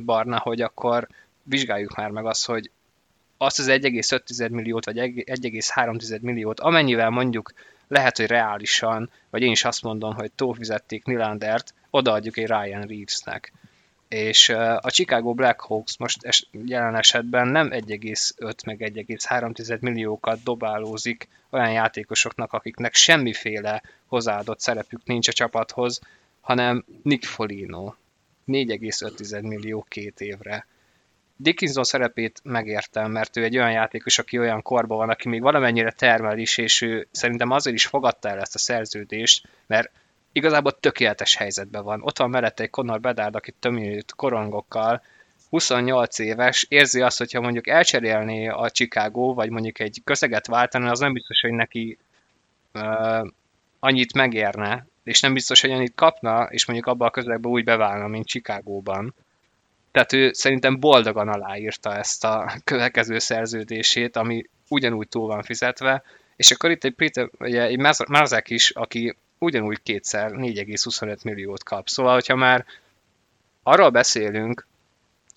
Barna, 0.05 0.39
hogy 0.39 0.61
akkor 0.61 1.07
vizsgáljuk 1.43 1.95
már 1.95 2.09
meg 2.09 2.25
azt, 2.25 2.45
hogy 2.45 2.71
azt 3.41 3.59
az 3.59 3.67
1,5 3.69 4.49
milliót, 4.49 4.85
vagy 4.85 4.97
1,3 4.97 6.21
milliót, 6.21 6.59
amennyivel 6.59 7.09
mondjuk 7.09 7.53
lehet, 7.87 8.17
hogy 8.17 8.25
reálisan, 8.25 9.09
vagy 9.29 9.41
én 9.41 9.51
is 9.51 9.65
azt 9.65 9.83
mondom, 9.83 10.13
hogy 10.13 10.31
túlfizették 10.31 11.05
Nylandert, 11.05 11.73
odaadjuk 11.89 12.37
egy 12.37 12.47
Ryan 12.47 12.81
Reevesnek 12.81 13.51
és 14.11 14.49
a 14.79 14.91
Chicago 14.91 15.33
Blackhawks 15.33 15.97
most 15.97 16.23
es, 16.23 16.47
jelen 16.65 16.95
esetben 16.95 17.47
nem 17.47 17.69
1,5 17.69 18.65
meg 18.65 18.77
1,3 18.79 19.79
milliókat 19.79 20.43
dobálózik 20.43 21.27
olyan 21.49 21.71
játékosoknak, 21.71 22.53
akiknek 22.53 22.93
semmiféle 22.93 23.81
hozzáadott 24.05 24.59
szerepük 24.59 25.01
nincs 25.05 25.27
a 25.27 25.31
csapathoz, 25.31 25.99
hanem 26.41 26.85
Nick 27.03 27.23
Folino 27.23 27.93
4,5 28.47 29.41
millió 29.41 29.85
két 29.89 30.21
évre. 30.21 30.65
Dickinson 31.41 31.83
szerepét 31.83 32.39
megértem, 32.43 33.11
mert 33.11 33.37
ő 33.37 33.43
egy 33.43 33.57
olyan 33.57 33.71
játékos, 33.71 34.19
aki 34.19 34.39
olyan 34.39 34.61
korban 34.61 34.97
van, 34.97 35.09
aki 35.09 35.29
még 35.29 35.41
valamennyire 35.41 35.91
termel 35.91 36.37
is, 36.37 36.57
és 36.57 36.81
ő 36.81 37.07
szerintem 37.11 37.51
azért 37.51 37.75
is 37.75 37.85
fogadta 37.85 38.29
el 38.29 38.39
ezt 38.39 38.55
a 38.55 38.59
szerződést, 38.59 39.47
mert 39.67 39.91
igazából 40.31 40.79
tökéletes 40.79 41.35
helyzetben 41.35 41.83
van. 41.83 42.01
Ott 42.01 42.17
van 42.17 42.29
mellette 42.29 42.63
egy 42.63 42.69
Conor 42.69 42.99
Bedard, 42.99 43.35
aki 43.35 43.51
töműt 43.59 44.13
korongokkal, 44.15 45.01
28 45.49 46.19
éves, 46.19 46.65
érzi 46.69 47.01
azt, 47.01 47.17
hogyha 47.17 47.41
mondjuk 47.41 47.67
elcserélné 47.67 48.47
a 48.47 48.69
Chicago, 48.69 49.33
vagy 49.33 49.49
mondjuk 49.49 49.79
egy 49.79 50.01
közeget 50.03 50.47
váltani, 50.47 50.87
az 50.87 50.99
nem 50.99 51.13
biztos, 51.13 51.41
hogy 51.41 51.51
neki 51.51 51.97
uh, 52.73 53.27
annyit 53.79 54.13
megérne, 54.13 54.85
és 55.03 55.19
nem 55.19 55.33
biztos, 55.33 55.61
hogy 55.61 55.71
annyit 55.71 55.95
kapna, 55.95 56.43
és 56.43 56.65
mondjuk 56.65 56.87
abban 56.87 57.07
a 57.07 57.11
közegben 57.11 57.51
úgy 57.51 57.63
beválna, 57.63 58.07
mint 58.07 58.27
Chicagóban. 58.27 59.13
Tehát 59.91 60.13
ő 60.13 60.33
szerintem 60.33 60.79
boldogan 60.79 61.27
aláírta 61.27 61.95
ezt 61.95 62.23
a 62.23 62.53
következő 62.63 63.19
szerződését, 63.19 64.15
ami 64.15 64.45
ugyanúgy 64.67 65.07
túl 65.07 65.27
van 65.27 65.43
fizetve, 65.43 66.03
és 66.35 66.51
akkor 66.51 66.71
itt 66.71 66.83
egy, 66.83 66.93
Peter, 66.93 67.29
ugye, 67.39 67.61
egy 67.61 67.79
Marzek 68.07 68.49
is, 68.49 68.69
aki 68.69 69.15
ugyanúgy 69.37 69.81
kétszer 69.83 70.31
4,25 70.31 71.23
milliót 71.23 71.63
kap. 71.63 71.89
Szóval, 71.89 72.13
hogyha 72.13 72.35
már 72.35 72.65
arról 73.63 73.89
beszélünk, 73.89 74.67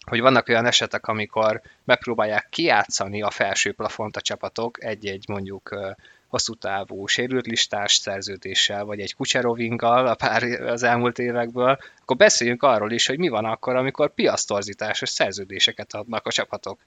hogy 0.07 0.21
vannak 0.21 0.49
olyan 0.49 0.67
esetek, 0.67 1.07
amikor 1.07 1.61
megpróbálják 1.85 2.47
kiátszani 2.51 3.23
a 3.23 3.31
felső 3.31 3.73
plafont 3.73 4.17
a 4.17 4.21
csapatok 4.21 4.85
egy-egy 4.85 5.29
mondjuk 5.29 5.95
hosszú 6.35 6.55
távú 6.55 7.07
sérült 7.07 7.47
listás 7.47 7.95
szerződéssel, 7.95 8.85
vagy 8.85 9.01
egy 9.01 9.15
Kucserovinggal 9.15 10.07
a 10.07 10.15
pár 10.15 10.43
az 10.61 10.83
elmúlt 10.83 11.19
évekből, 11.19 11.79
akkor 12.01 12.17
beszéljünk 12.17 12.63
arról 12.63 12.93
is, 12.93 13.07
hogy 13.07 13.19
mi 13.19 13.29
van 13.29 13.45
akkor, 13.45 13.77
amikor 13.77 14.15
piasztorzításos 14.15 15.09
szerződéseket 15.09 15.95
adnak 15.95 16.27
a 16.27 16.33
csapatok. 16.33 16.81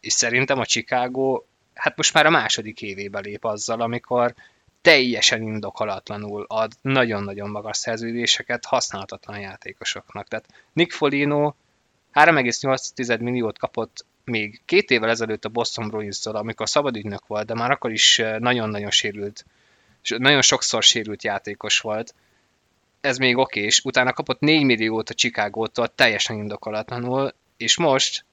És 0.00 0.12
szerintem 0.12 0.58
a 0.58 0.64
Chicago 0.64 1.42
hát 1.74 1.96
most 1.96 2.14
már 2.14 2.26
a 2.26 2.30
második 2.30 2.82
évébe 2.82 3.20
lép 3.20 3.44
azzal, 3.44 3.80
amikor 3.80 4.34
teljesen 4.80 5.42
indokolatlanul 5.42 6.44
ad 6.48 6.72
nagyon-nagyon 6.80 7.50
magas 7.50 7.76
szerződéseket 7.76 8.64
használhatatlan 8.64 9.40
játékosoknak. 9.40 10.28
Tehát 10.28 10.48
Nick 10.72 10.92
Folino 10.92 11.54
3,8 12.14 13.20
milliót 13.20 13.58
kapott 13.58 14.04
még 14.26 14.60
két 14.64 14.90
évvel 14.90 15.10
ezelőtt 15.10 15.44
a 15.44 15.48
Boston 15.48 15.88
bruins 15.88 16.26
amikor 16.26 16.68
szabadügynök 16.68 17.26
volt, 17.26 17.46
de 17.46 17.54
már 17.54 17.70
akkor 17.70 17.92
is 17.92 18.18
eh, 18.18 18.38
nagyon-nagyon 18.38 18.90
sérült, 18.90 19.44
nagyon 20.16 20.42
sokszor 20.42 20.82
sérült 20.82 21.24
játékos 21.24 21.80
volt. 21.80 22.14
Ez 23.00 23.18
még 23.18 23.36
oké, 23.36 23.60
és 23.60 23.80
utána 23.84 24.12
kapott 24.12 24.40
4 24.40 24.62
milliót 24.62 25.10
a 25.10 25.14
Chicago-tól 25.14 25.94
teljesen 25.94 26.36
indokolatlanul, 26.36 27.34
és 27.56 27.76
most 27.76 28.24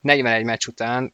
41 0.00 0.44
meccs 0.44 0.66
után, 0.66 1.12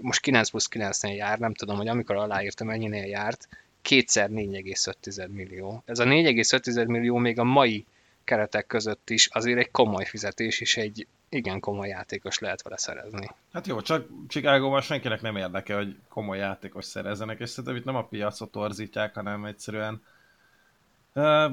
most 0.00 0.20
9 0.20 0.50
plusz 0.50 0.68
9-nél 0.70 1.16
jár, 1.16 1.38
nem 1.38 1.54
tudom, 1.54 1.76
hogy 1.76 1.88
amikor 1.88 2.16
aláírtam, 2.16 2.70
ennyinél 2.70 3.04
járt, 3.04 3.48
kétszer 3.82 4.28
4,5 4.30 5.28
millió. 5.28 5.82
Ez 5.86 5.98
a 5.98 6.04
4,5 6.04 6.86
millió 6.86 7.16
még 7.16 7.38
a 7.38 7.44
mai 7.44 7.84
keretek 8.24 8.66
között 8.66 9.10
is 9.10 9.28
azért 9.32 9.58
egy 9.58 9.70
komoly 9.70 10.04
fizetés, 10.04 10.60
és 10.60 10.76
egy 10.76 11.06
igen 11.28 11.60
komoly 11.60 11.88
játékos 11.88 12.38
lehet 12.38 12.62
vele 12.62 12.76
szerezni. 12.76 13.30
Hát 13.52 13.66
jó, 13.66 13.80
csak 13.80 14.08
Chicagóban 14.28 14.80
senkinek 14.80 15.20
nem 15.20 15.36
érdeke, 15.36 15.74
hogy 15.74 15.96
komoly 16.08 16.38
játékos 16.38 16.84
szerezzenek, 16.84 17.40
és 17.40 17.48
szerintem 17.48 17.76
itt 17.76 17.84
nem 17.84 17.96
a 17.96 18.06
piacot 18.06 18.50
torzítják, 18.50 19.14
hanem 19.14 19.44
egyszerűen 19.44 20.02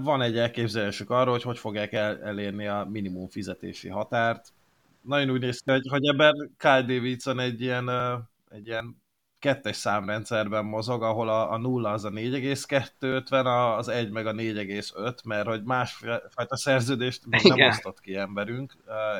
van 0.01 0.21
egy 0.21 0.37
elképzelésük 0.37 1.09
arról, 1.09 1.33
hogy 1.33 1.43
hogy 1.43 1.57
fogják 1.57 1.93
el, 1.93 2.23
elérni 2.23 2.67
a 2.67 2.87
minimum 2.91 3.27
fizetési 3.27 3.89
határt. 3.89 4.53
Nagyon 5.01 5.29
úgy 5.29 5.41
néz 5.41 5.61
ki, 5.61 5.71
hogy, 5.71 5.87
hogy 5.89 6.07
ebben 6.07 6.51
Kyle 6.57 6.81
Davidson 6.81 7.39
egy 7.39 7.61
ilyen, 7.61 7.89
egy 8.49 8.67
ilyen 8.67 9.00
kettes 9.41 9.75
számrendszerben 9.75 10.65
mozog, 10.65 11.03
ahol 11.03 11.29
a, 11.29 11.51
a 11.51 11.57
nulla 11.57 11.91
az 11.91 12.05
a 12.05 12.09
4,250, 12.09 13.45
az 13.45 13.87
1 13.87 14.11
meg 14.11 14.27
a 14.27 14.31
4,5, 14.31 15.23
mert 15.25 15.47
hogy 15.47 15.63
másfajta 15.63 16.57
szerződést 16.57 17.25
még 17.25 17.41
nem 17.43 17.67
osztott 17.67 17.99
ki 17.99 18.15
emberünk, 18.15 18.77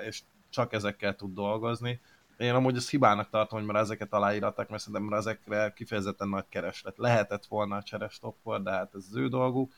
és 0.08 0.22
csak 0.50 0.74
ezekkel 0.74 1.16
tud 1.16 1.34
dolgozni. 1.34 2.00
Én 2.38 2.54
amúgy 2.54 2.76
ezt 2.76 2.90
hibának 2.90 3.30
tartom, 3.30 3.60
hogy 3.60 3.68
már 3.68 3.82
ezeket 3.82 4.14
aláírattak, 4.14 4.70
mert 4.70 4.82
szerintem 4.82 5.10
már 5.10 5.20
ezekre 5.20 5.74
kifejezetten 5.76 6.28
nagy 6.28 6.46
kereslet. 6.50 6.98
Lehetett 6.98 7.46
volna 7.46 7.76
a 7.76 7.84
cseres 7.84 8.20
toppor, 8.20 8.62
de 8.62 8.72
hát 8.72 8.96
ez 8.96 9.06
az 9.10 9.16
ő 9.16 9.28
dolguk 9.28 9.74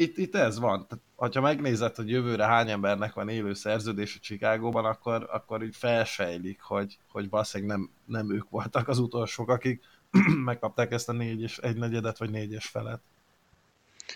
itt, 0.00 0.18
itt 0.18 0.34
ez 0.34 0.58
van. 0.58 0.86
Tehát, 0.88 1.34
ha 1.34 1.40
megnézed, 1.40 1.96
hogy 1.96 2.10
jövőre 2.10 2.46
hány 2.46 2.70
embernek 2.70 3.12
van 3.12 3.28
élő 3.28 3.54
szerződés 3.54 4.16
a 4.16 4.20
Csikágóban, 4.22 4.84
akkor, 4.84 5.28
akkor 5.32 5.62
így 5.62 5.76
felsejlik, 5.76 6.60
hogy, 6.60 6.98
hogy 7.12 7.28
valószínűleg 7.28 7.76
nem, 7.76 7.90
nem 8.04 8.34
ők 8.34 8.50
voltak 8.50 8.88
az 8.88 8.98
utolsók, 8.98 9.50
akik 9.50 9.82
megkapták 10.44 10.92
ezt 10.92 11.08
a 11.08 11.12
négy 11.12 11.42
és 11.42 11.58
egy 11.58 11.76
negyedet, 11.76 12.18
vagy 12.18 12.30
négyes 12.30 12.66
felet. 12.66 13.00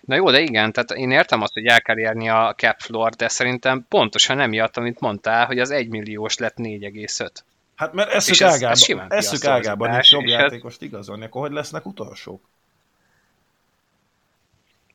Na 0.01 0.15
jó, 0.15 0.31
de 0.31 0.41
igen, 0.41 0.73
tehát 0.73 0.91
én 0.91 1.11
értem 1.11 1.43
azt, 1.43 1.53
hogy 1.53 1.67
el 1.67 1.83
kell 1.83 1.99
érni 1.99 2.29
a 2.29 2.55
cap 2.57 2.81
floor, 2.81 3.13
de 3.13 3.29
szerintem 3.29 3.87
pontosan 3.89 4.41
emiatt, 4.41 4.77
amit 4.77 5.01
mondtál, 5.01 5.47
hogy 5.47 5.59
az 5.59 5.71
1 5.71 5.89
milliós 5.89 6.37
lett 6.37 6.57
4,5. 6.57 7.31
Hát 7.75 7.93
mert 7.93 8.11
eszük 8.11 8.41
ágában, 8.41 9.13
ez, 9.13 9.25
eszük 9.25 9.45
ágában 9.45 9.91
nincs 9.91 10.13
jobb 10.13 10.25
játékost 10.25 10.83
igazolni, 10.83 11.25
akkor 11.25 11.41
hogy 11.41 11.53
lesznek 11.53 11.87
utolsók? 11.87 12.49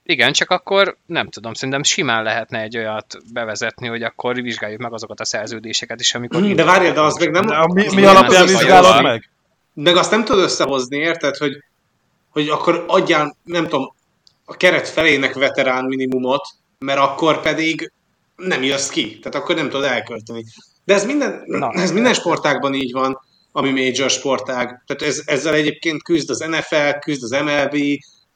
Igen, 0.10 0.34
csak 0.34 0.50
akkor 0.50 0.98
nem 1.06 1.30
tudom, 1.30 1.54
szerintem 1.54 1.84
simán 1.84 2.24
lehetne 2.24 2.62
egy 2.62 2.78
olyat 2.78 3.18
bevezetni, 3.34 3.88
hogy 3.88 4.04
akkor 4.04 4.42
vizsgáljuk 4.42 4.82
meg 4.82 4.94
azokat 4.94 5.20
a 5.20 5.26
szerződéseket 5.26 6.00
is, 6.00 6.14
amikor... 6.14 6.42
De 6.42 6.64
várjál, 6.64 6.94
de 6.94 7.02
az 7.02 7.18
meg 7.18 7.32
nem... 7.32 7.46
De 7.46 7.66
mi, 7.74 7.96
mi 7.96 8.06
alapján 8.06 8.46
vizsgálod 8.46 9.02
meg? 9.02 9.30
Meg 9.74 9.96
azt 9.96 10.12
nem 10.12 10.24
tudod 10.24 10.44
összehozni, 10.44 10.98
érted, 10.98 11.38
hogy, 11.38 11.64
hogy 12.30 12.50
akkor 12.50 12.84
adjál, 12.88 13.36
nem 13.44 13.64
tudom, 13.64 13.94
a 14.46 14.56
keret 14.56 14.88
felének 14.88 15.34
veterán 15.34 15.86
minimumot, 15.86 16.48
mert 16.80 17.00
akkor 17.00 17.42
pedig 17.42 17.92
nem 18.36 18.64
jössz 18.64 18.90
ki, 18.90 19.20
tehát 19.20 19.36
akkor 19.36 19.56
nem 19.56 19.70
tudod 19.70 19.86
elkölteni. 19.86 20.44
De 20.86 20.94
ez 20.94 21.06
minden, 21.06 21.44
Na, 21.46 21.72
ez 21.72 21.92
minden 21.92 22.14
sportágban 22.14 22.74
így 22.74 22.92
van, 22.92 23.20
ami 23.52 23.72
major 23.72 24.10
sportág. 24.10 24.84
Tehát 24.86 25.02
ez, 25.02 25.22
ezzel 25.26 25.54
egyébként 25.54 26.04
küzd 26.04 26.30
az 26.30 26.40
NFL, 26.40 27.00
küzd 27.00 27.24
az 27.24 27.42
MLB, 27.44 27.78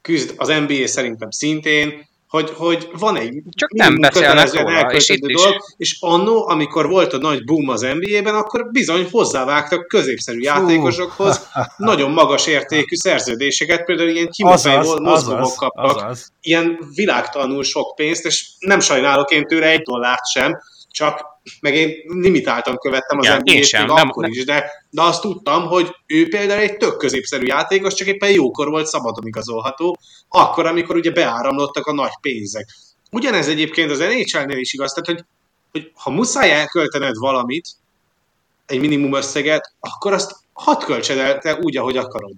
küzd 0.04 0.34
az 0.38 0.48
NBA 0.48 0.88
szerintem 0.88 1.30
szintén, 1.30 2.12
hogy, 2.28 2.50
hogy 2.56 2.90
van 2.98 3.16
egy 3.18 3.42
Csak 3.50 3.72
nem 3.72 4.00
beszélnek 4.00 4.54
róla, 4.54 4.92
és 4.92 5.10
itt 5.10 5.26
dolog, 5.28 5.54
is. 5.54 5.74
és 5.78 5.98
annó, 6.00 6.48
amikor 6.48 6.90
volt 6.90 7.14
a 7.14 7.18
nagy 7.18 7.44
boom 7.44 7.70
az 7.70 7.82
NBA-ben, 7.82 8.36
akkor 8.36 8.72
bizony 8.72 9.08
hozzávágtak 9.12 9.88
középszerű 9.88 10.38
Fú. 10.38 10.44
játékosokhoz 10.44 11.50
nagyon 11.78 12.12
magas 12.12 12.48
értékű 12.48 12.96
szerződéseket, 12.96 13.86
például 13.86 14.10
ilyen 14.10 14.30
kimozai 14.30 14.78
mozgók 15.02 15.56
kaptak 15.56 15.96
azaz. 15.96 16.32
ilyen 16.42 16.80
világtalanul 16.96 17.64
sok 17.64 17.96
pénzt, 17.96 18.26
és 18.26 18.48
nem 18.60 18.80
sajnálok 18.80 19.32
én 19.32 19.44
tőle 19.44 19.68
egy 19.68 19.82
dollárt 19.82 20.26
sem, 20.26 20.62
csak 20.92 21.33
meg 21.62 21.76
én 21.76 21.92
limitáltan 22.06 22.78
követtem 22.78 23.20
az 23.20 23.28
NBA-t 23.28 23.44
még 23.44 23.72
nem, 23.72 23.90
akkor 23.90 24.24
nem. 24.24 24.32
is, 24.32 24.46
de, 24.46 24.72
de 24.90 25.02
azt 25.02 25.22
tudtam, 25.22 25.68
hogy 25.68 25.96
ő 26.08 26.28
például 26.28 26.62
egy 26.62 26.78
tök 26.78 26.98
középszerű 26.98 27.46
játékos, 27.46 27.94
csak 27.94 28.08
éppen 28.08 28.32
jókor 28.32 28.70
volt 28.70 28.88
szabadon 28.88 29.28
igazolható, 29.28 29.98
akkor, 30.30 30.66
amikor 30.66 30.96
ugye 30.96 31.12
beáramlottak 31.12 31.86
a 31.86 31.94
nagy 31.94 32.18
pénzek. 32.22 32.66
Ugyanez 33.12 33.48
egyébként 33.48 33.92
az 33.92 34.00
NHL-nél 34.00 34.58
is 34.58 34.74
igaz, 34.74 34.92
tehát 34.92 35.06
hogy, 35.06 35.26
hogy 35.72 35.92
ha 35.96 36.10
muszáj 36.10 36.52
elköltened 36.52 37.16
valamit, 37.18 37.68
egy 38.66 38.80
minimum 38.80 39.14
összeget, 39.14 39.74
akkor 39.80 40.14
azt 40.14 40.36
hat 40.54 40.84
költsed 40.84 41.18
el 41.18 41.38
te 41.38 41.58
úgy, 41.62 41.78
ahogy 41.78 41.98
akarod. 41.98 42.34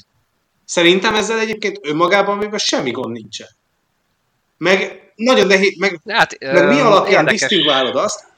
Szerintem 0.66 1.16
ezzel 1.16 1.40
egyébként 1.40 1.80
önmagában 1.82 2.38
még 2.38 2.58
semmi 2.58 2.92
gond 2.92 3.12
nincsen. 3.12 3.48
Meg 4.58 5.02
nagyon 5.16 5.48
nehéz, 5.48 5.78
meg, 5.78 6.02
hát, 6.08 6.38
meg 6.40 6.68
mi 6.68 6.80
alapján 6.80 7.26
disztingválod 7.26 7.96
azt, 7.96 8.34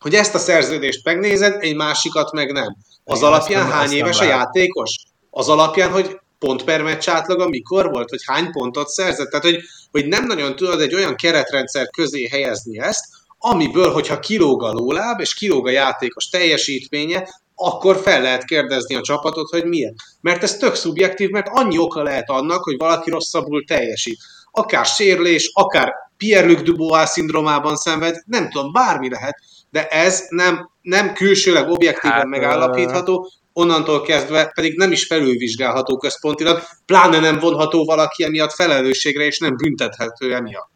hogy 0.00 0.14
ezt 0.14 0.34
a 0.34 0.38
szerződést 0.38 1.04
megnézed, 1.04 1.56
egy 1.62 1.76
másikat 1.76 2.32
meg 2.32 2.52
nem. 2.52 2.76
Az 3.04 3.18
Igen, 3.18 3.32
alapján 3.32 3.62
nem, 3.62 3.72
hány 3.72 3.92
éves 3.92 4.20
a 4.20 4.24
játékos? 4.24 4.90
Az 5.30 5.48
alapján, 5.48 5.90
hogy 5.90 6.18
pont 6.38 6.64
per 6.64 6.82
meccs 6.82 7.08
átlaga 7.08 7.48
mikor 7.48 7.90
volt, 7.90 8.08
hogy 8.08 8.20
hány 8.26 8.50
pontot 8.50 8.88
szerzett. 8.88 9.30
Tehát, 9.30 9.44
hogy, 9.44 9.60
hogy 9.90 10.06
nem 10.06 10.26
nagyon 10.26 10.56
tudod 10.56 10.80
egy 10.80 10.94
olyan 10.94 11.14
keretrendszer 11.14 11.90
közé 11.90 12.28
helyezni 12.28 12.78
ezt, 12.78 13.04
amiből, 13.38 13.92
hogyha 13.92 14.20
kilóg 14.20 14.62
a 14.62 14.72
lóláb, 14.72 15.20
és 15.20 15.34
kilóg 15.34 15.66
a 15.66 15.70
játékos 15.70 16.28
teljesítménye, 16.28 17.28
akkor 17.54 17.96
fel 17.96 18.22
lehet 18.22 18.44
kérdezni 18.44 18.94
a 18.94 19.00
csapatot, 19.00 19.50
hogy 19.50 19.64
miért. 19.64 19.94
Mert 20.20 20.42
ez 20.42 20.56
tök 20.56 20.74
szubjektív, 20.74 21.30
mert 21.30 21.48
annyi 21.50 21.78
oka 21.78 22.02
lehet 22.02 22.30
annak, 22.30 22.62
hogy 22.62 22.76
valaki 22.76 23.10
rosszabbul 23.10 23.64
teljesít. 23.64 24.18
Akár 24.50 24.86
sérlés, 24.86 25.50
akár 25.54 25.92
Pierre-Luc 26.16 26.62
Dubois 26.62 27.08
szindromában 27.08 27.76
szenved, 27.76 28.22
nem 28.26 28.50
tudom, 28.50 28.72
bármi 28.72 29.10
lehet, 29.10 29.36
de 29.70 29.88
ez 29.88 30.26
nem, 30.28 30.70
nem 30.82 31.12
külsőleg 31.12 31.68
objektíven 31.68 32.16
hát, 32.16 32.26
megállapítható, 32.26 33.30
onnantól 33.52 34.02
kezdve 34.02 34.50
pedig 34.54 34.76
nem 34.76 34.92
is 34.92 35.06
felülvizsgálható 35.06 35.96
központilag, 35.96 36.62
pláne 36.86 37.18
nem 37.20 37.38
vonható 37.38 37.84
valaki 37.84 38.24
emiatt 38.24 38.52
felelősségre, 38.52 39.24
és 39.24 39.38
nem 39.38 39.56
büntethető 39.56 40.34
emiatt. 40.34 40.70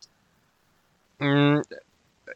Mm, 1.24 1.58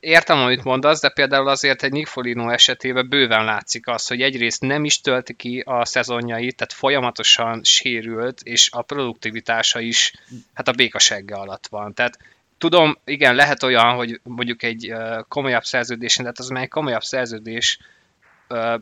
értem, 0.01 0.39
amit 0.39 0.64
mondasz, 0.64 1.01
de 1.01 1.09
például 1.09 1.48
azért 1.48 1.82
egy 1.82 1.93
Nick 1.93 2.09
Folino 2.09 2.51
esetében 2.51 3.09
bőven 3.09 3.44
látszik 3.44 3.86
az, 3.86 4.06
hogy 4.06 4.22
egyrészt 4.22 4.60
nem 4.60 4.85
is 4.85 5.01
tölti 5.01 5.35
ki 5.35 5.62
a 5.66 5.85
szezonjait, 5.85 6.56
tehát 6.56 6.72
folyamatosan 6.72 7.64
sérült, 7.64 8.40
és 8.43 8.68
a 8.72 8.82
produktivitása 8.82 9.80
is 9.80 10.12
hát 10.55 10.68
a 10.68 10.72
békasegge 10.72 11.35
alatt 11.35 11.66
van. 11.66 11.94
Tehát 11.94 12.18
tudom, 12.59 12.98
igen, 13.05 13.35
lehet 13.35 13.62
olyan, 13.62 13.94
hogy 13.94 14.20
mondjuk 14.22 14.62
egy 14.62 14.94
komolyabb 15.28 15.64
szerződés, 15.64 16.16
de 16.16 16.32
az 16.35 16.48
mely 16.48 16.66
komolyabb 16.66 17.02
szerződés, 17.02 17.78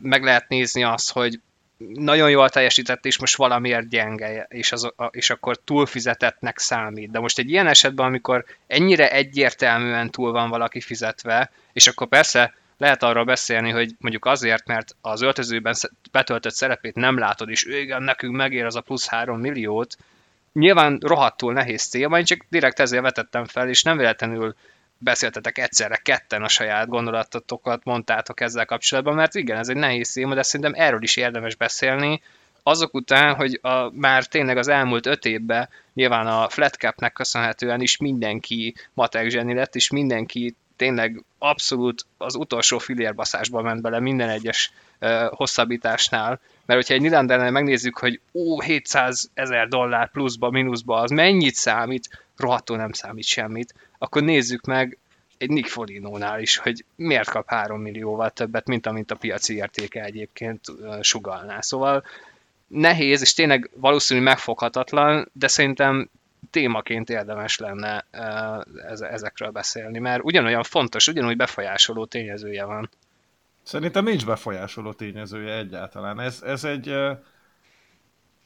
meg 0.01 0.23
lehet 0.23 0.47
nézni 0.47 0.83
azt, 0.83 1.11
hogy 1.11 1.39
nagyon 1.93 2.29
jól 2.29 2.49
teljesített, 2.49 3.05
és 3.05 3.19
most 3.19 3.35
valamiért 3.35 3.89
gyenge, 3.89 4.47
és, 4.49 4.71
az, 4.71 4.93
és 5.09 5.29
akkor 5.29 5.59
túlfizetetnek 5.63 6.57
számít. 6.57 7.11
De 7.11 7.19
most 7.19 7.39
egy 7.39 7.49
ilyen 7.49 7.67
esetben, 7.67 8.05
amikor 8.05 8.45
ennyire 8.67 9.11
egyértelműen 9.11 10.09
túl 10.09 10.31
van 10.31 10.49
valaki 10.49 10.81
fizetve, 10.81 11.51
és 11.73 11.87
akkor 11.87 12.07
persze 12.07 12.53
lehet 12.77 13.03
arról 13.03 13.23
beszélni, 13.23 13.69
hogy 13.69 13.95
mondjuk 13.99 14.25
azért, 14.25 14.65
mert 14.65 14.95
az 15.01 15.21
öltözőben 15.21 15.75
betöltött 16.11 16.53
szerepét 16.53 16.95
nem 16.95 17.17
látod, 17.17 17.49
és 17.49 17.63
igen, 17.63 18.03
nekünk 18.03 18.35
megér 18.35 18.65
az 18.65 18.75
a 18.75 18.81
plusz 18.81 19.07
3 19.07 19.39
milliót, 19.39 19.97
nyilván 20.59 20.97
rohadtul 21.01 21.53
nehéz 21.53 21.87
téma, 21.87 22.17
én 22.17 22.23
csak 22.23 22.45
direkt 22.49 22.79
ezért 22.79 23.01
vetettem 23.01 23.45
fel, 23.45 23.69
és 23.69 23.83
nem 23.83 23.97
véletlenül 23.97 24.55
beszéltetek 24.97 25.57
egyszerre 25.57 25.95
ketten 25.95 26.43
a 26.43 26.47
saját 26.47 26.87
gondolatotokat, 26.87 27.83
mondtátok 27.83 28.41
ezzel 28.41 28.65
kapcsolatban, 28.65 29.15
mert 29.15 29.35
igen, 29.35 29.57
ez 29.57 29.69
egy 29.69 29.75
nehéz 29.75 30.11
téma, 30.11 30.33
de 30.33 30.43
szerintem 30.43 30.81
erről 30.83 31.03
is 31.03 31.15
érdemes 31.15 31.55
beszélni, 31.55 32.21
azok 32.63 32.93
után, 32.93 33.35
hogy 33.35 33.59
a, 33.61 33.89
már 33.91 34.25
tényleg 34.25 34.57
az 34.57 34.67
elmúlt 34.67 35.05
öt 35.05 35.25
évben 35.25 35.69
nyilván 35.93 36.27
a 36.27 36.49
flat 36.49 36.73
cap-nek 36.73 37.13
köszönhetően 37.13 37.81
is 37.81 37.97
mindenki 37.97 38.75
matek 38.93 39.29
zseni 39.29 39.53
lett, 39.53 39.75
és 39.75 39.89
mindenki 39.89 40.55
tényleg 40.77 41.23
abszolút 41.37 42.05
az 42.17 42.35
utolsó 42.35 42.77
filérbaszásba 42.77 43.61
ment 43.61 43.81
bele 43.81 43.99
minden 43.99 44.29
egyes 44.29 44.71
hosszabbításnál, 45.29 46.39
mert 46.65 46.79
hogyha 46.79 46.93
egy 46.93 47.01
Nylandernél 47.01 47.51
megnézzük, 47.51 47.97
hogy 47.97 48.19
ó, 48.33 48.61
700 48.61 49.29
ezer 49.33 49.67
dollár 49.67 50.11
pluszba, 50.11 50.49
mínuszba, 50.49 50.99
az 50.99 51.11
mennyit 51.11 51.55
számít, 51.55 52.25
rohadtul 52.37 52.77
nem 52.77 52.91
számít 52.91 53.25
semmit, 53.25 53.73
akkor 53.97 54.23
nézzük 54.23 54.65
meg 54.65 54.97
egy 55.37 55.49
Nick 55.49 55.67
Folinónál 55.67 56.41
is, 56.41 56.57
hogy 56.57 56.85
miért 56.95 57.29
kap 57.29 57.49
3 57.49 57.81
millióval 57.81 58.29
többet, 58.29 58.67
mint 58.67 58.85
amint 58.85 59.11
a 59.11 59.15
piaci 59.15 59.55
értéke 59.55 60.03
egyébként 60.03 60.61
sugalná. 61.01 61.61
Szóval 61.61 62.03
nehéz, 62.67 63.21
és 63.21 63.33
tényleg 63.33 63.69
valószínű 63.73 64.21
megfoghatatlan, 64.21 65.29
de 65.33 65.47
szerintem 65.47 66.09
témaként 66.57 67.09
érdemes 67.09 67.57
lenne 67.57 68.05
ezekről 68.99 69.49
beszélni, 69.49 69.99
mert 69.99 70.23
ugyanolyan 70.23 70.63
fontos, 70.63 71.07
ugyanúgy 71.07 71.37
befolyásoló 71.37 72.05
tényezője 72.05 72.65
van. 72.65 72.89
Szerintem 73.63 74.03
nincs 74.03 74.25
befolyásoló 74.25 74.93
tényezője 74.93 75.57
egyáltalán. 75.57 76.19
Ez, 76.19 76.41
ez 76.45 76.63
egy... 76.63 76.87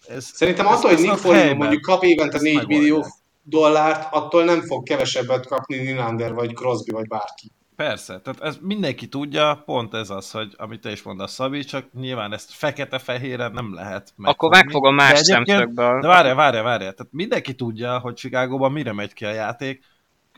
Ez, 0.08 0.26
Szerintem 0.26 0.68
ez, 0.68 0.74
attól, 0.74 0.92
hogy 0.92 1.02
Nick 1.02 1.18
Foligno 1.18 1.56
mondjuk 1.56 1.82
kap 1.82 2.04
évente 2.04 2.40
4 2.42 2.68
millió 2.68 3.06
dollárt, 3.44 4.14
attól 4.14 4.44
nem 4.44 4.62
fog 4.62 4.84
kevesebbet 4.84 5.48
kapni 5.48 5.76
Nylander, 5.76 6.34
vagy 6.34 6.54
Crosby, 6.54 6.92
vagy 6.92 7.08
bárki. 7.08 7.52
Persze, 7.82 8.20
tehát 8.20 8.42
ez 8.42 8.58
mindenki 8.62 9.08
tudja, 9.08 9.62
pont 9.66 9.94
ez 9.94 10.10
az, 10.10 10.32
hogy 10.32 10.54
amit 10.58 10.82
te 10.82 10.92
is 10.92 11.02
mondasz, 11.02 11.34
Szabi, 11.34 11.64
csak 11.64 11.86
nyilván 11.94 12.34
ezt 12.34 12.54
fekete-fehéren 12.54 13.52
nem 13.52 13.74
lehet 13.74 14.14
meg. 14.16 14.30
Akkor 14.30 14.50
megfogom 14.50 14.96
más 14.96 15.12
de 15.12 15.24
szemszögből. 15.24 16.00
De 16.00 16.08
várja, 16.08 16.36
várja, 16.36 16.64
várja, 16.64 16.92
tehát 16.92 17.12
mindenki 17.12 17.56
tudja, 17.56 18.00
hogy 18.00 18.14
Chicagóban 18.14 18.72
mire 18.72 18.94
megy 18.94 19.14
ki 19.14 19.26
a 19.26 19.32
játék, 19.32 19.84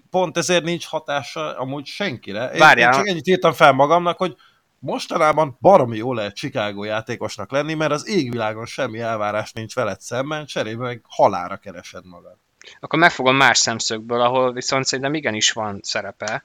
pont 0.10 0.38
ezért 0.38 0.64
nincs 0.64 0.86
hatása 0.86 1.58
amúgy 1.58 1.86
senkire. 1.86 2.52
Én, 2.52 2.78
én 2.78 2.92
csak 2.92 3.08
ennyit 3.08 3.28
írtam 3.28 3.54
fel 3.54 3.72
magamnak, 3.72 4.18
hogy 4.18 4.36
mostanában 4.80 5.58
baromi 5.62 5.98
jó 5.98 6.14
lehet 6.14 6.36
Chicago 6.36 6.84
játékosnak 6.84 7.52
lenni, 7.52 7.74
mert 7.74 7.92
az 7.92 8.08
égvilágon 8.08 8.66
semmi 8.66 9.00
elvárás 9.00 9.52
nincs 9.52 9.76
veled 9.76 10.00
szemben, 10.00 10.46
cserébe 10.46 10.84
meg 10.84 11.02
halára 11.08 11.58
keresed 11.58 12.06
magad. 12.06 12.38
Akkor 12.80 13.00
megfogom 13.00 13.36
más 13.36 13.58
szemszögből, 13.58 14.22
ahol 14.22 14.54
viszont 14.54 14.86
szerintem 14.86 15.14
igenis 15.14 15.52
van 15.52 15.80
szerepe. 15.82 16.44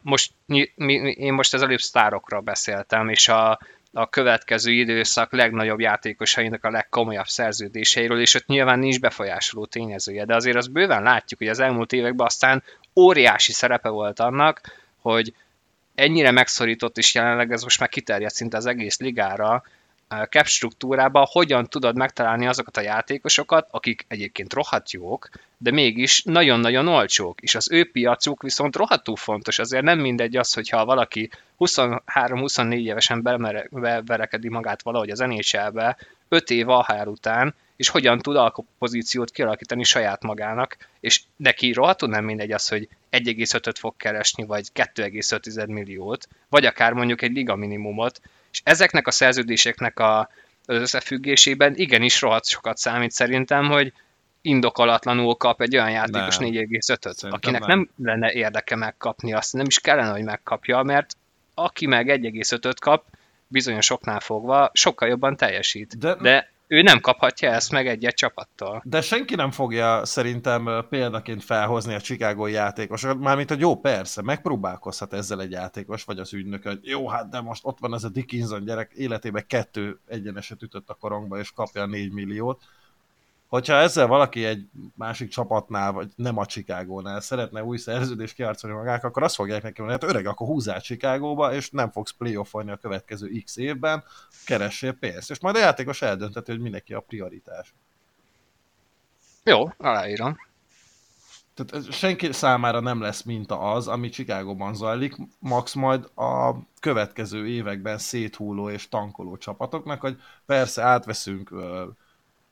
Most, 0.00 0.32
mi, 0.46 0.70
mi, 0.74 0.92
én 1.10 1.32
most 1.32 1.54
az 1.54 1.62
előbb 1.62 1.78
sztárokról 1.78 2.40
beszéltem, 2.40 3.08
és 3.08 3.28
a, 3.28 3.58
a 3.92 4.08
következő 4.08 4.72
időszak 4.72 5.32
legnagyobb 5.32 5.80
játékosainak 5.80 6.64
a 6.64 6.70
legkomolyabb 6.70 7.26
szerződéseiről, 7.26 8.20
és 8.20 8.34
ott 8.34 8.46
nyilván 8.46 8.78
nincs 8.78 9.00
befolyásoló 9.00 9.64
tényezője, 9.66 10.24
de 10.24 10.34
azért 10.34 10.56
azt 10.56 10.72
bőven 10.72 11.02
látjuk, 11.02 11.40
hogy 11.40 11.48
az 11.48 11.60
elmúlt 11.60 11.92
években 11.92 12.26
aztán 12.26 12.62
óriási 12.94 13.52
szerepe 13.52 13.88
volt 13.88 14.20
annak, 14.20 14.60
hogy 15.00 15.34
ennyire 15.94 16.30
megszorított, 16.30 16.98
és 16.98 17.14
jelenleg 17.14 17.52
ez 17.52 17.62
most 17.62 17.80
már 17.80 17.88
kiterjedt 17.88 18.34
szinte 18.34 18.56
az 18.56 18.66
egész 18.66 18.98
ligára, 18.98 19.62
cap 20.08 20.46
struktúrába 20.46 21.28
hogyan 21.30 21.68
tudod 21.68 21.96
megtalálni 21.96 22.46
azokat 22.46 22.76
a 22.76 22.80
játékosokat, 22.80 23.68
akik 23.70 24.04
egyébként 24.08 24.52
rohadt 24.52 24.90
jók, 24.90 25.28
de 25.58 25.70
mégis 25.70 26.22
nagyon-nagyon 26.22 26.88
olcsók, 26.88 27.40
és 27.40 27.54
az 27.54 27.70
ő 27.70 27.90
piacuk 27.90 28.42
viszont 28.42 28.76
rohadtul 28.76 29.16
fontos, 29.16 29.58
azért 29.58 29.84
nem 29.84 29.98
mindegy 29.98 30.36
az, 30.36 30.52
hogyha 30.52 30.84
valaki 30.84 31.30
23-24 31.58 32.72
évesen 32.72 33.22
beverekedi 33.70 34.48
magát 34.48 34.82
valahogy 34.82 35.10
az 35.10 35.18
nhl 35.18 35.96
öt 36.28 36.50
év 36.50 36.68
ahár 36.68 37.08
után, 37.08 37.54
és 37.76 37.88
hogyan 37.88 38.18
tud 38.18 38.36
alkopozíciót 38.36 39.30
kialakítani 39.30 39.84
saját 39.84 40.22
magának, 40.22 40.76
és 41.00 41.22
neki 41.36 41.72
rohadtul 41.72 42.08
nem 42.08 42.24
mindegy 42.24 42.52
az, 42.52 42.68
hogy 42.68 42.88
1,5-öt 43.10 43.78
fog 43.78 43.96
keresni, 43.96 44.44
vagy 44.44 44.68
2,5 44.74 45.66
milliót, 45.68 46.28
vagy 46.48 46.66
akár 46.66 46.92
mondjuk 46.92 47.22
egy 47.22 47.32
liga 47.32 47.56
minimumot, 47.56 48.20
és 48.56 48.62
ezeknek 48.64 49.06
a 49.06 49.10
szerződéseknek 49.10 49.98
a, 49.98 50.18
az 50.66 50.76
összefüggésében 50.76 51.74
igenis 51.76 52.20
rohadt 52.20 52.46
sokat 52.46 52.76
számít 52.76 53.10
szerintem, 53.10 53.66
hogy 53.66 53.92
indokolatlanul 54.40 55.34
kap 55.36 55.60
egy 55.60 55.76
olyan 55.76 55.90
játékos 55.90 56.36
4,5-öt, 56.36 57.32
akinek 57.32 57.60
nem. 57.60 57.68
nem 57.68 57.88
lenne 58.08 58.32
érdeke 58.32 58.76
megkapni 58.76 59.32
azt, 59.32 59.52
nem 59.52 59.66
is 59.66 59.78
kellene, 59.80 60.10
hogy 60.10 60.22
megkapja, 60.22 60.82
mert 60.82 61.16
aki 61.54 61.86
meg 61.86 62.06
1,5-öt 62.08 62.80
kap, 62.80 63.04
bizonyos 63.48 63.90
oknál 63.90 64.20
fogva 64.20 64.70
sokkal 64.72 65.08
jobban 65.08 65.36
teljesít. 65.36 65.98
De, 65.98 66.14
de 66.14 66.50
ő 66.66 66.82
nem 66.82 67.00
kaphatja 67.00 67.50
ezt 67.50 67.72
meg 67.72 67.86
egy-egy 67.86 68.14
csapattól. 68.14 68.82
De 68.84 69.00
senki 69.00 69.34
nem 69.34 69.50
fogja 69.50 70.04
szerintem 70.04 70.86
példaként 70.88 71.44
felhozni 71.44 71.94
a 71.94 72.00
Chicago 72.00 72.46
játékosokat, 72.46 73.18
mármint, 73.18 73.48
hogy 73.48 73.60
jó, 73.60 73.76
persze, 73.76 74.22
megpróbálkozhat 74.22 75.12
ezzel 75.12 75.40
egy 75.40 75.50
játékos, 75.50 76.04
vagy 76.04 76.18
az 76.18 76.32
ügynök, 76.32 76.62
hogy 76.62 76.78
jó, 76.82 77.08
hát 77.08 77.28
de 77.28 77.40
most 77.40 77.60
ott 77.64 77.78
van 77.80 77.94
ez 77.94 78.04
a 78.04 78.08
Dickinson 78.08 78.64
gyerek, 78.64 78.92
életében 78.94 79.44
kettő 79.46 80.00
egyeneset 80.06 80.62
ütött 80.62 80.88
a 80.88 80.94
korongba, 80.94 81.38
és 81.38 81.50
kapja 81.50 81.82
a 81.82 81.86
4 81.86 82.12
milliót, 82.12 82.62
hogyha 83.46 83.74
ezzel 83.74 84.06
valaki 84.06 84.44
egy 84.44 84.68
másik 84.94 85.28
csapatnál, 85.28 85.92
vagy 85.92 86.08
nem 86.16 86.38
a 86.38 86.46
Chicagónál 86.46 87.20
szeretne 87.20 87.64
új 87.64 87.76
szerződést 87.76 88.34
kiarcolni 88.34 88.76
magák, 88.76 89.04
akkor 89.04 89.22
azt 89.22 89.34
fogják 89.34 89.62
neki 89.62 89.80
mondani, 89.80 90.02
hát 90.02 90.10
öreg, 90.10 90.26
akkor 90.26 90.46
húzzál 90.46 90.80
Chicagóba, 90.80 91.54
és 91.54 91.70
nem 91.70 91.90
fogsz 91.90 92.10
playoffolni 92.10 92.70
a 92.70 92.76
következő 92.76 93.42
x 93.44 93.56
évben, 93.56 94.04
keressél 94.44 94.92
pénzt. 94.92 95.30
És 95.30 95.40
majd 95.40 95.56
a 95.56 95.58
játékos 95.58 96.02
eldönteti, 96.02 96.50
hogy 96.50 96.60
mindenki 96.60 96.94
a 96.94 97.00
prioritás. 97.00 97.74
Jó, 99.44 99.68
aláírom. 99.76 100.36
Tehát 101.54 101.92
senki 101.92 102.32
számára 102.32 102.80
nem 102.80 103.00
lesz 103.00 103.22
minta 103.22 103.58
az, 103.58 103.88
ami 103.88 104.08
Chicagóban 104.08 104.74
zajlik, 104.74 105.16
max 105.38 105.74
majd 105.74 106.10
a 106.14 106.54
következő 106.80 107.48
években 107.48 107.98
széthulló 107.98 108.70
és 108.70 108.88
tankoló 108.88 109.36
csapatoknak, 109.36 110.00
hogy 110.00 110.16
persze 110.46 110.82
átveszünk 110.82 111.50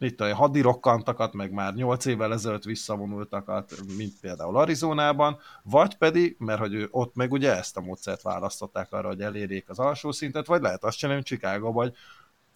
itt 0.05 0.21
a 0.21 0.35
hadirokkantakat, 0.35 1.33
meg 1.33 1.53
már 1.53 1.75
8 1.75 2.05
évvel 2.05 2.33
ezelőtt 2.33 2.65
visszavonultakat, 2.65 3.73
mint 3.97 4.13
például 4.21 4.57
Arizonában, 4.57 5.39
vagy 5.63 5.97
pedig, 5.97 6.37
mert 6.39 6.61
hogy 6.61 6.75
ő 6.75 6.89
ott 6.91 7.15
meg 7.15 7.33
ugye 7.33 7.57
ezt 7.57 7.77
a 7.77 7.81
módszert 7.81 8.23
választották 8.23 8.93
arra, 8.93 9.09
hogy 9.09 9.21
elérjék 9.21 9.69
az 9.69 9.79
alsó 9.79 10.13
szintet, 10.13 10.47
vagy 10.47 10.63
lehet 10.63 10.85
azt 10.85 10.99
csinálni, 10.99 11.23
hogy 11.27 11.39
Chicago, 11.39 11.73
vagy 11.73 11.95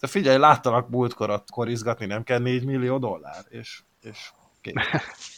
de 0.01 0.07
figyelj, 0.07 0.39
láttalak 0.39 0.89
múltkor 0.89 1.43
korizgatni, 1.53 2.07
nem 2.07 2.23
kell 2.23 2.39
4 2.39 2.65
millió 2.65 2.99
dollár, 2.99 3.45
és, 3.49 3.83
és 4.01 4.33
kész. 4.61 4.75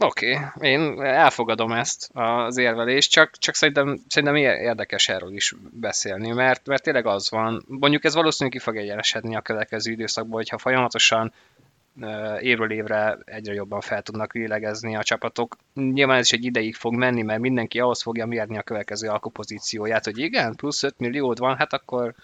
Oké, 0.00 0.34
okay. 0.54 0.70
én 0.70 1.02
elfogadom 1.02 1.72
ezt 1.72 2.10
az 2.12 2.56
érvelést, 2.56 3.10
csak, 3.10 3.30
csak 3.38 3.54
szerintem, 3.54 3.98
szerintem 4.08 4.36
érdekes 4.36 5.08
erről 5.08 5.32
is 5.32 5.54
beszélni, 5.70 6.30
mert, 6.30 6.66
mert 6.66 6.82
tényleg 6.82 7.06
az 7.06 7.30
van, 7.30 7.64
mondjuk 7.66 8.04
ez 8.04 8.14
valószínűleg 8.14 8.58
ki 8.58 8.64
fog 8.64 8.76
egyenesedni 8.76 9.36
a 9.36 9.40
következő 9.40 9.92
időszakban, 9.92 10.36
hogyha 10.36 10.58
folyamatosan 10.58 11.32
évről 12.40 12.72
évre 12.72 13.18
egyre 13.24 13.54
jobban 13.54 13.80
fel 13.80 14.02
tudnak 14.02 14.34
lélegezni 14.34 14.96
a 14.96 15.02
csapatok. 15.02 15.56
Nyilván 15.74 16.18
ez 16.18 16.24
is 16.24 16.32
egy 16.32 16.44
ideig 16.44 16.74
fog 16.74 16.94
menni, 16.94 17.22
mert 17.22 17.40
mindenki 17.40 17.80
ahhoz 17.80 18.02
fogja 18.02 18.26
mérni 18.26 18.58
a 18.58 18.62
következő 18.62 19.08
alkupozícióját, 19.08 20.04
hogy 20.04 20.18
igen, 20.18 20.54
plusz 20.54 20.82
5 20.82 20.98
milliót 20.98 21.38
van, 21.38 21.56
hát 21.56 21.72
akkor 21.72 22.14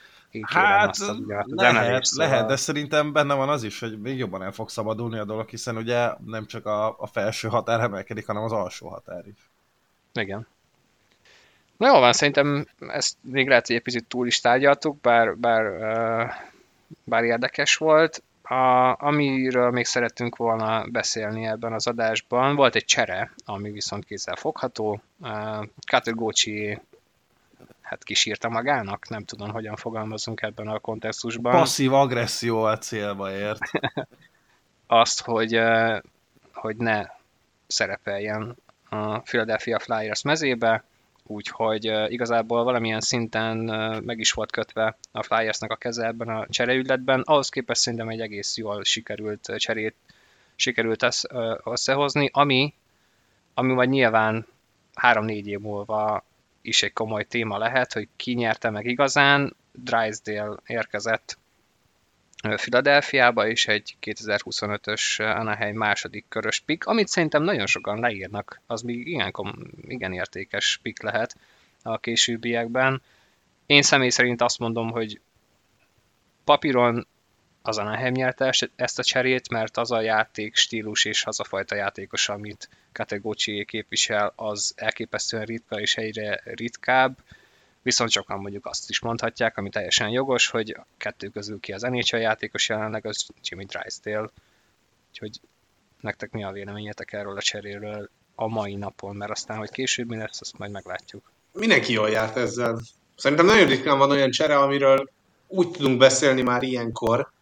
hát, 0.43 0.89
azt 0.89 1.01
lehet, 1.27 2.05
szóval... 2.05 2.28
lehet, 2.28 2.47
de 2.47 2.56
szerintem 2.56 3.12
benne 3.12 3.35
van 3.35 3.48
az 3.48 3.62
is, 3.62 3.81
hogy 3.81 4.01
még 4.01 4.19
jobban 4.19 4.43
el 4.43 4.52
fog 4.52 4.70
szabadulni 4.70 5.19
a 5.19 5.24
dolog, 5.24 5.48
hiszen 5.48 5.77
ugye 5.77 6.09
nem 6.27 6.47
csak 6.47 6.66
a, 6.66 6.98
a 6.98 7.06
felső 7.06 7.48
határ 7.48 7.81
emelkedik, 7.81 8.27
hanem 8.27 8.43
az 8.43 8.52
alsó 8.52 8.89
határ 8.89 9.27
is. 9.27 9.51
Igen. 10.12 10.47
Na 11.77 11.86
jó 11.86 11.98
van, 11.98 12.12
szerintem 12.12 12.69
ezt 12.78 13.16
még 13.20 13.48
lehet, 13.48 13.66
hogy 13.66 13.77
egy 13.77 13.82
picit 13.82 14.05
túl 14.05 14.27
is 14.27 14.40
tárgyaltuk, 14.40 15.01
bár, 15.01 15.36
bár, 15.36 15.65
bár 17.05 17.24
érdekes 17.24 17.77
volt. 17.77 18.23
A, 18.43 18.94
amiről 19.06 19.70
még 19.70 19.85
szerettünk 19.85 20.36
volna 20.36 20.85
beszélni 20.86 21.47
ebben 21.47 21.73
az 21.73 21.86
adásban, 21.86 22.55
volt 22.55 22.74
egy 22.74 22.85
csere, 22.85 23.35
ami 23.44 23.70
viszont 23.70 24.05
kézzel 24.05 24.36
fogható. 24.36 25.01
Katogócsi 25.86 26.81
hát 27.85 28.05
kisírta 28.05 28.48
magának, 28.48 29.09
nem 29.09 29.24
tudom, 29.24 29.51
hogyan 29.51 29.77
fogalmazunk 29.77 30.43
ebben 30.43 30.69
a 30.69 30.78
kontextusban. 30.78 31.52
Passzív 31.52 31.93
agresszió 31.93 32.62
a 32.62 32.78
célba 32.78 33.31
ért. 33.31 33.61
Azt, 34.86 35.20
hogy, 35.20 35.61
hogy 36.52 36.77
ne 36.77 37.06
szerepeljen 37.66 38.56
a 38.89 39.19
Philadelphia 39.19 39.78
Flyers 39.78 40.23
mezébe, 40.23 40.85
úgyhogy 41.27 41.85
igazából 42.09 42.65
valamilyen 42.65 43.01
szinten 43.01 43.56
meg 44.05 44.19
is 44.19 44.32
volt 44.32 44.51
kötve 44.51 44.97
a 45.12 45.23
Flyersnek 45.23 45.70
a 45.70 45.77
keze 45.77 46.06
ebben 46.06 46.28
a 46.28 46.47
csereügyletben. 46.48 47.20
Ahhoz 47.20 47.48
képest 47.48 47.81
szerintem 47.81 48.09
egy 48.09 48.20
egész 48.20 48.56
jól 48.56 48.85
sikerült 48.85 49.52
cserét 49.56 49.94
sikerült 50.56 51.06
összehozni, 51.65 52.31
ami, 52.32 52.74
ami 53.55 53.73
majd 53.73 53.89
nyilván 53.89 54.47
három-négy 54.94 55.47
év 55.47 55.61
múlva 55.61 56.24
is 56.65 56.82
egy 56.82 56.93
komoly 56.93 57.24
téma 57.24 57.59
lehet, 57.59 57.93
hogy 57.93 58.09
ki 58.16 58.32
nyerte 58.32 58.70
meg 58.70 58.86
igazán. 58.86 59.57
Drysdale 59.73 60.57
érkezett 60.66 61.39
Philadelphiába, 62.49 63.47
és 63.49 63.66
egy 63.66 63.97
2025-ös 64.03 65.19
Anaheim 65.39 65.77
második 65.77 66.24
körös 66.28 66.61
pick, 66.61 66.86
amit 66.86 67.09
szerintem 67.09 67.43
nagyon 67.43 67.66
sokan 67.66 68.01
leírnak, 68.01 68.61
az 68.66 68.82
még 68.82 69.07
igen, 69.07 69.32
igen 69.89 70.12
értékes 70.12 70.78
pick 70.82 71.03
lehet 71.03 71.36
a 71.82 71.99
későbbiekben. 71.99 73.03
Én 73.66 73.82
személy 73.82 74.09
szerint 74.09 74.41
azt 74.41 74.59
mondom, 74.59 74.91
hogy 74.91 75.20
papíron 76.45 77.07
az 77.66 77.78
Anaheim 77.78 78.12
nyerte 78.12 78.55
ezt 78.77 78.99
a 78.99 79.03
cserét, 79.03 79.49
mert 79.49 79.77
az 79.77 79.91
a 79.91 80.01
játék 80.01 80.57
stílus 80.57 81.05
és 81.05 81.24
az 81.24 81.41
a 81.41 81.45
fajta 81.45 81.74
játékos, 81.74 82.28
amit 82.28 82.69
Kategocsi 82.93 83.65
képvisel, 83.65 84.32
az 84.36 84.73
elképesztően 84.77 85.45
ritka 85.45 85.81
és 85.81 85.97
egyre 85.97 86.41
ritkább, 86.45 87.19
viszont 87.82 88.11
sokan 88.11 88.39
mondjuk 88.39 88.66
azt 88.66 88.91
is 88.91 89.01
mondhatják, 89.01 89.57
ami 89.57 89.69
teljesen 89.69 90.09
jogos, 90.09 90.49
hogy 90.49 90.70
a 90.70 90.86
kettő 90.97 91.28
közül 91.28 91.61
ki 91.61 91.73
az 91.73 91.82
NHL 91.82 92.16
játékos 92.16 92.69
jelenleg, 92.69 93.07
az 93.07 93.27
Jimmy 93.43 93.65
Drysdale. 93.65 94.28
Úgyhogy 95.11 95.41
nektek 96.01 96.31
mi 96.31 96.45
a 96.45 96.51
véleményetek 96.51 97.12
erről 97.12 97.36
a 97.36 97.43
cseréről 97.43 98.11
a 98.35 98.49
mai 98.49 98.74
napon, 98.74 99.16
mert 99.16 99.31
aztán, 99.31 99.59
hogy 99.59 99.70
később 99.70 100.09
mi 100.09 100.16
lesz, 100.16 100.41
azt 100.41 100.59
majd 100.59 100.70
meglátjuk. 100.70 101.31
Mindenki 101.53 101.93
jól 101.93 102.11
járt 102.11 102.36
ezzel. 102.36 102.81
Szerintem 103.16 103.47
nagyon 103.47 103.69
ritkán 103.69 103.99
van 103.99 104.11
olyan 104.11 104.31
csere, 104.31 104.59
amiről 104.59 105.11
úgy 105.47 105.70
tudunk 105.70 105.99
beszélni 105.99 106.43
már 106.43 106.62
ilyenkor, 106.62 107.32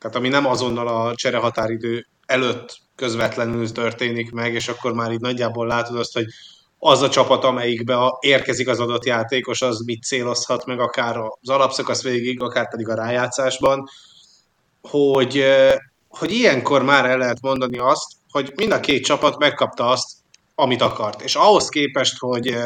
tehát 0.00 0.16
ami 0.16 0.28
nem 0.28 0.46
azonnal 0.46 0.88
a 0.88 1.14
csere 1.14 1.36
határidő 1.36 2.06
előtt 2.26 2.78
közvetlenül 2.96 3.72
történik 3.72 4.30
meg, 4.30 4.54
és 4.54 4.68
akkor 4.68 4.92
már 4.92 5.12
így 5.12 5.20
nagyjából 5.20 5.66
látod 5.66 5.98
azt, 5.98 6.12
hogy 6.12 6.24
az 6.78 7.02
a 7.02 7.08
csapat, 7.08 7.44
amelyikbe 7.44 7.96
érkezik 8.20 8.68
az 8.68 8.80
adott 8.80 9.04
játékos, 9.04 9.62
az 9.62 9.80
mit 9.80 10.02
célozhat 10.02 10.64
meg 10.64 10.80
akár 10.80 11.16
az 11.16 11.48
alapszakasz 11.48 12.02
végig, 12.02 12.42
akár 12.42 12.70
pedig 12.70 12.88
a 12.88 12.94
rájátszásban, 12.94 13.88
hogy, 14.82 15.44
hogy 16.08 16.32
ilyenkor 16.32 16.82
már 16.82 17.04
el 17.04 17.18
lehet 17.18 17.40
mondani 17.40 17.78
azt, 17.78 18.12
hogy 18.30 18.52
mind 18.56 18.72
a 18.72 18.80
két 18.80 19.04
csapat 19.04 19.38
megkapta 19.38 19.86
azt, 19.86 20.10
amit 20.54 20.82
akart. 20.82 21.22
És 21.22 21.34
ahhoz 21.34 21.68
képest, 21.68 22.18
hogy 22.18 22.56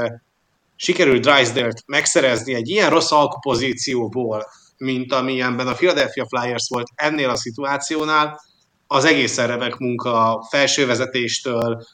sikerült 0.76 1.22
Drysdale-t 1.22 1.82
megszerezni 1.86 2.54
egy 2.54 2.68
ilyen 2.68 2.90
rossz 2.90 3.10
alkupozícióból, 3.10 4.46
mint 4.84 5.12
amilyenben 5.12 5.66
a 5.66 5.72
Philadelphia 5.72 6.26
Flyers 6.26 6.66
volt 6.68 6.88
ennél 6.94 7.28
a 7.28 7.36
szituációnál, 7.36 8.40
az 8.86 9.04
egész 9.04 9.36
remek 9.36 9.76
munka 9.76 10.46
felsővezetéstől, 10.50 11.86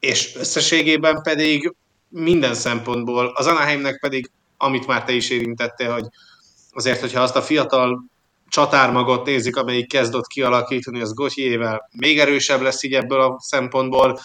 és 0.00 0.34
összességében 0.36 1.22
pedig 1.22 1.74
minden 2.08 2.54
szempontból, 2.54 3.32
az 3.34 3.46
Anaheimnek 3.46 3.98
pedig, 4.00 4.30
amit 4.56 4.86
már 4.86 5.04
te 5.04 5.12
is 5.12 5.30
érintettél, 5.30 5.92
hogy 5.92 6.04
azért, 6.70 7.00
hogyha 7.00 7.20
azt 7.20 7.36
a 7.36 7.42
fiatal 7.42 8.04
csatármagot 8.48 9.26
nézik, 9.26 9.56
amelyik 9.56 9.88
kezdott 9.88 10.26
kialakítani, 10.26 11.00
az 11.00 11.14
Gothiével 11.14 11.88
még 11.92 12.18
erősebb 12.18 12.60
lesz 12.60 12.82
így 12.82 12.94
ebből 12.94 13.20
a 13.20 13.36
szempontból. 13.40 14.18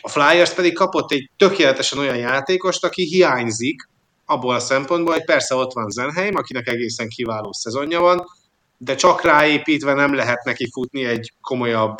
A 0.00 0.08
Flyers 0.08 0.50
pedig 0.54 0.74
kapott 0.74 1.12
egy 1.12 1.30
tökéletesen 1.36 1.98
olyan 1.98 2.16
játékost, 2.16 2.84
aki 2.84 3.02
hiányzik 3.02 3.88
abból 4.30 4.54
a 4.54 4.60
szempontból, 4.60 5.12
hogy 5.12 5.24
persze 5.24 5.54
ott 5.54 5.72
van 5.72 5.90
Zenheim, 5.90 6.36
akinek 6.36 6.66
egészen 6.66 7.08
kiváló 7.08 7.52
szezonja 7.52 8.00
van, 8.00 8.24
de 8.78 8.94
csak 8.94 9.22
ráépítve 9.22 9.94
nem 9.94 10.14
lehet 10.14 10.44
neki 10.44 10.68
futni 10.72 11.04
egy 11.04 11.32
komolyabb 11.40 11.98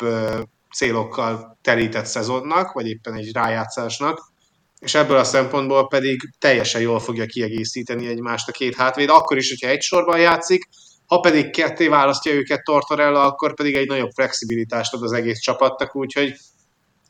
célokkal 0.75 1.57
terített 1.61 2.05
szezonnak, 2.05 2.71
vagy 2.71 2.87
éppen 2.87 3.13
egy 3.13 3.31
rájátszásnak, 3.33 4.31
és 4.79 4.95
ebből 4.95 5.17
a 5.17 5.23
szempontból 5.23 5.87
pedig 5.87 6.19
teljesen 6.39 6.81
jól 6.81 6.99
fogja 6.99 7.25
kiegészíteni 7.25 8.07
egymást 8.07 8.47
a 8.47 8.51
két 8.51 8.75
hátvéd, 8.75 9.09
akkor 9.09 9.37
is, 9.37 9.49
hogyha 9.49 9.67
egy 9.67 9.81
sorban 9.81 10.19
játszik, 10.19 10.69
Ha 11.05 11.19
pedig 11.19 11.49
ketté 11.49 11.87
választja 11.87 12.33
őket 12.33 12.63
Tortorella, 12.63 13.23
akkor 13.23 13.53
pedig 13.53 13.75
egy 13.75 13.87
nagyobb 13.87 14.09
flexibilitást 14.13 14.93
ad 14.93 15.03
az 15.03 15.11
egész 15.11 15.39
csapatnak, 15.39 15.95
úgyhogy 15.95 16.35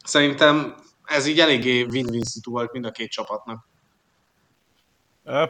szerintem 0.03 0.75
ez 1.03 1.25
így 1.25 1.39
eléggé 1.39 1.81
win-win 1.81 2.21
volt 2.43 2.71
mind 2.71 2.85
a 2.85 2.91
két 2.91 3.09
csapatnak. 3.09 3.70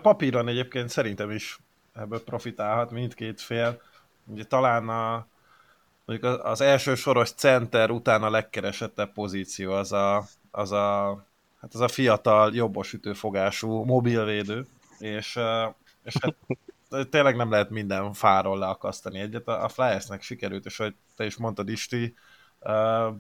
Papíron 0.02 0.48
egyébként 0.48 0.90
szerintem 0.90 1.32
is 1.32 1.60
ebből 1.94 2.24
profitálhat 2.24 2.92
mindkét 2.92 3.42
fél. 3.42 3.82
Ugye 4.26 4.44
talán 4.44 4.90
a, 4.90 5.28
mondjuk 6.06 6.46
az 6.46 6.62
első 6.62 6.96
soros 6.96 7.32
center 7.32 7.90
után 7.90 8.24
a 8.24 8.30
legkeresettebb 8.30 9.14
pozíció 9.14 9.72
az 9.72 9.92
a, 9.92 10.24
az 10.52 10.72
a, 10.72 11.24
hát 11.62 11.74
az 11.74 11.80
a 11.80 11.88
fiatal, 11.88 12.56
jobbosütőfogású 12.56 13.84
mobilvédő, 13.84 14.66
és, 15.00 15.40
és 16.04 16.16
hát 16.22 16.36
tényleg 17.10 17.36
nem 17.36 17.52
lehet 17.52 17.70
minden 17.70 18.14
fáról 18.14 18.58
leakasztani 18.58 19.20
egyet. 19.20 19.48
A 19.48 19.68
Flyersnek 19.68 20.22
sikerült, 20.22 20.66
és 20.66 20.78
hogy 20.78 20.96
te 21.16 21.26
is 21.26 21.38
mondtad, 21.38 21.70
Isti, 21.70 22.16
uh, 22.60 23.16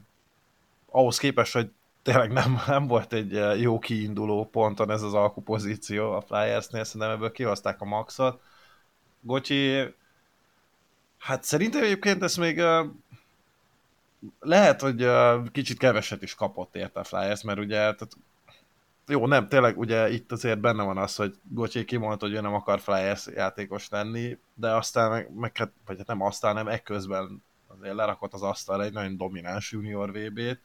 ahhoz 0.85 1.17
képest, 1.17 1.53
hogy 1.53 1.71
tényleg 2.03 2.31
nem, 2.31 2.61
nem 2.67 2.87
volt 2.87 3.13
egy 3.13 3.61
jó 3.61 3.79
kiinduló 3.79 4.49
ponton 4.49 4.91
ez 4.91 5.01
az 5.01 5.13
alkupozíció 5.13 6.11
a 6.11 6.21
Flyersnél, 6.21 6.83
szerintem 6.83 7.09
ebből 7.09 7.31
kihozták 7.31 7.81
a 7.81 7.85
maxot. 7.85 8.41
Gocsi, 9.21 9.93
hát 11.17 11.43
szerintem 11.43 11.83
egyébként 11.83 12.23
ez 12.23 12.35
még 12.35 12.57
uh, 12.57 12.85
lehet, 14.39 14.81
hogy 14.81 15.03
uh, 15.03 15.51
kicsit 15.51 15.77
keveset 15.77 16.21
is 16.21 16.35
kapott 16.35 16.75
érte 16.75 16.99
a 16.99 17.03
Flyers, 17.03 17.41
mert 17.41 17.59
ugye 17.59 17.77
tehát 17.77 18.17
jó, 19.07 19.27
nem, 19.27 19.47
tényleg 19.47 19.77
ugye 19.77 20.09
itt 20.09 20.31
azért 20.31 20.59
benne 20.59 20.83
van 20.83 20.97
az, 20.97 21.15
hogy 21.15 21.35
Gocsi 21.43 21.85
kimondta, 21.85 22.25
hogy 22.25 22.35
ő 22.35 22.41
nem 22.41 22.53
akar 22.53 22.79
Flyers 22.79 23.27
játékos 23.27 23.89
lenni, 23.89 24.37
de 24.53 24.75
aztán 24.75 25.09
meg, 25.09 25.33
meg 25.35 25.57
hát, 25.57 25.71
vagy 25.85 25.97
hát 25.97 26.07
nem 26.07 26.21
aztán, 26.21 26.53
nem 26.53 26.67
ekközben 26.67 27.43
azért 27.67 27.95
lerakott 27.95 28.33
az 28.33 28.41
asztalra 28.41 28.83
egy 28.83 28.93
nagyon 28.93 29.17
domináns 29.17 29.71
junior 29.71 30.11
VB-t. 30.11 30.59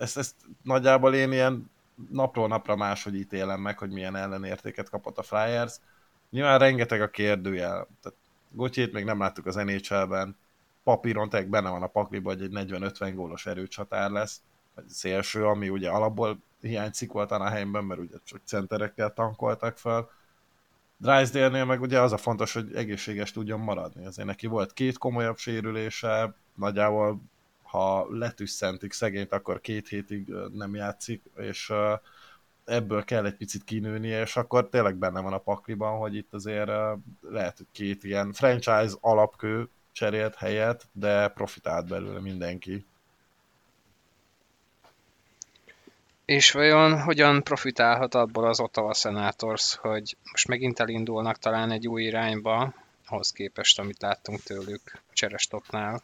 Ezt, 0.00 0.16
ezt 0.16 0.34
nagyjából 0.62 1.14
én 1.14 1.32
ilyen 1.32 1.70
napról 2.10 2.48
napra 2.48 2.76
máshogy 2.76 3.14
ítélem 3.14 3.60
meg, 3.60 3.78
hogy 3.78 3.90
milyen 3.90 4.16
ellenértéket 4.16 4.90
kapott 4.90 5.18
a 5.18 5.22
Flyers. 5.22 5.76
Nyilván 6.30 6.58
rengeteg 6.58 7.00
a 7.02 7.10
kérdőjel. 7.10 7.88
Tehát 8.02 8.18
Gotyét 8.50 8.92
még 8.92 9.04
nem 9.04 9.18
láttuk 9.18 9.46
az 9.46 9.54
NHL-ben. 9.54 10.36
Papíron 10.84 11.28
tényleg 11.28 11.48
benne 11.48 11.70
van 11.70 11.82
a 11.82 11.86
pakliba, 11.86 12.30
hogy 12.30 12.42
egy 12.42 12.50
40-50 12.52 13.12
gólos 13.14 13.46
erőcsatár 13.46 14.10
lesz. 14.10 14.40
Vagy 14.74 14.88
szélső, 14.88 15.46
ami 15.46 15.68
ugye 15.68 15.90
alapból 15.90 16.38
hiányzik 16.60 17.12
volt 17.12 17.30
a 17.30 17.48
helyben, 17.48 17.84
mert 17.84 18.00
ugye 18.00 18.16
csak 18.24 18.40
centerekkel 18.44 19.12
tankoltak 19.12 19.78
fel. 19.78 20.10
Drysdale-nél 20.96 21.64
meg 21.64 21.80
ugye 21.80 22.00
az 22.00 22.12
a 22.12 22.16
fontos, 22.16 22.52
hogy 22.52 22.74
egészséges 22.74 23.32
tudjon 23.32 23.60
maradni. 23.60 24.06
Azért 24.06 24.28
neki 24.28 24.46
volt 24.46 24.72
két 24.72 24.98
komolyabb 24.98 25.36
sérülése, 25.36 26.34
nagyjából 26.54 27.20
ha 27.70 28.06
letüsszentik 28.10 28.92
szegényt, 28.92 29.32
akkor 29.32 29.60
két 29.60 29.88
hétig 29.88 30.32
nem 30.52 30.74
játszik, 30.74 31.22
és 31.36 31.72
ebből 32.64 33.04
kell 33.04 33.24
egy 33.24 33.36
picit 33.36 33.64
kinőnie, 33.64 34.20
és 34.20 34.36
akkor 34.36 34.68
tényleg 34.68 34.96
benne 34.96 35.20
van 35.20 35.32
a 35.32 35.38
pakliban, 35.38 35.98
hogy 35.98 36.14
itt 36.16 36.32
azért 36.34 36.70
lehet, 37.20 37.56
hogy 37.56 37.66
két 37.72 38.04
ilyen 38.04 38.32
franchise 38.32 38.96
alapkő 39.00 39.68
cserélt 39.92 40.34
helyet, 40.34 40.86
de 40.92 41.28
profitált 41.28 41.88
belőle 41.88 42.20
mindenki. 42.20 42.84
És 46.24 46.52
vajon 46.52 47.00
hogyan 47.00 47.42
profitálhat 47.42 48.14
abból 48.14 48.48
az 48.48 48.60
Ottawa 48.60 48.94
Senators, 48.94 49.76
hogy 49.76 50.16
most 50.30 50.48
megint 50.48 50.80
elindulnak 50.80 51.38
talán 51.38 51.70
egy 51.70 51.88
új 51.88 52.02
irányba, 52.02 52.74
ahhoz 53.06 53.30
képest, 53.30 53.78
amit 53.78 54.02
láttunk 54.02 54.42
tőlük 54.42 54.82
a 54.94 55.12
cserestopnál, 55.12 56.02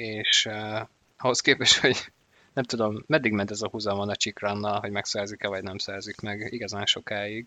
és 0.00 0.46
uh, 0.46 0.80
ahhoz 1.18 1.40
képest, 1.40 1.76
hogy 1.78 2.12
nem 2.52 2.64
tudom, 2.64 3.04
meddig 3.06 3.32
ment 3.32 3.50
ez 3.50 3.62
a 3.62 3.68
húzamon 3.68 4.08
a 4.08 4.16
csikrannal, 4.16 4.80
hogy 4.80 4.90
megszerzik-e 4.90 5.48
vagy 5.48 5.62
nem 5.62 5.78
szerzik 5.78 6.20
meg 6.20 6.52
igazán 6.52 6.86
sokáig. 6.86 7.46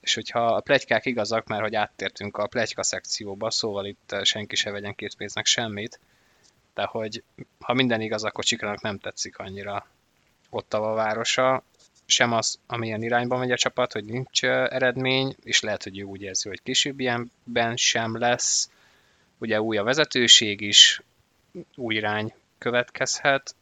És 0.00 0.14
hogyha 0.14 0.46
a 0.46 0.60
plegykák 0.60 1.06
igazak, 1.06 1.46
mert 1.46 1.62
hogy 1.62 1.74
áttértünk 1.74 2.36
a 2.36 2.46
plegyka 2.46 2.82
szekcióba, 2.82 3.50
szóval 3.50 3.86
itt 3.86 4.16
senki 4.22 4.56
se 4.56 4.70
vegyen 4.70 4.94
két 4.94 5.16
pénznek 5.16 5.46
semmit, 5.46 6.00
de 6.74 6.84
hogy 6.84 7.22
ha 7.60 7.74
minden 7.74 8.00
igaz, 8.00 8.24
akkor 8.24 8.44
Csikranak 8.44 8.80
nem 8.80 8.98
tetszik 8.98 9.38
annyira 9.38 9.86
Ottawa 10.50 10.94
városa, 10.94 11.62
sem 12.06 12.32
az, 12.32 12.58
amilyen 12.66 13.02
irányba 13.02 13.36
megy 13.36 13.50
a 13.50 13.56
csapat, 13.56 13.92
hogy 13.92 14.04
nincs 14.04 14.44
eredmény, 14.44 15.36
és 15.42 15.60
lehet, 15.60 15.82
hogy 15.82 15.98
ő 15.98 16.02
úgy 16.02 16.22
érzi, 16.22 16.48
hogy 16.48 16.62
később 16.62 17.00
ilyenben 17.00 17.76
sem 17.76 18.18
lesz. 18.18 18.70
Ugye 19.38 19.60
új 19.60 19.76
a 19.76 19.82
vezetőség 19.82 20.60
is, 20.60 21.02
új 21.76 21.94
irány 21.94 22.34
következhet. 22.58 23.54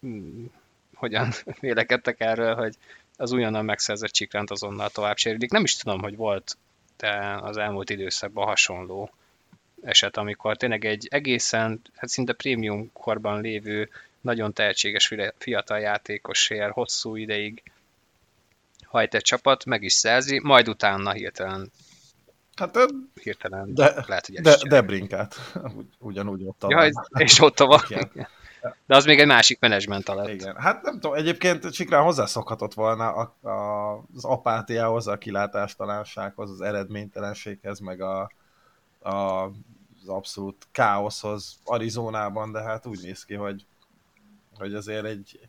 Hmm, 0.00 0.50
hogyan 0.94 1.32
vélekedtek 1.60 2.20
erről, 2.20 2.54
hogy 2.54 2.74
az 3.16 3.32
újonnan 3.32 3.64
megszerzett 3.64 4.10
csikránt 4.10 4.50
azonnal 4.50 4.90
tovább 4.90 5.16
cserélik. 5.16 5.50
Nem 5.50 5.64
is 5.64 5.76
tudom, 5.76 6.00
hogy 6.00 6.16
volt 6.16 6.56
de 6.98 7.38
az 7.40 7.56
elmúlt 7.56 7.90
időszakban 7.90 8.46
hasonló 8.46 9.10
eset, 9.82 10.16
amikor 10.16 10.56
tényleg 10.56 10.84
egy 10.84 11.06
egészen, 11.10 11.80
hát 11.96 12.08
szinte 12.08 12.32
prémium 12.32 12.92
korban 12.92 13.40
lévő 13.40 13.88
nagyon 14.20 14.52
tehetséges 14.52 15.14
fiatal 15.38 15.78
játékosért 15.78 16.72
hosszú 16.72 17.16
ideig 17.16 17.62
hajt 18.84 19.14
egy 19.14 19.22
csapat, 19.22 19.64
meg 19.64 19.82
is 19.82 19.92
szerzi, 19.92 20.40
majd 20.42 20.68
utána 20.68 21.12
hirtelen 21.12 21.70
Hát 22.58 22.78
hirtelen 23.22 23.74
de, 23.74 24.04
lehet, 24.06 24.26
hogy 24.26 24.40
de, 24.40 24.56
Debrinkát, 24.68 25.36
ugyanúgy 25.98 26.44
ott 26.44 26.64
ja, 26.68 26.90
És 27.18 27.40
ott 27.40 27.58
van. 27.58 27.80
De 28.86 28.96
az 28.96 29.04
még 29.04 29.20
egy 29.20 29.26
másik 29.26 29.60
menedzsment 29.60 30.08
alatt. 30.08 30.28
Igen. 30.28 30.56
Hát 30.56 30.82
nem 30.82 30.94
tudom, 30.94 31.16
egyébként 31.16 31.70
Csikrán 31.70 32.02
hozzászokhatott 32.02 32.74
volna 32.74 33.08
a, 33.08 33.48
a, 33.48 33.92
az 34.14 34.24
apátiához, 34.24 35.06
a 35.06 35.18
kilátástalansághoz, 35.18 36.50
az 36.50 36.60
eredménytelenséghez, 36.60 37.78
meg 37.78 38.00
a, 38.00 38.30
a, 39.00 39.10
az 39.12 40.08
abszolút 40.08 40.66
káoszhoz 40.72 41.58
Arizonában, 41.64 42.52
de 42.52 42.62
hát 42.62 42.86
úgy 42.86 43.00
néz 43.02 43.24
ki, 43.24 43.34
hogy 43.34 43.66
hogy 44.58 44.74
azért 44.74 45.04
egy, 45.04 45.48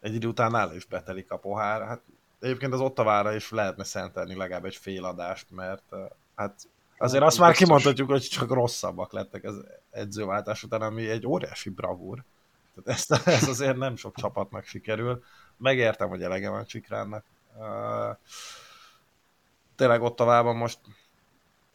egy 0.00 0.14
idő 0.14 0.28
után 0.28 0.50
nála 0.50 0.74
is 0.74 0.84
betelik 0.84 1.30
a 1.30 1.38
pohár. 1.38 1.82
Hát 1.82 2.00
egyébként 2.40 2.72
az 2.72 2.80
Ottavára 2.80 3.34
is 3.34 3.50
lehetne 3.50 3.84
szentelni 3.84 4.34
legalább 4.34 4.64
egy 4.64 4.76
fél 4.76 5.04
adást, 5.04 5.50
mert 5.50 5.94
hát 6.38 6.68
azért 6.98 7.22
azt 7.22 7.38
már 7.38 7.54
kimondhatjuk, 7.54 8.10
hogy 8.10 8.22
csak 8.22 8.50
rosszabbak 8.50 9.12
lettek 9.12 9.44
az 9.44 9.64
edzőváltás 9.90 10.62
után, 10.62 10.82
ami 10.82 11.08
egy 11.08 11.26
óriási 11.26 11.70
bravúr. 11.70 12.24
Tehát 12.74 12.98
ezt, 12.98 13.26
ez 13.42 13.48
azért 13.48 13.76
nem 13.76 13.96
sok 13.96 14.16
csapatnak 14.16 14.64
sikerül. 14.64 15.22
Megértem, 15.56 16.08
hogy 16.08 16.22
elege 16.22 16.48
van 16.48 16.64
Csikránnak. 16.64 17.24
Tényleg 19.76 20.02
Ottavában 20.02 20.56
most 20.56 20.78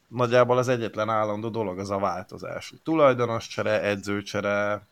nagyjából 0.08 0.58
az 0.58 0.68
egyetlen 0.68 1.10
állandó 1.10 1.50
dolog 1.50 1.80
az 1.80 1.90
a 1.90 1.98
változás. 2.00 2.74
Tulajdonos 2.84 3.48
csere, 3.48 3.82
edzőcsere, 3.82 4.88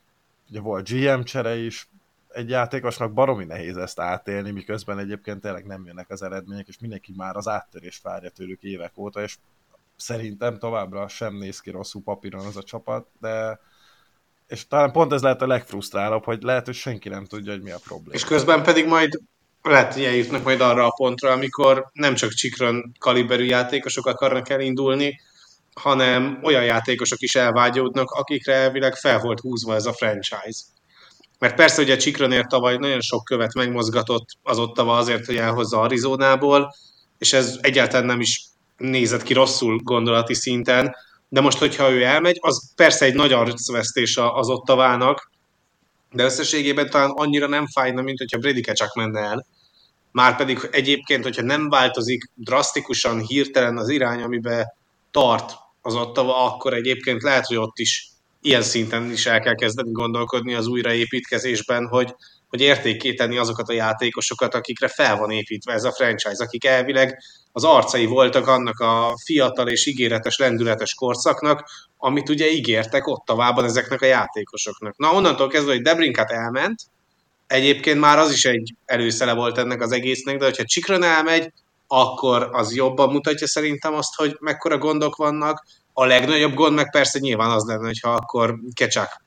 ugye 0.50 0.60
volt 0.60 0.90
GM 0.90 1.22
csere 1.22 1.56
is, 1.56 1.90
egy 2.28 2.50
játékosnak 2.50 3.14
baromi 3.14 3.46
nehéz 3.46 3.78
ezt 3.78 4.00
átélni, 4.00 4.52
miközben 4.52 5.00
egyébként 5.00 5.42
tényleg 5.42 5.66
nem 5.66 5.86
jönnek 5.86 6.10
az 6.10 6.22
eredmények, 6.22 6.68
és 6.68 6.80
mindenki 6.80 7.14
már 7.16 7.36
az 7.36 7.48
áttörést 7.48 8.04
várja 8.04 8.30
tőlük 8.30 8.64
évek 8.64 8.98
óta, 8.98 9.22
és 9.22 9.38
szerintem 10.02 10.60
továbbra 10.60 11.08
sem 11.08 11.36
néz 11.36 11.60
ki 11.60 11.70
rosszul 11.70 12.02
papíron 12.04 12.46
az 12.46 12.58
a 12.58 12.64
csapat, 12.64 13.08
de 13.20 13.60
és 14.48 14.68
talán 14.68 14.92
pont 14.92 15.14
ez 15.14 15.22
lehet 15.22 15.42
a 15.42 15.48
legfrusztrálóbb, 15.48 16.24
hogy 16.24 16.42
lehet, 16.42 16.66
hogy 16.66 16.76
senki 16.76 17.10
nem 17.10 17.26
tudja, 17.26 17.52
hogy 17.52 17.62
mi 17.62 17.72
a 17.72 17.80
probléma. 17.84 18.14
És 18.14 18.24
közben 18.24 18.64
pedig 18.64 18.88
majd 18.88 19.20
lehet, 19.62 19.94
hogy 19.94 20.04
eljutnak 20.04 20.44
majd 20.44 20.62
arra 20.62 20.86
a 20.86 20.94
pontra, 20.96 21.32
amikor 21.32 21.90
nem 21.94 22.16
csak 22.16 22.32
csikron 22.32 22.92
kaliberű 23.00 23.44
játékosok 23.44 24.06
akarnak 24.06 24.50
elindulni, 24.50 25.20
hanem 25.74 26.40
olyan 26.44 26.64
játékosok 26.64 27.22
is 27.22 27.36
elvágyódnak, 27.36 28.12
akikre 28.12 28.54
elvileg 28.54 28.96
fel 28.96 29.20
volt 29.20 29.40
húzva 29.40 29.76
ez 29.76 29.86
a 29.86 29.94
franchise. 29.94 30.62
Mert 31.40 31.56
persze 31.56 31.82
ugye 31.82 31.98
Csikronér 31.98 32.46
tavaly 32.46 32.78
nagyon 32.78 33.02
sok 33.02 33.24
követ 33.24 33.54
megmozgatott 33.54 34.26
az 34.44 34.58
ottava 34.58 34.98
azért, 34.98 35.26
hogy 35.26 35.38
elhozza 35.38 35.82
Arizonából, 35.82 36.74
és 37.18 37.34
ez 37.34 37.58
egyáltalán 37.62 38.06
nem 38.06 38.20
is 38.20 38.51
nézett 38.82 39.24
ki 39.24 39.34
rosszul 39.34 39.78
gondolati 39.84 40.34
szinten, 40.34 40.96
de 41.30 41.42
most, 41.42 41.58
hogyha 41.58 41.92
ő 41.92 42.04
elmegy, 42.04 42.38
az 42.40 42.74
persze 42.76 43.06
egy 43.06 43.14
nagy 43.14 43.34
arcvesztés 43.34 44.18
az 44.18 44.50
ottavának, 44.50 45.32
de 46.12 46.24
összességében 46.24 46.90
talán 46.90 47.10
annyira 47.10 47.48
nem 47.48 47.68
fájna, 47.68 48.02
mint 48.02 48.18
hogyha 48.18 48.38
Bredike 48.38 48.74
csak 48.74 48.96
menne 48.96 49.20
el. 49.20 49.46
Márpedig 50.12 50.70
egyébként, 50.72 51.24
hogyha 51.24 51.42
nem 51.42 51.70
változik 51.70 52.24
drasztikusan, 52.36 53.20
hirtelen 53.20 53.78
az 53.78 53.90
irány, 53.90 54.22
amiben 54.22 54.66
tart 55.12 55.54
az 55.82 55.96
Ottawa, 55.96 56.46
akkor 56.46 56.74
egyébként 56.74 57.22
lehet, 57.22 57.46
hogy 57.46 57.58
ott 57.58 57.78
is 57.78 58.12
ilyen 58.42 58.62
szinten 58.62 59.12
is 59.12 59.26
el 59.26 59.40
kell 59.40 59.56
kezdeni 59.56 59.92
gondolkodni 59.92 60.54
az 60.54 60.68
újraépítkezésben, 60.68 61.88
hogy, 61.88 62.16
hogy 62.48 62.62
értékéteni 62.62 63.38
azokat 63.38 63.70
a 63.70 63.74
játékosokat, 63.74 64.54
akikre 64.54 64.88
fel 64.88 65.18
van 65.18 65.32
építve 65.32 65.74
ez 65.74 65.84
a 65.84 65.92
franchise, 65.92 66.44
akik 66.44 66.66
elvileg 66.66 67.24
az 67.52 67.64
arcai 67.64 68.06
voltak 68.06 68.48
annak 68.48 68.80
a 68.80 69.14
fiatal 69.26 69.68
és 69.68 69.86
ígéretes, 69.86 70.38
lendületes 70.38 70.94
korszaknak, 70.94 71.70
amit 71.98 72.30
ugye 72.30 72.52
ígértek 72.52 73.08
ott 73.08 73.26
továbban 73.26 73.66
ezeknek 73.66 74.02
a 74.02 74.06
játékosoknak. 74.06 74.98
Na, 74.98 75.14
onnantól 75.14 75.48
kezdve, 75.48 75.72
hogy 75.72 75.82
Debrinkat 75.82 76.32
elment, 76.32 76.82
egyébként 77.48 78.00
már 78.00 78.18
az 78.18 78.32
is 78.32 78.46
egy 78.46 78.74
előszele 78.86 79.34
volt 79.34 79.58
ennek 79.58 79.82
az 79.82 79.92
egésznek, 79.92 80.38
de 80.38 80.46
hogyha 80.46 80.64
Csikron 80.64 81.04
elmegy, 81.04 81.54
akkor 81.88 82.50
az 82.52 82.76
jobban 82.76 83.12
mutatja 83.12 83.48
szerintem 83.48 83.94
azt, 83.94 84.16
hogy 84.16 84.38
mekkora 84.40 84.78
gondok 84.78 85.16
vannak. 85.16 85.66
A 85.94 86.06
legnagyobb 86.06 86.54
gond 86.54 86.76
meg 86.76 86.92
persze 86.92 87.20
nyilván 87.20 87.50
az 87.50 87.66
lenne, 87.66 87.86
hogyha 87.86 88.14
akkor 88.14 88.56
Kecsák 88.74 89.24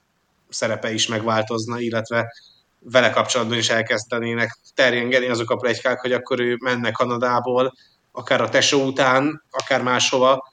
szerepe 0.49 0.93
is 0.93 1.07
megváltozna, 1.07 1.81
illetve 1.81 2.33
vele 2.81 3.11
kapcsolatban 3.11 3.59
is 3.59 3.69
elkezdenének 3.69 4.59
terjengeni 4.75 5.27
azok 5.27 5.51
a 5.51 5.57
plegykák, 5.57 6.01
hogy 6.01 6.13
akkor 6.13 6.41
ő 6.41 6.57
menne 6.61 6.91
Kanadából, 6.91 7.75
akár 8.17 8.41
a 8.41 8.49
tesó 8.49 8.87
után, 8.87 9.43
akár 9.51 9.83
máshova, 9.83 10.53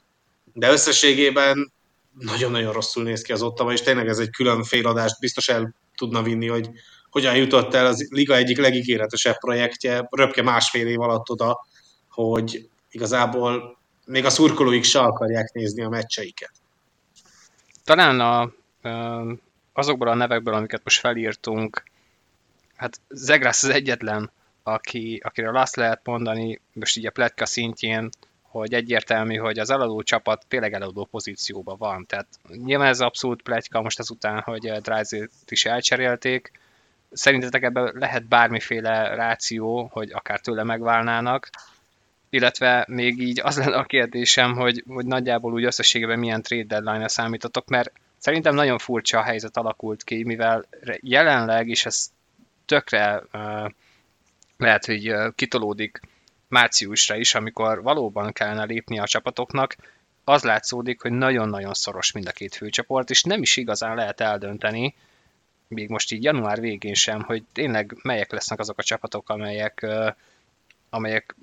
de 0.52 0.70
összességében 0.70 1.72
nagyon-nagyon 2.18 2.72
rosszul 2.72 3.02
néz 3.02 3.22
ki 3.22 3.32
az 3.32 3.42
Ottawa, 3.42 3.72
és 3.72 3.80
tényleg 3.80 4.08
ez 4.08 4.18
egy 4.18 4.30
külön 4.30 4.62
féladást 4.62 5.18
biztos 5.20 5.48
el 5.48 5.74
tudna 5.96 6.22
vinni, 6.22 6.48
hogy 6.48 6.70
hogyan 7.10 7.36
jutott 7.36 7.74
el 7.74 7.86
az 7.86 8.08
liga 8.10 8.36
egyik 8.36 8.58
legígéretesebb 8.58 9.38
projektje, 9.38 10.08
röpke 10.10 10.42
másfél 10.42 10.86
év 10.86 11.00
alatt 11.00 11.30
oda, 11.30 11.66
hogy 12.08 12.68
igazából 12.90 13.78
még 14.04 14.24
a 14.24 14.30
szurkolóik 14.30 14.84
se 14.84 15.00
akarják 15.00 15.52
nézni 15.52 15.82
a 15.82 15.88
meccseiket. 15.88 16.52
Talán 17.84 18.20
a, 18.20 18.52
azokból 19.72 20.08
a 20.08 20.14
nevekből, 20.14 20.54
amiket 20.54 20.84
most 20.84 21.00
felírtunk, 21.00 21.82
hát 22.76 23.00
Zegrász 23.08 23.62
az 23.62 23.70
egyetlen, 23.70 24.32
aki, 24.62 25.20
akiről 25.24 25.56
azt 25.56 25.76
lehet 25.76 26.00
mondani, 26.04 26.60
most 26.72 26.96
így 26.96 27.06
a 27.06 27.10
pletka 27.10 27.46
szintjén, 27.46 28.10
hogy 28.52 28.74
egyértelmű, 28.74 29.36
hogy 29.36 29.58
az 29.58 29.70
eladó 29.70 30.02
csapat 30.02 30.44
tényleg 30.48 30.72
eladó 30.72 31.04
pozícióban 31.04 31.76
van. 31.78 32.06
Tehát 32.06 32.26
nyilván 32.48 32.88
ez 32.88 33.00
abszolút 33.00 33.42
pletyka 33.42 33.82
most 33.82 33.98
azután, 33.98 34.40
hogy 34.40 34.72
Dryzit 34.72 35.30
is 35.48 35.64
elcserélték. 35.64 36.52
Szerintetek 37.12 37.62
ebben 37.62 37.92
lehet 37.94 38.24
bármiféle 38.24 39.14
ráció, 39.14 39.88
hogy 39.92 40.12
akár 40.12 40.40
tőle 40.40 40.62
megválnának, 40.62 41.50
illetve 42.30 42.84
még 42.88 43.20
így 43.20 43.40
az 43.40 43.56
lenne 43.56 43.76
a 43.76 43.84
kérdésem, 43.84 44.54
hogy, 44.56 44.84
hogy 44.88 45.06
nagyjából 45.06 45.52
úgy 45.52 45.64
összességében 45.64 46.18
milyen 46.18 46.42
trade 46.42 46.64
deadline-ra 46.64 47.08
számítotok, 47.08 47.68
mert 47.68 47.92
szerintem 48.18 48.54
nagyon 48.54 48.78
furcsa 48.78 49.18
a 49.18 49.22
helyzet 49.22 49.56
alakult 49.56 50.04
ki, 50.04 50.24
mivel 50.24 50.64
jelenleg, 51.00 51.68
és 51.68 51.86
ez 51.86 52.10
tökre 52.64 53.22
uh, 53.32 53.70
lehet, 54.62 54.84
hogy 54.84 55.14
kitolódik 55.34 56.00
márciusra 56.48 57.16
is, 57.16 57.34
amikor 57.34 57.82
valóban 57.82 58.32
kellene 58.32 58.64
lépni 58.64 58.98
a 58.98 59.06
csapatoknak, 59.06 59.76
az 60.24 60.42
látszódik, 60.42 61.00
hogy 61.00 61.12
nagyon-nagyon 61.12 61.74
szoros 61.74 62.12
mind 62.12 62.26
a 62.26 62.32
két 62.32 62.54
főcsoport, 62.54 63.10
és 63.10 63.22
nem 63.22 63.42
is 63.42 63.56
igazán 63.56 63.94
lehet 63.94 64.20
eldönteni, 64.20 64.94
még 65.68 65.88
most 65.88 66.12
így 66.12 66.22
január 66.22 66.60
végén 66.60 66.94
sem, 66.94 67.22
hogy 67.22 67.44
tényleg 67.52 67.96
melyek 68.02 68.32
lesznek 68.32 68.58
azok 68.58 68.78
a 68.78 68.82
csapatok, 68.82 69.28
amelyek, 69.28 69.86
amelyek 70.90 71.36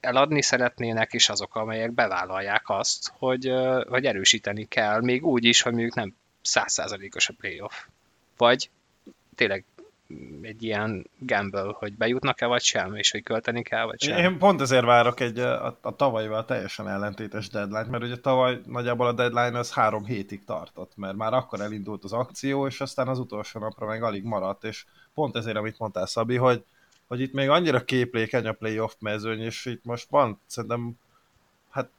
eladni 0.00 0.42
szeretnének, 0.42 1.12
és 1.12 1.28
azok, 1.28 1.54
amelyek 1.54 1.92
bevállalják 1.92 2.68
azt, 2.68 3.12
hogy, 3.18 3.52
hogy 3.88 4.04
erősíteni 4.04 4.68
kell, 4.68 5.00
még 5.00 5.24
úgy 5.24 5.44
is, 5.44 5.62
hogy 5.62 5.72
mondjuk 5.72 5.94
nem 5.94 6.14
százszázalékos 6.42 7.28
a 7.28 7.34
playoff. 7.38 7.84
Vagy 8.36 8.70
tényleg 9.34 9.64
egy 10.42 10.62
ilyen 10.62 11.10
gamble, 11.18 11.74
hogy 11.78 11.96
bejutnak-e 11.96 12.46
vagy 12.46 12.62
sem, 12.62 12.94
és 12.94 13.10
hogy 13.10 13.22
költeni 13.22 13.62
kell 13.62 13.84
vagy 13.84 14.00
sem. 14.00 14.18
Én 14.18 14.38
pont 14.38 14.60
ezért 14.60 14.84
várok 14.84 15.20
egy 15.20 15.38
a, 15.38 15.78
a 15.80 15.96
tavalyval 15.96 16.44
teljesen 16.44 16.88
ellentétes 16.88 17.48
deadline, 17.48 17.86
mert 17.90 18.02
ugye 18.02 18.16
tavaly 18.16 18.60
nagyjából 18.66 19.06
a 19.06 19.12
deadline 19.12 19.58
az 19.58 19.72
három 19.72 20.04
hétig 20.04 20.44
tartott, 20.44 20.92
mert 20.96 21.16
már 21.16 21.32
akkor 21.32 21.60
elindult 21.60 22.04
az 22.04 22.12
akció, 22.12 22.66
és 22.66 22.80
aztán 22.80 23.08
az 23.08 23.18
utolsó 23.18 23.60
napra 23.60 23.86
meg 23.86 24.02
alig 24.02 24.24
maradt, 24.24 24.64
és 24.64 24.84
pont 25.14 25.36
ezért, 25.36 25.56
amit 25.56 25.78
mondtál 25.78 26.06
Szabi, 26.06 26.36
hogy 26.36 26.64
hogy 27.12 27.20
itt 27.20 27.32
még 27.32 27.48
annyira 27.48 27.84
képlékeny 27.84 28.46
a 28.46 28.52
playoff 28.52 28.92
mezőny, 28.98 29.40
és 29.40 29.64
itt 29.64 29.84
most 29.84 30.10
van 30.10 30.40
szerintem, 30.46 30.98
hát 31.70 31.90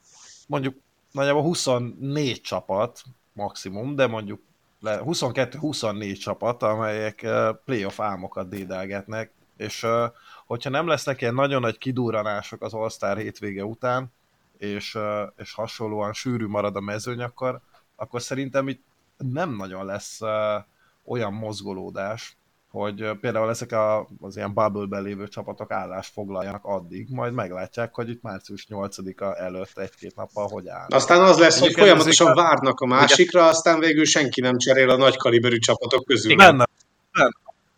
mondjuk 0.47 0.75
nagyjából 1.11 1.41
24 1.41 2.41
csapat 2.41 3.01
maximum, 3.33 3.95
de 3.95 4.07
mondjuk 4.07 4.41
22-24 4.83 6.19
csapat, 6.19 6.63
amelyek 6.63 7.27
playoff 7.65 7.99
álmokat 7.99 8.49
dédelgetnek, 8.49 9.31
és 9.57 9.85
hogyha 10.45 10.69
nem 10.69 10.87
lesznek 10.87 11.21
ilyen 11.21 11.33
nagyon 11.33 11.61
nagy 11.61 11.77
kidúranások 11.77 12.61
az 12.61 12.73
All-Star 12.73 13.17
hétvége 13.17 13.65
után, 13.65 14.11
és, 14.57 14.97
és 15.35 15.53
hasonlóan 15.53 16.13
sűrű 16.13 16.45
marad 16.45 16.75
a 16.75 16.81
mezőny, 16.81 17.21
akkor, 17.21 17.61
akkor 17.95 18.21
szerintem 18.21 18.67
itt 18.67 18.83
nem 19.17 19.55
nagyon 19.55 19.85
lesz 19.85 20.19
olyan 21.05 21.33
mozgolódás, 21.33 22.37
hogy 22.73 23.19
például 23.19 23.49
ezek 23.49 23.71
a, 23.71 24.09
az 24.19 24.35
ilyen 24.35 24.53
bubble-ben 24.53 25.03
lévő 25.03 25.27
csapatok 25.27 25.71
állást 25.71 26.11
foglaljanak 26.13 26.65
addig, 26.65 27.07
majd 27.09 27.33
meglátják, 27.33 27.93
hogy 27.93 28.09
itt 28.09 28.21
március 28.21 28.67
8-a 28.69 29.41
előtt 29.41 29.77
egy-két 29.77 30.15
nappal 30.15 30.47
hogy 30.47 30.67
áll. 30.67 30.87
Aztán 30.89 31.21
az 31.21 31.37
lesz, 31.37 31.59
hogy 31.59 31.73
folyamatosan 31.73 32.31
a... 32.31 32.35
várnak 32.35 32.79
a 32.79 32.85
másikra, 32.85 33.47
aztán 33.47 33.79
végül 33.79 34.05
senki 34.05 34.41
nem 34.41 34.57
cserél 34.57 34.89
a 34.89 34.95
nagy 34.95 35.17
kaliberű 35.17 35.57
csapatok 35.57 36.05
közül. 36.05 36.31
Igen. 36.31 36.57
Benne, 36.57 36.65
benne, 37.11 37.29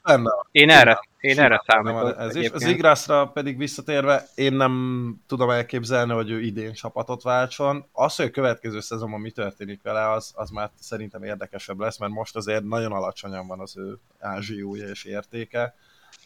benne. 0.05 0.31
Én 0.51 0.69
erre, 0.69 0.99
én 1.19 1.39
erre 1.39 1.63
számítok. 1.67 2.19
Ez 2.19 2.35
is. 2.35 2.49
Az 2.49 2.65
Igrászra 2.65 3.27
pedig 3.27 3.57
visszatérve, 3.57 4.27
én 4.35 4.53
nem 4.53 5.15
tudom 5.27 5.49
elképzelni, 5.49 6.13
hogy 6.13 6.29
ő 6.29 6.41
idén 6.41 6.73
csapatot 6.73 7.21
váltson. 7.21 7.85
Az, 7.91 8.15
hogy 8.15 8.25
a 8.25 8.29
következő 8.29 8.79
szezonban 8.79 9.19
mi 9.19 9.31
történik 9.31 9.81
vele, 9.81 10.09
az, 10.11 10.31
az 10.35 10.49
már 10.49 10.69
szerintem 10.79 11.23
érdekesebb 11.23 11.79
lesz, 11.79 11.97
mert 11.97 12.11
most 12.11 12.35
azért 12.35 12.63
nagyon 12.63 12.91
alacsonyan 12.91 13.47
van 13.47 13.59
az 13.59 13.77
ő 13.77 13.97
ázsiója 14.19 14.87
és 14.87 15.03
értéke. 15.03 15.75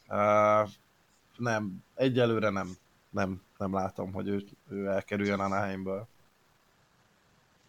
Uh, 0.07 0.69
nem, 1.37 1.83
egyelőre 1.95 2.49
nem, 2.49 2.69
nem, 3.09 3.41
nem 3.57 3.73
látom, 3.73 4.13
hogy 4.13 4.27
ő, 4.27 4.43
ő 4.69 4.85
elkerüljön 4.85 5.39
Anaheimből. 5.39 6.07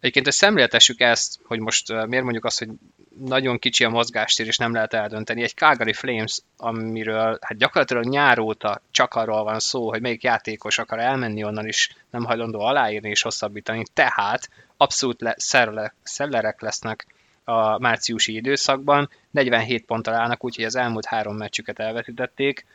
Egyébként, 0.01 0.25
hogy 0.25 0.33
szemléltessük 0.33 0.99
ezt, 0.99 1.39
hogy 1.43 1.59
most 1.59 1.91
uh, 1.91 2.07
miért 2.07 2.23
mondjuk 2.23 2.45
azt, 2.45 2.59
hogy 2.59 2.69
nagyon 3.25 3.59
kicsi 3.59 3.83
a 3.83 3.89
mozgástér, 3.89 4.47
és 4.47 4.57
nem 4.57 4.73
lehet 4.73 4.93
eldönteni. 4.93 5.43
Egy 5.43 5.53
Calgary 5.53 5.93
Flames, 5.93 6.39
amiről 6.57 7.37
hát 7.41 7.57
gyakorlatilag 7.57 8.05
nyár 8.05 8.39
óta 8.39 8.81
csak 8.91 9.13
arról 9.13 9.43
van 9.43 9.59
szó, 9.59 9.89
hogy 9.89 10.01
melyik 10.01 10.23
játékos 10.23 10.77
akar 10.77 10.99
elmenni 10.99 11.43
onnan 11.43 11.67
is, 11.67 11.95
nem 12.09 12.23
hajlandó 12.23 12.59
aláírni 12.59 13.09
és 13.09 13.21
hosszabbítani. 13.21 13.83
Tehát 13.93 14.49
abszolút 14.77 15.21
le, 15.21 15.35
szerle, 15.37 15.93
szellerek 16.03 16.61
lesznek 16.61 17.05
a 17.43 17.79
márciusi 17.79 18.35
időszakban. 18.35 19.09
47 19.31 19.85
ponttal 19.85 20.13
állnak, 20.13 20.43
úgyhogy 20.43 20.65
az 20.65 20.75
elmúlt 20.75 21.05
három 21.05 21.35
meccsüket 21.35 21.79
elvetítették. 21.79 22.65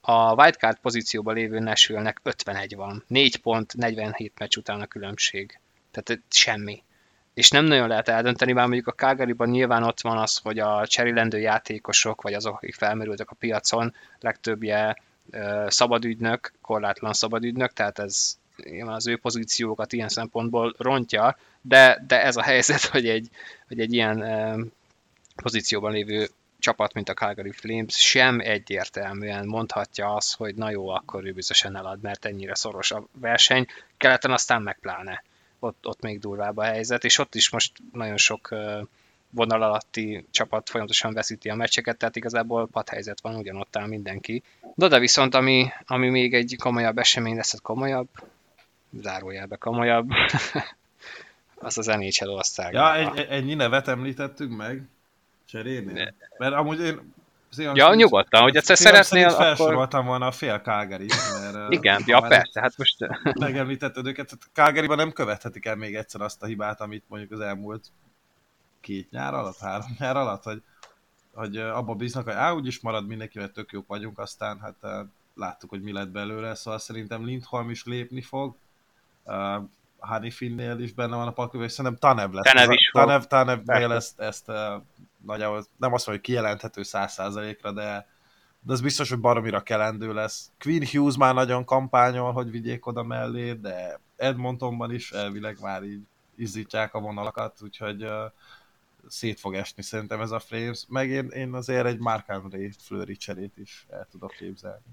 A 0.00 0.34
wildcard 0.34 0.78
pozícióban 0.78 1.34
lévő 1.34 1.58
Nashville-nek 1.58 2.20
51 2.22 2.76
van. 2.76 3.04
4 3.06 3.36
pont, 3.36 3.74
47 3.74 4.32
meccs 4.38 4.56
után 4.56 4.80
a 4.80 4.86
különbség. 4.86 5.58
Tehát 5.92 6.22
semmi. 6.28 6.82
És 7.34 7.50
nem 7.50 7.64
nagyon 7.64 7.88
lehet 7.88 8.08
eldönteni, 8.08 8.52
bár 8.52 8.66
mondjuk 8.66 8.86
a 8.86 8.92
calgary 8.92 9.34
nyilván 9.38 9.82
ott 9.82 10.00
van 10.00 10.18
az, 10.18 10.36
hogy 10.36 10.58
a 10.58 10.86
cserélendő 10.86 11.38
játékosok, 11.38 12.22
vagy 12.22 12.34
azok, 12.34 12.54
akik 12.54 12.74
felmerültek 12.74 13.30
a 13.30 13.34
piacon, 13.34 13.94
legtöbbje 14.20 14.96
szabadügynök, 15.66 16.52
korlátlan 16.60 17.12
szabadügynök, 17.12 17.72
tehát 17.72 17.98
ez 17.98 18.36
az 18.86 19.06
ő 19.06 19.16
pozíciókat 19.16 19.92
ilyen 19.92 20.08
szempontból 20.08 20.74
rontja, 20.78 21.36
de, 21.60 22.04
de 22.06 22.22
ez 22.22 22.36
a 22.36 22.42
helyzet, 22.42 22.84
hogy 22.84 23.08
egy, 23.08 23.28
hogy 23.68 23.80
egy 23.80 23.92
ilyen 23.92 24.72
pozícióban 25.42 25.92
lévő 25.92 26.28
csapat, 26.58 26.92
mint 26.92 27.08
a 27.08 27.14
Calgary 27.14 27.50
Flames 27.50 27.94
sem 27.94 28.40
egyértelműen 28.40 29.46
mondhatja 29.46 30.14
azt, 30.14 30.36
hogy 30.36 30.54
na 30.54 30.70
jó, 30.70 30.88
akkor 30.88 31.24
ő 31.24 31.32
biztosan 31.32 31.76
elad, 31.76 32.00
mert 32.02 32.24
ennyire 32.24 32.54
szoros 32.54 32.90
a 32.90 33.06
verseny, 33.12 33.66
keleten 33.96 34.30
aztán 34.30 34.62
meg 34.62 34.78
pláne 34.80 35.22
ott, 35.62 35.86
ott 35.86 36.00
még 36.00 36.18
durvább 36.18 36.56
a 36.56 36.62
helyzet, 36.62 37.04
és 37.04 37.18
ott 37.18 37.34
is 37.34 37.50
most 37.50 37.72
nagyon 37.92 38.16
sok 38.16 38.54
vonal 39.30 39.62
alatti 39.62 40.26
csapat 40.30 40.68
folyamatosan 40.70 41.12
veszíti 41.12 41.48
a 41.48 41.54
meccseket, 41.54 41.96
tehát 41.96 42.16
igazából 42.16 42.68
padhelyzet 42.68 43.20
van, 43.20 43.34
ugyanott 43.34 43.76
áll 43.76 43.86
mindenki. 43.86 44.42
De 44.74 44.88
de 44.88 44.98
viszont, 44.98 45.34
ami, 45.34 45.68
ami 45.86 46.08
még 46.08 46.34
egy 46.34 46.56
komolyabb 46.58 46.98
esemény 46.98 47.36
lesz, 47.36 47.60
komolyabb, 47.62 48.08
zárójelbe 49.00 49.56
komolyabb, 49.56 50.10
az 51.54 51.78
az 51.78 51.86
NHL 51.86 52.28
osztály. 52.28 52.72
Ja, 52.72 52.96
egy, 52.96 53.26
ennyi 53.28 53.54
nevet 53.54 53.88
említettük 53.88 54.56
meg 54.56 54.82
cserélni? 55.46 56.14
Mert 56.38 56.54
amúgy 56.54 56.80
én 56.80 57.12
Azért 57.52 57.76
ja, 57.76 57.94
nyugodtan, 57.94 58.42
hogy 58.42 58.56
egyszer 58.56 58.76
szeretnél, 58.76 59.28
akkor... 59.28 59.44
Felsoroltam 59.44 60.06
volna 60.06 60.26
a 60.26 60.30
fél 60.30 60.58
calgary 60.58 61.06
mert... 61.40 61.72
Igen, 61.72 62.02
ja, 62.06 62.20
persze, 62.20 62.60
hát 62.60 62.76
most... 62.76 62.96
Megemlítetted 63.38 64.06
őket, 64.06 64.26
tehát 64.26 64.48
calgary 64.52 64.94
nem 64.94 65.12
követhetik 65.12 65.66
el 65.66 65.76
még 65.76 65.94
egyszer 65.94 66.20
azt 66.20 66.42
a 66.42 66.46
hibát, 66.46 66.80
amit 66.80 67.04
mondjuk 67.08 67.32
az 67.32 67.40
elmúlt 67.40 67.86
két 68.80 69.10
nyár 69.10 69.34
alatt, 69.34 69.58
három 69.58 69.96
nyár 69.98 70.16
alatt, 70.16 70.42
hogy, 70.42 70.62
hogy 71.34 71.56
abba 71.56 71.94
bíznak, 71.94 72.24
hogy 72.24 72.34
á, 72.34 72.52
úgyis 72.52 72.80
marad 72.80 73.06
mindenki, 73.06 73.38
mert 73.38 73.52
tök 73.52 73.72
jók 73.72 73.86
vagyunk, 73.86 74.18
aztán 74.18 74.60
hát 74.60 75.06
láttuk, 75.34 75.70
hogy 75.70 75.82
mi 75.82 75.92
lett 75.92 76.10
belőle, 76.10 76.54
szóval 76.54 76.78
szerintem 76.78 77.24
Lindholm 77.24 77.70
is 77.70 77.84
lépni 77.84 78.22
fog, 78.22 78.56
uh, 79.24 79.62
Hanifinnél 79.98 80.78
is 80.78 80.92
benne 80.92 81.16
van 81.16 81.26
a 81.26 81.32
pakliba, 81.32 81.64
és 81.64 81.72
szerintem 81.72 82.00
Tanev 82.00 82.32
lesz. 82.32 82.52
Tanev 82.52 82.70
is 82.70 82.90
Tanev, 82.92 83.22
Tanevnél 83.22 83.92
ezt, 83.92 84.20
ezt 84.20 84.48
nagyjából 85.26 85.64
nem 85.76 85.92
azt 85.92 86.06
mondom, 86.06 86.14
hogy 86.14 86.20
kijelenthető 86.20 86.82
száz 86.82 87.12
százalékra, 87.12 87.72
de, 87.72 88.06
de 88.60 88.72
az 88.72 88.80
biztos, 88.80 89.08
hogy 89.08 89.20
baromira 89.20 89.60
kelendő 89.60 90.12
lesz. 90.12 90.50
Queen 90.58 90.86
Hughes 90.92 91.16
már 91.16 91.34
nagyon 91.34 91.64
kampányol, 91.64 92.32
hogy 92.32 92.50
vigyék 92.50 92.86
oda 92.86 93.02
mellé, 93.02 93.52
de 93.52 94.00
Edmontonban 94.16 94.92
is 94.92 95.12
elvileg 95.12 95.58
már 95.60 95.82
így 95.82 96.02
izzítják 96.36 96.94
a 96.94 97.00
vonalakat, 97.00 97.62
úgyhogy 97.62 98.04
uh, 98.04 98.10
szét 99.08 99.40
fog 99.40 99.54
esni 99.54 99.82
szerintem 99.82 100.20
ez 100.20 100.30
a 100.30 100.38
Flames, 100.38 100.84
meg 100.88 101.08
én, 101.08 101.28
én 101.28 101.54
azért 101.54 101.86
egy 101.86 101.98
Mark 101.98 102.28
André 102.28 102.70
Fleury 102.78 103.16
cserét 103.16 103.56
is 103.56 103.86
el 103.90 104.06
tudok 104.10 104.30
képzelni. 104.30 104.84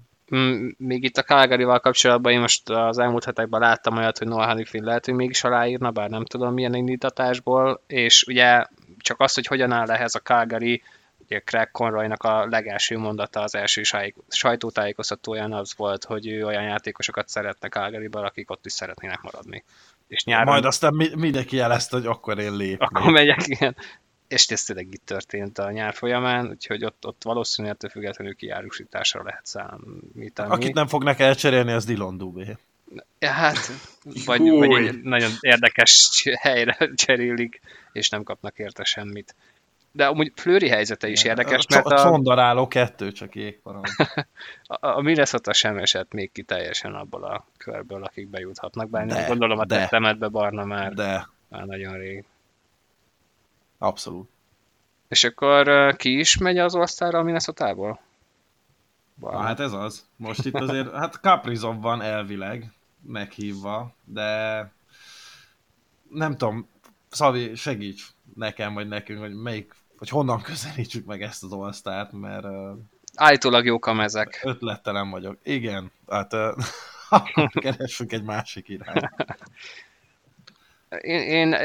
Még 0.76 1.04
itt 1.04 1.16
a 1.16 1.22
calgary 1.22 1.64
kapcsolatban 1.64 2.32
én 2.32 2.40
most 2.40 2.68
az 2.68 2.98
elmúlt 2.98 3.24
hetekben 3.24 3.60
láttam 3.60 3.96
olyat, 3.96 4.18
hogy 4.18 4.28
Noah 4.28 4.46
Hannifin 4.46 4.84
lehet, 4.84 5.04
hogy 5.04 5.14
mégis 5.14 5.44
aláírna, 5.44 5.90
bár 5.90 6.10
nem 6.10 6.24
tudom 6.24 6.54
milyen 6.54 6.74
indítatásból, 6.74 7.82
és 7.86 8.22
ugye 8.22 8.64
csak 8.98 9.20
az, 9.20 9.34
hogy 9.34 9.46
hogyan 9.46 9.72
áll 9.72 9.90
ehhez 9.90 10.14
a 10.14 10.18
Calgary, 10.18 10.82
ugye 11.18 11.40
Craig 11.40 11.70
Conroynak 11.70 12.22
a 12.22 12.46
legelső 12.46 12.98
mondata 12.98 13.40
az 13.40 13.54
első 13.54 13.82
sajtótájékoztatóján 14.28 15.52
az 15.52 15.74
volt, 15.76 16.04
hogy 16.04 16.26
ő 16.28 16.44
olyan 16.44 16.62
játékosokat 16.62 17.28
szeretne 17.28 17.68
calgary 17.68 18.08
akik 18.10 18.50
ott 18.50 18.66
is 18.66 18.72
szeretnének 18.72 19.20
maradni. 19.20 19.64
És 20.08 20.24
nyáron... 20.24 20.52
Majd 20.52 20.64
aztán 20.64 20.94
mindenki 21.16 21.56
jelezte, 21.56 21.96
hogy 21.96 22.06
akkor 22.06 22.38
én 22.38 22.56
lépni. 22.56 22.86
Akkor 22.86 23.10
megyek, 23.10 23.46
igen 23.46 23.76
és 24.30 24.46
ez 24.46 24.62
tényleg 24.62 24.92
itt 24.92 25.06
történt 25.06 25.58
a 25.58 25.70
nyár 25.70 25.94
folyamán, 25.94 26.48
úgyhogy 26.48 26.84
ott, 26.84 27.06
ott 27.06 27.22
valószínűleg 27.22 27.76
ettől 27.76 27.90
függetlenül 27.90 28.34
kiárusításra 28.34 29.22
lehet 29.22 29.46
számítani. 29.46 30.50
Akit 30.50 30.74
nem 30.74 30.86
fognak 30.86 31.18
elcserélni, 31.18 31.72
az 31.72 31.84
Dylan 31.84 32.16
Dubé. 32.16 32.56
Ja, 33.18 33.30
hát, 33.30 33.56
vagy, 34.26 34.50
vagy 34.50 34.86
egy 34.86 35.02
nagyon 35.02 35.30
érdekes 35.40 36.22
helyre 36.42 36.90
cserélik, 36.94 37.60
és 37.92 38.08
nem 38.08 38.22
kapnak 38.22 38.58
érte 38.58 38.84
semmit. 38.84 39.34
De 39.92 40.06
amúgy 40.06 40.32
Flőri 40.34 40.68
helyzete 40.68 41.08
is 41.08 41.24
érdekes, 41.24 41.66
mert 41.66 41.86
a... 41.86 41.94
A 41.94 42.02
csondaráló 42.02 42.68
kettő 42.68 43.12
csak 43.12 43.34
jégparam. 43.34 43.82
a, 44.66 44.86
a 44.86 45.00
Minnesota 45.00 45.52
sem 45.52 45.76
esett 45.76 46.12
még 46.12 46.32
ki 46.32 46.42
teljesen 46.42 46.94
abból 46.94 47.24
a 47.24 47.46
körből, 47.58 48.04
akik 48.04 48.28
bejuthatnak, 48.28 48.90
bár 48.90 49.06
de, 49.06 49.24
gondolom 49.26 49.58
a 49.58 49.66
tettemetbe 49.66 50.28
Barna 50.28 50.64
már, 50.64 50.92
de. 50.92 51.28
már 51.48 51.64
nagyon 51.64 51.98
rég. 51.98 52.24
Abszolút. 53.82 54.28
És 55.08 55.24
akkor 55.24 55.96
ki 55.96 56.18
is 56.18 56.38
megy 56.38 56.58
az 56.58 56.74
osztályra 56.74 57.18
a 57.18 57.22
Minnesota-ból? 57.22 58.00
Na, 59.20 59.38
hát 59.38 59.60
ez 59.60 59.72
az. 59.72 60.06
Most 60.16 60.44
itt 60.44 60.54
azért, 60.54 60.94
hát 60.94 61.14
Caprizov 61.14 61.80
van 61.80 62.02
elvileg 62.02 62.72
meghívva, 63.02 63.94
de 64.04 64.72
nem 66.10 66.36
tudom, 66.36 66.68
Szavi, 67.08 67.54
segíts 67.54 68.06
nekem, 68.34 68.74
vagy 68.74 68.88
nekünk, 68.88 69.20
hogy 69.20 69.34
melyik, 69.34 69.74
hogy 69.98 70.08
honnan 70.08 70.42
közelítsük 70.42 71.06
meg 71.06 71.22
ezt 71.22 71.42
az 71.42 71.52
osztályt, 71.52 72.12
mert... 72.12 72.46
Állítólag 73.14 73.64
jók 73.64 73.86
a 73.86 73.92
mezek. 73.92 74.40
Ötlettelen 74.44 75.10
vagyok. 75.10 75.38
Igen, 75.42 75.90
hát 76.08 76.34
keressünk 77.52 78.12
egy 78.12 78.22
másik 78.22 78.68
irányt. 78.68 79.10
én, 80.98 81.52
én 81.52 81.56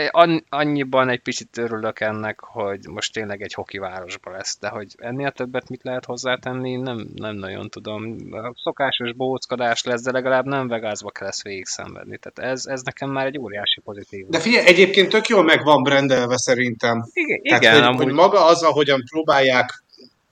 annyiban 0.49 1.09
egy 1.09 1.21
picit 1.21 1.57
örülök 1.57 1.99
ennek, 1.99 2.39
hogy 2.39 2.87
most 2.87 3.13
tényleg 3.13 3.41
egy 3.41 3.53
hoki 3.53 3.77
városba 3.77 4.31
lesz, 4.31 4.57
de 4.59 4.69
hogy 4.69 4.87
ennél 4.97 5.31
többet 5.31 5.69
mit 5.69 5.83
lehet 5.83 6.05
hozzátenni, 6.05 6.75
nem, 6.75 7.07
nem 7.15 7.35
nagyon 7.35 7.69
tudom. 7.69 8.17
A 8.31 8.53
szokásos 8.63 9.13
bóckodás 9.13 9.83
lesz, 9.83 10.01
de 10.01 10.11
legalább 10.11 10.45
nem 10.45 10.67
Vegasba 10.67 11.09
kell 11.09 11.27
ezt 11.27 11.43
végig 11.43 11.65
szenvedni. 11.65 12.17
Tehát 12.17 12.51
ez, 12.51 12.65
ez 12.65 12.81
nekem 12.81 13.09
már 13.09 13.25
egy 13.25 13.39
óriási 13.39 13.81
pozitív. 13.81 14.27
De 14.27 14.39
figyelj, 14.39 14.65
egyébként 14.65 15.09
tök 15.09 15.27
jól 15.27 15.43
meg 15.43 15.63
van 15.63 15.83
rendelve 15.83 16.37
szerintem. 16.37 17.05
Igen, 17.13 17.41
Tehát, 17.41 17.61
igen 17.61 17.73
hogy, 17.73 17.83
amúgy... 17.83 18.03
hogy 18.03 18.13
maga 18.13 18.45
az, 18.45 18.63
ahogyan 18.63 19.03
próbálják 19.11 19.83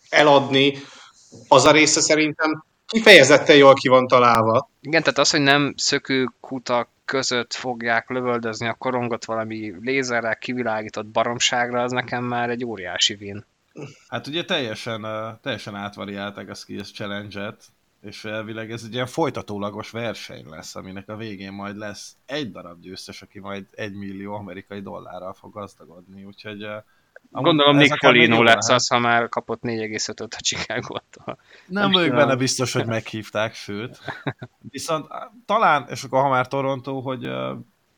eladni, 0.10 0.74
az 1.48 1.66
a 1.66 1.72
része 1.72 2.02
szerintem 2.02 2.64
kifejezetten 2.94 3.56
jól 3.56 3.74
ki 3.74 3.88
van 3.88 4.08
találva. 4.08 4.70
Igen, 4.82 5.02
tehát 5.02 5.18
az, 5.18 5.32
hogy 5.32 5.42
nem 5.42 5.74
szökő 5.78 6.30
kutak 6.40 6.90
között 7.06 7.54
fogják 7.54 8.10
lövöldözni 8.10 8.68
a 8.68 8.74
korongot 8.74 9.26
valami 9.26 9.74
lézerrel 9.82 10.38
kivilágított 10.38 11.06
baromságra, 11.06 11.82
az 11.82 11.92
nekem 11.92 12.24
már 12.24 12.50
egy 12.50 12.66
óriási 12.66 13.18
win. 13.20 13.46
Hát 14.08 14.28
ugye 14.28 14.46
teljesen, 14.46 15.08
teljesen 15.42 15.76
átvariálták 15.76 16.50
a 16.50 16.54
Skills 16.54 16.92
Challenge-et, 16.92 17.64
és 18.02 18.26
elvileg 18.26 18.72
ez 18.72 18.84
egy 18.86 18.94
ilyen 18.94 19.06
folytatólagos 19.06 19.90
verseny 19.90 20.46
lesz, 20.50 20.76
aminek 20.76 21.10
a 21.10 21.16
végén 21.16 21.52
majd 21.52 21.78
lesz 21.78 22.16
egy 22.26 22.52
darab 22.52 22.82
győztes, 22.82 23.22
aki 23.22 23.40
majd 23.40 23.66
egy 23.72 23.94
millió 23.94 24.34
amerikai 24.34 24.82
dollárral 24.82 25.34
fog 25.34 25.54
gazdagodni, 25.54 26.24
úgyhogy 26.24 26.68
Gondolom 27.42 27.76
Nick 27.76 27.98
Folino 27.98 28.44
lesz 28.44 28.70
az, 28.70 28.88
ha 28.88 29.00
már 29.00 29.30
kapott 29.30 29.62
4,5-öt 29.62 30.34
a 30.34 30.40
chicago 30.40 30.98
Nem, 31.26 31.36
nem 31.66 31.92
vagyok 31.92 32.16
benne 32.16 32.36
biztos, 32.36 32.74
hogy 32.74 32.86
meghívták, 32.86 33.54
sőt. 33.54 33.98
Viszont 34.60 35.08
talán, 35.46 35.86
és 35.90 36.04
akkor 36.04 36.22
ha 36.22 36.30
már 36.30 36.48
Toronto, 36.48 37.00
hogy 37.00 37.30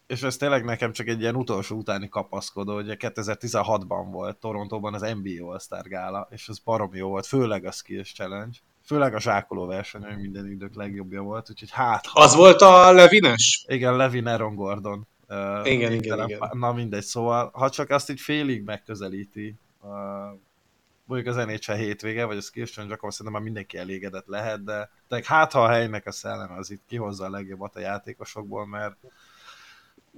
és 0.08 0.24
ez 0.24 0.38
tényleg 0.38 0.64
nekem 0.64 0.92
csak 0.92 1.08
egy 1.08 1.22
ilyen 1.22 1.36
utolsó 1.36 1.78
utáni 1.78 2.10
kapaszkodó, 2.10 2.74
hogy 2.74 2.96
2016-ban 3.00 4.08
volt 4.12 4.38
Torontóban 4.38 4.94
az 4.94 5.02
NBA 5.02 5.50
All-Star 5.50 5.88
gála, 5.88 6.28
és 6.32 6.48
ez 6.48 6.60
baromi 6.60 6.98
jó 6.98 7.10
volt, 7.10 7.26
főleg 7.26 7.66
a 7.66 7.72
Skills 7.72 8.14
Challenge. 8.14 8.58
Főleg 8.86 9.14
a 9.14 9.20
zsákoló 9.20 9.66
verseny, 9.66 10.04
ami 10.04 10.22
minden 10.22 10.52
idők 10.52 10.76
legjobbja 10.76 11.22
volt, 11.22 11.50
úgyhogy 11.50 11.72
hát... 11.72 12.06
Az 12.14 12.36
volt 12.36 12.62
a 12.62 12.92
Levines? 12.92 13.66
Igen, 13.68 13.96
Levin 13.96 14.28
Aaron 14.28 14.56
Gordon. 14.56 15.08
Uh, 15.30 15.72
igen, 15.72 15.92
igen, 15.92 16.30
igen. 16.30 16.50
Na 16.52 16.74
mindegy, 16.74 17.04
szóval 17.04 17.50
ha 17.54 17.70
csak 17.70 17.90
azt 17.90 18.10
így 18.10 18.20
félig 18.20 18.64
megközelíti, 18.64 19.56
uh, 19.82 19.90
mondjuk 21.06 21.36
az 21.38 21.46
NHL 21.46 21.74
hétvége, 21.74 22.26
vagy 22.26 22.38
a 22.38 22.42
Skills 22.42 22.78
akkor 22.78 23.12
szerintem 23.12 23.34
már 23.34 23.42
mindenki 23.42 23.78
elégedett 23.78 24.26
lehet, 24.28 24.64
de, 24.64 24.90
de 25.08 25.22
hát 25.26 25.52
ha 25.52 25.64
a 25.64 25.70
helynek 25.70 26.06
a 26.06 26.12
szelleme 26.12 26.56
az 26.56 26.72
itt 26.72 26.84
kihozza 26.88 27.26
a 27.26 27.30
legjobbat 27.30 27.76
a 27.76 27.80
játékosokból, 27.80 28.68
mert 28.68 28.98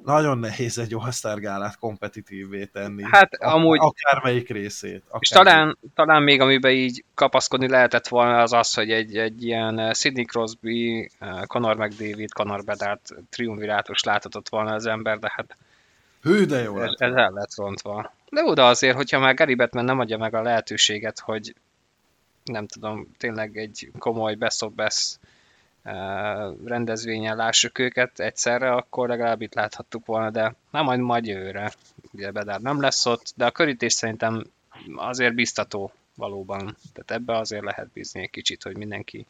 nagyon 0.04 0.38
nehéz 0.38 0.78
egy 0.78 0.94
all 0.94 1.36
gálát 1.36 1.78
kompetitívvé 1.78 2.66
tenni. 2.66 3.04
Hát 3.12 3.36
amúgy... 3.36 3.80
Akármelyik 3.82 4.50
részét. 4.50 5.04
Akár 5.08 5.20
és 5.22 5.30
talán, 5.30 5.78
talán 5.96 6.24
még 6.24 6.42
amiben 6.42 6.72
így 6.72 7.04
kapaszkodni 7.14 7.70
lehetett 7.70 8.08
volna 8.08 8.42
az 8.42 8.54
az, 8.54 8.74
hogy 8.74 8.92
egy, 8.92 9.18
egy 9.18 9.44
ilyen 9.44 9.80
eh, 9.80 9.94
Sidney 9.94 10.26
Crosby, 10.26 11.12
eh, 11.20 11.42
Conor 11.46 11.76
McDavid, 11.76 12.32
Conor 12.32 12.64
Bedard 12.64 13.02
triumvirátus 13.30 14.04
láthatott 14.04 14.50
volna 14.50 14.74
az 14.74 14.86
ember, 14.86 15.20
de 15.20 15.32
hát 15.36 15.58
Hű, 16.22 16.46
de 16.46 16.62
jó 16.62 16.82
ez, 16.82 16.92
ez 16.98 17.14
el 17.14 17.32
lett 17.32 17.56
rontva. 17.56 18.14
De 18.30 18.44
oda 18.44 18.68
azért, 18.68 18.96
hogyha 18.96 19.20
már 19.20 19.34
Gary 19.34 19.56
Batman 19.56 19.86
nem 19.86 20.00
adja 20.00 20.18
meg 20.18 20.34
a 20.34 20.42
lehetőséget, 20.42 21.20
hogy 21.20 21.56
nem 22.44 22.68
tudom, 22.68 23.08
tényleg 23.18 23.58
egy 23.58 23.92
komoly 24.00 24.36
best 24.36 24.64
of 24.64 24.74
best 24.74 25.20
rendezvényen 26.66 27.36
lássuk 27.36 27.80
őket 27.80 28.20
egyszerre, 28.20 28.72
akkor 28.72 29.08
legalább 29.08 29.42
itt 29.42 29.54
láthattuk 29.54 30.06
volna, 30.06 30.30
de 30.30 30.56
nem 30.72 30.84
majd 30.84 31.00
majd 31.00 31.26
jövőre. 31.26 31.74
Ugye 32.12 32.32
Bedár 32.32 32.62
nem 32.62 32.82
lesz 32.82 33.06
ott, 33.06 33.34
de 33.36 33.46
a 33.46 33.52
körítés 33.52 33.94
szerintem 33.94 34.44
azért 34.96 35.34
biztató 35.34 35.92
valóban. 36.16 36.78
Tehát 36.94 37.22
ebbe 37.22 37.38
azért 37.38 37.64
lehet 37.64 37.90
bízni 37.94 38.22
egy 38.22 38.30
kicsit, 38.30 38.64
hogy 38.64 38.78
mindenki 38.78 39.26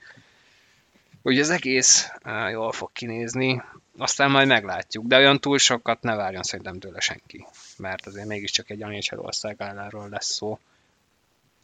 hogy 1.22 1.40
az 1.40 1.50
egész 1.50 2.12
jól 2.52 2.72
fog 2.72 2.92
kinézni, 2.94 3.62
aztán 3.98 4.32
majd 4.32 4.48
meglátjuk, 4.48 5.06
de 5.06 5.18
olyan 5.18 5.40
túl 5.40 5.58
sokat 5.58 6.02
ne 6.02 6.16
várjon 6.16 6.44
szerintem 6.44 6.80
tőle 6.80 7.00
senki, 7.00 7.46
mert 7.78 8.06
azért 8.06 8.28
mégiscsak 8.28 8.70
egy 8.70 8.80
NHL 8.80 9.20
országálláról 9.20 10.10
lesz 10.10 10.34
szó. 10.34 10.60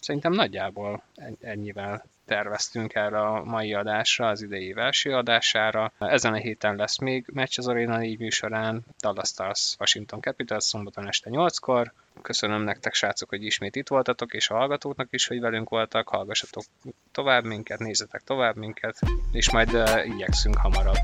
Szerintem 0.04 0.32
nagyjából 0.32 1.04
ennyivel 1.42 2.06
terveztünk 2.26 2.96
erre 2.96 3.20
a 3.20 3.44
mai 3.44 3.74
adásra, 3.74 4.28
az 4.28 4.42
idei 4.42 4.74
első 4.78 5.16
adására. 5.16 5.92
Ezen 6.00 6.34
a 6.34 6.38
héten 6.38 6.76
lesz 6.76 6.98
még 6.98 7.26
meccs 7.34 7.58
az 7.58 7.68
Arena 7.68 7.98
4 7.98 8.20
műsorán, 8.20 8.86
Dallas 9.00 9.28
Stars 9.28 9.76
Washington 9.80 10.22
Capitals 10.22 10.64
szombaton 10.64 11.08
este 11.08 11.30
8-kor. 11.34 11.94
Köszönöm 12.22 12.62
nektek, 12.62 12.94
srácok, 12.94 13.30
hogy 13.30 13.44
ismét 13.44 13.76
itt 13.76 13.88
voltatok, 13.88 14.34
és 14.34 14.50
a 14.50 14.56
hallgatóknak 14.56 15.08
is, 15.12 15.28
hogy 15.28 15.40
velünk 15.40 15.70
voltak. 15.70 16.10
Hallgassatok 16.10 16.64
tovább 17.12 17.44
minket, 17.44 17.80
nézzetek 17.80 18.22
tovább 18.24 18.56
minket, 18.56 19.00
és 19.32 19.52
majd 19.52 19.74
uh, 19.74 20.06
igyekszünk 20.06 20.58
hamarabb 20.58 21.04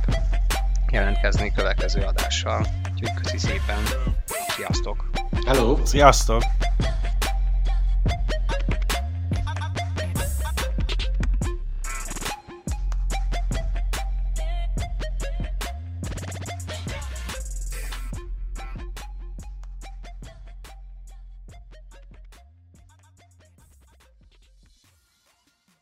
jelentkezni 0.91 1.51
következő 1.53 2.01
adással. 2.01 2.65
Úgyhogy 2.91 3.21
köszi 3.21 3.38
szépen, 3.38 3.84
sziasztok! 4.55 5.09
Hello! 5.45 5.85
Sziasztok! 5.85 6.41